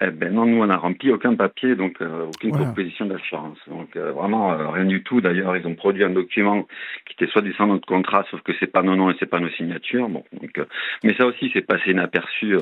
Eh 0.00 0.10
ben 0.10 0.34
non, 0.34 0.44
nous 0.44 0.60
on 0.60 0.66
n'a 0.66 0.76
rempli 0.76 1.12
aucun 1.12 1.34
papier, 1.34 1.76
donc 1.76 2.02
euh, 2.02 2.26
aucune 2.26 2.50
proposition 2.50 3.06
d'assurance. 3.06 3.58
Donc 3.68 3.94
euh, 3.96 4.12
vraiment 4.12 4.72
rien 4.72 4.84
du 4.84 5.02
tout. 5.02 5.20
D'ailleurs, 5.20 5.56
ils 5.56 5.66
ont 5.66 5.76
produit 5.76 6.04
un 6.04 6.10
document 6.10 6.66
qui 7.06 7.14
était 7.14 7.30
soi-disant 7.30 7.68
notre 7.68 7.86
contrat, 7.86 8.26
sauf 8.30 8.42
que 8.42 8.52
c'est 8.58 8.66
pas 8.66 8.82
nos 8.82 8.96
noms 8.96 9.10
et 9.10 9.16
c'est 9.20 9.26
pas 9.30 9.40
nos 9.40 9.50
signatures. 9.50 10.08
Bon, 10.08 10.24
donc, 10.32 10.60
mais 11.04 11.14
ça 11.14 11.26
aussi 11.26 11.50
c'est 11.54 11.62
passé 11.62 11.92
inaperçu. 11.92 12.56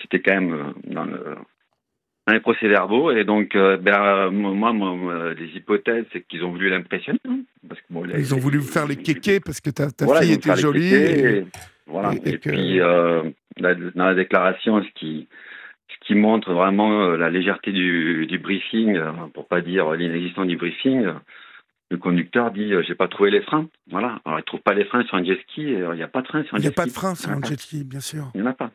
C'était 0.00 0.20
quand 0.20 0.40
même 0.40 0.74
dans 0.84 1.04
le, 1.04 1.36
dans 2.26 2.32
les 2.32 2.40
procès-verbaux. 2.40 3.10
Et 3.12 3.24
donc, 3.24 3.54
euh, 3.54 3.76
ben, 3.76 4.30
moi, 4.30 4.72
moi, 4.72 5.34
les 5.34 5.48
hypothèses, 5.56 6.04
c'est 6.12 6.26
qu'ils 6.26 6.44
ont 6.44 6.50
voulu 6.50 6.70
l'impressionner. 6.70 7.20
Hein, 7.28 7.40
parce 7.68 7.80
que, 7.80 8.18
Ils 8.18 8.34
ont 8.34 8.38
voulu 8.38 8.58
vous 8.58 8.68
faire 8.68 8.86
les 8.86 8.96
kékés 8.96 9.40
parce 9.40 9.60
que 9.60 9.70
ta, 9.70 9.90
ta 9.90 10.06
fille 10.20 10.32
était 10.32 10.56
jolie. 10.56 10.94
Et, 10.94 11.46
voilà. 11.86 12.12
Et, 12.24 12.38
puis, 12.38 12.80
euh, 12.80 13.22
dans 13.58 14.04
la 14.04 14.14
déclaration, 14.14 14.82
ce 14.82 14.88
qui, 14.98 15.28
qui 16.06 16.14
montre 16.14 16.52
vraiment 16.52 17.08
la 17.10 17.30
légèreté 17.30 17.72
du, 17.72 18.26
du 18.26 18.38
briefing, 18.38 18.98
pour 19.32 19.46
pas 19.46 19.60
dire 19.60 19.92
l'inexistence 19.92 20.46
du 20.46 20.56
briefing, 20.56 21.06
le 21.90 21.98
conducteur 21.98 22.50
dit 22.50 22.72
j'ai 22.86 22.94
pas 22.94 23.08
trouvé 23.08 23.30
les 23.30 23.42
freins. 23.42 23.68
Voilà. 23.90 24.18
Alors 24.24 24.38
il 24.38 24.44
trouve 24.44 24.60
pas 24.60 24.74
les 24.74 24.84
freins 24.84 25.04
sur 25.04 25.16
un 25.16 25.24
jet 25.24 25.38
ski. 25.42 25.62
Il 25.62 25.90
n'y 25.94 26.02
a 26.02 26.08
pas 26.08 26.22
de 26.22 26.26
freins 26.26 26.42
sur 26.44 26.54
un 26.54 26.58
jet 26.58 26.68
ski. 26.68 26.72
Il 26.72 26.76
n'y 26.76 26.80
a 26.80 26.84
pas 26.84 26.86
de 26.86 26.92
freins 26.92 27.14
sur 27.14 27.30
un 27.30 27.40
jet 27.42 27.60
ski, 27.60 27.84
bien 27.84 28.00
sûr. 28.00 28.30
Il 28.34 28.40
n'y 28.40 28.46
en 28.46 28.50
a 28.50 28.54
pas. 28.54 28.70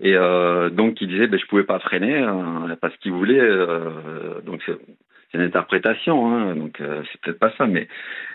Et 0.00 0.14
euh, 0.16 0.70
donc 0.70 1.00
il 1.00 1.08
disait 1.08 1.26
ben, 1.26 1.38
je 1.38 1.46
pouvais 1.46 1.64
pas 1.64 1.78
freiner 1.78 2.22
euh, 2.22 2.74
parce 2.80 2.96
qu'il 2.98 3.12
voulait. 3.12 3.38
Euh, 3.38 4.40
donc 4.42 4.62
c'est 4.66 5.38
une 5.38 5.44
interprétation, 5.44 6.26
hein, 6.26 6.56
donc 6.56 6.80
euh, 6.80 7.02
c'est 7.12 7.20
peut-être 7.20 7.38
pas 7.38 7.52
ça, 7.58 7.66
mais 7.66 7.86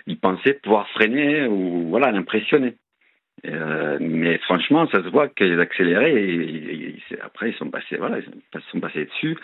il 0.06 0.20
pensait 0.20 0.54
pouvoir 0.54 0.88
freiner 0.90 1.48
ou 1.48 1.88
voilà 1.90 2.12
l'impressionner. 2.12 2.76
Euh, 3.48 3.98
mais 4.00 4.38
franchement, 4.40 4.88
ça 4.88 5.04
se 5.04 5.10
voit 5.10 5.28
qu'ils 5.28 5.60
accéléraient 5.60 6.14
et, 6.14 6.96
après 7.22 7.50
ils 7.50 7.56
sont 7.56 7.70
passés, 7.70 7.98
voilà, 7.98 8.20
ils 8.20 8.62
sont 8.72 8.80
passés 8.80 9.06
dessus. 9.06 9.38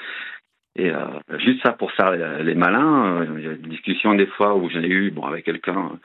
Et 0.78 0.90
juste 1.40 1.62
ça 1.66 1.74
pour 1.74 1.92
ça, 1.92 2.16
les 2.42 2.56
malins, 2.56 3.28
il 3.38 3.44
y 3.44 3.48
a 3.48 3.56
des 3.56 3.70
discussions 3.70 4.16
des 4.16 4.28
fois 4.28 4.56
où 4.56 4.70
j'en 4.70 4.82
ai 4.82 4.88
eu 4.88 5.12
bon, 5.12 5.24
avec 5.24 5.44
quelqu'un 5.44 6.00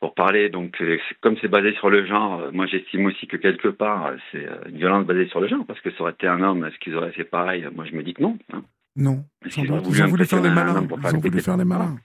pour 0.00 0.14
parler. 0.14 0.48
Donc, 0.48 0.82
comme 1.20 1.36
c'est 1.40 1.48
basé 1.48 1.74
sur 1.74 1.90
le 1.90 2.06
genre, 2.06 2.50
moi 2.52 2.66
j'estime 2.66 3.06
aussi 3.06 3.26
que 3.26 3.36
quelque 3.36 3.68
part 3.68 4.12
c'est 4.32 4.46
une 4.68 4.78
violence 4.78 5.06
basée 5.06 5.28
sur 5.28 5.40
le 5.40 5.48
genre, 5.48 5.64
parce 5.66 5.80
que 5.80 5.90
ça 5.92 6.02
aurait 6.02 6.12
été 6.12 6.26
un 6.26 6.42
homme, 6.42 6.64
est-ce 6.64 6.78
qu'ils 6.78 6.96
auraient 6.96 7.12
fait 7.12 7.24
pareil? 7.24 7.66
Moi 7.74 7.84
je 7.84 7.94
me 7.94 8.02
dis 8.02 8.14
que 8.14 8.22
non. 8.22 8.38
Hein. 8.52 8.62
Non. 8.96 9.24
Ils 9.56 9.70
ont 9.72 9.78
voulu, 9.78 10.24
faire 10.24 10.42
les 10.42 10.50
malins. 10.50 10.86
Ils 10.88 11.16
ont 11.16 11.20
voulu 11.20 11.40
faire 11.40 11.56
les 11.56 11.64
malins. 11.64 11.96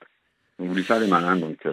Ils 0.60 0.66
ont 0.66 0.68
voulu 0.68 0.84
faire 0.84 1.00
les 1.00 1.08
malins, 1.08 1.36
donc. 1.38 1.66
Euh... 1.66 1.72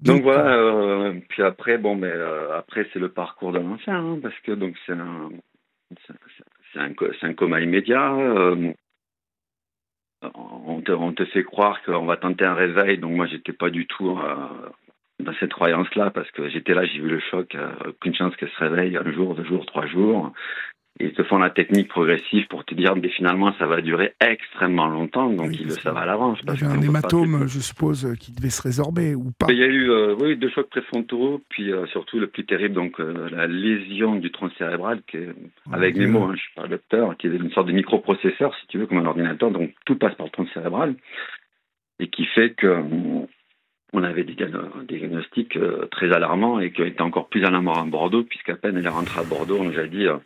Donc, 0.00 0.16
donc, 0.16 0.22
voilà. 0.22 0.56
Euh, 0.56 1.14
puis 1.28 1.42
après, 1.42 1.78
bon, 1.78 1.94
mais 1.94 2.10
euh, 2.10 2.58
après 2.58 2.86
c'est 2.92 2.98
le 2.98 3.10
parcours 3.10 3.52
de 3.52 3.58
l'ancien, 3.58 3.94
hein, 3.94 4.18
parce 4.20 4.38
que 4.40 4.52
donc 4.52 4.74
c'est 4.86 4.92
un, 4.92 5.30
c'est 6.72 6.80
un, 6.80 6.92
un, 7.22 7.34
coma 7.34 7.60
immédiat. 7.60 8.12
Euh, 8.14 8.72
on 10.34 10.80
te, 10.80 10.92
on 10.92 11.12
te, 11.12 11.24
fait 11.26 11.44
croire 11.44 11.82
qu'on 11.84 12.06
va 12.06 12.16
tenter 12.16 12.44
un 12.44 12.54
réveil. 12.54 12.98
Donc 12.98 13.12
moi, 13.12 13.26
j'étais 13.26 13.52
pas 13.52 13.70
du 13.70 13.86
tout 13.86 14.10
euh, 14.18 14.70
dans 15.20 15.34
cette 15.40 15.52
croyance-là 15.52 16.10
parce 16.10 16.30
que 16.32 16.48
j'étais 16.48 16.74
là, 16.74 16.84
j'ai 16.84 16.98
vu 16.98 17.08
le 17.08 17.20
choc. 17.30 17.54
Euh, 17.54 17.70
aucune 17.88 18.14
chance 18.14 18.34
qu'elle 18.36 18.50
se 18.50 18.64
réveille 18.64 18.96
un 18.96 19.10
jour, 19.12 19.34
deux 19.34 19.44
jours, 19.44 19.66
trois 19.66 19.86
jours. 19.86 20.32
Ils 21.00 21.12
te 21.12 21.24
font 21.24 21.38
la 21.38 21.50
technique 21.50 21.88
progressive 21.88 22.46
pour 22.46 22.64
te 22.64 22.72
dire, 22.72 22.94
mais 22.94 23.08
finalement, 23.08 23.52
ça 23.58 23.66
va 23.66 23.80
durer 23.80 24.14
extrêmement 24.20 24.86
longtemps, 24.86 25.28
donc 25.28 25.48
oui, 25.48 25.58
ils 25.58 25.66
le 25.66 25.72
savent 25.72 25.96
à 25.96 26.06
l'avance. 26.06 26.38
Il 26.44 26.46
y 26.46 26.64
avait 26.64 26.66
un 26.66 26.80
hématome, 26.80 27.48
je 27.48 27.58
suppose, 27.58 28.14
qui 28.20 28.30
devait 28.30 28.50
se 28.50 28.62
résorber 28.62 29.16
ou 29.16 29.32
pas 29.36 29.46
Il 29.50 29.58
y 29.58 29.64
a 29.64 29.66
eu, 29.66 29.90
euh, 29.90 30.14
oui, 30.20 30.36
deux 30.36 30.50
chocs 30.50 30.70
préfrontaux, 30.70 31.42
puis 31.48 31.72
euh, 31.72 31.84
surtout 31.86 32.20
le 32.20 32.28
plus 32.28 32.46
terrible, 32.46 32.76
donc 32.76 33.00
euh, 33.00 33.28
la 33.32 33.48
lésion 33.48 34.14
du 34.14 34.30
tronc 34.30 34.50
cérébral, 34.56 35.02
qui 35.08 35.16
est, 35.16 35.30
oh 35.68 35.70
avec 35.72 35.96
mes 35.96 36.06
mots, 36.06 36.26
hein, 36.26 36.34
je 36.36 36.42
suis 36.42 36.54
pas 36.54 36.68
docteur, 36.68 37.16
qui 37.16 37.26
est 37.26 37.30
une 37.30 37.50
sorte 37.50 37.66
de 37.66 37.72
microprocesseur, 37.72 38.54
si 38.60 38.66
tu 38.68 38.78
veux, 38.78 38.86
comme 38.86 38.98
un 38.98 39.06
ordinateur, 39.06 39.50
donc 39.50 39.74
tout 39.86 39.96
passe 39.96 40.14
par 40.14 40.26
le 40.26 40.30
tronc 40.30 40.46
cérébral, 40.54 40.94
et 41.98 42.06
qui 42.06 42.24
fait 42.26 42.50
que 42.50 42.84
on 43.94 44.02
avait 44.02 44.24
des, 44.24 44.36
diagnostics 44.88 45.58
très 45.90 46.12
alarmants 46.12 46.60
et 46.60 46.72
qui 46.72 46.82
été 46.82 47.02
encore 47.02 47.28
plus 47.28 47.44
alarmants 47.44 47.80
à 47.80 47.84
Bordeaux, 47.84 48.24
puisqu'à 48.24 48.56
peine 48.56 48.76
elle 48.76 48.86
est 48.86 48.90
rentrée 48.90 49.20
à 49.20 49.24
Bordeaux, 49.24 49.58
on 49.60 49.64
nous 49.64 49.78
a 49.78 49.86
dit 49.86 50.06
euh, 50.06 50.18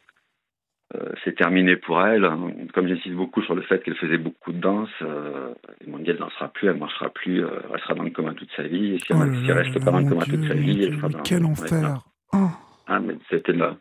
c'est 1.23 1.37
terminé 1.37 1.77
pour 1.77 2.01
elle. 2.01 2.27
Comme 2.73 2.89
j'insiste 2.89 3.15
beaucoup 3.15 3.43
sur 3.43 3.55
le 3.55 3.63
fait 3.63 3.83
qu'elle 3.83 3.97
faisait 3.97 4.17
beaucoup 4.17 4.53
de 4.53 4.61
danse, 4.61 4.89
euh, 5.03 5.53
m'ont 5.87 5.99
dit 5.99 6.11
elle 6.11 6.17
dansera 6.17 6.49
plus, 6.49 6.69
elle 6.69 6.79
marchera 6.79 7.11
plus, 7.11 7.45
euh, 7.45 7.61
elle 7.75 7.81
sera 7.81 7.95
dans 7.95 8.05
le 8.05 8.11
coma 8.11 8.33
toute 8.33 8.51
sa 8.57 8.63
vie. 8.63 8.95
Et 8.95 8.99
si, 8.99 9.13
oh 9.13 9.17
elle, 9.23 9.37
si 9.37 9.51
elle 9.51 9.59
reste 9.59 9.85
pas 9.85 9.91
dans 9.91 9.99
le 9.99 10.09
coma 10.09 10.25
toute 10.25 10.49
sa 10.49 10.55
vie, 10.55 10.85
elle 10.85 10.97
sera 10.97 11.09
dans 11.09 11.23
Quel 11.23 11.45
enfer 11.45 11.99
oh. 12.33 12.49
Ah, 12.87 13.01
mais 13.01 13.17
c'était 13.29 13.53
là. 13.53 13.77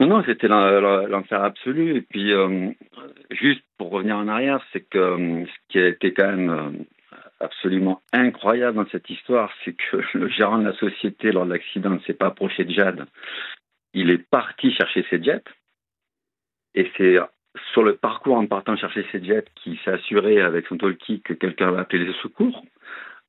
Non, 0.00 0.06
non, 0.06 0.22
c'était 0.24 0.48
l'enfer 0.48 1.42
absolu. 1.42 1.96
Et 1.96 2.02
puis, 2.02 2.32
euh, 2.32 2.70
juste 3.30 3.62
pour 3.76 3.90
revenir 3.90 4.16
en 4.16 4.28
arrière, 4.28 4.64
c'est 4.72 4.88
que 4.88 4.98
euh, 4.98 5.44
ce 5.44 5.72
qui 5.72 5.78
a 5.78 5.88
été 5.88 6.14
quand 6.14 6.28
même 6.28 6.50
euh, 6.50 6.70
absolument 7.40 8.02
incroyable 8.12 8.76
dans 8.76 8.90
cette 8.90 9.08
histoire, 9.10 9.52
c'est 9.64 9.74
que 9.74 10.02
le 10.18 10.28
gérant 10.28 10.58
de 10.58 10.68
la 10.68 10.76
société, 10.76 11.32
lors 11.32 11.46
de 11.46 11.52
l'accident, 11.52 11.90
ne 11.90 12.00
s'est 12.00 12.14
pas 12.14 12.26
approché 12.26 12.64
de 12.64 12.72
Jade. 12.72 13.06
Il 13.94 14.10
est 14.10 14.28
parti 14.30 14.72
chercher 14.72 15.04
ses 15.08 15.22
jets. 15.22 15.44
Et 16.74 16.90
c'est 16.96 17.18
sur 17.72 17.82
le 17.82 17.96
parcours 17.96 18.36
en 18.36 18.46
partant 18.46 18.76
chercher 18.76 19.04
ses 19.10 19.24
jets 19.24 19.46
qu'il 19.56 19.78
s'est 19.80 19.90
assuré 19.90 20.40
avec 20.40 20.66
son 20.66 20.76
talkie 20.76 21.22
que 21.22 21.32
quelqu'un 21.32 21.70
va 21.70 21.80
appeler 21.80 22.04
les 22.04 22.14
secours, 22.22 22.64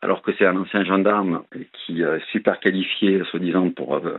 alors 0.01 0.21
que 0.21 0.31
c'est 0.37 0.45
un 0.45 0.57
ancien 0.57 0.83
gendarme 0.83 1.43
qui 1.73 2.01
est 2.01 2.31
super 2.31 2.59
qualifié, 2.59 3.23
soi-disant, 3.25 3.69
pour 3.71 3.95
euh, 3.95 4.17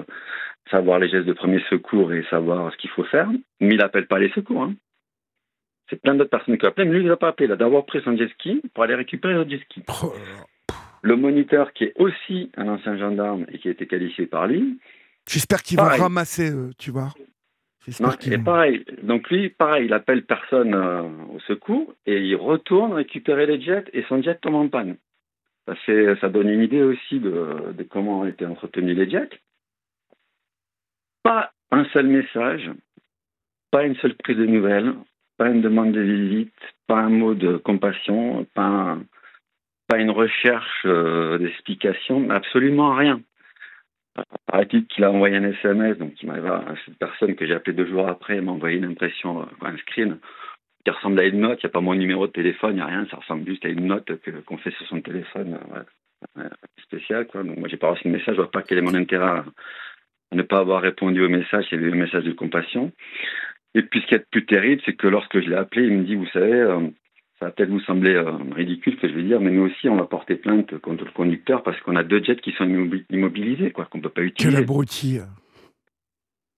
savoir 0.70 0.98
les 0.98 1.08
gestes 1.08 1.26
de 1.26 1.32
premier 1.32 1.62
secours 1.70 2.12
et 2.12 2.24
savoir 2.30 2.72
ce 2.72 2.76
qu'il 2.78 2.90
faut 2.90 3.04
faire, 3.04 3.28
mais 3.60 3.74
il 3.74 3.78
n'appelle 3.78 4.06
pas 4.06 4.18
les 4.18 4.30
secours. 4.30 4.62
Hein. 4.62 4.74
C'est 5.90 6.00
plein 6.00 6.14
d'autres 6.14 6.30
personnes 6.30 6.56
qui 6.56 6.66
appellent, 6.66 6.88
mais 6.88 6.94
lui, 6.94 7.02
il 7.02 7.08
n'a 7.08 7.16
pas 7.16 7.28
appelé. 7.28 7.48
Il 7.48 7.52
a 7.52 7.56
d'abord 7.56 7.84
pris 7.84 8.00
son 8.02 8.16
jet 8.16 8.28
ski 8.34 8.62
pour 8.72 8.84
aller 8.84 8.94
récupérer 8.94 9.34
le 9.34 9.48
jet 9.48 9.60
ski. 9.64 9.82
Oh 10.02 10.14
le 11.02 11.16
moniteur, 11.16 11.72
qui 11.72 11.84
est 11.84 11.94
aussi 11.96 12.50
un 12.56 12.68
ancien 12.68 12.96
gendarme 12.98 13.46
et 13.50 13.58
qui 13.58 13.68
a 13.68 13.70
été 13.70 13.86
qualifié 13.86 14.26
par 14.26 14.46
lui. 14.46 14.78
J'espère 15.28 15.62
qu'il 15.62 15.76
va 15.76 15.96
ramasser, 15.96 16.50
euh, 16.50 16.70
tu 16.78 16.90
vois. 16.90 17.08
Non, 17.98 18.10
et 18.26 18.38
pareil, 18.38 18.84
donc 19.02 19.30
lui, 19.30 19.48
pareil, 19.48 19.86
il 19.86 19.92
appelle 19.94 20.24
personne 20.26 20.74
euh, 20.74 21.02
au 21.34 21.40
secours 21.40 21.94
et 22.04 22.18
il 22.20 22.36
retourne 22.36 22.92
récupérer 22.92 23.46
les 23.46 23.60
jets 23.60 23.86
et 23.94 24.04
son 24.08 24.22
jet 24.22 24.38
tombe 24.40 24.56
en 24.56 24.68
panne. 24.68 24.96
Ça, 25.66 25.74
fait, 25.86 26.14
ça 26.20 26.28
donne 26.28 26.50
une 26.50 26.62
idée 26.62 26.82
aussi 26.82 27.20
de, 27.20 27.72
de 27.72 27.82
comment 27.82 28.20
ont 28.20 28.26
été 28.26 28.44
entretenus 28.44 28.96
les 28.96 29.08
jets. 29.08 29.30
Pas 31.22 31.52
un 31.70 31.86
seul 31.86 32.06
message, 32.06 32.70
pas 33.70 33.84
une 33.84 33.96
seule 33.96 34.14
prise 34.14 34.36
de 34.36 34.46
nouvelles, 34.46 34.94
pas 35.40 35.48
une 35.48 35.62
demande 35.62 35.92
de 35.92 36.02
visite, 36.02 36.52
pas 36.86 36.98
un 36.98 37.08
mot 37.08 37.32
de 37.32 37.56
compassion, 37.56 38.46
pas, 38.52 38.98
pas 39.88 39.96
une 39.96 40.10
recherche 40.10 40.82
euh, 40.84 41.38
d'explication, 41.38 42.28
absolument 42.28 42.94
rien 42.94 43.22
à 44.52 44.66
titre 44.66 44.86
qu'il 44.94 45.02
a 45.04 45.10
envoyé 45.10 45.38
un 45.38 45.44
SMS, 45.44 45.96
donc 45.96 46.12
il 46.22 46.30
cette 46.84 46.98
personne 46.98 47.36
que 47.36 47.46
j'ai 47.46 47.54
appelée 47.54 47.72
deux 47.72 47.86
jours 47.86 48.06
après 48.06 48.38
m'a 48.42 48.52
envoyé 48.52 48.76
une 48.76 48.84
impression, 48.84 49.48
un 49.62 49.76
screen 49.78 50.18
qui 50.84 50.90
ressemble 50.90 51.18
à 51.20 51.24
une 51.24 51.40
note. 51.40 51.60
Il 51.62 51.66
n'y 51.66 51.70
a 51.70 51.72
pas 51.72 51.80
mon 51.80 51.94
numéro 51.94 52.26
de 52.26 52.32
téléphone, 52.32 52.72
il 52.72 52.76
n'y 52.76 52.82
a 52.82 52.86
rien. 52.86 53.06
Ça 53.10 53.16
ressemble 53.16 53.46
juste 53.46 53.64
à 53.64 53.68
une 53.68 53.86
note 53.86 54.10
qu'on 54.44 54.58
fait 54.58 54.72
sur 54.72 54.86
son 54.88 55.00
téléphone 55.00 55.58
ouais, 56.36 56.44
spécial. 56.82 57.26
Quoi. 57.26 57.44
Donc 57.44 57.56
moi, 57.56 57.68
j'ai 57.68 57.78
pas 57.78 57.90
reçu 57.90 58.08
le 58.08 58.12
message. 58.12 58.34
Je 58.34 58.42
vois 58.42 58.50
pas 58.50 58.62
quel 58.62 58.76
est 58.76 58.82
mon 58.82 58.94
intérêt 58.94 59.24
à, 59.24 59.44
ne 60.32 60.42
pas 60.42 60.58
avoir 60.58 60.82
répondu 60.82 61.24
au 61.24 61.28
message. 61.30 61.72
Avait 61.72 61.92
un 61.92 61.94
message 61.94 62.24
de 62.24 62.32
compassion. 62.32 62.92
Et 63.74 63.82
puis, 63.82 64.00
ce 64.00 64.06
qui 64.06 64.14
est 64.14 64.26
plus 64.30 64.46
terrible, 64.46 64.82
c'est 64.84 64.94
que 64.94 65.06
lorsque 65.06 65.40
je 65.40 65.48
l'ai 65.48 65.56
appelé, 65.56 65.86
il 65.86 65.98
me 65.98 66.04
dit, 66.04 66.16
vous 66.16 66.26
savez, 66.32 66.52
euh, 66.52 66.88
ça 67.38 67.46
va 67.46 67.50
peut-être 67.52 67.70
vous 67.70 67.80
sembler 67.80 68.14
euh, 68.14 68.32
ridicule 68.52 68.96
ce 68.96 69.02
que 69.02 69.08
je 69.08 69.14
vais 69.14 69.22
dire, 69.22 69.40
mais 69.40 69.50
nous 69.50 69.62
aussi, 69.62 69.88
on 69.88 69.96
va 69.96 70.04
porter 70.04 70.34
plainte 70.34 70.76
contre 70.78 71.04
le 71.04 71.12
conducteur 71.12 71.62
parce 71.62 71.80
qu'on 71.80 71.96
a 71.96 72.02
deux 72.02 72.22
jets 72.22 72.36
qui 72.36 72.52
sont 72.52 72.64
immobilisés, 73.10 73.70
quoi, 73.70 73.86
qu'on 73.86 73.98
ne 73.98 74.02
peut 74.02 74.08
pas 74.08 74.22
utiliser. 74.22 74.54
Quel 74.54 74.62
abruti 74.62 75.20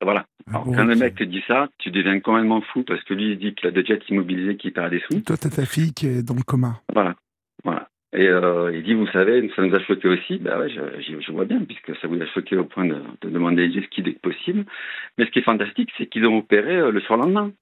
Voilà. 0.00 0.26
Alors, 0.48 0.64
quand 0.64 0.84
le 0.84 0.96
mec 0.96 1.14
te 1.14 1.24
dit 1.24 1.42
ça, 1.46 1.68
tu 1.78 1.90
deviens 1.90 2.18
complètement 2.20 2.62
fou 2.62 2.82
parce 2.82 3.02
que 3.04 3.14
lui, 3.14 3.32
il 3.32 3.38
dit 3.38 3.54
qu'il 3.54 3.68
a 3.68 3.70
deux 3.70 3.84
jets 3.84 4.00
immobilisés 4.08 4.56
qui 4.56 4.70
perd 4.70 4.90
des 4.90 5.00
sous. 5.00 5.20
Toi, 5.20 5.36
tu 5.36 5.46
as 5.46 5.50
ta 5.50 5.66
fille 5.66 5.92
qui 5.92 6.06
est 6.08 6.22
dans 6.22 6.34
le 6.34 6.42
coma. 6.42 6.80
Voilà. 6.92 7.14
voilà. 7.62 7.88
Et 8.14 8.28
euh, 8.28 8.70
il 8.74 8.82
dit, 8.82 8.92
vous 8.92 9.06
savez, 9.06 9.50
ça 9.56 9.62
nous 9.62 9.74
a 9.74 9.80
choqué 9.80 10.06
aussi. 10.08 10.36
Ben 10.36 10.58
ouais, 10.58 10.68
je, 10.68 11.20
je, 11.20 11.32
vois 11.32 11.46
bien, 11.46 11.64
puisque 11.64 11.96
ça 11.98 12.08
vous 12.08 12.20
a 12.20 12.26
choqué 12.26 12.56
au 12.56 12.64
point 12.64 12.84
de, 12.84 12.96
de 13.22 13.30
demander 13.30 13.66
les 13.66 13.82
ski 13.84 14.02
dès 14.02 14.12
que 14.12 14.20
possible. 14.20 14.66
Mais 15.16 15.24
ce 15.24 15.30
qui 15.30 15.38
est 15.38 15.42
fantastique, 15.42 15.90
c'est 15.96 16.06
qu'ils 16.06 16.26
ont 16.26 16.38
opéré 16.38 16.76
euh, 16.76 16.90
le 16.90 17.00
surlendemain. 17.00 17.52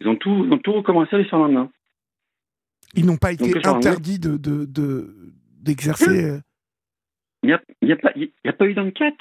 Ils 0.00 0.06
ont 0.06 0.14
tout, 0.14 0.44
ils 0.46 0.52
ont 0.52 0.58
tout 0.58 0.72
recommencé 0.72 1.16
le 1.16 1.24
surlendemain. 1.24 1.70
Ils 2.94 3.04
n'ont 3.04 3.16
pas 3.16 3.32
été 3.32 3.52
interdits 3.66 4.20
de, 4.20 4.36
d'exercer. 5.60 6.06
De, 6.06 6.40
de, 7.42 7.58
il 7.82 7.82
n'y 7.84 8.50
a 8.50 8.52
pas 8.52 8.66
eu 8.66 8.74
d'enquête 8.74 9.18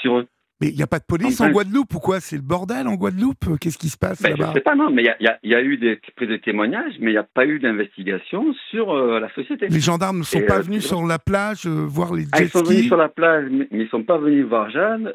sur 0.00 0.18
eux. 0.18 0.26
Mais 0.62 0.68
il 0.68 0.76
n'y 0.76 0.82
a 0.84 0.86
pas 0.86 1.00
de 1.00 1.04
police 1.04 1.40
en, 1.40 1.48
en 1.48 1.50
Guadeloupe 1.50 1.92
ou 1.92 1.98
quoi? 1.98 2.20
C'est 2.20 2.36
le 2.36 2.42
bordel 2.42 2.86
en 2.86 2.94
Guadeloupe? 2.94 3.58
Qu'est-ce 3.60 3.76
qui 3.76 3.88
se 3.88 3.98
passe 3.98 4.22
ben, 4.22 4.30
là-bas? 4.30 4.44
Je 4.44 4.48
ne 4.50 4.54
sais 4.54 4.60
pas, 4.60 4.76
non, 4.76 4.90
mais 4.90 5.02
il 5.02 5.16
y, 5.18 5.48
y, 5.48 5.50
y 5.50 5.54
a, 5.56 5.60
eu 5.60 5.76
des 5.76 5.98
prises 6.14 6.28
de 6.28 6.36
témoignages, 6.36 6.92
mais 7.00 7.10
il 7.10 7.14
n'y 7.14 7.18
a 7.18 7.24
pas 7.24 7.44
eu 7.46 7.58
d'investigation 7.58 8.54
sur 8.70 8.92
euh, 8.92 9.18
la 9.18 9.28
société. 9.34 9.66
Les 9.66 9.80
gendarmes 9.80 10.18
ne 10.18 10.22
sont 10.22 10.38
Et 10.38 10.46
pas 10.46 10.58
euh, 10.58 10.62
venus 10.62 10.86
sur 10.86 11.04
la 11.04 11.18
plage 11.18 11.66
euh, 11.66 11.84
voir 11.84 12.14
les 12.14 12.22
jet 12.22 12.28
ah, 12.30 12.42
Ils 12.42 12.48
sont 12.48 12.62
venus 12.62 12.86
sur 12.86 12.96
la 12.96 13.08
plage, 13.08 13.46
mais, 13.50 13.66
ils 13.72 13.78
ne 13.78 13.88
sont 13.88 14.04
pas 14.04 14.18
venus 14.18 14.46
voir 14.46 14.70
Jeanne. 14.70 15.12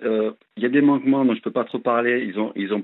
Il 0.57 0.63
y 0.63 0.65
a 0.65 0.69
des 0.69 0.81
manquements 0.81 1.23
dont 1.23 1.31
je 1.31 1.37
ne 1.37 1.43
peux 1.43 1.51
pas 1.51 1.63
trop 1.63 1.79
parler. 1.79 2.25
Ils 2.27 2.37
ont, 2.37 2.51
ils 2.57 2.73
ont 2.73 2.83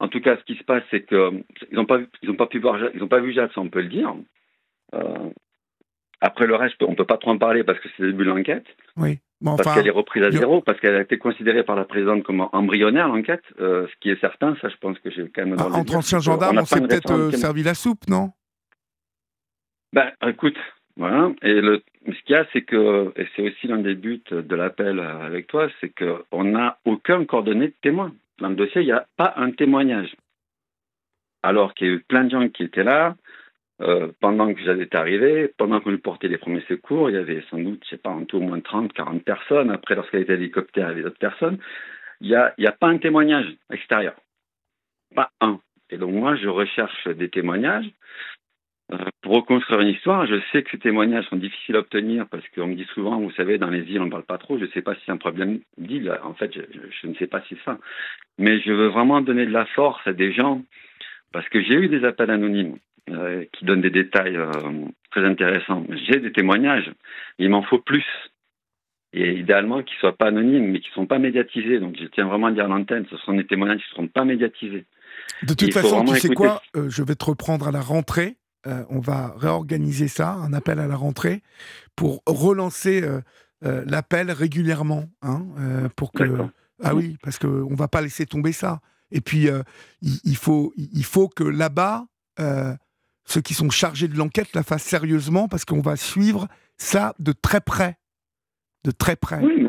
en 0.00 0.08
tout 0.08 0.20
cas, 0.20 0.36
ce 0.36 0.42
qui 0.52 0.58
se 0.58 0.64
passe, 0.64 0.82
c'est 0.90 1.06
qu'ils 1.06 1.44
n'ont 1.70 1.86
pas, 1.86 2.00
ils 2.20 2.30
ont 2.30 2.34
pas 2.34 2.46
pu 2.46 2.58
voir, 2.58 2.80
ils 2.94 2.98
n'ont 2.98 3.06
pas 3.06 3.20
vu 3.20 3.32
Jade, 3.32 3.50
ça 3.54 3.60
on 3.60 3.68
peut 3.68 3.80
le 3.80 3.88
dire. 3.88 4.12
Après 6.20 6.46
le 6.46 6.56
reste, 6.56 6.82
on 6.82 6.90
ne 6.90 6.96
peut 6.96 7.04
pas 7.04 7.18
trop 7.18 7.30
en 7.30 7.38
parler 7.38 7.62
parce 7.62 7.78
que 7.78 7.88
c'est 7.96 8.02
le 8.02 8.10
début 8.10 8.24
de 8.24 8.30
l'enquête. 8.30 8.64
Oui. 8.96 9.20
Bon, 9.44 9.56
parce 9.56 9.68
enfin, 9.68 9.76
qu'elle 9.76 9.86
est 9.88 9.90
reprise 9.90 10.24
à 10.24 10.30
zéro, 10.30 10.62
parce 10.62 10.80
qu'elle 10.80 10.96
a 10.96 11.02
été 11.02 11.18
considérée 11.18 11.64
par 11.64 11.76
la 11.76 11.84
présidente 11.84 12.22
comme 12.22 12.48
embryonnaire, 12.52 13.08
l'enquête. 13.08 13.44
Euh, 13.60 13.86
ce 13.86 13.92
qui 14.00 14.08
est 14.08 14.18
certain, 14.18 14.56
ça 14.62 14.70
je 14.70 14.76
pense 14.78 14.98
que 15.00 15.10
j'ai 15.10 15.28
quand 15.28 15.44
même... 15.44 15.56
Ah, 15.58 15.68
entre 15.70 15.96
anciens 15.96 16.18
gendarmes, 16.18 16.56
on, 16.56 16.62
on 16.62 16.64
s'est 16.64 16.80
peut-être 16.80 17.12
euh, 17.12 17.30
servi 17.30 17.62
la 17.62 17.74
soupe, 17.74 18.08
non? 18.08 18.32
Ben, 19.92 20.10
écoute, 20.26 20.56
voilà. 20.96 21.30
Et 21.42 21.60
le, 21.60 21.82
ce 22.06 22.22
qu'il 22.24 22.34
y 22.34 22.38
a, 22.38 22.46
c'est 22.54 22.62
que, 22.62 23.12
et 23.16 23.28
c'est 23.36 23.42
aussi 23.42 23.66
l'un 23.66 23.80
des 23.80 23.94
buts 23.94 24.22
de 24.30 24.56
l'appel 24.56 24.98
avec 24.98 25.46
toi, 25.46 25.68
c'est 25.78 25.92
qu'on 25.94 26.44
n'a 26.44 26.78
aucun 26.86 27.26
coordonné 27.26 27.68
de 27.68 27.74
témoin. 27.82 28.12
Dans 28.40 28.48
le 28.48 28.56
dossier, 28.56 28.80
il 28.80 28.86
n'y 28.86 28.92
a 28.92 29.06
pas 29.18 29.34
un 29.36 29.50
témoignage. 29.50 30.16
alors 31.44 31.74
qu'il 31.74 31.86
y 31.86 31.90
a 31.90 31.92
eu 31.92 32.00
plein 32.00 32.24
de 32.24 32.30
gens 32.30 32.48
qui 32.48 32.62
étaient 32.64 32.82
là. 32.82 33.14
Euh, 33.80 34.12
pendant 34.20 34.54
que 34.54 34.60
j'étais 34.60 34.96
arrivé, 34.96 35.52
pendant 35.56 35.80
qu'on 35.80 35.90
lui 35.90 35.98
portait 35.98 36.28
les 36.28 36.38
premiers 36.38 36.64
secours, 36.68 37.10
il 37.10 37.14
y 37.14 37.18
avait 37.18 37.42
sans 37.50 37.58
doute, 37.58 37.82
je 37.84 37.90
sais 37.90 37.96
pas, 37.96 38.10
en 38.10 38.24
tout 38.24 38.36
au 38.36 38.40
moins 38.40 38.60
30, 38.60 38.92
40 38.92 39.24
personnes. 39.24 39.70
Après, 39.70 39.96
lorsqu'il 39.96 40.20
était 40.20 40.34
hélicoptère, 40.34 40.86
il 40.86 40.90
y 40.90 40.92
avait 40.92 41.02
d'autres 41.02 41.18
personnes. 41.18 41.58
Il 42.20 42.28
n'y 42.28 42.66
a, 42.66 42.72
pas 42.72 42.86
un 42.86 42.98
témoignage 42.98 43.46
extérieur. 43.72 44.14
Pas 45.14 45.30
un. 45.40 45.58
Et 45.90 45.98
donc, 45.98 46.12
moi, 46.12 46.36
je 46.36 46.48
recherche 46.48 47.08
des 47.08 47.28
témoignages. 47.28 47.90
Euh, 48.92 48.98
pour 49.22 49.34
reconstruire 49.34 49.80
une 49.80 49.88
histoire, 49.88 50.26
je 50.26 50.40
sais 50.52 50.62
que 50.62 50.70
ces 50.70 50.78
témoignages 50.78 51.26
sont 51.26 51.36
difficiles 51.36 51.74
à 51.74 51.80
obtenir 51.80 52.28
parce 52.28 52.46
qu'on 52.50 52.68
me 52.68 52.74
dit 52.74 52.86
souvent, 52.94 53.18
vous 53.18 53.30
savez, 53.32 53.58
dans 53.58 53.70
les 53.70 53.82
îles, 53.90 54.00
on 54.00 54.06
ne 54.06 54.10
parle 54.10 54.24
pas 54.24 54.38
trop. 54.38 54.56
Je 54.58 54.66
ne 54.66 54.70
sais 54.70 54.82
pas 54.82 54.94
si 54.94 55.00
c'est 55.04 55.12
un 55.12 55.16
problème 55.16 55.60
d'île. 55.78 56.16
En 56.22 56.34
fait, 56.34 56.54
je, 56.54 57.06
ne 57.06 57.14
sais 57.14 57.26
pas 57.26 57.40
si 57.42 57.56
c'est 57.56 57.64
ça. 57.64 57.78
Mais 58.38 58.60
je 58.60 58.70
veux 58.72 58.88
vraiment 58.88 59.20
donner 59.20 59.46
de 59.46 59.52
la 59.52 59.66
force 59.66 60.06
à 60.06 60.12
des 60.12 60.32
gens 60.32 60.62
parce 61.32 61.48
que 61.48 61.60
j'ai 61.60 61.74
eu 61.74 61.88
des 61.88 62.04
appels 62.04 62.30
anonymes 62.30 62.78
euh, 63.10 63.44
qui 63.52 63.66
donnent 63.66 63.82
des 63.82 63.90
détails 63.90 64.34
euh, 64.34 64.50
très 65.10 65.26
intéressants. 65.26 65.84
J'ai 65.90 66.20
des 66.20 66.32
témoignages. 66.32 66.90
Il 67.38 67.50
m'en 67.50 67.62
faut 67.62 67.78
plus. 67.78 68.06
Et 69.12 69.34
idéalement, 69.34 69.82
qu'ils 69.82 69.96
ne 69.96 70.00
soient 70.00 70.16
pas 70.16 70.28
anonymes, 70.28 70.70
mais 70.70 70.80
qui 70.80 70.88
ne 70.88 70.94
sont 70.94 71.06
pas 71.06 71.18
médiatisés. 71.18 71.80
Donc, 71.80 71.96
je 72.00 72.06
tiens 72.06 72.24
vraiment 72.24 72.46
à 72.46 72.52
dire 72.52 72.64
à 72.64 72.68
l'antenne, 72.68 73.04
ce 73.10 73.18
sont 73.18 73.34
des 73.34 73.46
témoignages 73.46 73.80
qui 73.80 73.90
ne 73.90 73.96
seront 73.96 74.08
pas 74.08 74.24
médiatisés. 74.24 74.86
De 75.42 75.52
toute 75.52 75.74
façon, 75.74 76.02
tu 76.06 76.14
sais 76.16 76.34
quoi 76.34 76.62
euh, 76.76 76.88
Je 76.88 77.02
vais 77.02 77.14
te 77.14 77.26
reprendre 77.26 77.68
à 77.68 77.72
la 77.72 77.82
rentrée. 77.82 78.36
On 78.88 79.00
va 79.00 79.34
réorganiser 79.36 80.08
ça, 80.08 80.30
un 80.30 80.54
appel 80.54 80.78
à 80.78 80.86
la 80.86 80.96
rentrée, 80.96 81.42
pour 81.96 82.22
relancer 82.24 83.02
l'appel 83.60 84.30
régulièrement. 84.30 85.04
Hein, 85.20 85.90
pour 85.96 86.12
que... 86.12 86.24
Ah 86.82 86.94
oui, 86.94 87.18
parce 87.22 87.38
qu'on 87.38 87.70
ne 87.70 87.76
va 87.76 87.88
pas 87.88 88.00
laisser 88.00 88.24
tomber 88.24 88.52
ça. 88.52 88.80
Et 89.10 89.20
puis, 89.20 89.48
il, 90.00 90.18
il, 90.24 90.36
faut, 90.36 90.72
il 90.78 91.04
faut 91.04 91.28
que 91.28 91.44
là-bas, 91.44 92.06
ceux 93.24 93.40
qui 93.40 93.54
sont 93.54 93.70
chargés 93.70 94.08
de 94.08 94.16
l'enquête 94.16 94.54
la 94.54 94.62
fassent 94.62 94.84
sérieusement, 94.84 95.48
parce 95.48 95.64
qu'on 95.64 95.80
va 95.80 95.96
suivre 95.96 96.46
ça 96.76 97.14
de 97.18 97.32
très 97.32 97.60
près. 97.60 97.96
De 98.84 98.90
très 98.90 99.16
près. 99.16 99.38
Oui, 99.40 99.66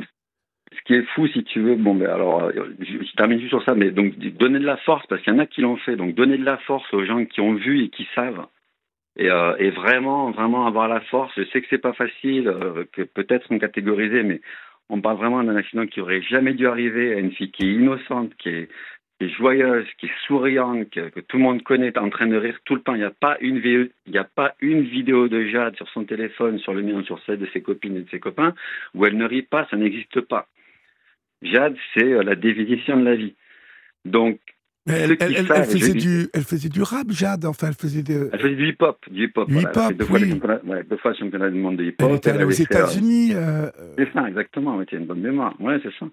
ce 0.72 0.82
qui 0.86 0.94
est 0.94 1.06
fou, 1.14 1.28
si 1.28 1.44
tu 1.44 1.62
veux, 1.62 1.76
bon, 1.76 1.96
ben 1.96 2.10
alors, 2.10 2.52
je, 2.52 3.16
termine 3.16 3.40
juste 3.40 3.52
sur 3.52 3.64
ça, 3.64 3.76
mais 3.76 3.92
donc 3.92 4.18
donner 4.18 4.60
de 4.60 4.66
la 4.66 4.78
force, 4.78 5.06
parce 5.08 5.22
qu'il 5.22 5.34
y 5.34 5.36
en 5.36 5.40
a 5.40 5.46
qui 5.46 5.62
l'ont 5.62 5.78
fait, 5.78 5.96
donc 5.96 6.16
donner 6.16 6.38
de 6.38 6.44
la 6.44 6.58
force 6.58 6.92
aux 6.94 7.06
gens 7.06 7.24
qui 7.26 7.42
ont 7.42 7.54
vu 7.54 7.84
et 7.84 7.90
qui 7.90 8.08
savent, 8.14 8.46
et, 9.18 9.30
euh, 9.30 9.72
vraiment, 9.72 10.32
vraiment 10.32 10.68
avoir 10.68 10.88
la 10.88 11.00
force. 11.02 11.32
Je 11.38 11.46
sais 11.46 11.62
que 11.62 11.68
c'est 11.70 11.78
pas 11.78 11.94
facile, 11.94 12.48
euh, 12.50 12.84
que 12.92 13.04
peut-être 13.04 13.48
sont 13.48 13.60
catégorisés, 13.60 14.24
mais 14.24 14.42
on 14.90 15.02
parle 15.02 15.18
vraiment 15.18 15.44
d'un 15.44 15.56
accident 15.56 15.88
qui 15.88 16.02
aurait 16.02 16.22
jamais 16.22 16.54
dû 16.54 16.68
arriver 16.68 17.14
à 17.14 17.20
une 17.20 17.32
fille 17.32 17.52
qui 17.52 17.64
est 17.64 17.74
innocente, 17.74 18.36
qui 18.38 18.50
est, 18.50 18.70
qui 19.18 19.26
est 19.26 19.30
joyeuse, 19.30 19.88
qui 19.98 20.08
est 20.08 20.26
souriante, 20.28 20.90
que, 20.90 21.20
tout 21.22 21.38
le 21.38 21.44
monde 21.44 21.64
connaît, 21.64 21.98
en 21.98 22.10
train 22.10 22.28
de 22.28 22.36
rire 22.36 22.58
tout 22.66 22.76
le 22.76 22.82
temps. 22.82 22.96
Il 22.96 23.00
n'y 23.00 23.06
a 23.06 23.12
pas 23.12 23.38
une 23.40 23.60
vidéo, 23.60 23.88
il 24.06 24.12
n'y 24.12 24.18
a 24.18 24.24
pas 24.24 24.56
une 24.60 24.82
vidéo 24.82 25.28
de 25.28 25.46
Jade 25.46 25.76
sur 25.76 25.88
son 25.90 26.04
téléphone, 26.04 26.60
sur 26.60 26.74
le 26.74 26.82
mien, 26.82 27.04
sur 27.04 27.20
celle 27.26 27.40
de 27.40 27.48
ses 27.54 27.62
copines 27.62 27.98
et 27.98 28.02
de 28.02 28.10
ses 28.10 28.20
copains, 28.20 28.54
où 28.94 29.06
elle 29.06 29.18
ne 29.18 29.26
rit 29.26 29.44
pas. 29.44 29.68
Ça 29.70 29.78
n'existe 29.78 30.22
pas. 30.22 30.48
Jade, 31.42 31.76
c'est 31.94 32.12
euh, 32.12 32.24
la 32.24 32.36
définition 32.36 32.98
de 32.98 33.06
la 33.06 33.16
vie. 33.16 33.36
Donc, 34.04 34.40
elle, 34.88 35.18
elle, 35.20 35.36
elle, 35.36 35.66
faisait 35.66 35.94
du, 35.94 36.28
elle 36.34 36.44
faisait 36.44 36.70
du 36.70 36.82
rap, 36.82 37.10
Jade. 37.10 37.46
Enfin, 37.46 37.68
elle 37.68 37.74
faisait, 37.74 38.04
de... 38.04 38.30
elle 38.32 38.40
faisait 38.40 38.56
du 38.56 38.70
hip-hop. 38.70 38.98
Du 39.10 39.24
hip-hop, 39.24 39.48
du 39.48 39.54
voilà. 39.56 39.70
hip-hop 39.70 39.94
deux, 39.94 40.06
oui. 40.12 40.40
fois 40.40 40.60
ouais, 40.64 40.84
deux 40.84 40.98
fois 40.98 41.14
championnat 41.16 41.50
du 41.50 41.58
monde 41.58 41.78
de 41.78 41.86
hip-hop. 41.86 42.08
Elle 42.10 42.18
était 42.18 42.30
allée 42.32 42.44
aux 42.44 42.52
États-Unis. 42.52 43.32
Euh... 43.34 43.70
C'est 43.98 44.12
ça, 44.14 44.28
exactement. 44.28 44.78
Ouais, 44.78 44.86
tu 44.86 44.96
as 44.96 45.00
une 45.00 45.06
bonne 45.06 45.22
mémoire. 45.22 45.56
Ouais, 45.60 45.80
c'est 45.82 45.94
ça. 46.00 46.06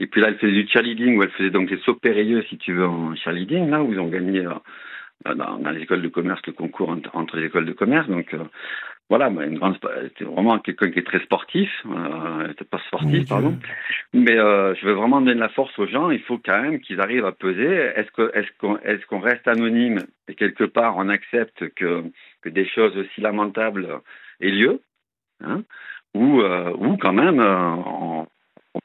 Et 0.00 0.06
puis 0.06 0.20
là, 0.20 0.28
elle 0.28 0.38
faisait 0.38 0.52
du 0.52 0.68
cheerleading, 0.68 1.16
où 1.16 1.22
elle 1.22 1.30
faisait 1.30 1.50
donc 1.50 1.70
les 1.70 1.78
sauts 1.78 1.94
périlleux, 1.94 2.42
si 2.48 2.58
tu 2.58 2.74
veux, 2.74 2.86
en 2.86 3.14
cheerleading, 3.14 3.70
là, 3.70 3.82
où 3.82 3.92
ils 3.92 4.00
ont 4.00 4.08
gagné 4.08 4.44
euh, 4.44 5.34
dans, 5.34 5.58
dans, 5.58 5.70
les 5.70 5.82
écoles 5.82 6.02
de 6.02 6.08
commerce 6.08 6.42
le 6.46 6.52
concours 6.52 6.90
entre, 6.90 7.10
entre 7.14 7.36
les 7.36 7.46
écoles 7.46 7.64
de 7.64 7.72
commerce. 7.72 8.08
Donc, 8.08 8.34
euh, 8.34 8.44
voilà, 9.08 9.28
une 9.28 9.58
grande, 9.58 9.78
vraiment 10.20 10.58
quelqu'un 10.58 10.90
qui 10.90 10.98
est 10.98 11.06
très 11.06 11.20
sportif, 11.20 11.70
euh, 11.86 12.52
pas 12.68 12.80
sportif, 12.88 13.28
pardon. 13.28 13.56
Mais 14.12 14.36
euh, 14.36 14.74
je 14.74 14.84
veux 14.84 14.94
vraiment 14.94 15.20
donner 15.20 15.36
de 15.36 15.40
la 15.40 15.48
force 15.48 15.78
aux 15.78 15.86
gens. 15.86 16.10
Il 16.10 16.20
faut 16.22 16.38
quand 16.44 16.60
même 16.60 16.80
qu'ils 16.80 17.00
arrivent 17.00 17.24
à 17.24 17.30
peser. 17.30 17.92
Est-ce 17.94 18.10
que, 18.10 18.36
est-ce 18.36 18.48
qu'on, 18.58 18.78
est-ce 18.78 19.06
qu'on 19.06 19.20
reste 19.20 19.46
anonyme 19.46 20.00
et 20.26 20.34
quelque 20.34 20.64
part 20.64 20.96
on 20.96 21.08
accepte 21.08 21.68
que 21.74 22.02
que 22.42 22.48
des 22.48 22.66
choses 22.68 22.96
aussi 22.96 23.20
lamentables 23.20 24.00
aient 24.40 24.50
lieu, 24.50 24.80
hein, 25.44 25.62
ou 26.14 26.40
euh, 26.40 26.72
ou 26.76 26.96
quand 26.96 27.12
même 27.12 27.38
on, 27.38 28.26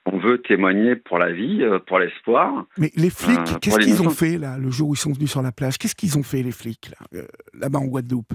on, 0.06 0.18
veut 0.20 0.40
témoigner 0.44 0.96
pour 0.96 1.18
la 1.18 1.32
vie, 1.32 1.66
pour 1.88 1.98
l'espoir. 1.98 2.66
Mais 2.78 2.92
les 2.96 3.10
flics, 3.10 3.60
qu'est-ce 3.60 3.80
qu'ils 3.80 4.04
ont 4.04 4.12
fait 4.12 4.38
là 4.38 4.60
le 4.60 4.70
jour 4.70 4.90
où 4.90 4.94
ils 4.94 4.98
sont 4.98 5.14
venus 5.14 5.32
sur 5.32 5.42
la 5.42 5.52
plage? 5.52 5.80
Qu'est-ce 5.80 5.96
qu'ils 5.96 6.20
ont 6.20 6.24
fait 6.24 6.44
les 6.44 6.52
flics 6.52 6.92
là, 6.92 7.22
là-bas 7.56 7.80
en 7.80 7.88
Guadeloupe? 7.88 8.34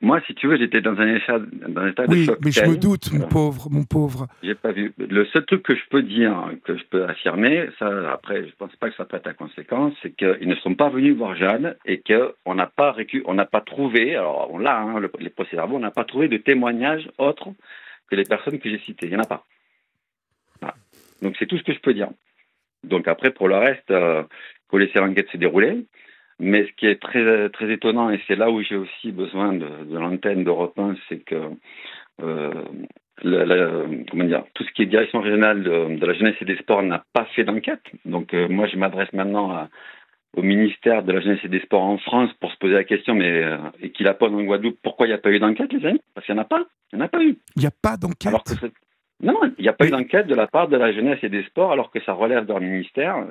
Moi, 0.00 0.20
si 0.26 0.34
tu 0.34 0.48
veux, 0.48 0.56
j'étais 0.56 0.80
dans 0.80 0.98
un 0.98 1.14
état, 1.14 1.38
dans 1.38 1.82
un 1.82 1.88
état 1.88 2.04
oui, 2.08 2.20
de 2.20 2.24
choc. 2.24 2.38
mais 2.44 2.50
je 2.50 2.64
me 2.64 2.76
doute, 2.76 3.12
mon 3.12 3.26
pauvre, 3.26 3.68
mon 3.70 3.84
pauvre. 3.84 4.26
J'ai 4.42 4.54
pas 4.54 4.72
vu. 4.72 4.92
Le 4.98 5.24
seul 5.26 5.44
truc 5.46 5.62
que 5.62 5.74
je 5.74 5.82
peux 5.90 6.02
dire, 6.02 6.50
que 6.64 6.76
je 6.76 6.84
peux 6.84 7.04
affirmer, 7.04 7.68
ça, 7.78 8.12
après, 8.12 8.46
je 8.46 8.54
pense 8.56 8.74
pas 8.76 8.90
que 8.90 8.96
ça 8.96 9.04
peut 9.04 9.16
être 9.16 9.26
à 9.26 9.34
conséquence, 9.34 9.94
c'est 10.02 10.14
qu'ils 10.16 10.48
ne 10.48 10.54
sont 10.56 10.74
pas 10.74 10.88
venus 10.88 11.16
voir 11.16 11.36
Jeanne 11.36 11.76
et 11.84 12.02
qu'on 12.02 12.54
n'a 12.54 12.66
pas 12.66 12.92
récu... 12.92 13.22
on 13.26 13.34
n'a 13.34 13.46
pas 13.46 13.60
trouvé, 13.60 14.16
alors 14.16 14.52
on 14.52 14.58
l'a, 14.58 14.78
hein, 14.78 14.98
le, 14.98 15.10
les 15.18 15.30
procès-verbaux, 15.30 15.76
on 15.76 15.80
n'a 15.80 15.90
pas 15.90 16.04
trouvé 16.04 16.28
de 16.28 16.36
témoignages 16.36 17.08
autres 17.18 17.48
que 18.10 18.16
les 18.16 18.24
personnes 18.24 18.58
que 18.58 18.68
j'ai 18.70 18.80
citées. 18.80 19.06
Il 19.06 19.10
n'y 19.10 19.16
en 19.16 19.22
a 19.22 19.26
pas. 19.26 19.44
Voilà. 20.60 20.74
Donc 21.22 21.36
c'est 21.38 21.46
tout 21.46 21.58
ce 21.58 21.62
que 21.62 21.72
je 21.72 21.80
peux 21.80 21.94
dire. 21.94 22.08
Donc 22.84 23.08
après, 23.08 23.30
pour 23.30 23.48
le 23.48 23.56
reste, 23.56 23.84
il 23.90 23.96
euh, 23.96 24.22
faut 24.70 24.78
laisser 24.78 24.98
l'enquête 24.98 25.28
se 25.30 25.36
dérouler. 25.36 25.86
Mais 26.38 26.66
ce 26.66 26.72
qui 26.72 26.86
est 26.86 27.00
très, 27.00 27.48
très 27.50 27.72
étonnant, 27.72 28.10
et 28.10 28.20
c'est 28.26 28.36
là 28.36 28.50
où 28.50 28.62
j'ai 28.62 28.76
aussi 28.76 29.10
besoin 29.10 29.52
de, 29.54 29.66
de 29.84 29.98
l'antenne 29.98 30.44
d'Europe 30.44 30.78
1, 30.78 30.94
c'est 31.08 31.20
que 31.20 31.50
euh, 32.22 32.52
la, 33.22 33.46
la, 33.46 33.70
comment 34.10 34.24
dire, 34.24 34.44
tout 34.54 34.64
ce 34.64 34.72
qui 34.72 34.82
est 34.82 34.86
direction 34.86 35.20
régionale 35.20 35.62
de, 35.62 35.96
de 35.98 36.06
la 36.06 36.12
jeunesse 36.14 36.36
et 36.40 36.44
des 36.44 36.56
sports 36.58 36.82
n'a 36.82 37.04
pas 37.12 37.24
fait 37.34 37.44
d'enquête. 37.44 37.82
Donc 38.04 38.34
euh, 38.34 38.48
moi, 38.48 38.66
je 38.66 38.76
m'adresse 38.76 39.12
maintenant 39.12 39.50
à, 39.50 39.68
au 40.36 40.42
ministère 40.42 41.02
de 41.02 41.12
la 41.12 41.20
jeunesse 41.20 41.40
et 41.44 41.48
des 41.48 41.60
sports 41.60 41.82
en 41.82 41.98
France 41.98 42.30
pour 42.40 42.52
se 42.52 42.58
poser 42.58 42.74
la 42.74 42.84
question, 42.84 43.14
mais 43.14 43.42
euh, 43.42 43.56
et 43.80 43.90
qu'il 43.90 44.04
la 44.04 44.14
pose 44.14 44.32
en 44.32 44.42
Guadeloupe, 44.42 44.78
pourquoi 44.82 45.06
il 45.06 45.10
n'y 45.10 45.14
a 45.14 45.18
pas 45.18 45.30
eu 45.30 45.38
d'enquête, 45.38 45.72
les 45.72 45.86
amis? 45.86 46.00
Parce 46.14 46.26
qu'il 46.26 46.34
n'y 46.34 46.40
en 46.40 46.44
a 46.44 46.46
pas. 46.46 46.62
Il 46.92 46.96
n'y 46.96 47.02
en 47.02 47.06
a 47.06 47.08
pas 47.08 47.22
eu. 47.22 47.38
Il 47.56 47.60
n'y 47.60 47.66
a 47.66 47.70
pas 47.70 47.96
d'enquête? 47.96 48.32
Non, 49.22 49.34
il 49.58 49.62
n'y 49.62 49.68
a 49.68 49.72
pas 49.72 49.86
eu 49.86 49.90
d'enquête 49.90 50.26
de 50.26 50.34
la 50.34 50.46
part 50.46 50.68
de 50.68 50.76
la 50.76 50.92
jeunesse 50.92 51.18
et 51.22 51.28
des 51.28 51.42
sports, 51.44 51.72
alors 51.72 51.90
que 51.90 51.98
ça 52.04 52.12
relève 52.12 52.46
leur 52.46 52.60
ministère 52.60 53.26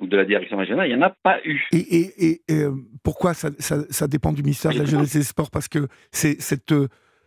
ou 0.00 0.06
de 0.06 0.16
la 0.16 0.24
direction 0.24 0.56
régionale. 0.56 0.88
Il 0.88 0.96
n'y 0.96 1.02
en 1.02 1.06
a 1.06 1.14
pas 1.22 1.38
eu. 1.44 1.64
Et, 1.72 1.78
et, 1.78 2.26
et, 2.26 2.40
et 2.48 2.64
pourquoi 3.04 3.34
ça, 3.34 3.50
ça, 3.58 3.76
ça, 3.88 4.08
dépend 4.08 4.32
du 4.32 4.42
ministère 4.42 4.72
de 4.72 4.78
la 4.78 4.84
jeunesse 4.84 5.14
et 5.14 5.18
des 5.18 5.24
sports? 5.24 5.50
Parce 5.50 5.68
que 5.68 5.86
c'est 6.10 6.40
cette, 6.40 6.74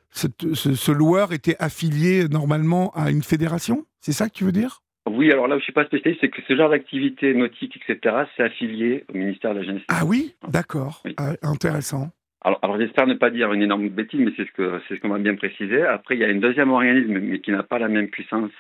cette, 0.09 0.53
ce, 0.53 0.73
ce, 0.73 0.91
loueur 0.91 1.31
était 1.31 1.55
affilié 1.59 2.27
normalement 2.27 2.91
à 2.95 3.11
une 3.11 3.23
fédération? 3.23 3.85
C'est 4.01 4.11
ça 4.11 4.27
que 4.27 4.33
tu 4.33 4.43
veux 4.43 4.51
dire? 4.51 4.81
Oui, 5.09 5.31
alors 5.31 5.47
là 5.47 5.55
où 5.55 5.59
je 5.59 5.61
ne 5.61 5.65
suis 5.65 5.73
pas 5.73 5.85
spécialiste, 5.85 6.21
c'est 6.21 6.29
que 6.29 6.41
ce 6.47 6.55
genre 6.55 6.69
d'activité 6.69 7.33
nautique, 7.33 7.77
etc., 7.77 8.15
c'est 8.35 8.43
affilié 8.43 9.05
au 9.09 9.17
ministère 9.17 9.53
de 9.53 9.59
la 9.59 9.65
Jeunesse. 9.65 9.83
Ah 9.88 10.05
oui? 10.05 10.35
D'accord. 10.47 11.01
Oui. 11.05 11.15
Ah, 11.17 11.33
intéressant. 11.41 12.09
Alors, 12.43 12.80
j'espère 12.80 13.05
ne 13.05 13.13
pas 13.13 13.30
dire 13.30 13.53
une 13.53 13.61
énorme 13.61 13.89
bêtise, 13.89 14.19
mais 14.19 14.31
c'est 14.35 14.47
ce 14.47 14.51
que 14.53 14.81
c'est 14.88 14.95
ce 14.95 14.99
qu'on 14.99 15.09
m'a 15.09 15.19
bien 15.19 15.35
précisé. 15.35 15.84
Après, 15.84 16.15
il 16.15 16.22
y 16.22 16.23
a 16.23 16.30
une 16.30 16.39
deuxième 16.39 16.72
organisme, 16.72 17.19
mais 17.19 17.39
qui 17.39 17.51
n'a 17.51 17.61
pas 17.61 17.77
la 17.77 17.88
même 17.88 18.09
puissance, 18.09 18.51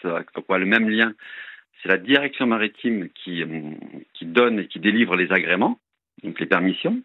quoi, 0.45 0.59
le 0.59 0.67
même 0.67 0.87
lien. 0.87 1.13
C'est 1.81 1.89
la 1.89 1.97
direction 1.97 2.45
maritime 2.45 3.09
qui 3.09 3.43
qui 4.13 4.25
donne 4.25 4.59
et 4.59 4.67
qui 4.67 4.79
délivre 4.79 5.15
les 5.15 5.31
agréments, 5.31 5.79
donc 6.23 6.39
les 6.39 6.45
permissions, 6.45 7.01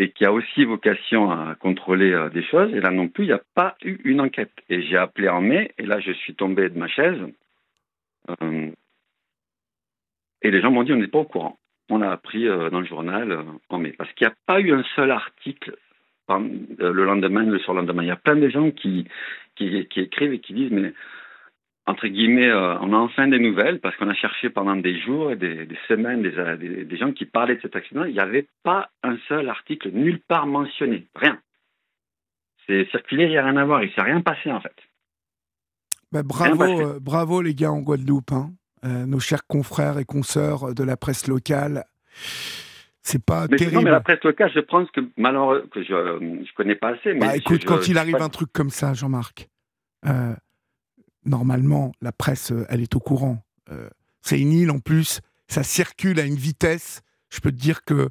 et 0.00 0.10
qui 0.10 0.24
a 0.24 0.32
aussi 0.32 0.64
vocation 0.64 1.30
à 1.30 1.54
contrôler 1.54 2.12
euh, 2.12 2.28
des 2.28 2.42
choses. 2.42 2.74
Et 2.74 2.80
là 2.80 2.90
non 2.90 3.06
plus, 3.08 3.24
il 3.24 3.28
n'y 3.28 3.32
a 3.32 3.42
pas 3.54 3.76
eu 3.84 3.98
une 4.04 4.20
enquête. 4.20 4.52
Et 4.68 4.82
j'ai 4.82 4.96
appelé 4.96 5.28
en 5.28 5.40
mai, 5.40 5.72
et 5.78 5.86
là 5.86 6.00
je 6.00 6.10
suis 6.10 6.34
tombé 6.34 6.68
de 6.70 6.78
ma 6.78 6.88
chaise. 6.88 7.20
Euh, 8.42 8.70
et 10.42 10.50
les 10.50 10.60
gens 10.60 10.72
m'ont 10.72 10.82
dit 10.82 10.92
on 10.92 10.96
n'est 10.96 11.06
pas 11.06 11.20
au 11.20 11.24
courant 11.24 11.56
on 11.88 12.02
a 12.02 12.10
appris 12.10 12.46
euh, 12.46 12.70
dans 12.70 12.80
le 12.80 12.86
journal 12.86 13.32
euh, 13.32 13.42
en 13.68 13.78
mai. 13.78 13.92
Parce 13.96 14.12
qu'il 14.12 14.26
n'y 14.26 14.32
a 14.32 14.36
pas 14.46 14.60
eu 14.60 14.72
un 14.72 14.84
seul 14.94 15.10
article 15.10 15.76
euh, 16.30 16.92
le 16.92 17.04
lendemain, 17.04 17.42
le 17.42 17.58
surlendemain. 17.58 18.02
Il 18.02 18.08
y 18.08 18.12
a 18.12 18.16
plein 18.16 18.36
de 18.36 18.48
gens 18.48 18.70
qui, 18.70 19.06
qui, 19.56 19.86
qui 19.86 20.00
écrivent 20.00 20.32
et 20.32 20.40
qui 20.40 20.52
disent, 20.52 20.70
mais 20.70 20.92
entre 21.86 22.06
guillemets, 22.06 22.50
euh, 22.50 22.78
on 22.80 22.92
a 22.92 22.96
enfin 22.96 23.28
des 23.28 23.38
nouvelles 23.38 23.80
parce 23.80 23.96
qu'on 23.96 24.10
a 24.10 24.14
cherché 24.14 24.50
pendant 24.50 24.76
des 24.76 25.00
jours 25.00 25.32
et 25.32 25.36
des, 25.36 25.64
des 25.64 25.78
semaines 25.88 26.22
des, 26.22 26.32
des, 26.58 26.84
des, 26.84 26.96
gens 26.98 27.12
qui 27.12 27.24
parlaient 27.24 27.56
de 27.56 27.62
cet 27.62 27.76
accident. 27.76 28.04
Il 28.04 28.12
n'y 28.12 28.20
avait 28.20 28.46
pas 28.62 28.90
un 29.02 29.16
seul 29.26 29.48
article 29.48 29.90
nulle 29.90 30.20
part 30.20 30.46
mentionné. 30.46 31.06
Rien. 31.14 31.38
C'est 32.66 32.86
circulé, 32.90 33.24
il 33.24 33.30
n'y 33.30 33.38
a 33.38 33.44
rien 33.44 33.56
à 33.56 33.64
voir. 33.64 33.82
Il 33.82 33.88
ne 33.88 33.92
s'est 33.92 34.02
rien 34.02 34.20
passé 34.20 34.52
en 34.52 34.60
fait. 34.60 34.76
Ben, 36.12 36.22
bravo, 36.22 37.00
bravo 37.00 37.40
les 37.40 37.54
gars 37.54 37.72
en 37.72 37.80
Guadeloupe. 37.80 38.32
Hein. 38.32 38.50
Euh, 38.84 39.06
nos 39.06 39.18
chers 39.18 39.46
confrères 39.46 39.98
et 39.98 40.04
consoeurs 40.04 40.74
de 40.74 40.84
la 40.84 40.96
presse 40.96 41.26
locale. 41.26 41.84
C'est 43.02 43.24
pas 43.24 43.46
mais 43.50 43.56
terrible. 43.56 43.76
Non, 43.76 43.82
mais 43.82 43.90
la 43.90 44.00
presse 44.00 44.22
locale, 44.22 44.50
je 44.54 44.60
pense 44.60 44.88
que 44.90 45.00
malheureusement, 45.16 45.66
que 45.68 45.82
je 45.82 46.18
ne 46.20 46.54
connais 46.56 46.76
pas 46.76 46.90
assez. 46.90 47.14
Mais 47.14 47.20
bah, 47.20 47.36
écoute, 47.36 47.62
je, 47.62 47.66
quand 47.66 47.80
je, 47.80 47.90
il 47.90 47.98
arrive 47.98 48.16
pas... 48.16 48.24
un 48.24 48.28
truc 48.28 48.52
comme 48.52 48.70
ça, 48.70 48.94
Jean-Marc, 48.94 49.48
euh, 50.06 50.34
normalement, 51.24 51.92
la 52.00 52.12
presse, 52.12 52.52
elle 52.68 52.80
est 52.80 52.94
au 52.94 53.00
courant. 53.00 53.42
Euh, 53.70 53.88
c'est 54.20 54.38
une 54.38 54.52
île 54.52 54.70
en 54.70 54.78
plus, 54.78 55.20
ça 55.48 55.62
circule 55.62 56.20
à 56.20 56.24
une 56.24 56.36
vitesse. 56.36 57.02
Je 57.30 57.40
peux 57.40 57.50
te 57.50 57.56
dire 57.56 57.84
que 57.84 58.08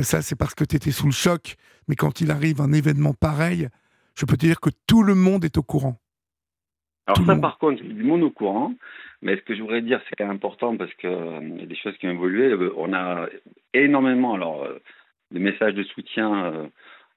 ça 0.00 0.22
c'est 0.22 0.36
parce 0.36 0.54
que 0.54 0.64
tu 0.64 0.76
étais 0.76 0.90
sous 0.90 1.06
le 1.06 1.12
choc, 1.12 1.56
mais 1.86 1.94
quand 1.94 2.20
il 2.20 2.30
arrive 2.30 2.60
un 2.60 2.72
événement 2.72 3.14
pareil, 3.14 3.68
je 4.14 4.24
peux 4.24 4.36
te 4.36 4.46
dire 4.46 4.60
que 4.60 4.70
tout 4.86 5.02
le 5.02 5.14
monde 5.14 5.44
est 5.44 5.58
au 5.58 5.62
courant. 5.62 6.01
Alors 7.06 7.26
ça, 7.26 7.36
par 7.36 7.58
contre, 7.58 7.82
du 7.82 8.04
monde 8.04 8.22
au 8.22 8.30
courant. 8.30 8.74
Mais 9.22 9.36
ce 9.36 9.42
que 9.42 9.54
je 9.54 9.62
voudrais 9.62 9.82
dire, 9.82 10.00
c'est 10.08 10.16
quand 10.16 10.26
même 10.26 10.36
important 10.36 10.76
parce 10.76 10.92
qu'il 10.94 11.08
euh, 11.08 11.56
y 11.58 11.62
a 11.62 11.66
des 11.66 11.76
choses 11.76 11.96
qui 11.98 12.06
ont 12.08 12.10
évolué. 12.10 12.54
On 12.76 12.92
a 12.92 13.28
énormément 13.72 14.34
alors, 14.34 14.64
euh, 14.64 14.78
de 15.30 15.38
messages 15.38 15.74
de 15.74 15.84
soutien. 15.84 16.68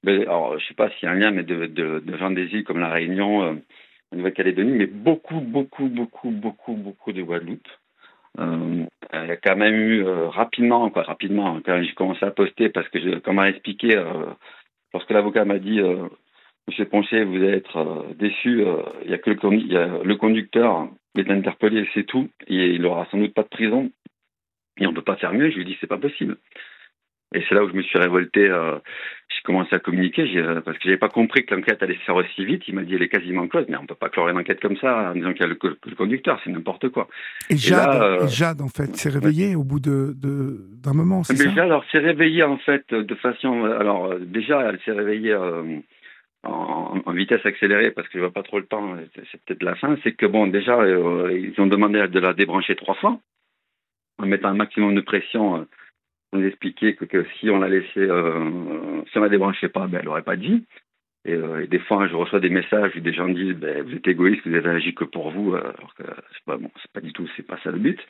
Euh, 0.06 0.22
alors, 0.22 0.56
je 0.58 0.66
sais 0.66 0.74
pas 0.74 0.88
s'il 0.90 1.06
y 1.06 1.08
a 1.08 1.12
un 1.12 1.16
lien, 1.16 1.32
mais 1.32 1.42
de, 1.42 1.66
de, 1.66 1.98
de 1.98 2.16
gens 2.16 2.30
des 2.30 2.46
îles 2.46 2.62
comme 2.62 2.78
la 2.78 2.90
Réunion, 2.90 3.60
la 4.12 4.18
Nouvelle-Calédonie, 4.18 4.70
mais 4.70 4.86
beaucoup, 4.86 5.40
beaucoup, 5.40 5.88
beaucoup, 5.88 6.30
beaucoup, 6.30 6.74
beaucoup 6.74 7.12
de 7.12 7.22
Guadeloupe. 7.22 7.66
Euh, 8.38 8.84
il 9.12 9.28
y 9.28 9.32
a 9.32 9.36
quand 9.36 9.56
même 9.56 9.74
eu 9.74 10.04
rapidement, 10.04 10.90
quoi, 10.90 11.02
rapidement, 11.02 11.60
quand 11.64 11.82
j'ai 11.82 11.94
commencé 11.94 12.24
à 12.24 12.30
poster, 12.30 12.68
parce 12.68 12.88
que, 12.90 13.00
je, 13.00 13.18
comme 13.18 13.36
m'a 13.36 13.48
expliqué, 13.48 14.00
lorsque 14.92 15.10
l'avocat 15.10 15.44
m'a 15.44 15.58
dit 15.58 15.80
Monsieur 16.68 16.84
Poncher, 16.86 17.24
vous 17.24 17.36
allez 17.36 17.58
être 17.58 17.76
euh, 17.76 18.14
déçu. 18.14 18.62
Euh, 18.62 18.82
il 19.04 19.10
y 19.10 19.14
a 19.14 19.18
que 19.18 19.30
le, 19.30 19.38
il 19.52 19.72
y 19.72 19.76
a 19.76 20.02
le 20.02 20.16
conducteur 20.16 20.88
est 21.16 21.30
interpellé, 21.30 21.88
c'est 21.94 22.04
tout. 22.04 22.28
Et 22.48 22.70
il 22.70 22.84
aura 22.84 23.06
sans 23.10 23.18
doute 23.18 23.34
pas 23.34 23.44
de 23.44 23.48
prison. 23.48 23.90
Et 24.78 24.86
on 24.86 24.90
ne 24.90 24.96
peut 24.96 25.02
pas 25.02 25.16
faire 25.16 25.32
mieux. 25.32 25.50
Je 25.50 25.56
lui 25.56 25.64
dit, 25.64 25.76
c'est 25.80 25.86
pas 25.86 25.98
possible. 25.98 26.38
Et 27.34 27.42
c'est 27.48 27.54
là 27.54 27.64
où 27.64 27.68
je 27.68 27.74
me 27.74 27.82
suis 27.82 27.98
révolté. 27.98 28.48
Euh, 28.48 28.78
j'ai 29.28 29.42
commencé 29.44 29.74
à 29.74 29.78
communiquer 29.78 30.24
parce 30.64 30.76
que 30.78 30.84
j'avais 30.84 30.96
pas 30.96 31.08
compris 31.08 31.44
que 31.44 31.54
l'enquête 31.54 31.82
allait 31.82 31.94
se 31.94 32.00
faire 32.00 32.14
aussi 32.16 32.44
vite. 32.44 32.62
Il 32.66 32.74
m'a 32.74 32.82
dit, 32.82 32.94
elle 32.94 33.02
est 33.02 33.08
quasiment 33.08 33.46
close. 33.46 33.66
Mais 33.68 33.76
on 33.76 33.86
peut 33.86 33.94
pas 33.94 34.08
clore 34.08 34.28
une 34.28 34.38
enquête 34.38 34.60
comme 34.60 34.76
ça 34.76 35.10
en 35.10 35.14
disant 35.14 35.32
qu'il 35.32 35.42
y 35.42 35.44
a 35.44 35.48
le, 35.48 35.94
conducteur. 35.94 36.40
C'est 36.42 36.50
n'importe 36.50 36.88
quoi. 36.88 37.08
Et 37.48 37.56
Jade, 37.56 38.28
Jade, 38.28 38.60
en 38.60 38.68
fait, 38.68 38.96
s'est 38.96 39.10
réveillée 39.10 39.54
au 39.54 39.64
bout 39.64 39.80
de, 39.80 40.14
d'un 40.82 40.94
moment, 40.94 41.22
c'est 41.22 41.36
ça? 41.36 41.44
Jade, 41.44 41.58
alors, 41.58 41.84
s'est 41.92 41.98
réveillée, 41.98 42.42
en 42.42 42.58
fait, 42.58 42.92
de 42.92 43.14
façon... 43.14 43.64
Alors, 43.64 44.18
déjà, 44.18 44.62
elle 44.68 44.80
s'est 44.84 44.92
réveillée 44.92 45.36
en, 46.46 47.12
vitesse 47.12 47.44
accélérée 47.44 47.90
parce 47.90 48.08
que 48.08 48.18
je 48.18 48.24
vois 48.24 48.32
pas 48.32 48.42
trop 48.42 48.58
le 48.58 48.66
temps, 48.66 48.96
c'est 49.14 49.44
peut-être 49.44 49.62
la 49.62 49.74
fin, 49.74 49.96
c'est 50.02 50.12
que 50.12 50.26
bon, 50.26 50.46
déjà, 50.46 50.78
euh, 50.78 51.32
ils 51.32 51.58
ont 51.60 51.66
demandé 51.66 52.06
de 52.06 52.20
la 52.20 52.32
débrancher 52.32 52.76
trois 52.76 52.94
fois, 52.94 53.18
en 54.18 54.26
mettant 54.26 54.48
un 54.48 54.54
maximum 54.54 54.94
de 54.94 55.00
pression. 55.00 55.60
Euh, 55.60 55.64
on 56.32 56.38
nous 56.38 56.46
expliquait 56.46 56.94
que, 56.94 57.24
si 57.38 57.48
on 57.50 57.58
la 57.58 57.68
laissait, 57.68 58.00
euh, 58.00 59.02
si 59.10 59.18
on 59.18 59.22
la 59.22 59.28
débranchait 59.28 59.68
pas, 59.68 59.86
ben, 59.86 60.00
elle 60.00 60.08
aurait 60.08 60.22
pas 60.22 60.36
dit. 60.36 60.66
Et, 61.24 61.32
et, 61.32 61.66
des 61.66 61.78
fois, 61.78 62.06
je 62.06 62.14
reçois 62.14 62.40
des 62.40 62.50
messages 62.50 62.94
où 62.96 63.00
des 63.00 63.12
gens 63.12 63.28
disent 63.28 63.56
ben, 63.56 63.82
Vous 63.82 63.94
êtes 63.94 64.06
égoïste, 64.06 64.46
vous 64.46 64.54
avez 64.54 64.70
agi 64.70 64.94
que 64.94 65.04
pour 65.04 65.30
vous, 65.30 65.54
alors 65.54 65.94
que 65.94 66.04
c'est 66.04 66.44
pas, 66.44 66.56
bon, 66.56 66.70
pas 66.92 67.00
du 67.00 67.12
tout, 67.12 67.28
c'est 67.36 67.46
pas 67.46 67.58
ça 67.64 67.70
le 67.70 67.78
but. 67.78 68.00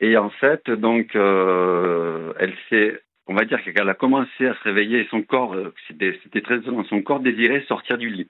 et 0.00 0.16
en 0.16 0.30
fait, 0.30 0.70
donc, 0.70 1.14
elle 1.14 2.54
s'est 2.68 3.00
on 3.26 3.34
va 3.34 3.44
dire 3.44 3.62
qu'elle 3.62 3.88
a 3.88 3.94
commencé 3.94 4.46
à 4.46 4.54
se 4.54 4.62
réveiller 4.62 5.06
son 5.10 5.22
corps, 5.22 5.54
euh, 5.54 5.74
c'était 5.88 6.40
très 6.40 6.58
étonnant, 6.58 6.84
son 6.84 7.02
corps 7.02 7.20
désirait 7.20 7.64
sortir 7.68 7.98
du 7.98 8.10
lit. 8.10 8.28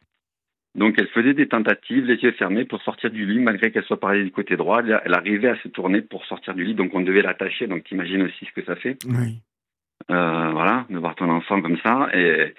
Donc 0.75 0.95
elle 0.99 1.09
faisait 1.09 1.35
des 1.35 1.49
tentatives, 1.49 2.07
les 2.07 2.17
yeux 2.17 2.33
fermés, 2.33 2.65
pour 2.65 2.83
sortir 2.83 3.11
du 3.11 3.27
lit, 3.27 3.41
malgré 3.41 3.71
qu'elle 3.71 3.85
soit 3.85 4.01
parée 4.01 4.25
du 4.25 4.31
côté 4.31 4.57
droit. 4.57 4.83
Elle 4.83 5.15
arrivait 5.15 5.49
à 5.49 5.57
se 5.57 5.69
tourner 5.69 6.01
pour 6.01 6.25
sortir 6.25 6.55
du 6.55 6.65
lit, 6.65 6.75
donc 6.75 6.95
on 6.95 7.01
devait 7.01 7.23
l'attacher. 7.23 7.67
Donc 7.67 7.85
t'imagines 7.85 8.23
aussi 8.23 8.47
ce 8.47 8.53
que 8.53 8.65
ça 8.65 8.77
fait. 8.77 8.97
Oui. 9.07 9.41
Euh, 10.11 10.51
voilà, 10.51 10.87
de 10.91 10.99
voir 10.99 11.15
ton 11.15 11.29
enfant 11.31 11.61
comme 11.61 11.79
ça, 11.85 12.09
et 12.15 12.55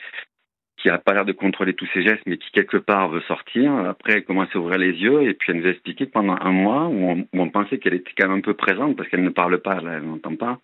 qui 0.78 0.90
a 0.90 0.98
pas 0.98 1.14
l'air 1.14 1.26
de 1.26 1.32
contrôler 1.32 1.74
tous 1.74 1.88
ses 1.94 2.04
gestes, 2.04 2.24
mais 2.26 2.38
qui 2.38 2.52
quelque 2.52 2.78
part 2.78 3.10
veut 3.10 3.22
sortir. 3.22 3.74
Après, 3.74 4.14
elle 4.14 4.26
commence 4.26 4.50
à 4.54 4.60
ouvrir 4.60 4.78
les 4.78 4.92
yeux, 4.92 5.24
et 5.24 5.34
puis 5.34 5.52
elle 5.52 5.62
nous 5.62 5.68
a 5.68 5.72
expliqué 5.72 6.06
que 6.06 6.12
pendant 6.12 6.38
un 6.40 6.52
mois, 6.52 6.88
où 6.88 7.10
on, 7.10 7.20
où 7.22 7.42
on 7.42 7.50
pensait 7.50 7.80
qu'elle 7.80 7.96
était 7.96 8.12
quand 8.18 8.28
même 8.28 8.38
un 8.38 8.42
peu 8.42 8.54
présente, 8.54 8.96
parce 8.96 9.10
qu'elle 9.10 9.24
ne 9.24 9.30
parle 9.30 9.60
pas, 9.60 9.80
elle 9.82 10.04
n'entend 10.04 10.36
pas, 10.36 10.60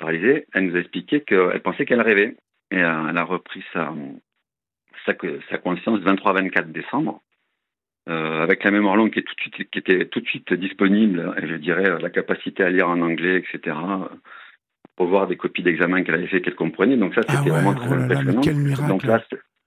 paralysée, 0.00 0.46
elle 0.52 0.66
nous 0.66 0.76
a 0.76 0.80
expliqué 0.80 1.20
qu'elle 1.20 1.60
pensait 1.62 1.84
qu'elle 1.84 2.02
rêvait. 2.02 2.36
Et 2.72 2.82
euh, 2.82 3.08
elle 3.08 3.18
a 3.18 3.24
repris 3.24 3.62
sa, 3.72 3.92
sa, 5.06 5.12
sa 5.50 5.58
conscience 5.58 6.00
23-24 6.00 6.72
décembre, 6.72 7.20
euh, 8.08 8.42
avec 8.42 8.64
la 8.64 8.70
mémoire 8.70 8.96
longue 8.96 9.10
qui, 9.10 9.18
est 9.18 9.22
tout 9.22 9.34
de 9.34 9.40
suite, 9.40 9.70
qui 9.70 9.78
était 9.78 10.06
tout 10.06 10.20
de 10.20 10.26
suite 10.26 10.52
disponible, 10.54 11.34
et 11.40 11.48
je 11.48 11.54
dirais 11.54 11.98
la 12.00 12.10
capacité 12.10 12.62
à 12.62 12.70
lire 12.70 12.88
en 12.88 13.00
anglais, 13.00 13.36
etc., 13.36 13.76
pour 14.96 15.06
voir 15.06 15.26
des 15.26 15.36
copies 15.36 15.62
d'examen 15.62 16.02
qu'elle 16.02 16.16
avait 16.16 16.26
fait, 16.26 16.40
qu'elle 16.42 16.54
comprenait. 16.54 16.96
Donc 16.96 17.14
ça, 17.14 17.22
ah 17.26 17.32
c'était 17.32 17.50
vraiment 17.50 17.74
très 17.74 17.88
oh 17.88 17.92
impressionnant. 17.94 18.40
quel 18.40 18.56
miracle. 18.56 18.88
Donc 18.88 19.02
là, 19.02 19.22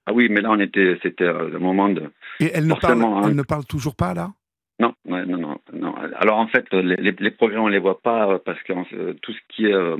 ah 0.06 0.12
oui, 0.12 0.28
mais 0.30 0.40
là, 0.40 0.50
on 0.50 0.60
était, 0.60 0.98
c'était 1.02 1.26
un 1.26 1.58
moment 1.58 1.88
de... 1.88 2.10
Et 2.40 2.50
elle 2.54 2.66
ne, 2.66 2.74
parle, 2.74 3.02
hein. 3.02 3.22
elle 3.24 3.34
ne 3.34 3.42
parle 3.42 3.64
toujours 3.64 3.96
pas, 3.96 4.14
là? 4.14 4.30
Non, 4.80 4.92
non, 5.04 5.24
non, 5.24 5.60
non. 5.72 5.94
Alors 6.16 6.38
en 6.38 6.48
fait, 6.48 6.72
les, 6.72 7.30
progrès, 7.30 7.58
on 7.58 7.68
les 7.68 7.78
voit 7.78 8.00
pas 8.00 8.28
euh, 8.28 8.38
parce 8.44 8.60
que 8.62 8.72
euh, 8.72 9.14
tout 9.22 9.32
ce 9.32 9.38
qui 9.48 9.72
euh, 9.72 9.96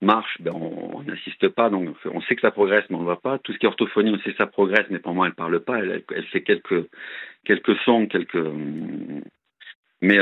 marche, 0.00 0.36
ben, 0.40 0.52
on 0.52 1.02
n'assiste 1.02 1.48
pas. 1.48 1.70
Donc 1.70 1.94
on 2.04 2.20
sait 2.22 2.34
que 2.34 2.40
ça 2.40 2.50
progresse, 2.50 2.84
mais 2.90 2.96
on 2.96 3.00
ne 3.00 3.04
voit 3.04 3.20
pas. 3.20 3.38
Tout 3.38 3.52
ce 3.52 3.58
qui 3.58 3.66
est 3.66 3.68
orthophonie, 3.68 4.10
on 4.10 4.18
sait 4.18 4.32
que 4.32 4.36
ça 4.36 4.46
progresse, 4.46 4.86
mais 4.90 4.98
pour 4.98 5.14
moi, 5.14 5.26
elle 5.26 5.34
parle 5.34 5.60
pas. 5.60 5.78
Elle, 5.78 6.26
fait 6.32 6.42
quelques, 6.42 6.88
quelques 7.44 7.76
sons, 7.84 8.06
quelques, 8.06 8.44
mais 10.02 10.18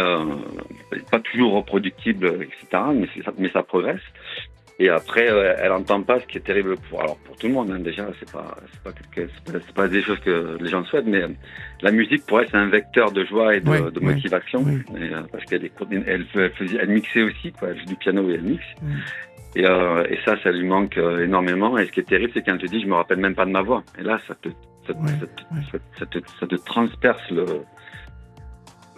pas 1.10 1.20
toujours 1.20 1.54
reproductible, 1.54 2.42
etc. 2.42 2.66
Mais, 2.94 3.08
mais 3.38 3.48
ça 3.48 3.62
progresse. 3.62 4.02
Et 4.80 4.88
après, 4.90 5.28
euh, 5.28 5.56
elle 5.58 5.70
n'entend 5.70 6.02
pas 6.02 6.20
ce 6.20 6.26
qui 6.26 6.38
est 6.38 6.42
terrible 6.42 6.76
pour, 6.88 7.00
alors 7.00 7.16
pour 7.18 7.36
tout 7.36 7.48
le 7.48 7.52
monde. 7.52 7.70
Hein, 7.72 7.80
déjà, 7.80 8.06
c'est 8.20 8.30
pas, 8.30 8.56
c'est 8.84 9.74
pas, 9.74 9.88
des 9.88 10.02
choses 10.02 10.20
que 10.20 10.56
les 10.60 10.68
gens 10.68 10.84
souhaitent, 10.84 11.06
mais 11.06 11.22
euh, 11.22 11.28
la 11.82 11.90
musique 11.90 12.24
pour 12.26 12.40
elle 12.40 12.48
c'est 12.48 12.56
un 12.56 12.68
vecteur 12.68 13.10
de 13.10 13.24
joie 13.24 13.56
et 13.56 13.60
de, 13.60 13.90
de 13.90 14.00
motivation, 14.00 14.64
et, 14.68 15.12
euh, 15.12 15.22
parce 15.32 15.44
qu'elle 15.46 15.68
elle, 15.90 16.26
elle, 16.36 16.50
faisait, 16.52 16.78
elle 16.80 16.90
mixait 16.90 17.22
aussi, 17.22 17.50
quoi. 17.52 17.70
Elle 17.70 17.78
joue 17.80 17.86
du 17.86 17.96
piano 17.96 18.30
et 18.30 18.34
elle 18.34 18.42
mixe. 18.42 18.64
Et, 19.56 19.66
euh, 19.66 20.04
et, 20.08 20.18
ça, 20.24 20.36
ça 20.44 20.52
lui 20.52 20.64
manque 20.64 20.96
énormément. 20.96 21.76
Et 21.76 21.86
ce 21.86 21.90
qui 21.90 21.98
est 21.98 22.08
terrible, 22.08 22.30
c'est 22.32 22.42
qu'elle 22.42 22.58
te 22.58 22.66
dit, 22.66 22.80
je 22.80 22.86
me 22.86 22.94
rappelle 22.94 23.18
même 23.18 23.34
pas 23.34 23.46
de 23.46 23.50
ma 23.50 23.62
voix. 23.62 23.82
Et 23.98 24.04
là, 24.04 24.20
ça 24.28 24.36
te, 24.36 24.48
ça, 24.86 24.92
ça, 25.72 25.78
ça 25.98 26.06
te, 26.06 26.18
ça 26.38 26.46
te 26.46 26.54
transperce 26.54 27.30
le, 27.30 27.44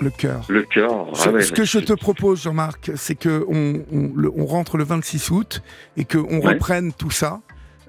le 0.03 0.11
cœur. 0.11 0.45
Le 0.49 0.63
cœur. 0.63 1.09
Ce, 1.15 1.29
ah 1.29 1.55
que 1.55 1.65
je 1.65 1.79
te 1.79 1.93
propose, 1.93 2.43
Jean-Marc, 2.43 2.93
c'est 2.97 3.15
que 3.15 3.45
on, 3.49 3.83
on, 3.93 4.47
rentre 4.47 4.77
le 4.77 4.85
26 4.85 5.31
août 5.31 5.63
et 5.97 6.05
qu'on 6.05 6.41
reprenne 6.41 6.93
tout 6.93 7.11
ça. 7.11 7.41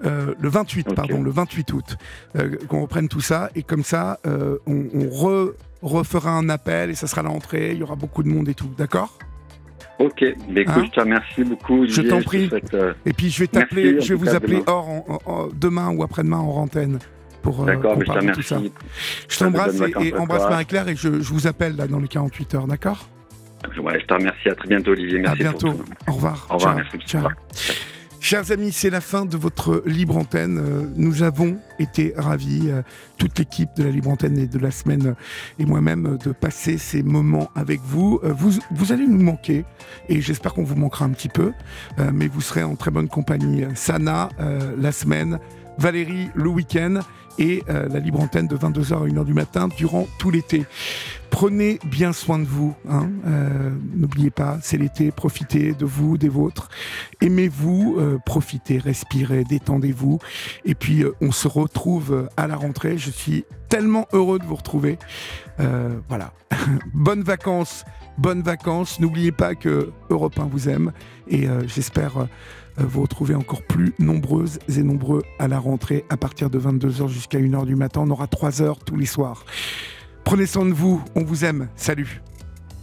Euh, 0.04 0.34
le 0.40 0.50
28, 0.50 0.96
pardon, 0.96 1.22
le 1.22 1.30
28 1.30 1.74
août, 1.74 1.98
euh, 2.36 2.56
qu'on 2.68 2.82
reprenne 2.82 3.08
tout 3.08 3.22
ça 3.22 3.52
et 3.56 3.62
comme 3.62 3.84
ça, 3.84 4.20
euh, 4.26 4.58
on, 4.66 5.10
refera 5.84 6.32
un 6.32 6.50
appel 6.50 6.90
et 6.90 6.96
ça 6.96 7.08
sera 7.08 7.22
l'entrée. 7.22 7.72
Il 7.72 7.80
y 7.80 7.84
aura 7.84 7.96
beaucoup 7.96 8.24
de 8.24 8.30
monde 8.30 8.50
et 8.50 8.54
tout, 8.54 8.72
d'accord? 8.78 9.18
Ok, 10.00 10.24
mais 10.50 10.62
écoute, 10.62 10.76
hein? 10.78 10.84
je 10.86 10.92
te 10.92 11.00
remercie 11.00 11.44
beaucoup. 11.44 11.86
je 11.88 12.02
t'en 12.02 12.22
prie. 12.22 12.50
et 13.06 13.14
puis 13.14 13.30
je 13.30 13.40
vais 13.40 13.48
t'appeler, 13.48 14.02
je 14.02 14.14
vais 14.14 14.16
vous 14.16 14.36
appeler 14.36 14.64
hors 14.66 15.50
demain 15.54 15.90
ou 15.90 16.02
après-demain 16.02 16.40
en 16.40 16.56
antenne 16.56 16.98
pour, 17.42 17.68
euh, 17.68 17.76
tout 18.34 18.42
ça. 18.42 18.60
Je 19.28 19.40
t'embrasse 19.40 19.82
et, 19.82 20.08
et 20.08 20.16
embrasse 20.16 20.50
Marie-Claire 20.50 20.88
et 20.88 20.96
je, 20.96 21.22
je, 21.22 21.34
vous 21.34 21.48
appelle 21.48 21.76
là 21.76 21.88
dans 21.88 22.00
les 22.00 22.08
48 22.08 22.56
heures, 22.56 22.68
d'accord? 22.68 23.08
Ouais, 23.82 24.00
Je 24.00 24.06
te 24.06 24.14
remercie. 24.14 24.50
À 24.50 24.56
très 24.56 24.68
bientôt, 24.68 24.92
Olivier. 24.92 25.20
Merci 25.20 25.42
à 25.42 25.52
bientôt. 25.52 25.74
Au 26.08 26.14
revoir. 26.14 26.48
Au 26.50 26.54
revoir. 26.56 26.78
Ciao. 27.06 27.24
Ciao. 27.24 27.76
Chers 28.20 28.52
amis, 28.52 28.72
c'est 28.72 28.92
la 28.92 29.02
fin 29.02 29.26
de 29.26 29.36
votre 29.36 29.82
libre 29.88 30.16
antenne. 30.16 30.60
Euh, 30.60 30.86
nous 30.96 31.24
avons 31.24 31.58
été 31.80 32.14
ravis, 32.16 32.70
euh, 32.70 32.84
toute 33.18 33.38
l'équipe 33.40 33.70
de 33.76 33.84
la 33.84 33.90
libre 33.90 34.10
antenne 34.12 34.38
et 34.38 34.46
de 34.46 34.60
la 34.60 34.70
semaine 34.70 35.16
et 35.58 35.66
moi-même, 35.66 36.18
de 36.24 36.32
passer 36.32 36.78
ces 36.78 37.02
moments 37.02 37.50
avec 37.56 37.82
vous. 37.82 38.20
Vous, 38.24 38.60
vous 38.72 38.92
allez 38.92 39.08
nous 39.08 39.22
manquer 39.22 39.66
et 40.08 40.22
j'espère 40.22 40.54
qu'on 40.54 40.64
vous 40.64 40.76
manquera 40.76 41.06
un 41.06 41.10
petit 41.10 41.30
peu, 41.30 41.52
mais 42.14 42.28
vous 42.28 42.42
serez 42.42 42.64
en 42.64 42.76
très 42.76 42.92
bonne 42.92 43.10
compagnie. 43.10 43.66
Sana, 43.76 44.30
la 44.78 44.92
semaine, 44.92 45.40
Valérie, 45.78 46.30
le 46.36 46.50
week-end 46.50 47.00
et 47.38 47.64
euh, 47.70 47.88
la 47.90 48.00
libre 48.00 48.20
antenne 48.20 48.48
de 48.48 48.56
22h 48.56 48.94
à 48.94 49.08
1h 49.08 49.26
du 49.26 49.34
matin 49.34 49.68
durant 49.68 50.08
tout 50.18 50.32
l'été. 50.32 50.66
Prenez 51.30 51.80
bien 51.86 52.14
soin 52.14 52.40
de 52.40 52.46
vous. 52.46 52.76
Hein. 52.90 53.10
Euh, 53.26 53.72
n'oubliez 53.96 54.32
pas, 54.32 54.58
c'est 54.62 54.78
l'été, 54.78 55.12
profitez 55.12 55.74
de 55.74 55.86
vous, 55.86 56.18
des 56.18 56.30
vôtres. 56.30 56.70
Aimez-vous, 57.22 57.96
euh, 57.98 58.18
profitez, 58.26 58.78
respirez, 58.78 59.44
détendez-vous. 59.44 60.20
Et 60.66 60.76
puis, 60.76 61.04
on 61.22 61.32
se 61.32 61.48
retrouve 61.48 62.30
à 62.38 62.48
la 62.48 62.56
rentrée. 62.56 62.98
Je 62.98 63.12
suis 63.12 63.46
tellement 63.70 64.08
heureux 64.12 64.40
de 64.40 64.46
vous 64.46 64.56
retrouver. 64.56 64.98
voilà. 65.58 66.34
bonnes 66.94 67.24
vacances, 67.24 67.86
bonnes 68.18 68.42
vacances. 68.42 69.00
N'oubliez 69.00 69.32
pas 69.32 69.56
que 69.56 69.92
Europe 70.10 70.38
1 70.38 70.46
vous 70.46 70.68
aime. 70.68 70.92
Et 71.30 71.48
j'espère 71.66 72.28
vous 72.78 73.02
retrouvez 73.02 73.36
encore 73.36 73.62
plus 73.64 73.94
nombreuses 74.00 74.60
et 74.76 74.84
nombreux 74.84 75.24
à 75.40 75.48
la 75.48 75.60
rentrée 75.60 76.06
à 76.10 76.18
partir 76.18 76.50
de 76.50 76.60
22h 76.60 77.08
jusqu'à 77.08 77.40
1h 77.40 77.66
du 77.66 77.76
matin. 77.76 78.02
On 78.04 78.10
aura 78.10 78.28
3 78.28 78.62
heures 78.62 78.80
tous 78.80 78.98
les 78.98 79.06
soirs. 79.06 79.46
Prenez 80.24 80.46
soin 80.46 80.66
de 80.66 80.74
vous, 80.74 81.02
on 81.16 81.24
vous 81.24 81.46
aime. 81.46 81.68
Salut 81.76 82.22